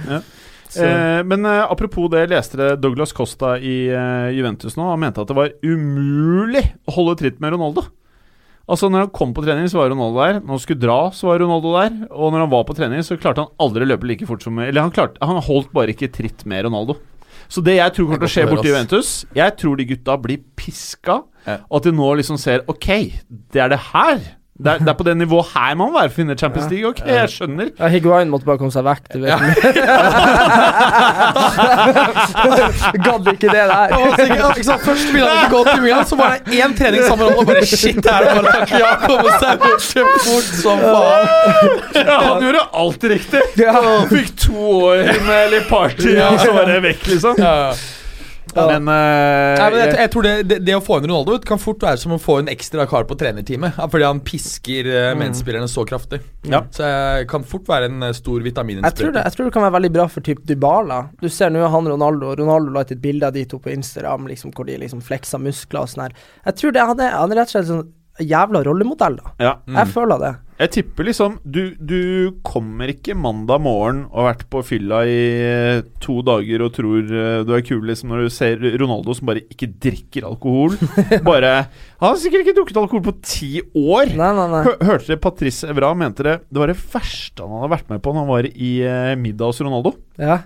Ja. 0.07 0.21
Eh, 0.71 1.23
men 1.27 1.45
eh, 1.45 1.71
apropos 1.71 2.07
det, 2.11 2.29
leste 2.31 2.55
dere 2.55 2.77
Douglas 2.79 3.11
Costa 3.11 3.57
i 3.59 3.89
eh, 3.91 4.29
Juventus 4.37 4.77
nå. 4.79 4.85
Han 4.87 5.01
mente 5.03 5.19
at 5.19 5.27
det 5.27 5.35
var 5.35 5.51
umulig 5.65 6.63
å 6.87 6.95
holde 6.95 7.17
tritt 7.19 7.41
med 7.43 7.51
Ronaldo. 7.57 7.83
Altså 8.71 8.87
Når 8.87 9.07
han 9.07 9.11
kom 9.11 9.33
på 9.35 9.43
trening, 9.43 9.67
så 9.67 9.81
var 9.81 9.89
Ronaldo 9.91 10.21
der. 10.21 10.39
Når 10.39 10.53
han 10.53 10.63
skulle 10.63 10.79
dra, 10.79 10.99
så 11.11 11.27
var 11.27 11.41
Ronaldo 11.43 11.73
der. 11.75 11.95
Og 12.13 12.31
når 12.31 12.45
han 12.45 12.51
var 12.53 12.63
på 12.69 12.75
trening, 12.77 13.03
så 13.03 13.17
klarte 13.19 13.43
han 13.43 13.51
aldri 13.59 13.83
å 13.83 13.89
løpe 13.91 14.07
like 14.07 14.27
fort 14.29 14.45
som 14.45 14.61
Eller 14.63 14.85
han, 14.85 14.93
klarte, 14.95 15.19
han 15.19 15.41
holdt 15.43 15.73
bare 15.75 15.91
ikke 15.91 16.11
tritt 16.13 16.45
med 16.47 16.63
Ronaldo. 16.69 16.95
Så 17.51 17.59
det 17.65 17.75
jeg 17.81 17.95
tror 17.97 18.07
kommer 18.07 18.21
til 18.21 18.29
å 18.29 18.31
skje 18.31 18.43
borti 18.47 18.69
Juventus 18.69 19.09
Jeg 19.35 19.55
tror 19.59 19.75
de 19.75 19.85
gutta 19.89 20.15
blir 20.23 20.43
piska, 20.55 21.17
Ja. 21.43 21.57
og 21.67 21.81
at 21.81 21.87
de 21.89 21.91
nå 21.97 22.07
liksom 22.21 22.37
ser 22.39 22.63
Ok, 22.71 22.87
det 23.51 23.59
er 23.59 23.73
det 23.73 23.81
her. 23.91 24.21
Det 24.61 24.69
er, 24.71 24.77
det 24.85 24.89
er 24.91 24.97
på 24.99 25.05
det 25.07 25.13
nivået 25.17 25.45
her 25.55 25.73
man 25.79 25.87
må 25.89 25.93
være 25.97 26.09
for 26.11 26.17
å 26.19 26.21
vinne 26.21 26.35
Champions 26.37 26.67
League. 26.69 26.87
Ok, 26.91 26.99
jeg 27.07 27.29
skjønner. 27.33 27.67
ja, 27.79 27.87
Higuain 27.89 28.29
måtte 28.29 28.45
bare 28.45 28.57
komme 28.61 28.71
seg 28.73 28.83
vekk. 28.85 29.03
Du 29.13 29.19
vet. 29.23 29.31
Gadd 33.05 33.27
ikke 33.33 33.49
det 33.49 33.63
der. 33.71 33.71
Ja, 33.71 33.75
ikke 34.51 34.63
sant? 34.67 34.81
Først 34.85 35.07
ville 35.13 35.27
han 35.27 35.37
ikke 35.45 35.55
gå 35.55 35.61
til 35.69 35.81
Milan, 35.85 36.05
så 36.09 36.15
var 36.19 36.27
det 36.37 36.41
én 36.61 36.71
trening 36.77 37.01
sammen 37.07 37.25
og 37.33 37.37
bare 37.49 37.65
shit, 37.65 38.05
her 38.05 38.11
er 38.21 38.25
det 38.27 38.33
bare 38.37 38.51
takk 38.59 38.69
ja, 38.81 38.89
komme 39.05 39.29
seg 39.41 39.55
fort 40.25 40.49
som 40.61 40.77
faen. 40.83 41.25
Ja, 41.97 42.17
han 42.27 42.37
gjorde 42.45 42.63
alt 42.83 43.01
riktig. 43.15 43.41
Ja. 43.61 43.73
Fikk 44.11 44.29
to 44.45 44.57
år 44.83 44.97
med 45.27 45.41
litt 45.55 45.67
party, 45.71 46.09
og 46.27 46.35
så 46.41 46.49
var 46.55 46.63
det 46.69 46.77
vekk, 46.85 47.03
liksom. 47.15 47.33
Ja. 47.41 47.55
Men, 48.55 48.87
uh, 48.89 49.59
Nei, 49.59 49.67
men 49.71 49.79
jeg, 49.81 49.93
jeg 49.99 50.11
tror 50.13 50.27
det, 50.27 50.33
det, 50.49 50.57
det 50.67 50.75
å 50.77 50.81
få 50.83 50.99
inn 50.99 51.07
Ronaldo 51.09 51.37
ut 51.37 51.47
kan 51.47 51.61
fort 51.61 51.83
være 51.85 52.01
som 52.01 52.15
å 52.15 52.19
få 52.21 52.39
en 52.41 52.51
ekstra 52.51 52.85
kar 52.89 53.07
på 53.09 53.17
trenerteamet. 53.19 53.79
Fordi 53.79 54.07
han 54.07 54.21
pisker 54.25 54.89
uh, 54.91 55.11
medspillerne 55.19 55.69
så 55.71 55.85
kraftig. 55.87 56.21
Ja. 56.49 56.63
Så 56.73 56.87
jeg 56.87 57.29
kan 57.31 57.45
fort 57.47 57.69
være 57.69 57.89
en 57.91 58.07
eh, 58.07 58.13
stor 58.17 58.17
Jeg 58.17 58.25
tror, 58.25 58.41
det, 58.41 58.49
vitamininnsprøyte. 58.49 59.23
jeg 59.25 59.35
tror 59.35 59.47
det 59.47 59.53
kan 59.55 59.65
være 59.67 59.75
veldig 59.77 59.93
bra 59.93 60.07
for 60.09 60.25
typ 60.25 60.41
Dybala. 60.47 60.99
Du 61.21 61.29
ser 61.29 61.53
nå 61.53 61.63
han 61.69 61.89
Ronaldo 61.91 62.33
Ronaldo 62.39 62.73
la 62.73 62.85
ut 62.85 62.93
et 62.95 63.01
bilde 63.01 63.27
av 63.27 63.35
de 63.37 63.45
to 63.45 63.59
på 63.61 63.73
Instagram 63.73 64.27
liksom, 64.31 64.53
hvor 64.55 64.67
de 64.67 64.79
liksom 64.81 65.03
fleksa 65.05 65.39
muskler 65.41 65.83
og 65.83 65.91
sånn 65.91 66.07
her. 66.07 66.15
Jeg 66.49 66.59
tror 66.61 66.75
det, 66.75 66.85
han, 66.91 67.03
er, 67.03 67.17
han 67.17 67.33
er 67.33 67.41
rett 67.41 67.51
og 67.51 67.57
slett 67.57 67.69
sånn 67.69 67.89
jævla 68.23 68.63
rollemodell, 68.67 69.19
da. 69.21 69.35
ja. 69.41 69.53
Jeg 69.79 69.93
føler 69.93 70.21
det. 70.21 70.31
Jeg 70.61 70.69
tipper 70.75 71.07
liksom 71.07 71.39
du, 71.41 71.73
du 71.81 72.01
kommer 72.45 72.91
ikke 72.93 73.15
mandag 73.17 73.63
morgen 73.65 74.03
og 74.11 74.19
har 74.19 74.27
vært 74.27 74.43
på 74.53 74.61
fylla 74.67 74.99
i 75.09 75.15
eh, 75.41 75.79
to 76.03 76.19
dager 76.25 76.61
og 76.61 76.75
tror 76.75 76.99
eh, 77.01 77.39
du 77.47 77.55
er 77.57 77.63
kul, 77.65 77.81
liksom, 77.89 78.11
når 78.13 78.27
du 78.27 78.35
ser 78.35 78.61
Ronaldo 78.77 79.15
som 79.17 79.31
bare 79.31 79.41
ikke 79.49 79.71
drikker 79.81 80.27
alkohol. 80.29 80.77
Bare 81.25 81.53
Han 82.01 82.11
har 82.11 82.19
sikkert 82.21 82.45
ikke 82.45 82.55
drukket 82.59 82.77
alkohol 82.83 83.03
på 83.07 83.15
ti 83.25 83.51
år. 83.73 84.13
Nei, 84.13 84.29
nei, 84.37 84.47
nei. 84.53 84.61
Hørte 84.85 85.09
dere 85.09 85.21
Patrice 85.23 85.69
Evra 85.71 85.91
mente 85.97 86.25
det 86.27 86.37
Det 86.49 86.61
var 86.61 86.69
det 86.69 86.77
verste 86.77 87.41
han 87.45 87.57
hadde 87.57 87.73
vært 87.73 87.89
med 87.93 88.03
på 88.05 88.13
når 88.13 88.25
han 88.25 88.33
var 88.35 88.49
i 88.51 88.71
eh, 88.85 89.13
middag 89.17 89.49
hos 89.49 89.63
Ronaldo. 89.65 89.95
Ja. 90.21 90.43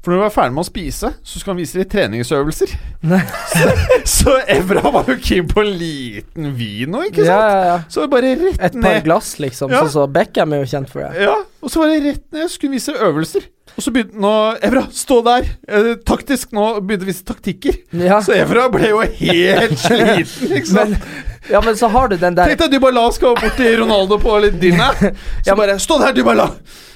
For 0.00 0.14
når 0.14 0.22
du 0.22 0.24
er 0.24 0.32
ferdig 0.32 0.54
med 0.56 0.62
å 0.62 0.68
spise, 0.70 1.08
så 1.28 1.40
skal 1.42 1.52
han 1.52 1.58
vise 1.60 1.76
deg 1.76 1.90
treningsøvelser. 1.92 2.70
Så, 3.50 3.70
så 4.08 4.32
Evra 4.48 4.90
var 4.92 5.08
jo 5.08 5.16
keen 5.20 5.46
på 5.48 5.60
en 5.60 5.70
liten 5.76 6.50
vino, 6.56 7.02
ikke 7.04 7.24
sant? 7.24 7.28
ja, 7.28 7.62
ja. 7.66 7.76
Så 7.92 8.06
bare 8.12 8.30
rett 8.36 8.42
ned. 8.44 8.60
Et 8.64 8.76
par 8.80 8.94
ned. 8.96 9.04
glass, 9.04 9.34
liksom. 9.42 9.72
Ja. 9.72 9.82
Sånn 9.84 9.92
som 9.94 10.12
Beckham 10.14 10.52
er 10.56 10.62
jo 10.62 10.68
kjent 10.72 10.88
for 10.92 11.04
det. 11.04 11.24
Ja, 11.26 11.34
og 11.60 11.72
så 11.72 11.82
var 11.82 11.92
det 11.92 11.98
rett 12.06 12.24
ned. 12.32 12.48
Skulle 12.52 12.76
vise 12.78 12.94
øvelser. 12.96 13.44
Og 13.76 13.84
så 13.84 13.92
begynte 13.94 14.16
han 14.18 14.26
å 14.28 14.34
Evra, 14.66 14.82
stå 14.92 15.20
der! 15.28 15.48
Eh, 15.68 15.90
taktisk 16.08 16.52
nå 16.56 16.64
begynte 16.80 17.06
å 17.06 17.10
vise 17.12 17.24
taktikker. 17.28 17.76
Ja. 18.00 18.18
Så 18.24 18.34
Evra 18.36 18.66
ble 18.72 18.90
jo 18.92 19.00
helt 19.04 19.76
sliten, 19.84 20.54
ikke 20.56 20.66
sant? 20.72 21.10
ja, 21.50 21.60
men 21.64 21.76
så 21.80 21.88
har 21.92 22.10
du 22.12 22.16
den 22.20 22.36
der 22.36 22.50
Tenk 22.52 22.60
deg 22.64 22.74
Dybala 22.76 23.06
skal 23.16 23.36
bort 23.38 23.56
til 23.60 23.76
Ronaldo 23.80 24.18
på 24.22 24.36
litt 24.44 24.56
dinner. 24.62 24.96
Så 25.44 25.52
Ja. 25.52 25.56
bare 25.60 25.76
Stå 25.80 26.00
der, 26.02 26.16
Dybala! 26.16 26.50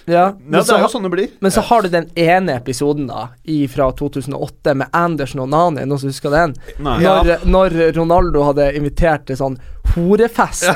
Ja, 0.07 0.13
Ja, 0.15 0.25
men, 0.39 0.61
det 0.61 0.75
er 0.75 0.83
jo 0.85 0.89
sånn 0.93 1.07
det 1.07 1.11
blir. 1.15 1.29
men 1.41 1.51
så 1.55 1.63
har 1.65 1.83
du 1.83 1.89
den 1.93 2.11
ene 2.21 2.59
episoden 2.59 3.07
da 3.09 3.29
i, 3.45 3.65
fra 3.73 3.91
2008 3.97 4.75
med 4.77 4.93
Andersen 4.93 5.41
og 5.41 5.49
Nani, 5.53 5.87
noen 5.89 6.01
som 6.03 6.11
husker 6.13 6.35
den? 6.35 6.53
Nei. 6.85 6.99
Når, 7.05 7.47
når 7.49 7.79
Ronaldo 7.97 8.45
hadde 8.51 8.69
invitert 8.77 9.25
til 9.31 9.39
sånn 9.41 9.57
horefest. 9.95 10.65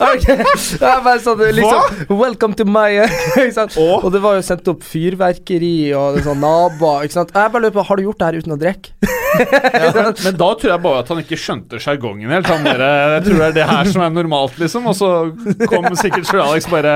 Ok, 0.00 0.26
det 0.26 0.86
er 0.86 1.00
bare 1.04 1.18
sånn 1.22 1.40
liksom 1.56 2.16
Welcome 2.20 2.54
to 2.58 2.66
my. 2.68 3.00
Og 4.04 4.08
det 4.14 4.20
var 4.22 4.38
jo 4.38 4.44
sendt 4.44 4.68
opp 4.70 4.84
fyrverkeri 4.86 5.90
og 5.96 6.20
sånn 6.24 6.40
naboer. 6.42 7.08
Jeg 7.10 7.26
bare 7.34 7.62
lurer 7.64 7.74
på, 7.74 7.84
Har 7.88 7.98
du 7.98 8.04
gjort 8.06 8.20
det 8.20 8.28
her 8.30 8.38
uten 8.40 8.54
å 8.56 8.60
drikke? 8.60 8.94
Men, 9.40 10.08
men 10.24 10.34
da 10.36 10.46
tror 10.58 10.72
jeg 10.72 10.82
bare 10.82 11.00
at 11.04 11.10
han 11.12 11.20
ikke 11.22 11.36
skjønte 11.38 11.78
sjargongen 11.80 12.32
helt. 12.34 12.48
Han 12.50 12.64
bare, 12.66 12.88
jeg 13.14 13.22
tror 13.28 13.38
det 13.38 13.46
er 13.46 13.54
det 13.60 13.66
her 13.70 13.90
som 13.92 14.02
er 14.02 14.10
normalt, 14.12 14.56
liksom. 14.58 14.88
Og 14.90 14.96
så 14.98 15.10
kom 15.70 15.86
sikkert 15.96 16.26
Sir 16.28 16.42
Alex 16.42 16.66
bare 16.70 16.94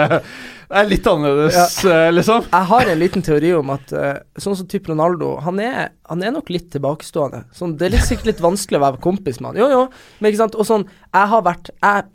Det 0.70 0.80
er 0.80 0.88
litt 0.88 1.06
annerledes, 1.10 1.76
ja. 1.84 1.94
liksom. 2.14 2.48
Jeg 2.50 2.68
har 2.70 2.90
en 2.90 3.00
liten 3.00 3.24
teori 3.24 3.52
om 3.58 3.72
at 3.74 3.94
eh, 3.94 4.16
sånn 4.40 4.56
som 4.58 4.68
type 4.70 4.90
Ronaldo, 4.90 5.34
han 5.44 5.60
er, 5.62 5.94
han 6.10 6.24
er 6.24 6.34
nok 6.34 6.50
litt 6.52 6.70
tilbakestående. 6.74 7.44
Sånn, 7.54 7.76
det 7.80 7.88
er 7.88 7.96
litt, 7.96 8.06
sikkert 8.08 8.32
litt 8.32 8.44
vanskelig 8.44 8.80
å 8.80 8.84
være 8.86 9.02
kompis 9.04 9.40
med 9.40 9.52
han. 9.52 9.62
Jo, 9.62 9.70
jo, 9.72 10.18
men 10.18 10.30
ikke 10.30 10.42
sant. 10.44 10.58
Og 10.58 10.68
sånn, 10.68 10.86
jeg 11.12 11.32
har 11.34 11.46
vært 11.46 11.70
jeg, 11.74 12.10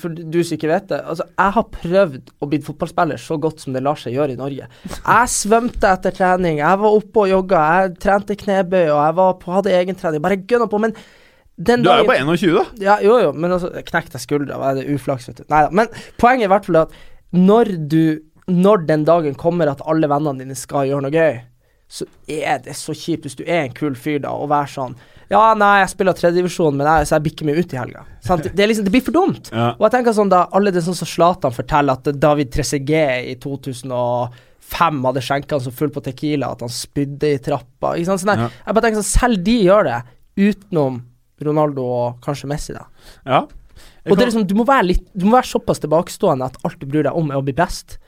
For 0.00 0.10
du 0.10 0.40
som 0.42 0.56
ikke 0.56 0.72
vet 0.72 0.88
det, 0.90 0.98
altså, 1.12 1.28
jeg 1.30 1.56
har 1.56 1.66
prøvd 1.76 2.34
å 2.42 2.50
bli 2.50 2.58
fotballspiller 2.66 3.20
så 3.22 3.38
godt 3.38 3.62
som 3.62 3.76
det 3.76 3.84
lar 3.86 4.00
seg 4.00 4.16
gjøre 4.16 4.34
i 4.34 4.40
Norge. 4.40 4.66
Jeg 4.88 5.32
svømte 5.36 5.92
etter 5.94 6.16
trening, 6.16 6.58
jeg 6.64 6.82
var 6.82 6.98
oppe 6.98 7.24
og 7.24 7.30
jogga, 7.30 7.64
jeg 7.84 7.96
trente 8.02 8.38
knebøy, 8.40 8.88
og 8.88 8.98
jeg 8.98 9.18
var 9.20 9.36
på, 9.38 9.54
hadde 9.54 9.76
egentrening. 9.78 10.24
Bare 10.24 10.40
gønna 10.42 10.66
på. 10.72 10.82
Men 10.82 10.96
den 11.60 11.82
Du 11.84 11.90
er 11.92 12.00
jo 12.00 12.08
bare 12.08 12.24
21, 12.24 12.56
da. 12.56 12.64
ja, 12.80 12.96
jo, 13.04 13.18
jo, 13.20 13.32
men 13.36 13.52
altså, 13.52 13.68
knekte 13.84 14.16
jeg 14.16 14.24
skuldra, 14.24 14.56
var 14.58 14.78
det 14.78 14.86
uflaks, 14.94 15.28
vet 15.28 15.42
du. 15.42 15.48
Nei 15.52 15.66
da. 15.66 15.72
Men 15.76 15.90
poenget 16.20 16.46
er 16.46 16.48
i 16.48 16.52
hvert 16.54 16.68
fall 16.70 16.78
at 16.86 16.94
når 17.36 17.76
du 17.88 18.02
Når 18.50 18.86
den 18.88 19.04
dagen 19.06 19.34
kommer 19.38 19.68
at 19.70 19.82
alle 19.86 20.08
vennene 20.10 20.42
dine 20.42 20.56
skal 20.58 20.88
gjøre 20.88 21.04
noe 21.04 21.14
gøy, 21.14 21.36
så 21.90 22.06
er 22.26 22.58
det 22.64 22.74
så 22.78 22.94
kjipt 22.94 23.26
hvis 23.26 23.36
du 23.38 23.44
er 23.44 23.64
en 23.64 23.74
kul 23.74 23.94
fyr 23.98 24.20
da, 24.24 24.32
og 24.34 24.48
være 24.50 24.70
sånn 24.72 24.96
Ja, 25.30 25.52
nei, 25.58 25.80
jeg 25.82 25.92
spiller 25.92 26.16
tredjedivisjon, 26.18 26.74
men 26.74 26.86
jeg, 26.86 27.06
så 27.06 27.16
jeg 27.16 27.24
bikker 27.28 27.46
meg 27.46 27.60
ut 27.60 27.74
i 27.74 27.78
helga. 27.78 28.02
Det, 28.26 28.66
liksom, 28.66 28.86
det 28.88 28.90
blir 28.90 29.04
for 29.06 29.14
dumt. 29.14 29.52
Ja. 29.54 29.68
Og 29.76 29.84
jeg 29.86 29.94
tenker 29.94 30.16
sånn 30.16 30.32
da 30.32 30.44
Alle 30.56 30.72
det 30.74 30.82
sånn 30.86 30.98
som 30.98 31.10
Zlatan 31.10 31.54
forteller 31.54 31.98
at 31.98 32.10
David 32.18 32.50
Trezeguet 32.54 33.28
i 33.30 33.36
2005 33.42 35.04
hadde 35.06 35.22
skjenka 35.28 35.58
han 35.58 35.66
så 35.66 35.74
full 35.74 35.94
på 35.94 36.02
Tequila 36.06 36.50
at 36.56 36.64
han 36.66 36.74
spydde 36.74 37.30
i 37.36 37.38
trappa. 37.42 37.94
Ikke 37.94 38.10
sant? 38.10 38.24
Sånn 38.24 38.34
der. 38.34 38.44
Ja. 38.48 38.50
Jeg 38.66 38.78
bare 38.78 38.86
tenker 38.88 39.02
sånn 39.02 39.10
Selv 39.12 39.46
de 39.46 39.56
gjør 39.68 39.86
det, 39.90 40.00
utenom 40.42 41.00
Ronaldo 41.46 41.86
og 41.86 42.20
kanskje 42.26 42.50
Messi, 42.50 42.74
da. 42.76 42.86
Ja. 43.26 43.44
Og 44.08 44.16
det 44.16 44.22
er 44.24 44.30
liksom, 44.30 44.46
du 44.48 44.54
må 44.56 44.64
være 44.64 44.86
litt 44.86 45.02
Du 45.12 45.26
må 45.26 45.34
være 45.36 45.50
såpass 45.50 45.82
tilbakestående 45.82 46.46
at 46.48 46.56
alt 46.64 46.78
du 46.80 46.86
bryr 46.88 47.04
deg 47.04 47.16
om, 47.18 47.30
er 47.30 47.40
å 47.40 47.44
bli 47.44 47.52
best. 47.56 47.98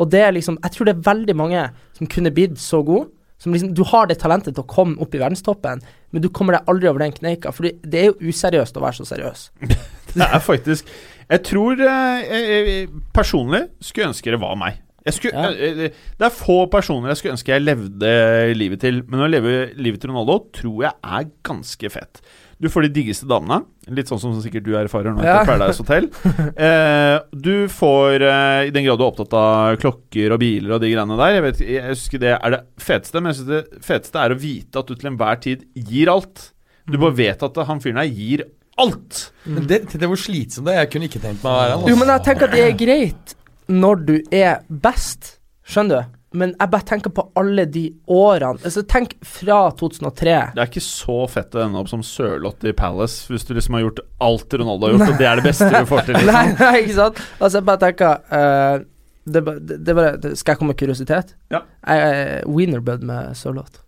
Og 0.00 0.08
det 0.10 0.22
er 0.24 0.32
liksom 0.32 0.56
Jeg 0.62 0.72
tror 0.72 0.88
det 0.88 0.94
er 0.96 1.02
veldig 1.12 1.34
mange 1.36 1.64
som 1.98 2.08
kunne 2.08 2.32
blitt 2.32 2.56
så 2.62 2.80
god. 2.86 3.10
Som 3.42 3.52
liksom, 3.52 3.72
du 3.74 3.82
har 3.90 4.06
det 4.06 4.20
talentet 4.22 4.54
til 4.54 4.62
å 4.62 4.68
komme 4.70 4.96
opp 5.02 5.14
i 5.16 5.18
verdenstoppen, 5.18 5.80
men 6.14 6.22
du 6.22 6.28
kommer 6.30 6.54
deg 6.54 6.68
aldri 6.70 6.86
over 6.88 7.02
den 7.02 7.12
kneika. 7.16 7.50
For 7.50 7.66
det 7.66 7.98
er 7.98 8.12
jo 8.12 8.30
useriøst 8.30 8.76
å 8.78 8.84
være 8.84 9.00
så 9.00 9.08
seriøs. 9.08 9.48
Det 10.12 10.26
er 10.28 10.42
faktisk 10.44 10.88
Jeg 11.30 11.40
tror 11.48 11.80
eh, 11.80 12.22
jeg, 12.28 12.88
personlig 13.16 13.62
skulle 13.80 14.10
ønske 14.12 14.30
det 14.34 14.40
var 14.42 14.54
meg. 14.60 14.78
Jeg 15.06 15.16
skulle, 15.16 15.32
Ja. 15.32 15.50
eh, 15.50 15.80
eh, 15.88 16.02
det 16.20 16.26
er 16.28 16.34
få 16.36 16.66
personer 16.70 17.08
jeg 17.10 17.16
skulle 17.18 17.32
ønske 17.34 17.50
jeg 17.54 17.64
levde 17.64 18.10
livet 18.54 18.80
til, 18.84 19.00
men 19.08 19.24
å 19.24 19.30
leve 19.32 19.72
livet 19.74 20.00
til 20.04 20.12
Ronaldo 20.12 20.36
tror 20.54 20.84
jeg 20.84 20.92
er 21.02 21.30
ganske 21.42 21.90
fett. 21.90 22.20
Du 22.62 22.68
får 22.70 22.84
de 22.86 22.92
diggeste 22.94 23.26
damene, 23.26 23.64
litt 23.90 24.06
sånn 24.06 24.20
som 24.22 24.36
sikkert 24.38 24.62
du 24.68 24.76
erfarer 24.78 25.10
nå 25.16 25.24
Ja. 25.24 25.40
etter 25.40 25.48
Paradise 25.50 25.82
Hotel. 25.82 26.06
Eh, 26.62 27.16
du 27.34 27.66
får, 27.72 28.22
eh, 28.22 28.68
i 28.68 28.72
den 28.74 28.84
grad 28.86 29.00
du 29.00 29.04
er 29.04 29.10
opptatt 29.10 29.34
av 29.34 29.76
klokker 29.82 30.34
og 30.36 30.38
biler 30.42 30.76
og 30.76 30.82
de 30.84 30.90
greiene 30.92 31.16
der 31.18 31.34
Jeg 31.34 31.42
vet, 31.46 31.60
jeg 31.66 31.84
husker 31.88 32.22
det 32.22 32.32
er 32.36 32.54
det 32.54 32.60
feteste, 32.78 33.20
men 33.20 33.32
jeg 33.32 33.40
synes 33.40 33.50
det 33.50 33.82
feteste 33.82 34.22
er 34.22 34.34
å 34.34 34.38
vite 34.38 34.78
at 34.78 34.86
du 34.86 34.94
til 34.94 35.10
enhver 35.10 35.40
tid 35.42 35.64
gir 35.74 36.12
alt. 36.12 36.52
Du 36.86 36.98
bare 37.02 37.16
vet 37.18 37.42
at 37.42 37.62
han 37.66 37.80
fyren 37.82 37.98
her 38.02 38.10
gir 38.10 38.44
alt. 38.78 39.24
Men 39.44 39.66
det, 39.66 39.82
det 39.92 40.08
hvor 40.08 40.18
slitsomt 40.20 40.66
det 40.68 40.74
er. 40.76 40.84
Jeg 40.84 40.92
kunne 40.94 41.08
ikke 41.10 41.22
tenkt 41.22 41.42
meg 41.44 41.50
å 41.52 41.58
være 41.58 41.72
han. 41.74 41.82
Jo, 41.82 41.86
altså. 41.92 41.98
men 42.04 42.12
jeg 42.14 42.26
tenker 42.28 42.48
at 42.48 42.54
det 42.56 42.64
er 42.68 42.78
greit 42.86 43.34
når 43.72 44.00
du 44.06 44.14
er 44.34 44.62
best, 44.82 45.36
skjønner 45.66 46.02
du? 46.04 46.18
Men 46.38 46.54
jeg 46.54 46.72
bare 46.72 46.86
tenker 46.88 47.12
på 47.14 47.24
alle 47.38 47.64
de 47.68 47.84
årene 48.10 48.62
Altså, 48.62 48.82
tenk 48.88 49.14
fra 49.26 49.58
2003. 49.78 50.36
Det 50.56 50.62
er 50.62 50.70
ikke 50.70 50.84
så 50.84 51.18
fett 51.30 51.54
å 51.56 51.64
ende 51.64 51.80
opp 51.82 51.90
som 51.90 52.04
Sørloth 52.06 52.64
i 52.68 52.72
Palace 52.76 53.28
hvis 53.32 53.44
du 53.48 53.52
liksom 53.56 53.76
har 53.78 53.84
gjort 53.86 54.02
alt 54.22 54.56
Ronaldo 54.60 54.88
har 54.88 54.96
gjort, 54.96 55.12
og 55.14 55.20
det 55.20 55.28
er 55.28 55.40
det 55.40 55.46
beste 55.50 55.68
du 55.72 55.90
får 55.90 56.08
til. 56.08 56.16
Liksom. 56.22 56.32
Nei, 56.32 56.46
nei, 56.58 56.72
ikke 56.84 56.96
sant? 56.98 57.22
Altså, 57.38 57.54
jeg 57.58 57.68
bare 57.68 57.82
tenker 57.82 58.18
uh, 58.32 58.84
det, 59.24 59.42
det, 59.68 59.78
det 59.86 59.94
bare, 59.96 60.34
Skal 60.36 60.52
jeg 60.52 60.60
komme 60.60 60.74
med 60.74 60.78
kuriositet? 60.80 61.34
Ja. 61.52 61.62
Jeg 61.86 62.12
er 62.12 62.46
Wienerbud 62.50 63.04
med 63.06 63.34
Sørloth. 63.38 63.82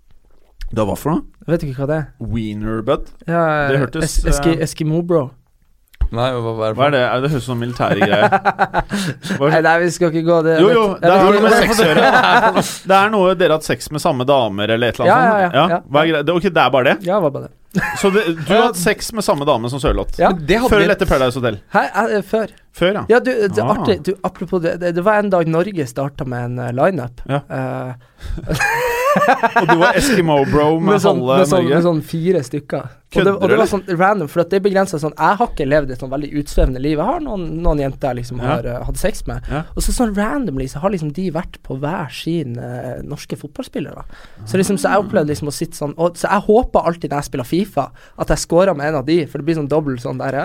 Det 0.70 0.80
var 0.80 0.90
hva 0.90 0.98
for 0.98 1.14
noe? 1.14 1.48
Vet 1.50 1.64
ikke 1.66 1.84
hva 1.84 1.88
det 1.90 1.96
er? 2.00 2.06
Wienerbud? 2.34 3.10
Ja, 3.28 3.42
Det 3.70 3.80
hørtes, 3.82 4.18
eski, 4.26 4.54
eh, 4.56 4.64
Eskimo-bro. 4.64 5.28
Nei, 6.14 6.28
hva, 6.36 6.52
hva 6.58 6.68
er 6.68 6.74
det 6.74 6.76
Hva 6.78 6.86
er 6.86 6.94
det? 6.94 7.00
Er 7.08 7.22
det 7.24 7.30
høres 7.32 7.42
ut 7.44 7.48
som 7.48 7.58
militære 7.62 7.98
greier. 8.04 8.36
Nei, 9.54 9.60
nei, 9.64 9.74
vi 9.84 9.90
skal 9.94 10.10
ikke 10.12 10.22
gå 10.28 10.36
det 10.46 10.54
Jo, 10.60 10.68
jo, 10.74 10.84
det 11.00 11.10
er 11.10 11.24
noe 11.24 11.42
med 11.44 11.56
sex 11.56 11.80
å 11.80 11.88
gjøre. 11.88 12.12
Det 12.90 12.96
er 13.00 13.12
noe 13.14 13.34
dere 13.38 13.54
har 13.54 13.58
hatt 13.60 13.66
sex 13.66 13.90
med 13.94 14.02
samme 14.04 14.26
damer 14.28 14.74
eller 14.76 14.92
et 14.92 15.00
eller 15.00 15.10
annet 15.10 15.24
ja, 15.24 15.50
ja, 15.58 15.66
ja. 15.74 15.82
Hva 15.90 16.04
er? 16.06 16.20
Det- 16.22 16.34
Ok, 16.34 16.48
det 16.50 16.62
er 16.64 16.70
bare 16.74 16.92
det? 16.92 16.96
Ja, 17.08 17.18
hva 17.22 17.30
var 17.34 17.46
det? 17.48 17.52
Så 17.98 18.10
det, 18.14 18.22
du 18.38 18.52
har 18.52 18.68
hatt 18.68 18.78
sex 18.78 19.08
med 19.16 19.24
samme 19.26 19.46
dame 19.48 19.66
som 19.72 19.80
Sørloth? 19.82 20.14
Ja. 20.20 20.30
Det 20.30 20.60
Før 20.68 20.78
eller 20.78 20.94
etter 20.94 21.08
Paradise 21.10 21.40
Hotel? 21.40 21.56
Hæ? 21.74 21.82
Eh, 22.04 22.20
før? 22.22 22.52
Før, 22.74 22.92
ja. 23.00 23.02
Ja, 23.10 23.18
du, 23.22 23.30
det 23.48 23.62
Ah. 23.64 23.72
artig. 23.74 23.96
Du, 24.06 24.12
apropos 24.26 24.62
det, 24.62 24.76
det, 24.82 24.92
det 24.94 25.02
var 25.06 25.18
en 25.22 25.30
dag 25.32 25.48
Norge 25.50 25.86
starta 25.90 26.26
med 26.26 26.44
en 26.52 26.58
uh, 26.62 26.70
lineup. 26.74 27.22
Ja. 27.30 27.40
Eh, 27.50 27.94
Og 29.60 29.66
du 29.70 29.76
var 29.78 29.94
Eskimo-bro 29.98 30.68
med, 30.80 30.94
med, 30.94 31.02
sånn, 31.04 31.20
halve 31.22 31.38
med, 31.38 31.48
sånn, 31.50 31.64
Norge. 31.64 31.74
med 31.74 31.82
sånn 31.88 32.02
fire 32.04 32.42
stykker. 32.44 32.84
Og 33.14 33.22
det, 33.22 33.30
og 33.30 33.44
det 33.46 33.56
var 33.60 33.68
sånn 33.70 33.84
random, 33.94 34.28
for 34.30 34.42
det 34.50 34.58
begrensa 34.64 34.98
sånn 34.98 35.12
Jeg 35.14 35.38
har 35.38 35.46
ikke 35.52 35.66
levd 35.68 35.92
et 35.94 36.00
sånn 36.02 36.10
veldig 36.10 36.30
utsvevende 36.40 36.80
liv. 36.82 36.98
Jeg 36.98 37.06
har 37.06 37.20
noen, 37.22 37.44
noen 37.62 37.78
jenter 37.84 38.10
jeg 38.10 38.16
liksom 38.24 38.40
Ja. 38.42 38.48
har 38.56 38.66
uh, 38.66 38.80
hatt 38.88 38.98
sex 38.98 39.22
med. 39.28 39.46
Ja. 39.50 39.60
Og 39.76 39.80
så 39.86 39.94
sånn 39.94 40.14
randomly 40.16 40.66
så 40.70 40.82
har 40.82 40.90
liksom 40.90 41.12
de 41.14 41.28
vært 41.34 41.60
på 41.62 41.78
hver 41.78 42.10
sin 42.14 42.58
uh, 42.58 42.98
norske 43.06 43.38
fotballspillere. 43.38 44.02
Så 44.50 44.58
liksom 44.58 44.78
Så 44.82 44.90
jeg 44.90 45.04
opplevde 45.04 45.30
liksom 45.30 45.48
å 45.52 45.54
sitte 45.54 45.78
sånn 45.78 45.94
og, 45.94 46.18
Så 46.18 46.26
jeg 46.26 46.42
håper 46.48 46.80
alltid 46.90 47.10
når 47.12 47.22
jeg 47.22 47.28
spiller 47.30 47.48
Fifa, 47.48 47.86
at 48.18 48.28
jeg 48.34 48.42
scorer 48.42 48.74
med 48.74 48.90
en 48.90 48.98
av 49.02 49.06
de, 49.06 49.20
for 49.30 49.38
det 49.38 49.46
blir 49.46 49.58
sånn 49.60 49.70
dobbelt 49.70 50.02
sånn 50.02 50.18
der 50.18 50.34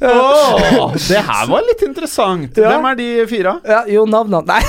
Åh, 0.00 0.94
det 1.08 1.20
her 1.26 1.46
var 1.50 1.64
litt 1.66 1.82
interessant. 1.84 2.56
Ja. 2.56 2.70
Hvem 2.74 2.86
er 2.90 2.98
de 2.98 3.08
fire? 3.30 3.56
Ja, 3.66 3.80
jo, 3.90 4.04
navnene 4.08 4.44
Nei. 4.50 4.60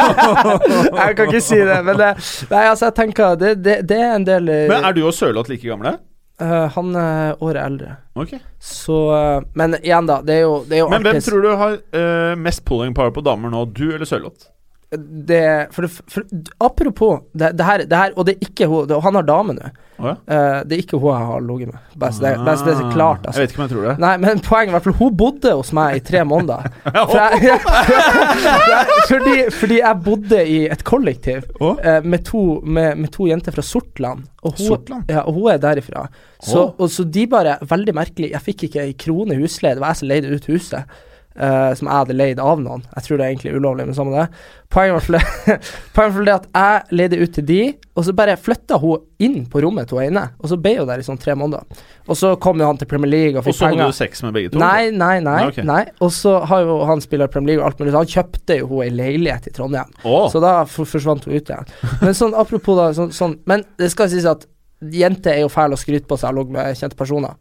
jeg 1.00 1.16
kan 1.18 1.26
ikke 1.26 1.42
si 1.44 1.58
det, 1.58 1.80
men 1.86 1.98
det, 2.00 2.12
Nei, 2.50 2.62
altså, 2.64 2.88
jeg 2.88 2.96
tenker 2.96 3.36
Det, 3.40 3.56
det, 3.60 3.80
det 3.90 3.98
er 4.00 4.14
en 4.14 4.24
del 4.26 4.48
eh, 4.52 4.68
Men 4.70 4.86
Er 4.88 4.96
du 4.96 5.02
og 5.04 5.12
Sørloth 5.16 5.52
like 5.52 5.66
gamle? 5.66 5.98
Uh, 6.40 6.70
Han 6.72 6.94
er 6.96 7.42
året 7.44 7.60
eldre. 7.60 7.98
Okay. 8.16 8.38
Så 8.56 8.96
eh, 9.12 9.42
Men 9.60 9.76
igjen, 9.82 10.06
da. 10.08 10.20
Det 10.24 10.38
er 10.38 10.46
jo, 10.46 10.54
det 10.64 10.78
er 10.78 10.82
jo 10.86 10.88
Men 10.94 11.04
hvem 11.04 11.20
tror 11.24 11.44
du 11.44 11.50
har 11.52 11.76
uh, 11.76 12.32
mest 12.40 12.64
pulling 12.64 12.96
power 12.96 13.12
på 13.12 13.24
damer 13.26 13.52
nå? 13.52 13.66
Du 13.76 13.90
eller 13.90 14.08
Sørloth? 14.08 14.48
Det, 14.98 15.68
for, 15.70 15.86
for, 15.86 16.24
Apropos 16.58 17.20
det, 17.32 17.52
det, 17.54 17.64
her, 17.64 17.84
det 17.86 17.96
her 17.96 18.16
Og 18.18 18.26
det 18.26 18.32
er 18.34 18.48
ikke 18.48 18.66
hun 18.66 18.90
Han 19.04 19.18
har 19.20 19.26
dame 19.26 19.54
nå. 19.54 19.68
Oh, 20.00 20.08
ja? 20.08 20.14
uh, 20.16 20.62
det 20.66 20.74
er 20.74 20.80
ikke 20.82 20.98
hun 20.98 21.12
jeg 21.12 21.28
har 21.28 21.42
ligget 21.44 21.68
med. 21.68 21.80
Bare 22.00 22.16
så 22.16 22.22
det, 22.24 22.30
bare 22.40 22.64
det 22.64 22.72
er 22.72 22.92
klart. 22.94 23.18
Jeg 23.20 23.28
Altså. 23.28 23.40
vet 23.42 23.52
ikke 23.52 23.60
om 23.60 23.64
jeg 23.66 23.72
tror 23.74 23.82
det. 23.84 23.94
Nei, 24.00 24.12
men 24.22 24.40
poenget 24.46 24.70
i 24.70 24.74
hvert 24.74 24.86
fall 24.86 24.96
Hun 24.96 25.18
bodde 25.20 25.52
hos 25.58 25.72
meg 25.76 25.98
i 25.98 26.02
tre 26.08 26.22
måneder. 26.24 26.70
Jeg, 27.44 27.58
fordi, 29.10 29.36
fordi 29.52 29.78
jeg 29.80 30.00
bodde 30.04 30.40
i 30.48 30.56
et 30.72 30.82
kollektiv 30.88 31.44
oh. 31.60 31.76
uh, 31.76 32.00
med, 32.04 32.24
to, 32.24 32.42
med, 32.64 32.96
med 32.96 33.12
to 33.12 33.28
jenter 33.28 33.54
fra 33.54 33.62
Sortland. 33.66 34.24
Og 34.42 34.56
hun, 34.56 34.64
Sortland? 34.64 35.04
Ja, 35.12 35.26
og 35.28 35.36
hun 35.36 35.50
er 35.52 35.60
derifra. 35.60 36.06
Så, 36.40 36.64
oh. 36.64 36.74
og 36.80 36.90
så 36.90 37.04
de 37.04 37.26
bare 37.30 37.58
Veldig 37.70 37.94
merkelig. 37.94 38.32
Jeg 38.32 38.46
fikk 38.46 38.66
ikke 38.70 38.88
ei 38.88 38.96
krone 38.98 39.36
i 39.36 39.42
husleie. 39.42 39.76
Det 39.76 39.84
var 39.84 39.92
jeg 39.92 40.00
som 40.00 40.10
leide 40.10 40.32
ut 40.32 40.50
huset. 40.50 41.00
Eh, 41.40 41.72
som 41.78 41.88
jeg 41.88 41.96
hadde 41.96 42.16
leid 42.16 42.40
av 42.42 42.60
noen. 42.62 42.82
Jeg 42.94 43.06
tror 43.06 43.18
det 43.18 43.24
er 43.24 43.32
egentlig 43.32 43.54
ulovlig, 43.56 43.86
men 43.88 43.96
samme 43.96 44.14
det. 44.14 44.26
Poenget 44.70 45.08
var 45.08 45.24
poenget 45.96 46.16
var 46.16 46.26
det 46.28 46.34
at 46.34 46.48
jeg 46.50 46.98
leide 47.00 47.20
ut 47.20 47.32
til 47.36 47.46
de, 47.48 47.60
og 47.96 48.06
så 48.06 48.14
bare 48.16 48.36
flytta 48.40 48.78
hun 48.82 49.06
inn 49.24 49.40
på 49.50 49.62
rommet 49.64 49.90
hun 49.90 50.02
er 50.02 50.10
inne. 50.12 50.24
Og 50.40 50.52
så 50.52 50.58
ble 50.60 50.76
hun 50.78 50.88
der 50.90 51.02
i 51.02 51.06
sånn 51.06 51.20
tre 51.20 51.34
måneder. 51.38 51.82
Og 52.10 52.18
så 52.18 52.34
kom 52.42 52.60
jo 52.60 52.68
han 52.68 52.78
til 52.80 52.90
Premier 52.90 53.12
League 53.12 53.40
og 53.40 53.48
Og 53.48 53.56
så 53.56 53.70
hadde 53.70 53.88
du 53.90 53.96
sex 53.96 54.22
med 54.26 54.36
begge 54.36 54.52
to? 54.52 54.60
Nei, 54.62 54.90
nei, 54.92 55.16
nei. 55.24 55.40
Nei, 55.40 55.48
okay. 55.50 55.66
nei. 55.66 55.82
Og 56.04 56.12
så 56.14 56.36
har 56.50 56.64
jo 56.66 56.80
han 56.88 57.02
spiller 57.04 57.30
Premier 57.32 57.54
League 57.54 57.64
og 57.64 57.70
alt 57.70 57.82
mulig. 57.82 57.94
så 57.94 58.04
Han 58.04 58.14
kjøpte 58.14 58.60
jo 58.60 58.70
hun 58.70 58.86
ei 58.86 58.92
leilighet 58.94 59.50
i 59.50 59.54
Trondheim. 59.56 59.90
Oh. 60.04 60.28
Så 60.32 60.42
da 60.44 60.60
forsvant 60.68 61.26
hun 61.26 61.36
ut 61.36 61.52
igjen. 61.52 61.74
Men 62.04 62.16
sånn 62.16 62.36
apropos 62.38 62.78
da, 62.78 62.90
sånn, 62.96 63.12
sånn 63.14 63.38
Men 63.48 63.66
det 63.80 63.90
skal 63.92 64.10
sies 64.12 64.28
at 64.28 64.46
jenter 64.80 65.34
er 65.34 65.44
jo 65.44 65.52
fæle 65.52 65.76
å 65.76 65.80
skryte 65.80 66.08
på 66.08 66.16
seg 66.20 66.32
og 66.32 66.40
ligge 66.40 66.56
med 66.56 66.78
kjente 66.78 66.96
personer. 66.96 67.36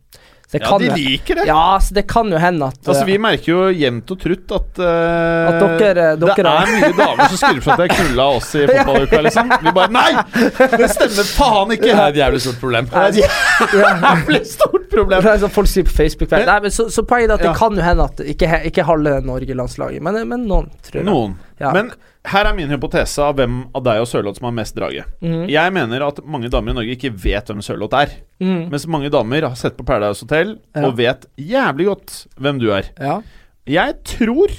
Så 0.50 0.58
det 0.58 0.64
ja, 0.64 0.70
kan 0.72 0.82
de 0.82 0.88
liker 0.98 1.36
det. 1.38 1.44
Ja, 1.46 1.78
så 1.78 1.94
det 1.94 2.04
kan 2.10 2.32
jo 2.34 2.38
hende 2.42 2.66
at 2.72 2.80
Altså, 2.82 3.04
eh, 3.04 3.06
Vi 3.12 3.18
merker 3.22 3.52
jo 3.52 3.58
jevnt 3.70 4.10
og 4.16 4.18
trutt 4.24 4.54
at, 4.58 4.80
uh, 4.82 5.50
At 5.52 5.60
dere- 5.78 6.16
Det 6.18 6.32
er 6.42 6.72
mye 6.74 6.90
damer 6.98 7.30
som 7.30 7.38
skriver 7.38 7.62
for 7.68 7.74
at 7.76 7.84
jeg 7.86 8.00
knulla 8.00 8.26
oss 8.40 8.50
i 8.58 8.64
fotballuka, 8.72 9.22
liksom. 9.28 9.52
Vi 9.62 9.74
bare 9.78 9.94
Nei! 9.94 10.10
Det 10.74 10.90
stemmer 10.90 11.30
faen 11.36 11.76
ikke! 11.78 11.86
Det 11.86 11.94
er 12.00 12.10
et 12.16 12.20
jævlig 12.24 12.42
stort 12.48 12.60
problem. 12.64 12.90
Det 12.90 12.98
er 12.98 13.14
et 13.14 13.22
jævlig 13.22 14.42
stort 14.56 14.90
problem. 14.96 15.22
det 15.22 15.34
er 15.36 15.44
sånn 15.46 15.54
folk 15.60 15.70
sier 15.70 15.86
på 15.86 15.94
Facebook 16.02 16.34
Men- 16.34 16.50
Nei, 16.50 16.60
men 16.66 16.74
så, 16.80 16.90
så 16.98 17.06
poenget 17.06 17.30
er 17.30 17.38
at 17.38 17.46
det 17.46 17.52
Ja. 17.54 17.58
kan 17.62 17.78
jo 17.78 17.86
hende 17.86 18.10
at 18.10 18.26
ikke, 18.34 18.52
ikke 18.74 18.88
halve 18.90 19.20
Norge-landslaget, 19.30 20.02
men, 20.02 20.18
men 20.34 20.48
noen, 20.50 20.72
tror 20.82 21.04
jeg. 21.04 21.06
Noen. 21.06 21.38
Ja. 21.62 21.76
Men 21.78 21.94
her 22.28 22.46
er 22.46 22.54
min 22.54 22.70
hypotese 22.70 23.24
av 23.24 23.36
hvem 23.40 23.62
av 23.76 23.84
deg 23.86 24.02
og 24.02 24.08
Sørloth 24.12 24.38
som 24.40 24.50
har 24.50 24.56
mest 24.58 24.76
drage. 24.76 25.06
Mm. 25.24 25.48
Jeg 25.50 25.74
mener 25.74 26.04
at 26.08 26.20
mange 26.28 26.50
damer 26.52 26.72
i 26.72 26.76
Norge 26.76 26.96
ikke 26.98 27.14
vet 27.16 27.48
hvem 27.48 27.62
Sørloth 27.64 27.96
er. 27.96 28.10
Mm. 28.44 28.70
Mens 28.74 28.88
mange 28.92 29.10
damer 29.10 29.48
har 29.48 29.56
sett 29.56 29.78
på 29.78 29.86
Paradise 29.88 30.26
Hotel 30.26 30.58
Ja. 30.76 30.86
og 30.88 30.98
vet 30.98 31.26
jævlig 31.40 31.86
godt 31.88 32.28
hvem 32.38 32.60
du 32.60 32.72
er. 32.76 32.92
Ja. 33.00 33.22
Jeg 33.66 33.96
tror 34.04 34.52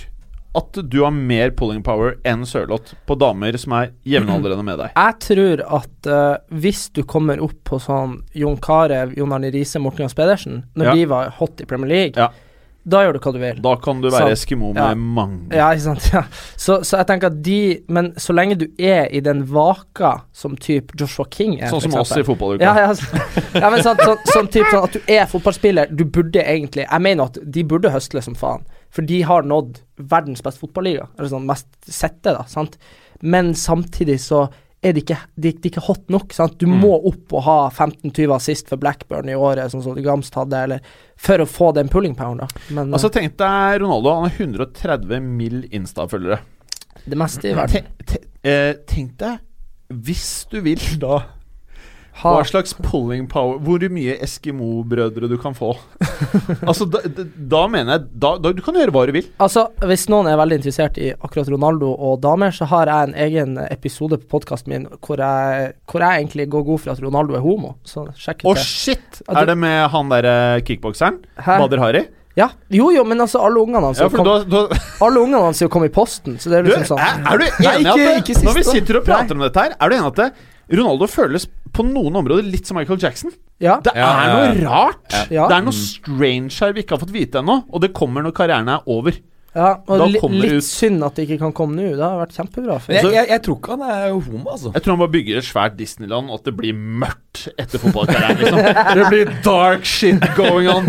at 0.56 0.72
du 0.90 1.04
har 1.04 1.12
mer 1.14 1.50
pulling 1.54 1.82
power 1.86 2.16
enn 2.26 2.42
Sørloth 2.48 2.94
på 3.06 3.14
damer 3.20 3.54
som 3.60 3.72
er 3.78 3.92
jevnaldrende 4.08 4.64
med 4.66 4.80
deg. 4.80 4.90
Jeg 4.96 5.18
tror 5.22 5.60
at 5.78 6.08
uh, 6.10 6.36
hvis 6.50 6.88
du 6.96 7.04
kommer 7.06 7.38
opp 7.44 7.54
på 7.68 7.78
sånn 7.78 8.22
Jon 8.34 8.56
Carew, 8.58 9.12
Jon 9.16 9.32
Arne 9.36 9.52
Riise, 9.54 9.78
Morten 9.78 10.02
Gahns 10.08 10.16
Pedersen, 10.18 10.64
når 10.74 10.86
Ja. 10.90 10.94
de 10.94 11.04
var 11.12 11.30
hot 11.38 11.60
i 11.60 11.66
Premier 11.70 11.88
League, 11.92 12.16
Ja. 12.16 12.30
Da 12.88 13.02
gjør 13.04 13.12
du 13.12 13.18
hva 13.20 13.32
du 13.32 13.38
vil. 13.42 13.58
Da 13.62 13.74
kan 13.76 14.00
du 14.00 14.08
være 14.08 14.22
Sant. 14.30 14.32
Eskimo 14.32 14.72
med 14.72 14.80
Ja. 14.82 14.94
mange. 14.94 15.52
Ja, 15.52 15.66
ikke 15.74 15.82
sant. 15.84 16.06
Ja. 16.14 16.22
Så, 16.56 16.78
så 16.82 16.96
jeg 17.00 17.06
tenker 17.10 17.26
at 17.28 17.42
de 17.42 17.82
Men 17.88 18.12
så 18.16 18.32
lenge 18.32 18.56
du 18.58 18.66
er 18.78 19.04
i 19.12 19.20
den 19.20 19.42
vaka 19.52 20.22
som 20.32 20.56
type 20.56 20.96
Joshua 20.98 21.26
King 21.30 21.58
er, 21.60 21.68
Sånn 21.68 21.82
som 21.84 21.94
oss 22.00 22.14
i 22.16 22.22
fotballuka. 22.24 22.62
Ja, 22.64 22.74
ja, 22.86 22.94
så- 22.94 23.20
ja, 23.60 23.70
men 23.70 23.82
sånn, 23.84 24.00
sånn, 24.00 24.24
sånn 24.32 24.48
type 24.50 24.70
sånn 24.72 24.84
at 24.88 24.92
du 24.96 25.00
er 25.12 25.26
fotballspiller. 25.26 25.92
Du 25.94 26.04
burde 26.04 26.40
egentlig 26.42 26.86
Jeg 26.90 27.00
mener 27.02 27.24
at 27.28 27.38
de 27.44 27.62
burde 27.64 27.90
høstle 27.92 28.22
som 28.22 28.34
faen. 28.34 28.64
For 28.90 29.02
de 29.06 29.20
har 29.22 29.42
nådd 29.46 29.82
verdens 29.98 30.40
beste 30.42 30.60
fotballiga. 30.64 31.06
Eller 31.18 31.28
sånn 31.30 31.46
mest 31.46 31.68
sette, 31.86 32.32
da. 32.32 32.42
Sant? 32.48 32.78
Men 33.22 33.52
samtidig 33.54 34.16
så 34.24 34.48
er 34.82 34.94
de 34.96 35.00
ikke, 35.02 35.16
de, 35.36 35.50
de 35.52 35.68
er 35.68 35.70
ikke 35.74 35.82
hot 35.84 36.06
nok. 36.08 36.32
Sant? 36.32 36.54
Du 36.58 36.66
Mm. 36.66 36.78
må 36.80 36.94
opp 37.10 37.32
og 37.36 37.42
ha 37.44 37.56
15-20 37.70 38.34
assist 38.34 38.68
for 38.68 38.76
Blackburn 38.80 39.28
i 39.28 39.34
året, 39.36 39.70
sånn 39.70 39.82
som 39.84 39.94
Gamst 40.00 40.34
hadde, 40.34 40.56
eller 40.64 40.80
for 41.20 41.38
å 41.38 41.46
få 41.46 41.74
den 41.76 41.88
pulling 41.92 42.14
da. 42.38 42.46
Men 42.70 42.92
Altså 42.94 43.10
Tenk 43.12 43.36
deg 43.36 43.80
Ronaldo. 43.82 44.14
Han 44.14 44.30
har 44.30 44.38
130 44.38 45.20
mill. 45.20 45.62
Insta-følgere. 45.70 46.40
eh, 46.40 47.10
det 47.10 47.18
meste 47.18 47.44
i 47.50 47.54
verden. 47.54 47.68
Tenk, 47.82 48.06
tenk, 48.06 48.24
eh, 48.44 48.72
Tenk 48.86 49.16
deg, 49.18 49.38
hvis 49.92 50.46
du 50.50 50.60
vil 50.62 50.78
da 50.98 51.24
Hva 52.22 52.44
slags 52.48 52.74
pulling 52.84 53.26
power 53.30 53.58
Hvor 53.64 53.82
mye 53.92 54.16
Eskimo-brødre 54.22 55.28
du 55.30 55.36
kan 55.40 55.54
få. 55.56 55.72
altså, 56.68 56.86
da, 56.90 57.00
da, 57.06 57.62
mener 57.70 57.94
jeg 57.96 58.06
da, 58.22 58.32
da, 58.42 58.52
Du 58.56 58.62
kan 58.64 58.76
gjøre 58.76 58.92
hva 58.94 59.06
du 59.08 59.14
vil. 59.16 59.28
Altså, 59.40 59.66
hvis 59.88 60.06
noen 60.12 60.28
er 60.30 60.38
veldig 60.40 60.60
interessert 60.60 61.00
i 61.00 61.10
akkurat 61.16 61.48
Ronaldo 61.52 61.92
og 61.94 62.20
damer, 62.24 62.52
så 62.56 62.68
har 62.70 62.90
jeg 62.92 63.08
en 63.10 63.16
egen 63.26 63.56
episode 63.70 64.20
på 64.22 64.28
podkasten 64.38 64.74
min 64.74 64.86
hvor 65.00 65.20
jeg, 65.22 65.72
hvor 65.90 66.04
jeg 66.04 66.22
egentlig 66.24 66.48
går 66.52 66.64
god 66.70 66.82
for 66.84 66.92
at 66.94 67.02
Ronaldo 67.04 67.36
er 67.38 67.44
homo. 67.44 67.74
Så 67.88 68.06
sjekk 68.18 68.44
ut 68.44 68.50
ut 68.52 68.56
det. 68.60 68.64
shit! 68.68 69.22
Ja, 69.26 69.32
du- 69.34 69.40
Er 69.42 69.46
det 69.52 69.58
med 69.58 69.88
han 69.90 70.08
derre 70.12 70.36
kickbokseren? 70.66 71.20
Hæ? 71.40 71.58
Bader 71.64 71.78
Hari? 71.86 72.04
Ja. 72.38 72.46
Jo, 72.70 72.90
jo, 72.94 73.02
men 73.04 73.18
altså, 73.20 73.40
alle 73.42 73.58
ungene 73.60 73.80
hans 73.88 73.98
Ja, 73.98 74.06
kom, 74.08 74.22
du, 74.24 74.30
har- 74.30 74.44
du, 74.46 74.56
har- 74.56 74.84
Alle 75.08 75.20
ungene 75.24 75.40
hans 75.48 75.60
jo 75.60 75.68
kommet 75.68 75.90
i 75.90 75.94
posten, 75.96 76.38
så 76.38 76.48
det 76.52 76.60
er 76.60 76.62
du, 76.62 76.70
liksom 76.70 76.94
sånn 76.94 77.02
er, 77.02 77.18
er 77.26 77.42
du 77.42 77.44
enig 77.44 77.58
i 77.58 77.82
ikke- 77.82 77.90
at 77.90 78.30
det, 78.30 78.44
Når 78.46 78.54
vi 78.60 78.62
sitter 78.68 79.00
og 79.00 79.04
prater 79.08 79.34
om 79.36 79.42
dette 79.44 79.64
her, 79.66 79.74
er 79.80 79.88
du 79.90 79.96
enig 79.96 80.06
at 80.12 80.20
det, 80.22 80.30
Ronaldo 80.70 81.08
føles 81.10 81.48
på 81.74 81.84
noen 81.86 82.16
områder 82.20 82.46
litt 82.46 82.66
som 82.68 82.78
Michael 82.78 83.00
Jackson? 83.02 83.32
Ja. 83.62 83.78
Det 83.84 83.92
Ja, 83.96 84.10
er 84.10 84.28
ja, 84.30 84.36
noe 84.36 84.68
rart. 84.70 85.16
Ja. 85.30 85.48
Det 85.50 85.56
er 85.58 85.66
noe 85.66 85.76
strange 85.76 86.54
her 86.62 86.72
vi 86.76 86.84
ikke 86.84 86.96
har 86.96 87.02
fått 87.02 87.14
vite 87.14 87.42
ennå, 87.42 87.64
og 87.68 87.82
det 87.84 87.92
kommer 87.96 88.22
når 88.24 88.32
karrieren 88.38 88.70
er 88.72 88.86
over. 88.90 89.18
ja 89.50 89.72
og 89.90 90.04
li, 90.06 90.20
litt 90.38 90.52
ut- 90.60 90.62
synd 90.62 91.02
at 91.02 91.16
det 91.18 91.24
ikke 91.26 91.40
kan 91.40 91.52
komme 91.58 91.74
nå. 91.74 91.88
Det 91.98 92.04
har 92.06 92.20
vært 92.20 92.36
kjempebra. 92.38 92.76
For 92.80 92.94
jeg, 92.94 93.10
jeg, 93.16 93.26
jeg 93.32 93.42
tror 93.42 93.56
ikke 93.58 93.74
han 93.76 93.82
er 93.90 94.12
homo, 94.14 94.44
altså. 94.54 94.70
Jeg 94.76 94.82
tror 94.84 94.94
han 94.94 95.02
bare 95.02 95.14
bygger 95.16 95.40
et 95.40 95.48
svært 95.48 95.76
Disneyland, 95.78 96.30
og 96.30 96.38
at 96.38 96.44
det 96.46 96.54
blir 96.60 96.72
mørkt 97.02 97.48
etter 97.58 97.82
fotballkarrieren. 97.82 98.38
Liksom. 98.38 98.62
Det 99.00 99.08
blir 99.10 99.34
dark 99.44 99.84
shit 99.84 100.22
going 100.38 100.70
on. 100.70 100.86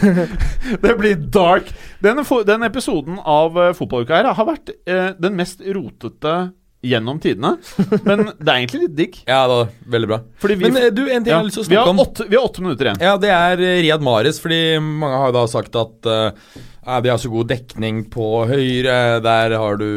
det 0.84 0.96
blir 0.98 1.16
dark. 1.32 1.70
Den, 2.04 2.20
den 2.46 2.62
episoden 2.66 3.18
av 3.20 3.56
uh, 3.56 3.70
fotballuka 3.76 4.16
her 4.18 4.32
har 4.36 4.48
vært 4.48 4.72
uh, 4.88 5.10
den 5.20 5.36
mest 5.38 5.60
rotete 5.64 6.34
gjennom 6.84 7.18
tidene. 7.22 7.54
Men 8.08 8.26
det 8.38 8.46
er 8.48 8.58
egentlig 8.58 8.82
litt 8.84 8.94
digg. 8.98 9.16
Ja, 9.28 9.40
da, 9.50 9.58
veldig 9.94 10.10
bra. 10.10 10.20
Fordi 10.42 10.58
vi, 10.60 10.68
Men 10.68 10.78
eh, 10.82 10.92
du, 10.94 11.02
en 11.08 11.24
ting 11.24 11.32
ja, 11.32 11.38
jeg 11.38 11.40
har 11.40 11.48
lyst 11.48 11.58
til 11.60 11.64
å 11.64 11.68
snakke 11.70 11.94
om. 11.94 12.04
åtte, 12.04 12.28
vi 12.28 12.38
har 12.38 12.46
åtte 12.46 12.64
minutter 12.64 12.90
igjen. 12.90 13.02
Ja, 13.08 13.16
det 13.20 13.32
er 13.34 13.64
eh, 13.64 13.80
Riyad 13.84 14.04
Maris 14.04 14.40
fordi 14.42 14.60
mange 14.84 15.20
har 15.22 15.32
jo 15.32 15.36
da 15.38 15.44
sagt 15.50 15.78
at 15.80 16.10
uh, 16.10 16.54
de 17.04 17.12
har 17.12 17.20
så 17.20 17.32
god 17.32 17.50
dekning 17.52 18.04
på 18.12 18.30
høyre. 18.50 18.98
Der 19.24 19.56
har 19.60 19.80
du 19.80 19.88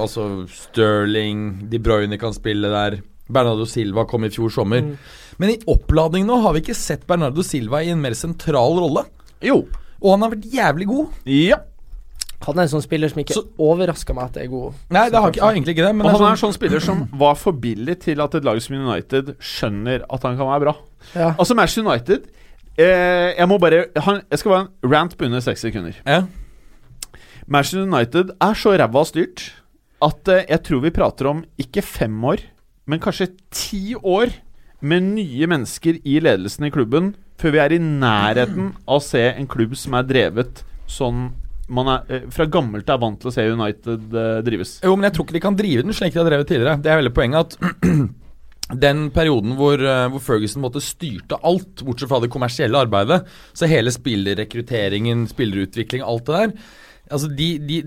altså 0.00 0.28
Sterling, 0.54 1.66
De 1.72 1.82
Bruyne 1.82 2.20
kan 2.20 2.36
spille 2.36 2.70
der. 2.72 3.00
Bernardo 3.30 3.66
Silva 3.68 4.06
kom 4.10 4.26
i 4.26 4.32
fjor 4.34 4.50
sommer. 4.54 4.82
Mm. 4.82 4.94
Men 5.40 5.54
i 5.54 5.60
oppladning 5.70 6.26
nå 6.28 6.40
har 6.44 6.54
vi 6.54 6.64
ikke 6.64 6.76
sett 6.76 7.06
Bernardo 7.08 7.44
Silva 7.46 7.82
i 7.82 7.92
en 7.94 8.02
mer 8.02 8.16
sentral 8.18 8.78
rolle. 8.78 9.06
Jo. 9.44 9.62
Og 10.00 10.14
han 10.14 10.24
har 10.24 10.34
vært 10.34 10.48
jævlig 10.52 10.88
god. 10.90 11.20
Ja. 11.30 11.60
Han 12.46 12.58
er 12.58 12.62
en 12.62 12.68
sånn 12.72 12.82
spiller 12.82 13.08
som 13.12 13.20
ikke 13.20 13.34
Så- 13.36 13.46
overrasker 13.60 14.14
meg 14.16 14.24
at 14.24 14.32
det 14.38 14.42
er 14.44 14.48
god. 14.48 14.74
Nei, 14.90 15.02
det 15.10 15.20
har, 15.20 15.30
ikke, 15.30 15.42
har 15.44 15.52
egentlig 15.52 15.74
ikke 15.76 15.86
det. 15.86 15.94
Men 15.96 16.06
Og 16.06 16.12
det 16.12 16.18
han 16.18 16.26
er 16.26 16.30
er 16.30 16.36
en 16.38 16.42
sånn 16.44 16.54
spiller 16.56 16.80
som 16.80 17.02
var 17.20 17.34
for 17.36 17.52
billig 17.52 17.98
til 18.00 18.20
at 18.24 18.34
et 18.34 18.44
lag 18.44 18.60
som 18.62 18.76
United 18.76 19.34
skjønner 19.38 20.04
at 20.08 20.22
han 20.22 20.36
kan 20.38 20.46
være 20.48 20.60
bra. 20.64 20.74
Ja. 21.14 21.34
Altså 21.38 21.54
Manchester 21.54 21.84
United 21.84 22.28
eh, 22.78 23.34
Jeg 23.38 23.48
må 23.48 23.58
bare 23.60 23.86
han, 23.96 24.22
Jeg 24.30 24.38
skal 24.38 24.50
være 24.52 24.68
en 24.84 24.90
rant 24.92 25.16
på 25.18 25.24
under 25.28 25.40
seks 25.40 25.60
sekunder. 25.60 25.94
ja. 26.06 26.22
Manchester 27.50 27.82
United 27.82 28.30
er 28.40 28.54
så 28.54 28.76
ræva 28.78 29.02
styrt 29.08 29.42
at 30.00 30.28
eh, 30.28 30.44
jeg 30.48 30.62
tror 30.66 30.80
vi 30.84 30.90
prater 30.94 31.26
om 31.30 31.42
ikke 31.60 31.82
fem 31.84 32.14
år, 32.24 32.38
men 32.86 33.00
kanskje 33.02 33.30
ti 33.50 33.94
år 33.96 34.30
med 34.80 35.02
nye 35.02 35.46
mennesker 35.50 35.98
i 36.08 36.20
ledelsen 36.20 36.64
i 36.68 36.70
klubben 36.72 37.14
før 37.40 37.52
vi 37.52 37.58
er 37.58 37.74
i 37.76 37.80
nærheten 37.82 38.70
av 38.86 39.00
å 39.00 39.02
se 39.04 39.20
en 39.34 39.48
klubb 39.50 39.74
som 39.76 39.94
er 39.98 40.06
drevet 40.08 40.62
sånn 40.90 41.30
man 41.70 41.90
er, 41.92 42.08
eh, 42.08 42.26
fra 42.34 42.46
gammelt 42.50 42.88
er 42.90 43.00
vant 43.00 43.20
til 43.20 43.30
å 43.30 43.34
se 43.34 43.46
United 43.46 44.16
eh, 44.16 44.40
drives. 44.46 44.78
Jo, 44.84 44.96
men 44.96 45.08
jeg 45.08 45.16
tror 45.16 45.26
ikke 45.26 45.38
de 45.38 45.44
kan 45.46 45.58
drive 45.58 45.86
den 45.86 45.96
slik 45.96 46.16
de 46.16 46.22
har 46.22 46.28
drevet 46.28 46.50
tidligere. 46.50 46.80
Det 46.82 46.90
er 46.90 47.00
veldig 47.00 47.14
poenget 47.16 47.56
at 47.56 47.56
den 48.86 49.06
perioden 49.14 49.56
hvor, 49.58 49.80
eh, 49.80 50.06
hvor 50.12 50.24
Ferguson 50.24 50.64
måtte 50.64 50.82
styrte 50.84 51.40
alt, 51.46 51.84
bortsett 51.86 52.10
fra 52.10 52.20
det 52.24 52.32
kommersielle 52.32 52.84
arbeidet, 52.86 53.22
så 53.56 53.70
hele 53.70 53.94
spillerrekrutteringen, 53.94 55.26
spillerutvikling, 55.30 56.06
alt 56.06 56.30
det 56.30 56.44
der 56.44 56.56
Altså, 57.10 57.26
de, 57.34 57.56
de, 57.66 57.80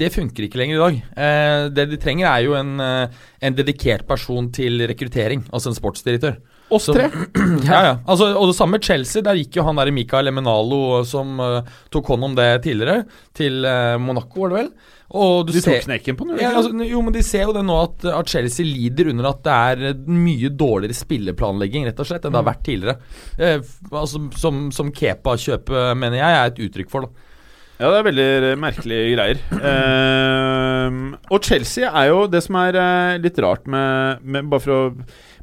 Det 0.00 0.08
funker 0.08 0.46
ikke 0.46 0.56
lenger 0.56 0.78
i 0.78 0.80
dag. 0.80 1.00
Eh, 1.20 1.64
det 1.76 1.84
de 1.90 1.98
trenger, 2.00 2.30
er 2.30 2.46
jo 2.46 2.54
en, 2.56 2.78
en 2.80 3.56
dedikert 3.58 4.06
person 4.08 4.46
til 4.56 4.80
rekruttering, 4.88 5.42
altså 5.52 5.68
en 5.68 5.76
sportsdirektør. 5.76 6.38
Oss 6.74 6.88
Så- 6.90 6.96
tre. 6.96 7.10
Ja, 7.68 7.78
ja. 7.86 7.92
Altså, 8.04 8.30
og 8.36 8.50
det 8.50 8.56
samme 8.58 8.76
med 8.78 8.84
Chelsea. 8.84 9.22
Der 9.24 9.38
gikk 9.38 9.56
jo 9.60 9.64
han 9.66 9.78
der 9.78 9.90
Mikael 9.94 10.28
Emenalo 10.30 11.02
som 11.08 11.38
uh, 11.40 11.60
tok 11.94 12.10
hånd 12.12 12.26
om 12.28 12.34
det 12.36 12.48
tidligere, 12.66 13.04
til 13.36 13.62
uh, 13.64 13.94
Monaco, 14.02 14.44
var 14.44 14.52
det 14.52 14.58
vel. 14.62 14.68
Og 15.14 15.44
du 15.46 15.52
De 15.54 15.60
ser 15.62 15.78
tok 15.78 15.84
knekken 15.86 16.16
på 16.18 16.26
den. 16.26 16.38
ja, 16.42 16.50
altså, 16.58 16.72
jo, 16.88 17.00
men 17.04 17.14
de 17.14 17.20
ser 17.22 17.44
jo 17.46 17.52
det 17.54 17.62
nå 17.68 17.74
at, 17.84 18.06
at 18.18 18.30
Chelsea 18.32 18.66
lider 18.66 19.12
under 19.12 19.28
at 19.30 19.42
det 19.46 19.52
er 19.54 19.82
eh, 19.92 20.00
mye 20.10 20.48
dårligere 20.58 20.96
spilleplanlegging 20.96 21.84
rett 21.86 22.00
og 22.02 22.08
slett 22.08 22.24
enn 22.26 22.34
det 22.34 22.40
har 22.40 22.48
vært 22.48 22.64
tidligere. 22.66 22.96
Eh, 23.38 23.60
altså, 23.92 24.24
som, 24.40 24.64
som 24.74 24.90
Kepa-kjøpet, 24.96 25.92
mener 26.00 26.18
jeg, 26.18 26.40
er 26.40 26.50
et 26.50 26.58
uttrykk 26.66 26.90
for. 26.90 27.06
da 27.06 27.30
Ja, 27.84 27.92
det 27.92 28.00
er 28.00 28.08
veldig 28.08 28.50
merkelige 28.64 29.12
greier. 29.14 29.44
Ehm, 29.60 30.98
og 31.30 31.44
Chelsea 31.46 31.88
er 31.90 32.10
jo 32.10 32.24
det 32.30 32.42
som 32.44 32.58
er 32.60 32.78
eh, 32.80 33.20
litt 33.22 33.38
rart 33.44 33.68
med, 33.70 34.24
med 34.24 34.50
Bare 34.50 34.62
for 34.64 34.74
å 34.74 34.82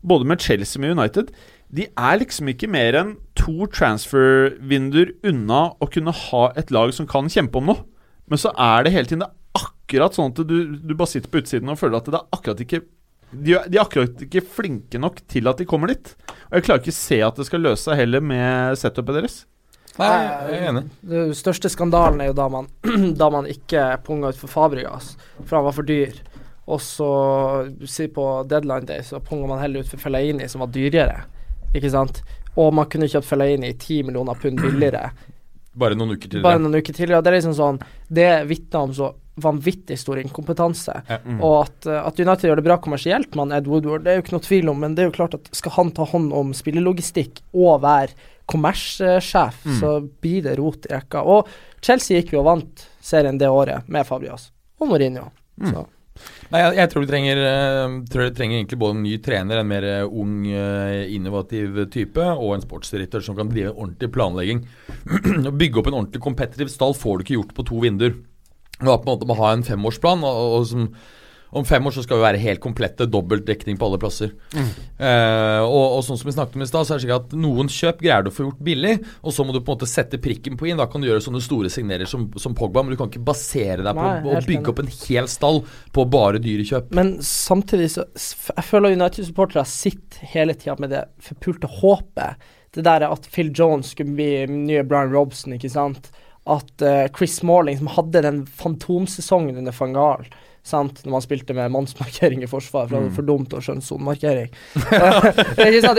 Både 0.02 0.28
med 0.28 0.42
Chelsea 0.42 0.82
og 0.82 0.98
United. 0.98 1.32
De 1.72 1.88
er 1.88 2.20
liksom 2.20 2.50
ikke 2.52 2.70
mer 2.72 2.98
enn 3.00 3.14
to 3.40 3.68
transfer-vinduer 3.72 5.14
unna 5.28 5.62
å 5.80 5.90
kunne 5.92 6.14
ha 6.16 6.48
et 6.60 6.74
lag 6.74 6.92
som 6.96 7.08
kan 7.10 7.30
kjempe 7.32 7.62
om 7.62 7.72
noe. 7.72 7.86
Men 8.28 8.42
så 8.42 8.52
er 8.60 8.86
det 8.86 8.96
hele 8.96 9.10
tiden 9.10 9.24
det 9.24 9.30
er 9.30 9.68
akkurat 9.68 10.16
sånn 10.18 10.34
at 10.34 10.42
du, 10.48 10.58
du 10.80 10.96
bare 10.96 11.12
sitter 11.12 11.32
på 11.32 11.44
utsiden 11.44 11.72
og 11.72 11.80
føler 11.80 12.00
at 12.00 12.10
det 12.10 12.20
er 12.20 12.36
akkurat 12.38 12.66
ikke 12.66 12.84
de, 13.32 13.56
de 13.56 13.78
er 13.78 13.84
akkurat 13.86 14.26
ikke 14.26 14.44
flinke 14.44 15.00
nok 15.00 15.22
til 15.32 15.48
at 15.48 15.62
de 15.62 15.68
kommer 15.68 15.94
dit. 15.94 16.10
Og 16.50 16.58
jeg 16.58 16.66
klarer 16.68 16.84
ikke 16.84 16.96
se 16.96 17.22
at 17.24 17.38
det 17.40 17.48
skal 17.48 17.64
løse 17.64 17.88
seg 17.88 18.02
heller 18.02 18.24
med 18.24 18.76
setupet 18.80 19.22
deres. 19.22 19.38
Nei, 20.00 20.10
jeg 20.48 20.58
er 20.58 20.68
enig. 20.70 20.84
Den 21.14 21.32
største 21.36 21.72
skandalen 21.72 22.22
er 22.24 22.32
jo 22.32 22.36
da 22.38 22.48
man, 22.52 22.68
da 23.22 23.30
man 23.32 23.48
ikke 23.52 23.86
punga 24.06 24.32
ut 24.32 24.40
for 24.40 24.52
Fabregas, 24.52 25.14
for 25.44 25.60
han 25.60 25.68
var 25.68 25.76
for 25.76 25.88
dyr. 25.88 26.20
Og 26.72 26.80
så, 26.84 27.08
si 27.90 28.08
på 28.14 28.26
deadline 28.48 28.88
day, 28.88 29.04
så 29.04 29.20
punga 29.24 29.50
man 29.50 29.60
heller 29.64 29.84
ut 29.84 29.92
for 29.92 30.00
Fellaini, 30.02 30.48
som 30.52 30.64
var 30.64 30.72
dyrere. 30.72 31.26
Ikke 31.76 31.92
sant? 31.92 32.22
Og 32.56 32.72
man 32.76 32.88
kunne 32.92 33.10
kjøpt 33.12 33.28
Fellaini 33.28 33.74
ti 33.80 34.02
millioner 34.04 34.40
pund 34.40 34.60
billigere 34.62 35.12
Bare 35.82 35.96
noen 35.96 36.18
uker 36.18 36.28
tidligere. 36.28 36.44
bare 36.44 36.60
noen 36.60 36.76
uker 36.82 36.96
tidligere. 36.98 37.24
Det 37.24 37.30
er 37.32 37.36
liksom 37.38 37.54
sånn 37.56 37.78
Det 38.12 38.26
vitner 38.50 38.82
om 38.90 38.96
så 38.96 39.14
vanvittig 39.42 39.96
stor 40.00 40.20
inkompetanse. 40.20 40.96
Ja. 41.08 41.20
Og 41.40 41.54
at, 41.62 41.88
eh, 41.88 42.02
at 42.10 42.20
United 42.20 42.50
gjør 42.50 42.60
det 42.60 42.66
bra 42.66 42.76
kommersielt 42.84 43.38
med 43.40 43.54
Ed 43.56 43.70
Woodward, 43.72 44.04
det 44.04 44.12
er 44.12 44.20
jo 44.20 44.26
ikke 44.26 44.36
noe 44.36 44.44
tvil 44.44 44.72
om, 44.74 44.82
men 44.84 44.98
det 44.98 45.06
er 45.06 45.08
jo 45.08 45.16
klart 45.16 45.38
at 45.38 45.48
skal 45.56 45.72
han 45.78 45.94
ta 45.96 46.04
hånd 46.12 46.34
om 46.36 46.52
spillelogistikk 46.58 47.40
og 47.56 47.80
være 47.86 48.12
kommerssjef, 48.52 49.64
så 49.80 49.94
blir 50.22 50.44
det 50.44 50.58
rot 50.60 50.86
i 50.90 50.94
rekka. 50.94 51.24
Og 51.24 51.48
Chelsea 51.82 52.20
gikk 52.20 52.36
jo 52.36 52.42
og 52.44 52.50
vant 52.50 52.86
serien 53.02 53.40
det 53.40 53.48
året 53.50 53.88
med 53.88 54.06
Fabrias 54.06 54.50
og 54.82 54.92
Mourinho. 54.92 55.30
Så. 55.72 55.86
Nei, 56.52 56.60
jeg, 56.66 56.76
jeg 56.82 56.92
tror, 56.92 57.06
de 57.06 57.08
trenger, 57.08 57.42
eh, 57.48 57.94
tror 58.12 58.26
de 58.26 58.34
trenger 58.36 58.58
egentlig 58.58 58.80
både 58.82 58.98
en 58.98 59.06
ny 59.06 59.14
trener, 59.24 59.62
en 59.62 59.70
mer 59.70 59.86
eh, 59.88 60.02
ung, 60.04 60.34
eh, 60.52 61.14
innovativ 61.16 61.80
type, 61.94 62.26
og 62.34 62.58
en 62.58 62.66
sportsdirektør 62.66 63.24
som 63.24 63.38
kan 63.38 63.52
drive 63.52 63.72
ordentlig 63.72 64.12
planlegging. 64.12 64.66
Å 65.48 65.56
bygge 65.56 65.80
opp 65.80 65.88
en 65.92 66.02
ordentlig 66.02 66.24
competitive 66.26 66.74
stall 66.74 66.98
får 66.98 67.18
du 67.18 67.26
ikke 67.26 67.38
gjort 67.38 67.56
på 67.56 67.68
to 67.72 67.80
vinduer. 67.86 68.18
Du 68.82 68.90
har 68.90 69.00
på 69.00 69.08
en 69.08 69.14
måte 69.14 69.30
må 69.30 69.38
ha 69.40 69.54
en 69.56 69.64
femårsplan, 69.64 70.26
og, 70.28 70.58
og 70.58 70.68
som, 70.68 70.90
om 71.52 71.66
fem 71.66 71.88
år 71.88 71.92
så 71.92 72.04
skal 72.06 72.20
vi 72.20 72.24
være 72.24 72.40
helt 72.40 72.62
komplette, 72.64 73.06
dobbelt 73.12 73.44
dekning 73.48 73.76
på 73.80 73.88
alle 73.90 74.00
plasser. 74.00 74.32
Eh, 74.56 75.62
og, 75.66 75.98
og 75.98 76.04
sånn 76.08 76.20
som 76.20 76.30
vi 76.30 76.36
snakket 76.36 76.56
om 76.56 76.64
i 76.64 76.68
stad, 76.70 76.88
så 76.88 76.94
er 76.94 77.02
det 77.02 77.04
slik 77.04 77.16
at 77.18 77.34
noen 77.36 77.72
kjøp 77.72 78.00
greier 78.00 78.24
du 78.24 78.30
å 78.32 78.36
få 78.36 78.46
gjort 78.46 78.62
billig, 78.64 78.94
og 79.20 79.36
så 79.36 79.44
må 79.44 79.52
du 79.52 79.60
på 79.60 79.74
en 79.74 79.80
måte 79.80 79.90
sette 79.92 80.20
prikken 80.24 80.56
på 80.60 80.70
inn. 80.70 80.80
Da 80.80 80.88
kan 80.88 81.04
du 81.04 81.10
gjøre 81.10 81.24
sånne 81.26 81.42
store 81.44 81.72
signerer 81.74 82.08
som, 82.08 82.30
som 82.40 82.56
Pogba, 82.56 82.86
men 82.86 82.96
du 82.96 83.00
kan 83.02 83.12
ikke 83.12 83.24
basere 83.28 83.84
deg 83.84 84.00
Nei, 84.00 84.14
på 84.24 84.32
å 84.32 84.44
bygge 84.48 84.72
opp 84.72 84.80
en 84.84 84.94
hel 84.94 85.28
stall 85.32 85.60
på 85.92 86.06
bare 86.14 86.40
dyre 86.44 86.68
kjøp. 86.70 86.94
Men 86.96 87.18
samtidig 87.26 87.90
så 87.98 88.06
Jeg 88.16 88.64
føler 88.68 88.96
United-supportere 88.96 89.66
sitter 89.68 90.32
hele 90.32 90.56
tida 90.56 90.78
med 90.80 90.94
det 90.96 91.04
forpulte 91.26 91.68
håpet. 91.82 92.48
Det 92.72 92.86
der 92.88 93.04
at 93.10 93.28
Phil 93.28 93.52
Jones 93.52 93.92
skulle 93.92 94.16
bli 94.16 94.46
nye 94.48 94.86
Brian 94.88 95.12
Robson, 95.12 95.58
ikke 95.58 95.74
sant. 95.74 96.08
At 96.48 96.72
uh, 96.80 97.10
Chris 97.12 97.36
Smalling, 97.42 97.82
som 97.82 97.92
hadde 97.92 98.24
den 98.24 98.46
fantomsesongen 98.48 99.60
under 99.60 99.76
van 99.76 99.98
Gaal 99.98 100.32
Sant? 100.62 101.00
Når 101.02 101.12
man 101.16 101.24
spilte 101.24 101.56
med 101.58 101.72
mannsmarkering 101.74 102.44
i 102.46 102.48
forsvar, 102.50 102.86
for 102.86 102.94
det 102.94 103.00
var 103.08 103.14
for 103.16 103.26
dumt 103.26 103.54
å 103.58 103.62
skjønne 103.66 103.82
sonemarkering. 103.82 104.52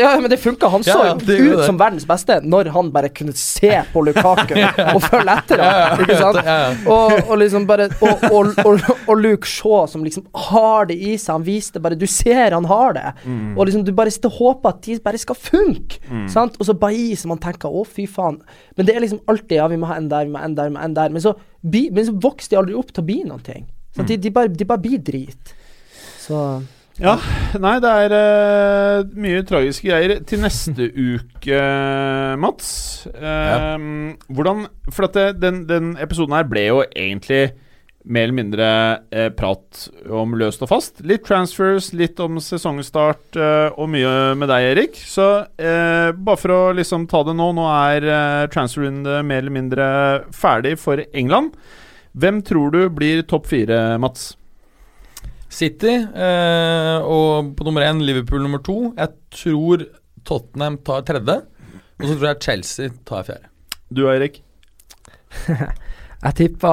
Ja, 0.02 0.12
men 0.20 0.30
det 0.30 0.38
funka. 0.40 0.68
Han 0.70 0.84
så 0.86 0.94
Ja, 1.02 1.14
det 1.18 1.36
ut 1.40 1.56
det. 1.58 1.66
som 1.66 1.78
verdens 1.80 2.04
beste 2.06 2.38
når 2.44 2.70
han 2.74 2.90
bare 2.94 3.10
kunne 3.14 3.34
se 3.38 3.70
på 3.92 4.02
Lukaku 4.06 4.54
og 4.94 5.00
følge 5.02 5.34
etter 5.34 5.62
ham. 5.62 6.02
Ikke 6.04 6.18
sant? 6.20 6.86
Og, 6.86 7.14
og 7.26 7.34
liksom 7.42 7.66
bare 7.66 7.88
og, 8.04 8.24
og, 8.30 8.62
og, 9.08 9.12
Luke 9.18 9.48
Shaw 9.48 9.86
som 9.90 10.06
liksom 10.06 10.28
har 10.50 10.88
det 10.90 10.96
i 11.00 11.16
seg. 11.16 11.32
Han 11.34 11.46
viste 11.46 11.82
bare 11.82 11.98
Du 11.98 12.06
ser 12.10 12.54
han 12.54 12.68
har 12.70 12.96
det. 12.98 13.06
Og 13.56 13.66
liksom 13.66 13.84
du 13.86 13.92
bare 13.96 14.14
sitter 14.14 14.30
og 14.32 14.38
håper 14.38 14.76
at 14.76 14.82
de 14.86 14.98
bare 15.02 15.20
skal 15.20 15.38
funke. 15.38 16.00
Sant? 16.32 16.58
Og 16.60 16.68
så 16.68 16.78
Bailly 16.78 17.18
som 17.18 17.34
man 17.34 17.42
tenker 17.42 17.72
å, 17.72 17.84
fy 17.88 18.06
faen. 18.10 18.40
Men 18.78 18.88
det 18.88 18.96
er 18.96 19.04
liksom 19.04 19.22
alltid 19.30 19.58
ja, 19.58 19.68
vi 19.72 19.80
må 19.80 19.90
ha 19.90 19.98
en 19.98 20.10
der, 20.12 20.26
vi 20.28 20.34
må 20.34 20.42
ha 20.42 20.48
en 20.48 20.58
der, 20.58 20.70
vi 20.70 20.76
må 20.76 20.82
ha 20.82 20.88
en 20.88 20.98
der. 20.98 21.12
Men 21.14 21.24
så, 21.24 21.34
men 21.62 22.04
så 22.06 22.14
vokser 22.22 22.54
de 22.54 22.62
aldri 22.62 22.78
opp 22.78 22.94
til 22.94 23.02
å 23.02 23.08
bli 23.10 23.22
noen 23.26 23.46
ting. 23.46 23.66
Sant? 23.92 24.08
De, 24.08 24.16
de, 24.16 24.30
bare, 24.32 24.48
de 24.48 24.68
bare 24.68 24.82
blir 24.82 25.02
drit. 25.04 25.52
Så 26.22 26.38
Ja, 27.00 27.16
nei, 27.60 27.78
det 27.82 27.90
er 28.04 28.14
uh, 28.14 29.10
mye 29.16 29.42
tragiske 29.48 29.88
greier. 29.88 30.18
Til 30.28 30.42
neste 30.44 30.88
uke, 31.12 31.60
Mats 32.40 32.70
eh, 33.12 33.86
Hvordan 34.28 34.66
For 34.92 35.08
at 35.08 35.16
det, 35.16 35.26
den, 35.42 35.64
den 35.68 35.94
episoden 36.00 36.36
her 36.36 36.48
ble 36.48 36.66
jo 36.68 36.82
egentlig 36.84 37.46
mer 38.02 38.26
eller 38.26 38.34
mindre 38.34 38.68
eh, 39.14 39.28
prat 39.34 39.84
om 40.10 40.34
løst 40.38 40.62
og 40.64 40.70
fast. 40.72 41.02
Litt 41.06 41.24
transfers, 41.26 41.92
litt 41.94 42.18
om 42.22 42.40
sesongstart 42.42 43.38
eh, 43.38 43.68
og 43.78 43.92
mye 43.92 44.32
med 44.38 44.50
deg, 44.50 44.68
Erik. 44.72 44.98
Så 44.98 45.28
eh, 45.54 46.10
bare 46.10 46.40
for 46.40 46.54
å 46.54 46.60
liksom 46.76 47.06
ta 47.10 47.22
det 47.26 47.36
nå 47.38 47.52
Nå 47.54 47.68
er 47.70 48.08
eh, 48.08 48.48
transferrunde 48.52 49.20
mer 49.28 49.44
eller 49.44 49.54
mindre 49.54 49.86
ferdig 50.34 50.74
for 50.82 51.02
England. 51.12 51.54
Hvem 52.12 52.42
tror 52.44 52.72
du 52.74 52.82
blir 52.92 53.22
topp 53.24 53.46
fire, 53.48 53.98
Mats? 54.00 54.34
City 55.52 55.92
eh, 55.92 56.98
og 57.04 57.52
på 57.56 57.64
nummer 57.66 57.84
én 57.84 58.00
Liverpool 58.04 58.44
nummer 58.44 58.60
to. 58.64 58.92
Jeg 58.96 59.12
tror 59.36 59.84
Tottenham 60.28 60.78
tar 60.84 61.04
tredje. 61.08 61.38
Og 62.00 62.06
så 62.08 62.14
tror 62.14 62.28
jeg 62.30 62.42
Chelsea 62.44 62.92
tar 63.08 63.26
fjerde. 63.28 63.48
Du, 63.92 64.06
Erik? 64.08 64.40
jeg 66.24 66.34
tippa 66.36 66.72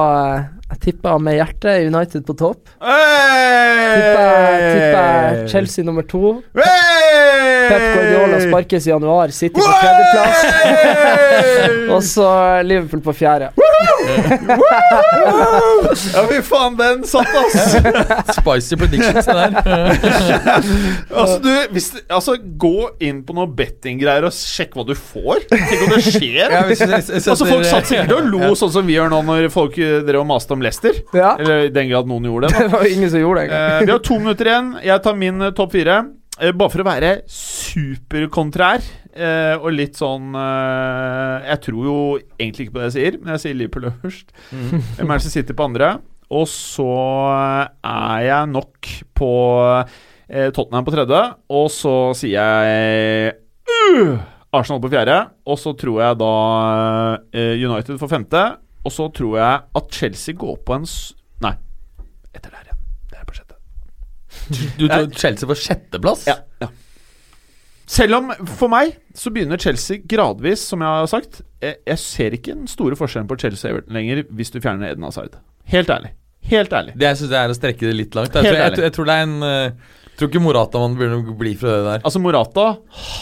Jeg 0.70 0.80
tippa 0.84 1.16
med 1.20 1.38
hjertet 1.38 1.88
United 1.88 2.24
på 2.28 2.36
topp. 2.40 2.72
Hey! 2.84 3.60
Tippa, 3.90 4.26
tippa 4.74 5.04
Chelsea 5.52 5.84
nummer 5.84 6.04
to. 6.08 6.36
Pep 6.54 7.84
Guardiola 7.94 8.40
sparkes 8.44 8.86
i 8.86 8.92
januar, 8.92 9.32
City 9.34 9.60
på 9.60 9.72
tredjeplass. 9.80 10.38
Og 11.96 12.04
så 12.06 12.30
Liverpool 12.66 13.04
på 13.04 13.16
fjerde. 13.24 13.52
Ja, 16.14 16.22
fy 16.30 16.40
faen, 16.46 16.76
den 16.78 17.02
satt, 17.08 17.28
ass! 17.40 17.76
Spicy 18.38 18.76
predictions, 18.80 19.26
det 19.26 19.34
der. 19.36 19.50
altså, 21.20 21.36
du, 21.44 21.50
hvis, 21.74 21.88
altså, 22.08 22.36
gå 22.60 22.72
inn 23.04 23.22
på 23.26 23.36
noen 23.36 23.52
bettinggreier 23.58 24.26
og 24.28 24.34
sjekk 24.36 24.76
hva 24.78 24.84
du 24.88 24.94
får. 24.98 25.44
Tenk 25.50 25.74
om 25.86 25.94
det 25.96 26.02
skjer. 26.06 26.38
Ja, 26.56 26.62
hvis- 26.68 26.84
hvis- 26.84 27.10
hvis- 27.14 27.28
altså, 27.34 27.48
folk 27.48 27.66
satt 27.68 27.90
sikkert 27.90 28.14
og 28.18 28.30
lo 28.32 28.52
sånn 28.58 28.72
som 28.74 28.86
vi 28.88 28.96
gjør 28.98 29.10
nå 29.12 29.22
når 29.26 29.48
folk 29.54 29.78
eh, 29.78 30.00
drev 30.06 30.22
og 30.24 30.28
maste 30.30 30.54
om 30.56 30.62
Lester. 30.64 30.94
Ja. 31.16 31.34
Eller 31.40 31.66
i 31.68 31.72
den 31.74 31.90
grad 31.92 32.08
noen 32.10 32.24
gjorde 32.30 32.48
det. 32.50 32.56
da 32.58 32.64
Det 32.66 32.72
var 32.76 32.86
jo 32.86 32.94
ingen 32.96 33.10
som 33.10 33.20
gjorde 33.24 33.46
det 33.46 33.58
Eh, 33.60 33.80
vi 33.86 33.90
har 33.92 33.98
to 34.04 34.18
minutter 34.20 34.46
igjen. 34.50 34.68
Jeg 34.84 35.02
tar 35.04 35.14
min 35.18 35.42
eh, 35.42 35.50
topp 35.56 35.72
fire. 35.74 36.00
Eh, 36.40 36.54
bare 36.56 36.72
for 36.72 36.80
å 36.80 36.88
være 36.88 37.10
superkontrær 37.28 38.80
eh, 39.12 39.56
og 39.60 39.74
litt 39.76 39.98
sånn 40.00 40.32
eh, 40.32 41.50
Jeg 41.50 41.60
tror 41.66 41.88
jo 41.90 41.96
egentlig 42.38 42.66
ikke 42.66 42.76
på 42.78 42.80
det 42.80 42.88
jeg 42.88 42.96
sier, 42.96 43.18
men 43.20 43.34
jeg 43.34 43.42
sier 43.44 43.58
Liverpool 43.58 43.90
først. 44.04 44.32
Mm. 44.48 44.80
Manchester 45.04 45.34
City 45.36 45.56
på 45.56 45.68
andre. 45.68 45.98
Og 46.30 46.46
så 46.46 46.88
er 47.82 48.18
jeg 48.22 48.50
nok 48.52 48.90
på 49.18 49.32
eh, 50.30 50.50
Tottenham 50.54 50.86
på 50.86 50.94
tredje. 50.94 51.22
Og 51.58 51.66
så 51.74 51.94
sier 52.16 52.38
jeg 52.38 53.34
uh, 53.66 54.20
Arsenal 54.54 54.82
på 54.82 54.92
fjerde. 54.92 55.18
Og 55.50 55.58
så 55.58 55.74
tror 55.78 56.00
jeg 56.04 56.20
da 56.22 56.34
eh, 57.34 57.56
United 57.58 57.98
for 57.98 58.10
femte. 58.10 58.44
Og 58.86 58.94
så 58.94 59.10
tror 59.14 59.40
jeg 59.42 59.66
at 59.82 59.92
Chelsea 59.92 60.38
går 60.38 60.62
på 60.64 60.78
en 60.78 60.86
Nei, 61.44 61.56
etter 62.32 62.48
der 62.48 62.68
igjen. 62.68 62.80
Det 63.10 63.18
er 63.18 63.26
på 63.26 63.36
sjette. 63.36 63.58
Du 64.50 64.86
tror 64.88 65.10
Chelsea 65.14 65.48
får 65.48 65.60
sjetteplass? 65.64 66.24
Ja, 66.28 66.40
ja. 66.62 66.70
Selv 67.90 68.20
om 68.20 68.30
for 68.46 68.70
meg 68.70 68.94
så 69.18 69.32
begynner 69.34 69.58
Chelsea 69.58 69.98
gradvis, 70.06 70.62
som 70.70 70.82
jeg 70.84 71.00
har 71.00 71.08
sagt 71.10 71.40
Jeg, 71.58 71.80
jeg 71.88 71.98
ser 71.98 72.36
ikke 72.36 72.54
den 72.54 72.70
store 72.70 72.98
forskjellen 72.98 73.26
på 73.30 73.38
Chelsea 73.40 73.66
og 73.66 73.74
Everton 73.80 73.96
lenger 73.98 74.22
hvis 74.30 74.52
du 74.54 74.60
fjerner 74.62 74.92
Eden 74.92 75.06
Hazard. 75.08 75.40
Helt 75.70 75.90
ærlig. 75.90 76.12
Helt 76.50 76.72
ærlig. 76.72 76.94
Det 76.98 77.08
jeg 77.08 77.18
syns 77.20 77.34
er 77.36 77.52
å 77.52 77.56
strekke 77.56 77.88
det 77.88 77.96
litt 77.96 78.14
langt. 78.16 78.34
Jeg, 78.34 78.46
Helt 78.46 78.56
tror, 78.56 78.62
jeg, 78.62 78.84
jeg, 78.86 78.94
tror 78.96 79.10
det 79.10 79.16
er 79.16 79.26
en 79.26 79.34
eh, 79.46 79.96
Jeg 80.06 80.20
tror 80.20 80.30
ikke 80.30 80.44
Morata 80.44 80.82
man 80.82 80.94
begynner 80.98 81.32
å 81.34 81.36
bli 81.42 81.56
fra 81.58 81.74
det 81.74 81.82
der. 81.88 82.04
Altså, 82.06 82.22
Morata, 82.22 82.66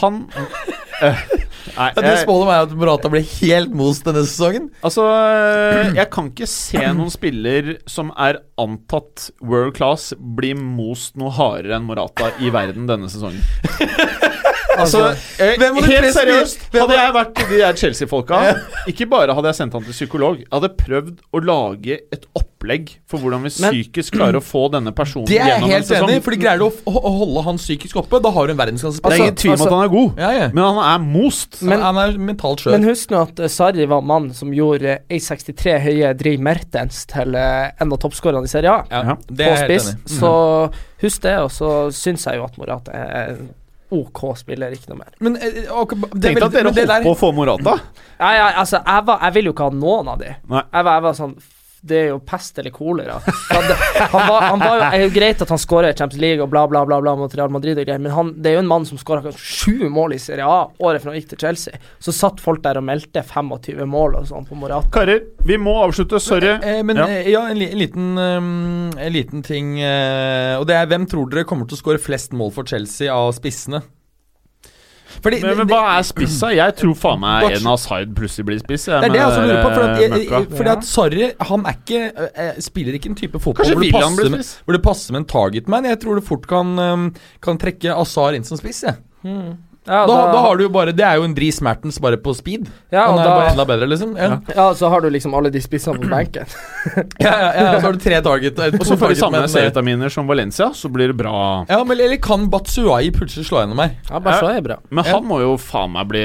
han 0.00 0.20
eh, 0.36 0.77
Nei, 1.00 1.88
Ja, 1.94 2.14
spådde 2.22 2.46
meg 2.48 2.62
at 2.64 2.72
Morata 2.78 3.10
blir 3.12 3.26
helt 3.38 3.74
most 3.76 4.06
denne 4.08 4.24
sesongen. 4.26 4.70
altså 4.82 5.04
eh, 5.12 5.92
Jeg 5.98 6.08
kan 6.14 6.30
ikke 6.32 6.48
se 6.50 6.80
noen 6.96 7.12
spiller 7.12 7.76
som 7.90 8.10
er 8.18 8.40
antatt 8.58 9.28
world 9.44 9.76
class, 9.78 10.10
bli 10.18 10.54
most 10.58 11.18
noe 11.20 11.30
hardere 11.36 11.76
enn 11.78 11.86
Morata 11.86 12.32
i 12.42 12.50
verden 12.54 12.88
denne 12.90 13.10
sesongen. 13.12 13.44
Altså, 14.78 15.00
eh, 15.40 15.54
Hvem 15.58 15.74
var 15.78 15.88
helt 15.90 16.14
seriøst, 16.14 16.58
hvem 16.72 16.82
hadde 16.86 16.98
jeg 16.98 17.14
vært 17.18 17.34
de 17.50 17.58
der 17.58 17.72
Chelsea-folka 17.80 18.40
Ikke 18.90 19.06
bare 19.10 19.34
hadde 19.34 19.50
jeg 19.52 19.58
sendt 19.58 19.72
han 19.78 19.84
til 19.84 19.92
psykolog, 19.96 20.38
jeg 20.42 20.48
hadde 20.52 20.70
prøvd 20.78 21.16
å 21.34 21.42
lage 21.44 21.98
et 22.14 22.26
opplegg 22.38 22.92
for 23.08 23.18
hvordan 23.22 23.42
vi 23.46 23.50
Men- 23.62 23.72
psykisk 23.74 24.14
klarer 24.18 24.38
å 24.38 24.42
få 24.44 24.64
denne 24.72 24.92
personen 24.96 25.26
Det 25.26 25.38
er 25.40 25.52
jeg 25.54 25.62
helt 25.72 25.92
enig 25.98 26.16
i, 26.18 26.20
for 26.24 26.38
greier 26.38 26.58
du 26.58 26.66
å, 26.68 27.02
holde 27.18 27.42
han 27.46 27.56
psykisk 27.60 27.96
oppe. 28.02 28.20
Da 28.22 28.30
har 28.34 28.46
du 28.46 28.52
en 28.52 28.56
Det 28.56 28.62
verdensklassespiller. 28.66 29.14
er 29.14 29.24
ingen 29.24 29.34
tvil 29.42 29.54
om 29.54 29.66
at 29.66 29.72
han 29.72 29.84
er 29.84 29.92
god, 29.94 30.18
ja, 30.18 30.30
ja. 30.38 30.48
men 30.54 30.64
han 30.64 30.78
er 30.92 31.04
most. 31.04 31.62
Men- 31.62 31.80
han 31.80 31.96
er 32.02 32.18
mentalt 32.18 32.60
skjør. 32.64 32.72
Men 32.78 32.84
husk 32.88 33.10
nå 33.14 33.22
at 33.22 33.40
uh, 33.40 33.46
Sarri 33.48 33.86
var 33.88 34.02
mannen 34.02 34.34
som 34.34 34.50
gjorde 34.52 34.98
A63 35.10 35.78
høye 35.86 36.12
Dri 36.18 36.36
Mertens 36.38 37.04
til 37.10 37.34
eh, 37.38 37.70
en 37.80 37.92
av 37.92 37.98
toppskårerne 38.02 38.44
i 38.44 38.52
Serie 38.52 38.70
A. 38.70 38.84
ja, 38.90 39.02
Ja. 39.12 39.16
det 39.30 39.46
på 39.46 39.52
er 39.52 39.56
jeg 39.56 39.58
helt 39.58 39.80
spiss. 39.82 39.88
enig 39.94 40.10
i. 40.10 40.18
Så 40.18 40.72
husk 41.02 41.22
det, 41.22 41.36
og 41.38 41.50
så 41.54 41.70
syns 41.94 42.24
jeg 42.26 42.36
jo 42.40 42.44
at 42.44 42.58
Morata 42.58 42.90
er 42.92 43.30
en 43.36 43.48
OK 43.94 44.22
spiller, 44.36 44.74
ikke 44.76 44.92
noe 44.92 45.00
mer. 45.00 45.12
Men 45.24 45.38
okay, 45.38 46.00
det 46.12 46.32
er 46.32 46.34
Tenk 46.34 46.40
deg 46.40 46.44
at 46.44 46.56
dere 46.56 46.72
holdt 46.72 47.06
på 47.06 47.14
å 47.14 47.18
få 47.18 47.30
Morata. 47.36 47.78
Nei, 48.18 48.34
altså, 48.48 48.82
jeg, 48.82 49.04
var, 49.08 49.22
jeg 49.24 49.36
vil 49.38 49.48
jo 49.48 49.54
ikke 49.54 49.68
ha 49.70 49.78
noen 49.78 50.10
av 50.12 50.18
de. 50.20 50.34
Nei. 50.50 50.64
Jeg 50.66 50.88
var, 50.88 50.98
jeg 50.98 51.06
var 51.06 51.16
sånn 51.16 51.38
Det 51.80 51.96
er 51.98 52.06
jo 52.10 52.18
pest 52.26 52.58
eller 52.58 52.72
kolera. 52.74 53.20
Han, 53.22 53.64
han, 54.10 54.24
var, 54.28 54.40
han 54.42 54.58
var 54.62 54.76
jo, 54.80 54.86
er 54.88 55.02
jo 55.04 55.10
greit 55.14 55.42
at 55.44 55.52
han 55.54 55.60
skårer 55.62 55.94
Champions 55.96 56.20
League 56.20 56.42
og 56.42 56.50
bla, 56.50 56.64
bla, 56.70 56.82
bla, 56.88 56.98
bla 57.04 57.12
mot 57.20 57.34
Real 57.38 57.52
Madrid 57.54 57.78
og 57.78 57.86
greier, 57.86 58.00
men 58.02 58.12
han, 58.12 58.32
det 58.42 58.50
er 58.50 58.56
jo 58.58 58.62
en 58.64 58.70
mann 58.70 58.86
som 58.88 58.98
skåra 58.98 59.30
sju 59.36 59.86
mål 59.94 60.16
i 60.16 60.18
Serie 60.22 60.46
A 60.48 60.64
året 60.82 61.02
før 61.04 61.12
han 61.12 61.20
gikk 61.20 61.28
til 61.36 61.42
Chelsea. 61.44 61.78
Så 62.02 62.14
satt 62.16 62.42
folk 62.42 62.62
der 62.64 62.80
og 62.80 62.86
meldte 62.88 63.22
25 63.22 63.84
mål 63.88 64.18
og 64.20 64.26
sånn 64.32 64.48
på 64.48 64.58
Morata. 64.58 64.90
Karer, 64.94 65.22
vi 65.46 65.56
må 65.62 65.76
avslutte. 65.84 66.18
Sorry. 66.22 66.56
Eh, 66.58 66.82
men 66.82 66.98
Ja. 66.98 67.06
eh, 67.08 67.30
ja, 67.30 67.44
en, 67.52 67.58
li- 67.60 67.70
en, 67.70 67.78
liten, 67.78 68.08
um, 68.18 68.90
en 68.98 69.12
liten 69.14 69.42
ting 69.46 69.76
uh, 69.78 70.58
Og 70.58 70.66
det 70.66 70.74
er 70.76 70.88
hvem 70.90 71.06
tror 71.08 71.30
dere 71.30 71.46
kommer 71.46 71.68
til 71.70 71.78
å 71.78 71.82
skåre 71.82 72.02
flest 72.02 72.32
mål 72.36 72.50
for 72.56 72.66
Chelsea 72.66 73.12
av 73.14 73.30
spissene? 73.36 73.82
Fordi 75.24 75.40
Men, 75.42 75.56
men 75.62 75.70
hva 75.70 75.80
er 75.96 76.06
spissa? 76.06 76.50
Jeg 76.54 76.74
tror 76.78 76.96
faen 76.98 77.22
meg 77.22 77.46
en 77.56 77.68
Hazard 77.70 78.14
plutselig 78.16 78.48
blir 78.48 78.58
spiss. 78.62 78.88
jeg, 78.90 79.00
det 79.02 79.08
er 79.08 79.14
det 79.14 79.20
jeg 79.20 79.30
også 79.30 79.44
lurer 79.46 79.62
på. 79.62 79.70
Fordi 79.74 79.88
at, 79.88 80.02
jeg, 80.02 80.26
jeg, 80.30 80.48
fordi 80.60 80.74
at 80.74 80.88
Sarri 80.88 81.30
han 81.52 81.68
er 81.68 81.78
ikke 81.78 82.02
eh, 82.28 82.60
spiller 82.64 82.98
ikke 82.98 83.12
en 83.12 83.20
type 83.22 83.40
fotball 83.42 83.72
hvor 83.72 83.82
det, 83.84 83.92
passer 83.94 84.18
blir 84.20 84.34
med, 84.34 84.44
spiss? 84.44 84.52
hvor 84.64 84.78
det 84.78 84.82
passer 84.84 85.16
med 85.16 85.24
en 85.24 85.30
targetman. 85.34 85.88
Jeg 85.92 86.02
tror 86.04 86.20
det 86.20 86.26
fort 86.28 86.50
kan, 86.50 86.74
eh, 86.84 87.24
kan 87.44 87.60
trekke 87.60 87.96
Asar 87.96 88.38
inn 88.38 88.46
som 88.48 88.60
spiss. 88.60 88.84
jeg. 88.88 89.00
Ja, 89.88 90.02
Da, 90.06 90.16
da 90.32 90.40
har 90.44 90.56
du 90.58 90.64
jo 90.66 90.70
bare 90.72 90.92
Det 90.92 91.04
er 91.04 91.16
jo 91.18 91.24
en 91.24 91.34
Dris 91.36 91.60
Mertens 91.64 91.98
bare 92.02 92.18
på 92.20 92.34
speed. 92.36 92.68
ja, 92.92 93.06
Han 93.08 93.18
er 93.18 93.24
er 93.24 93.34
bare 93.34 93.50
enda 93.54 93.64
bedre, 93.68 93.88
liksom. 93.88 94.14
Ja, 94.18 94.38
ja, 94.54 94.66
så 94.76 94.90
har 94.92 95.00
du 95.04 95.08
liksom 95.10 95.34
alle 95.34 95.50
de 95.50 95.60
spissene 95.64 95.98
på 96.02 96.08
benken. 96.10 96.46
ja, 97.24 97.32
ja, 97.32 97.48
ja, 97.56 97.80
Så 97.80 97.86
har 97.86 97.96
du 97.96 97.98
tre 98.02 98.20
target. 98.24 98.58
Og 98.78 98.84
så 98.86 98.96
får 99.00 99.14
vi 99.14 99.18
samme 99.20 99.42
C-vitaminer 99.48 100.12
som 100.12 100.28
Valencia, 100.28 100.70
så 100.74 100.90
blir 100.92 101.12
det 101.12 101.16
bra. 101.18 101.64
Ja, 101.68 101.80
men 101.84 101.98
Eller 101.98 102.20
kan 102.22 102.46
Batsuai 102.52 103.10
plutselig 103.16 103.48
slå 103.48 103.62
gjennom 103.64 103.80
her? 103.82 103.96
Ja, 104.10 104.20
Batsuai 104.22 104.56
er 104.58 104.64
bra. 104.66 104.78
Men 104.90 105.04
han 105.08 105.24
må 105.28 105.40
jo 105.42 105.56
faen 105.60 105.92
meg 105.96 106.08
bli 106.12 106.22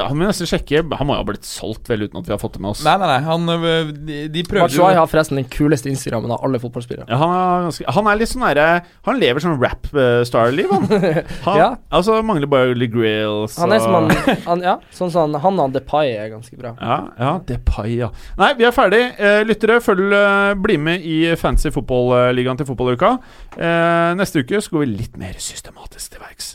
Han 0.00 0.16
må 0.18 0.28
nesten 0.28 0.48
sjekke. 0.48 0.84
Han 0.96 1.06
må 1.08 1.16
jo 1.16 1.22
ha 1.22 1.28
blitt 1.28 1.46
solgt 1.46 1.90
vel 1.90 2.06
uten 2.06 2.20
at 2.22 2.28
vi 2.28 2.34
har 2.34 2.40
fått 2.42 2.56
det 2.56 2.62
med 2.64 2.72
oss. 2.74 2.84
Nei, 2.86 2.96
nei, 3.02 3.08
nei. 3.10 3.20
Han, 3.26 3.48
øh, 3.56 3.90
de, 4.06 4.20
de 4.32 4.44
prøvde 4.46 4.66
Batshuayi 4.68 4.96
har 4.98 5.10
forresten 5.10 5.40
den 5.40 5.48
kuleste 5.50 5.90
Instagrammen 5.90 6.32
av 6.34 6.44
alle 6.46 6.60
fotballspillere. 6.62 7.08
Ja, 7.10 7.18
han, 7.20 7.34
er 7.36 7.66
ganske, 7.68 7.88
han 7.98 8.10
er 8.12 8.20
litt 8.20 8.32
sånn 8.32 8.46
derre 8.46 8.66
Han 9.08 9.20
lever 9.22 9.42
sånn 9.44 9.58
rap-star-liv, 9.62 10.70
han. 10.72 10.86
han 11.48 11.56
Ja. 11.60 11.68
Altså 11.96 12.18
mangler 12.26 12.50
bare 12.50 12.75
litt 12.78 12.92
grills 12.94 13.56
Han 13.60 13.72
er 13.74 13.80
som 13.82 13.94
han, 13.96 14.10
han 14.48 14.62
Ja, 14.64 14.74
sånn 14.94 15.10
som 15.14 15.26
han, 15.34 15.40
han 15.42 15.60
og 15.64 15.72
Depay 15.74 16.12
er 16.16 16.30
ganske 16.34 16.56
bra. 16.58 16.74
Ja, 16.80 16.98
ja, 17.18 17.32
Depay, 17.48 17.96
ja. 18.02 18.10
Nei, 18.40 18.52
vi 18.58 18.66
er 18.68 18.74
ferdig. 18.76 19.02
Eh, 19.18 19.40
lyttere, 19.48 19.80
følg 19.84 20.12
eh, 20.16 20.52
Bli 20.66 20.76
med 20.82 21.04
i 21.06 21.18
fancy 21.40 21.72
fotballigaen 21.74 22.60
til 22.60 22.68
fotballuka. 22.68 23.14
Eh, 23.56 24.10
neste 24.20 24.44
uke 24.44 24.60
så 24.62 24.76
går 24.76 24.84
vi 24.86 24.92
litt 25.02 25.16
mer 25.20 25.34
systematisk 25.42 26.14
til 26.16 26.22
verks. 26.26 26.52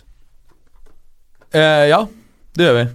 Eh, 1.54 1.88
Ja, 1.92 2.06
det 2.58 2.68
gjør 2.70 2.78
vi. 2.82 2.86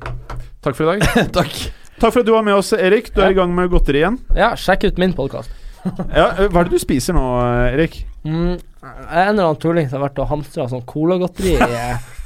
Takk 0.64 0.76
for 0.78 0.86
i 0.86 0.96
dag. 0.96 1.28
Takk. 1.38 1.54
Takk 1.96 2.12
for 2.12 2.20
at 2.20 2.26
du 2.28 2.32
var 2.34 2.44
med 2.44 2.56
oss, 2.58 2.72
Erik. 2.76 3.12
Du 3.14 3.22
er 3.24 3.32
i 3.32 3.36
gang 3.38 3.52
med 3.56 3.70
godteri 3.72 4.02
igjen. 4.02 4.18
Ja, 4.36 4.50
sjekk 4.60 4.84
ut 4.90 4.98
min 5.00 5.14
podkast. 5.16 5.52
Ja, 5.86 6.32
eh, 6.34 6.48
hva 6.50 6.60
er 6.64 6.68
det 6.68 6.74
du 6.76 6.82
spiser 6.82 7.14
nå, 7.16 7.22
eh, 7.40 7.74
Erik? 7.76 8.00
Mm, 8.26 8.58
en 8.82 9.28
eller 9.28 9.44
annen 9.44 9.60
tulling 9.62 9.88
som 9.88 10.00
har 10.00 10.08
vært 10.08 10.18
og 10.24 10.30
hamstra 10.32 10.66
sånn 10.70 10.82
colagodteri 10.88 11.54
i, 11.54 11.82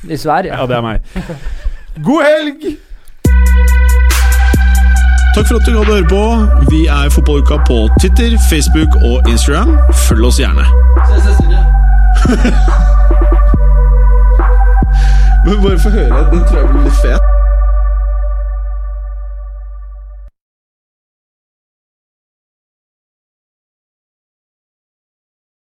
i 0.09 0.16
Sverige. 0.20 0.56
Ja, 0.56 0.64
det 0.68 0.78
er 0.78 0.86
meg. 0.86 0.98
God 2.06 2.24
helg! 2.24 2.70
Takk 5.35 5.47
for 5.47 5.60
at 5.60 5.66
du 5.66 5.77
hadde 5.77 5.93
høre 5.93 6.09
på. 6.10 6.22
Vi 6.72 6.81
er 6.90 7.12
Fotballuka 7.14 7.60
på 7.68 7.78
Twitter, 8.01 8.35
Facebook 8.51 8.97
og 9.05 9.28
Instagram. 9.31 9.77
Følg 10.09 10.27
oss 10.27 10.40
gjerne. 10.40 10.64
Se, 11.10 11.20
se, 11.27 11.36
se, 11.39 11.44
Men 15.44 15.62
bare 15.62 15.78
få 15.78 15.90
høre. 15.90 16.24
Den 16.32 16.43
tror 16.48 16.59
jeg 16.59 16.68
blir 16.68 16.82
litt 16.89 16.98
fet. 17.05 17.30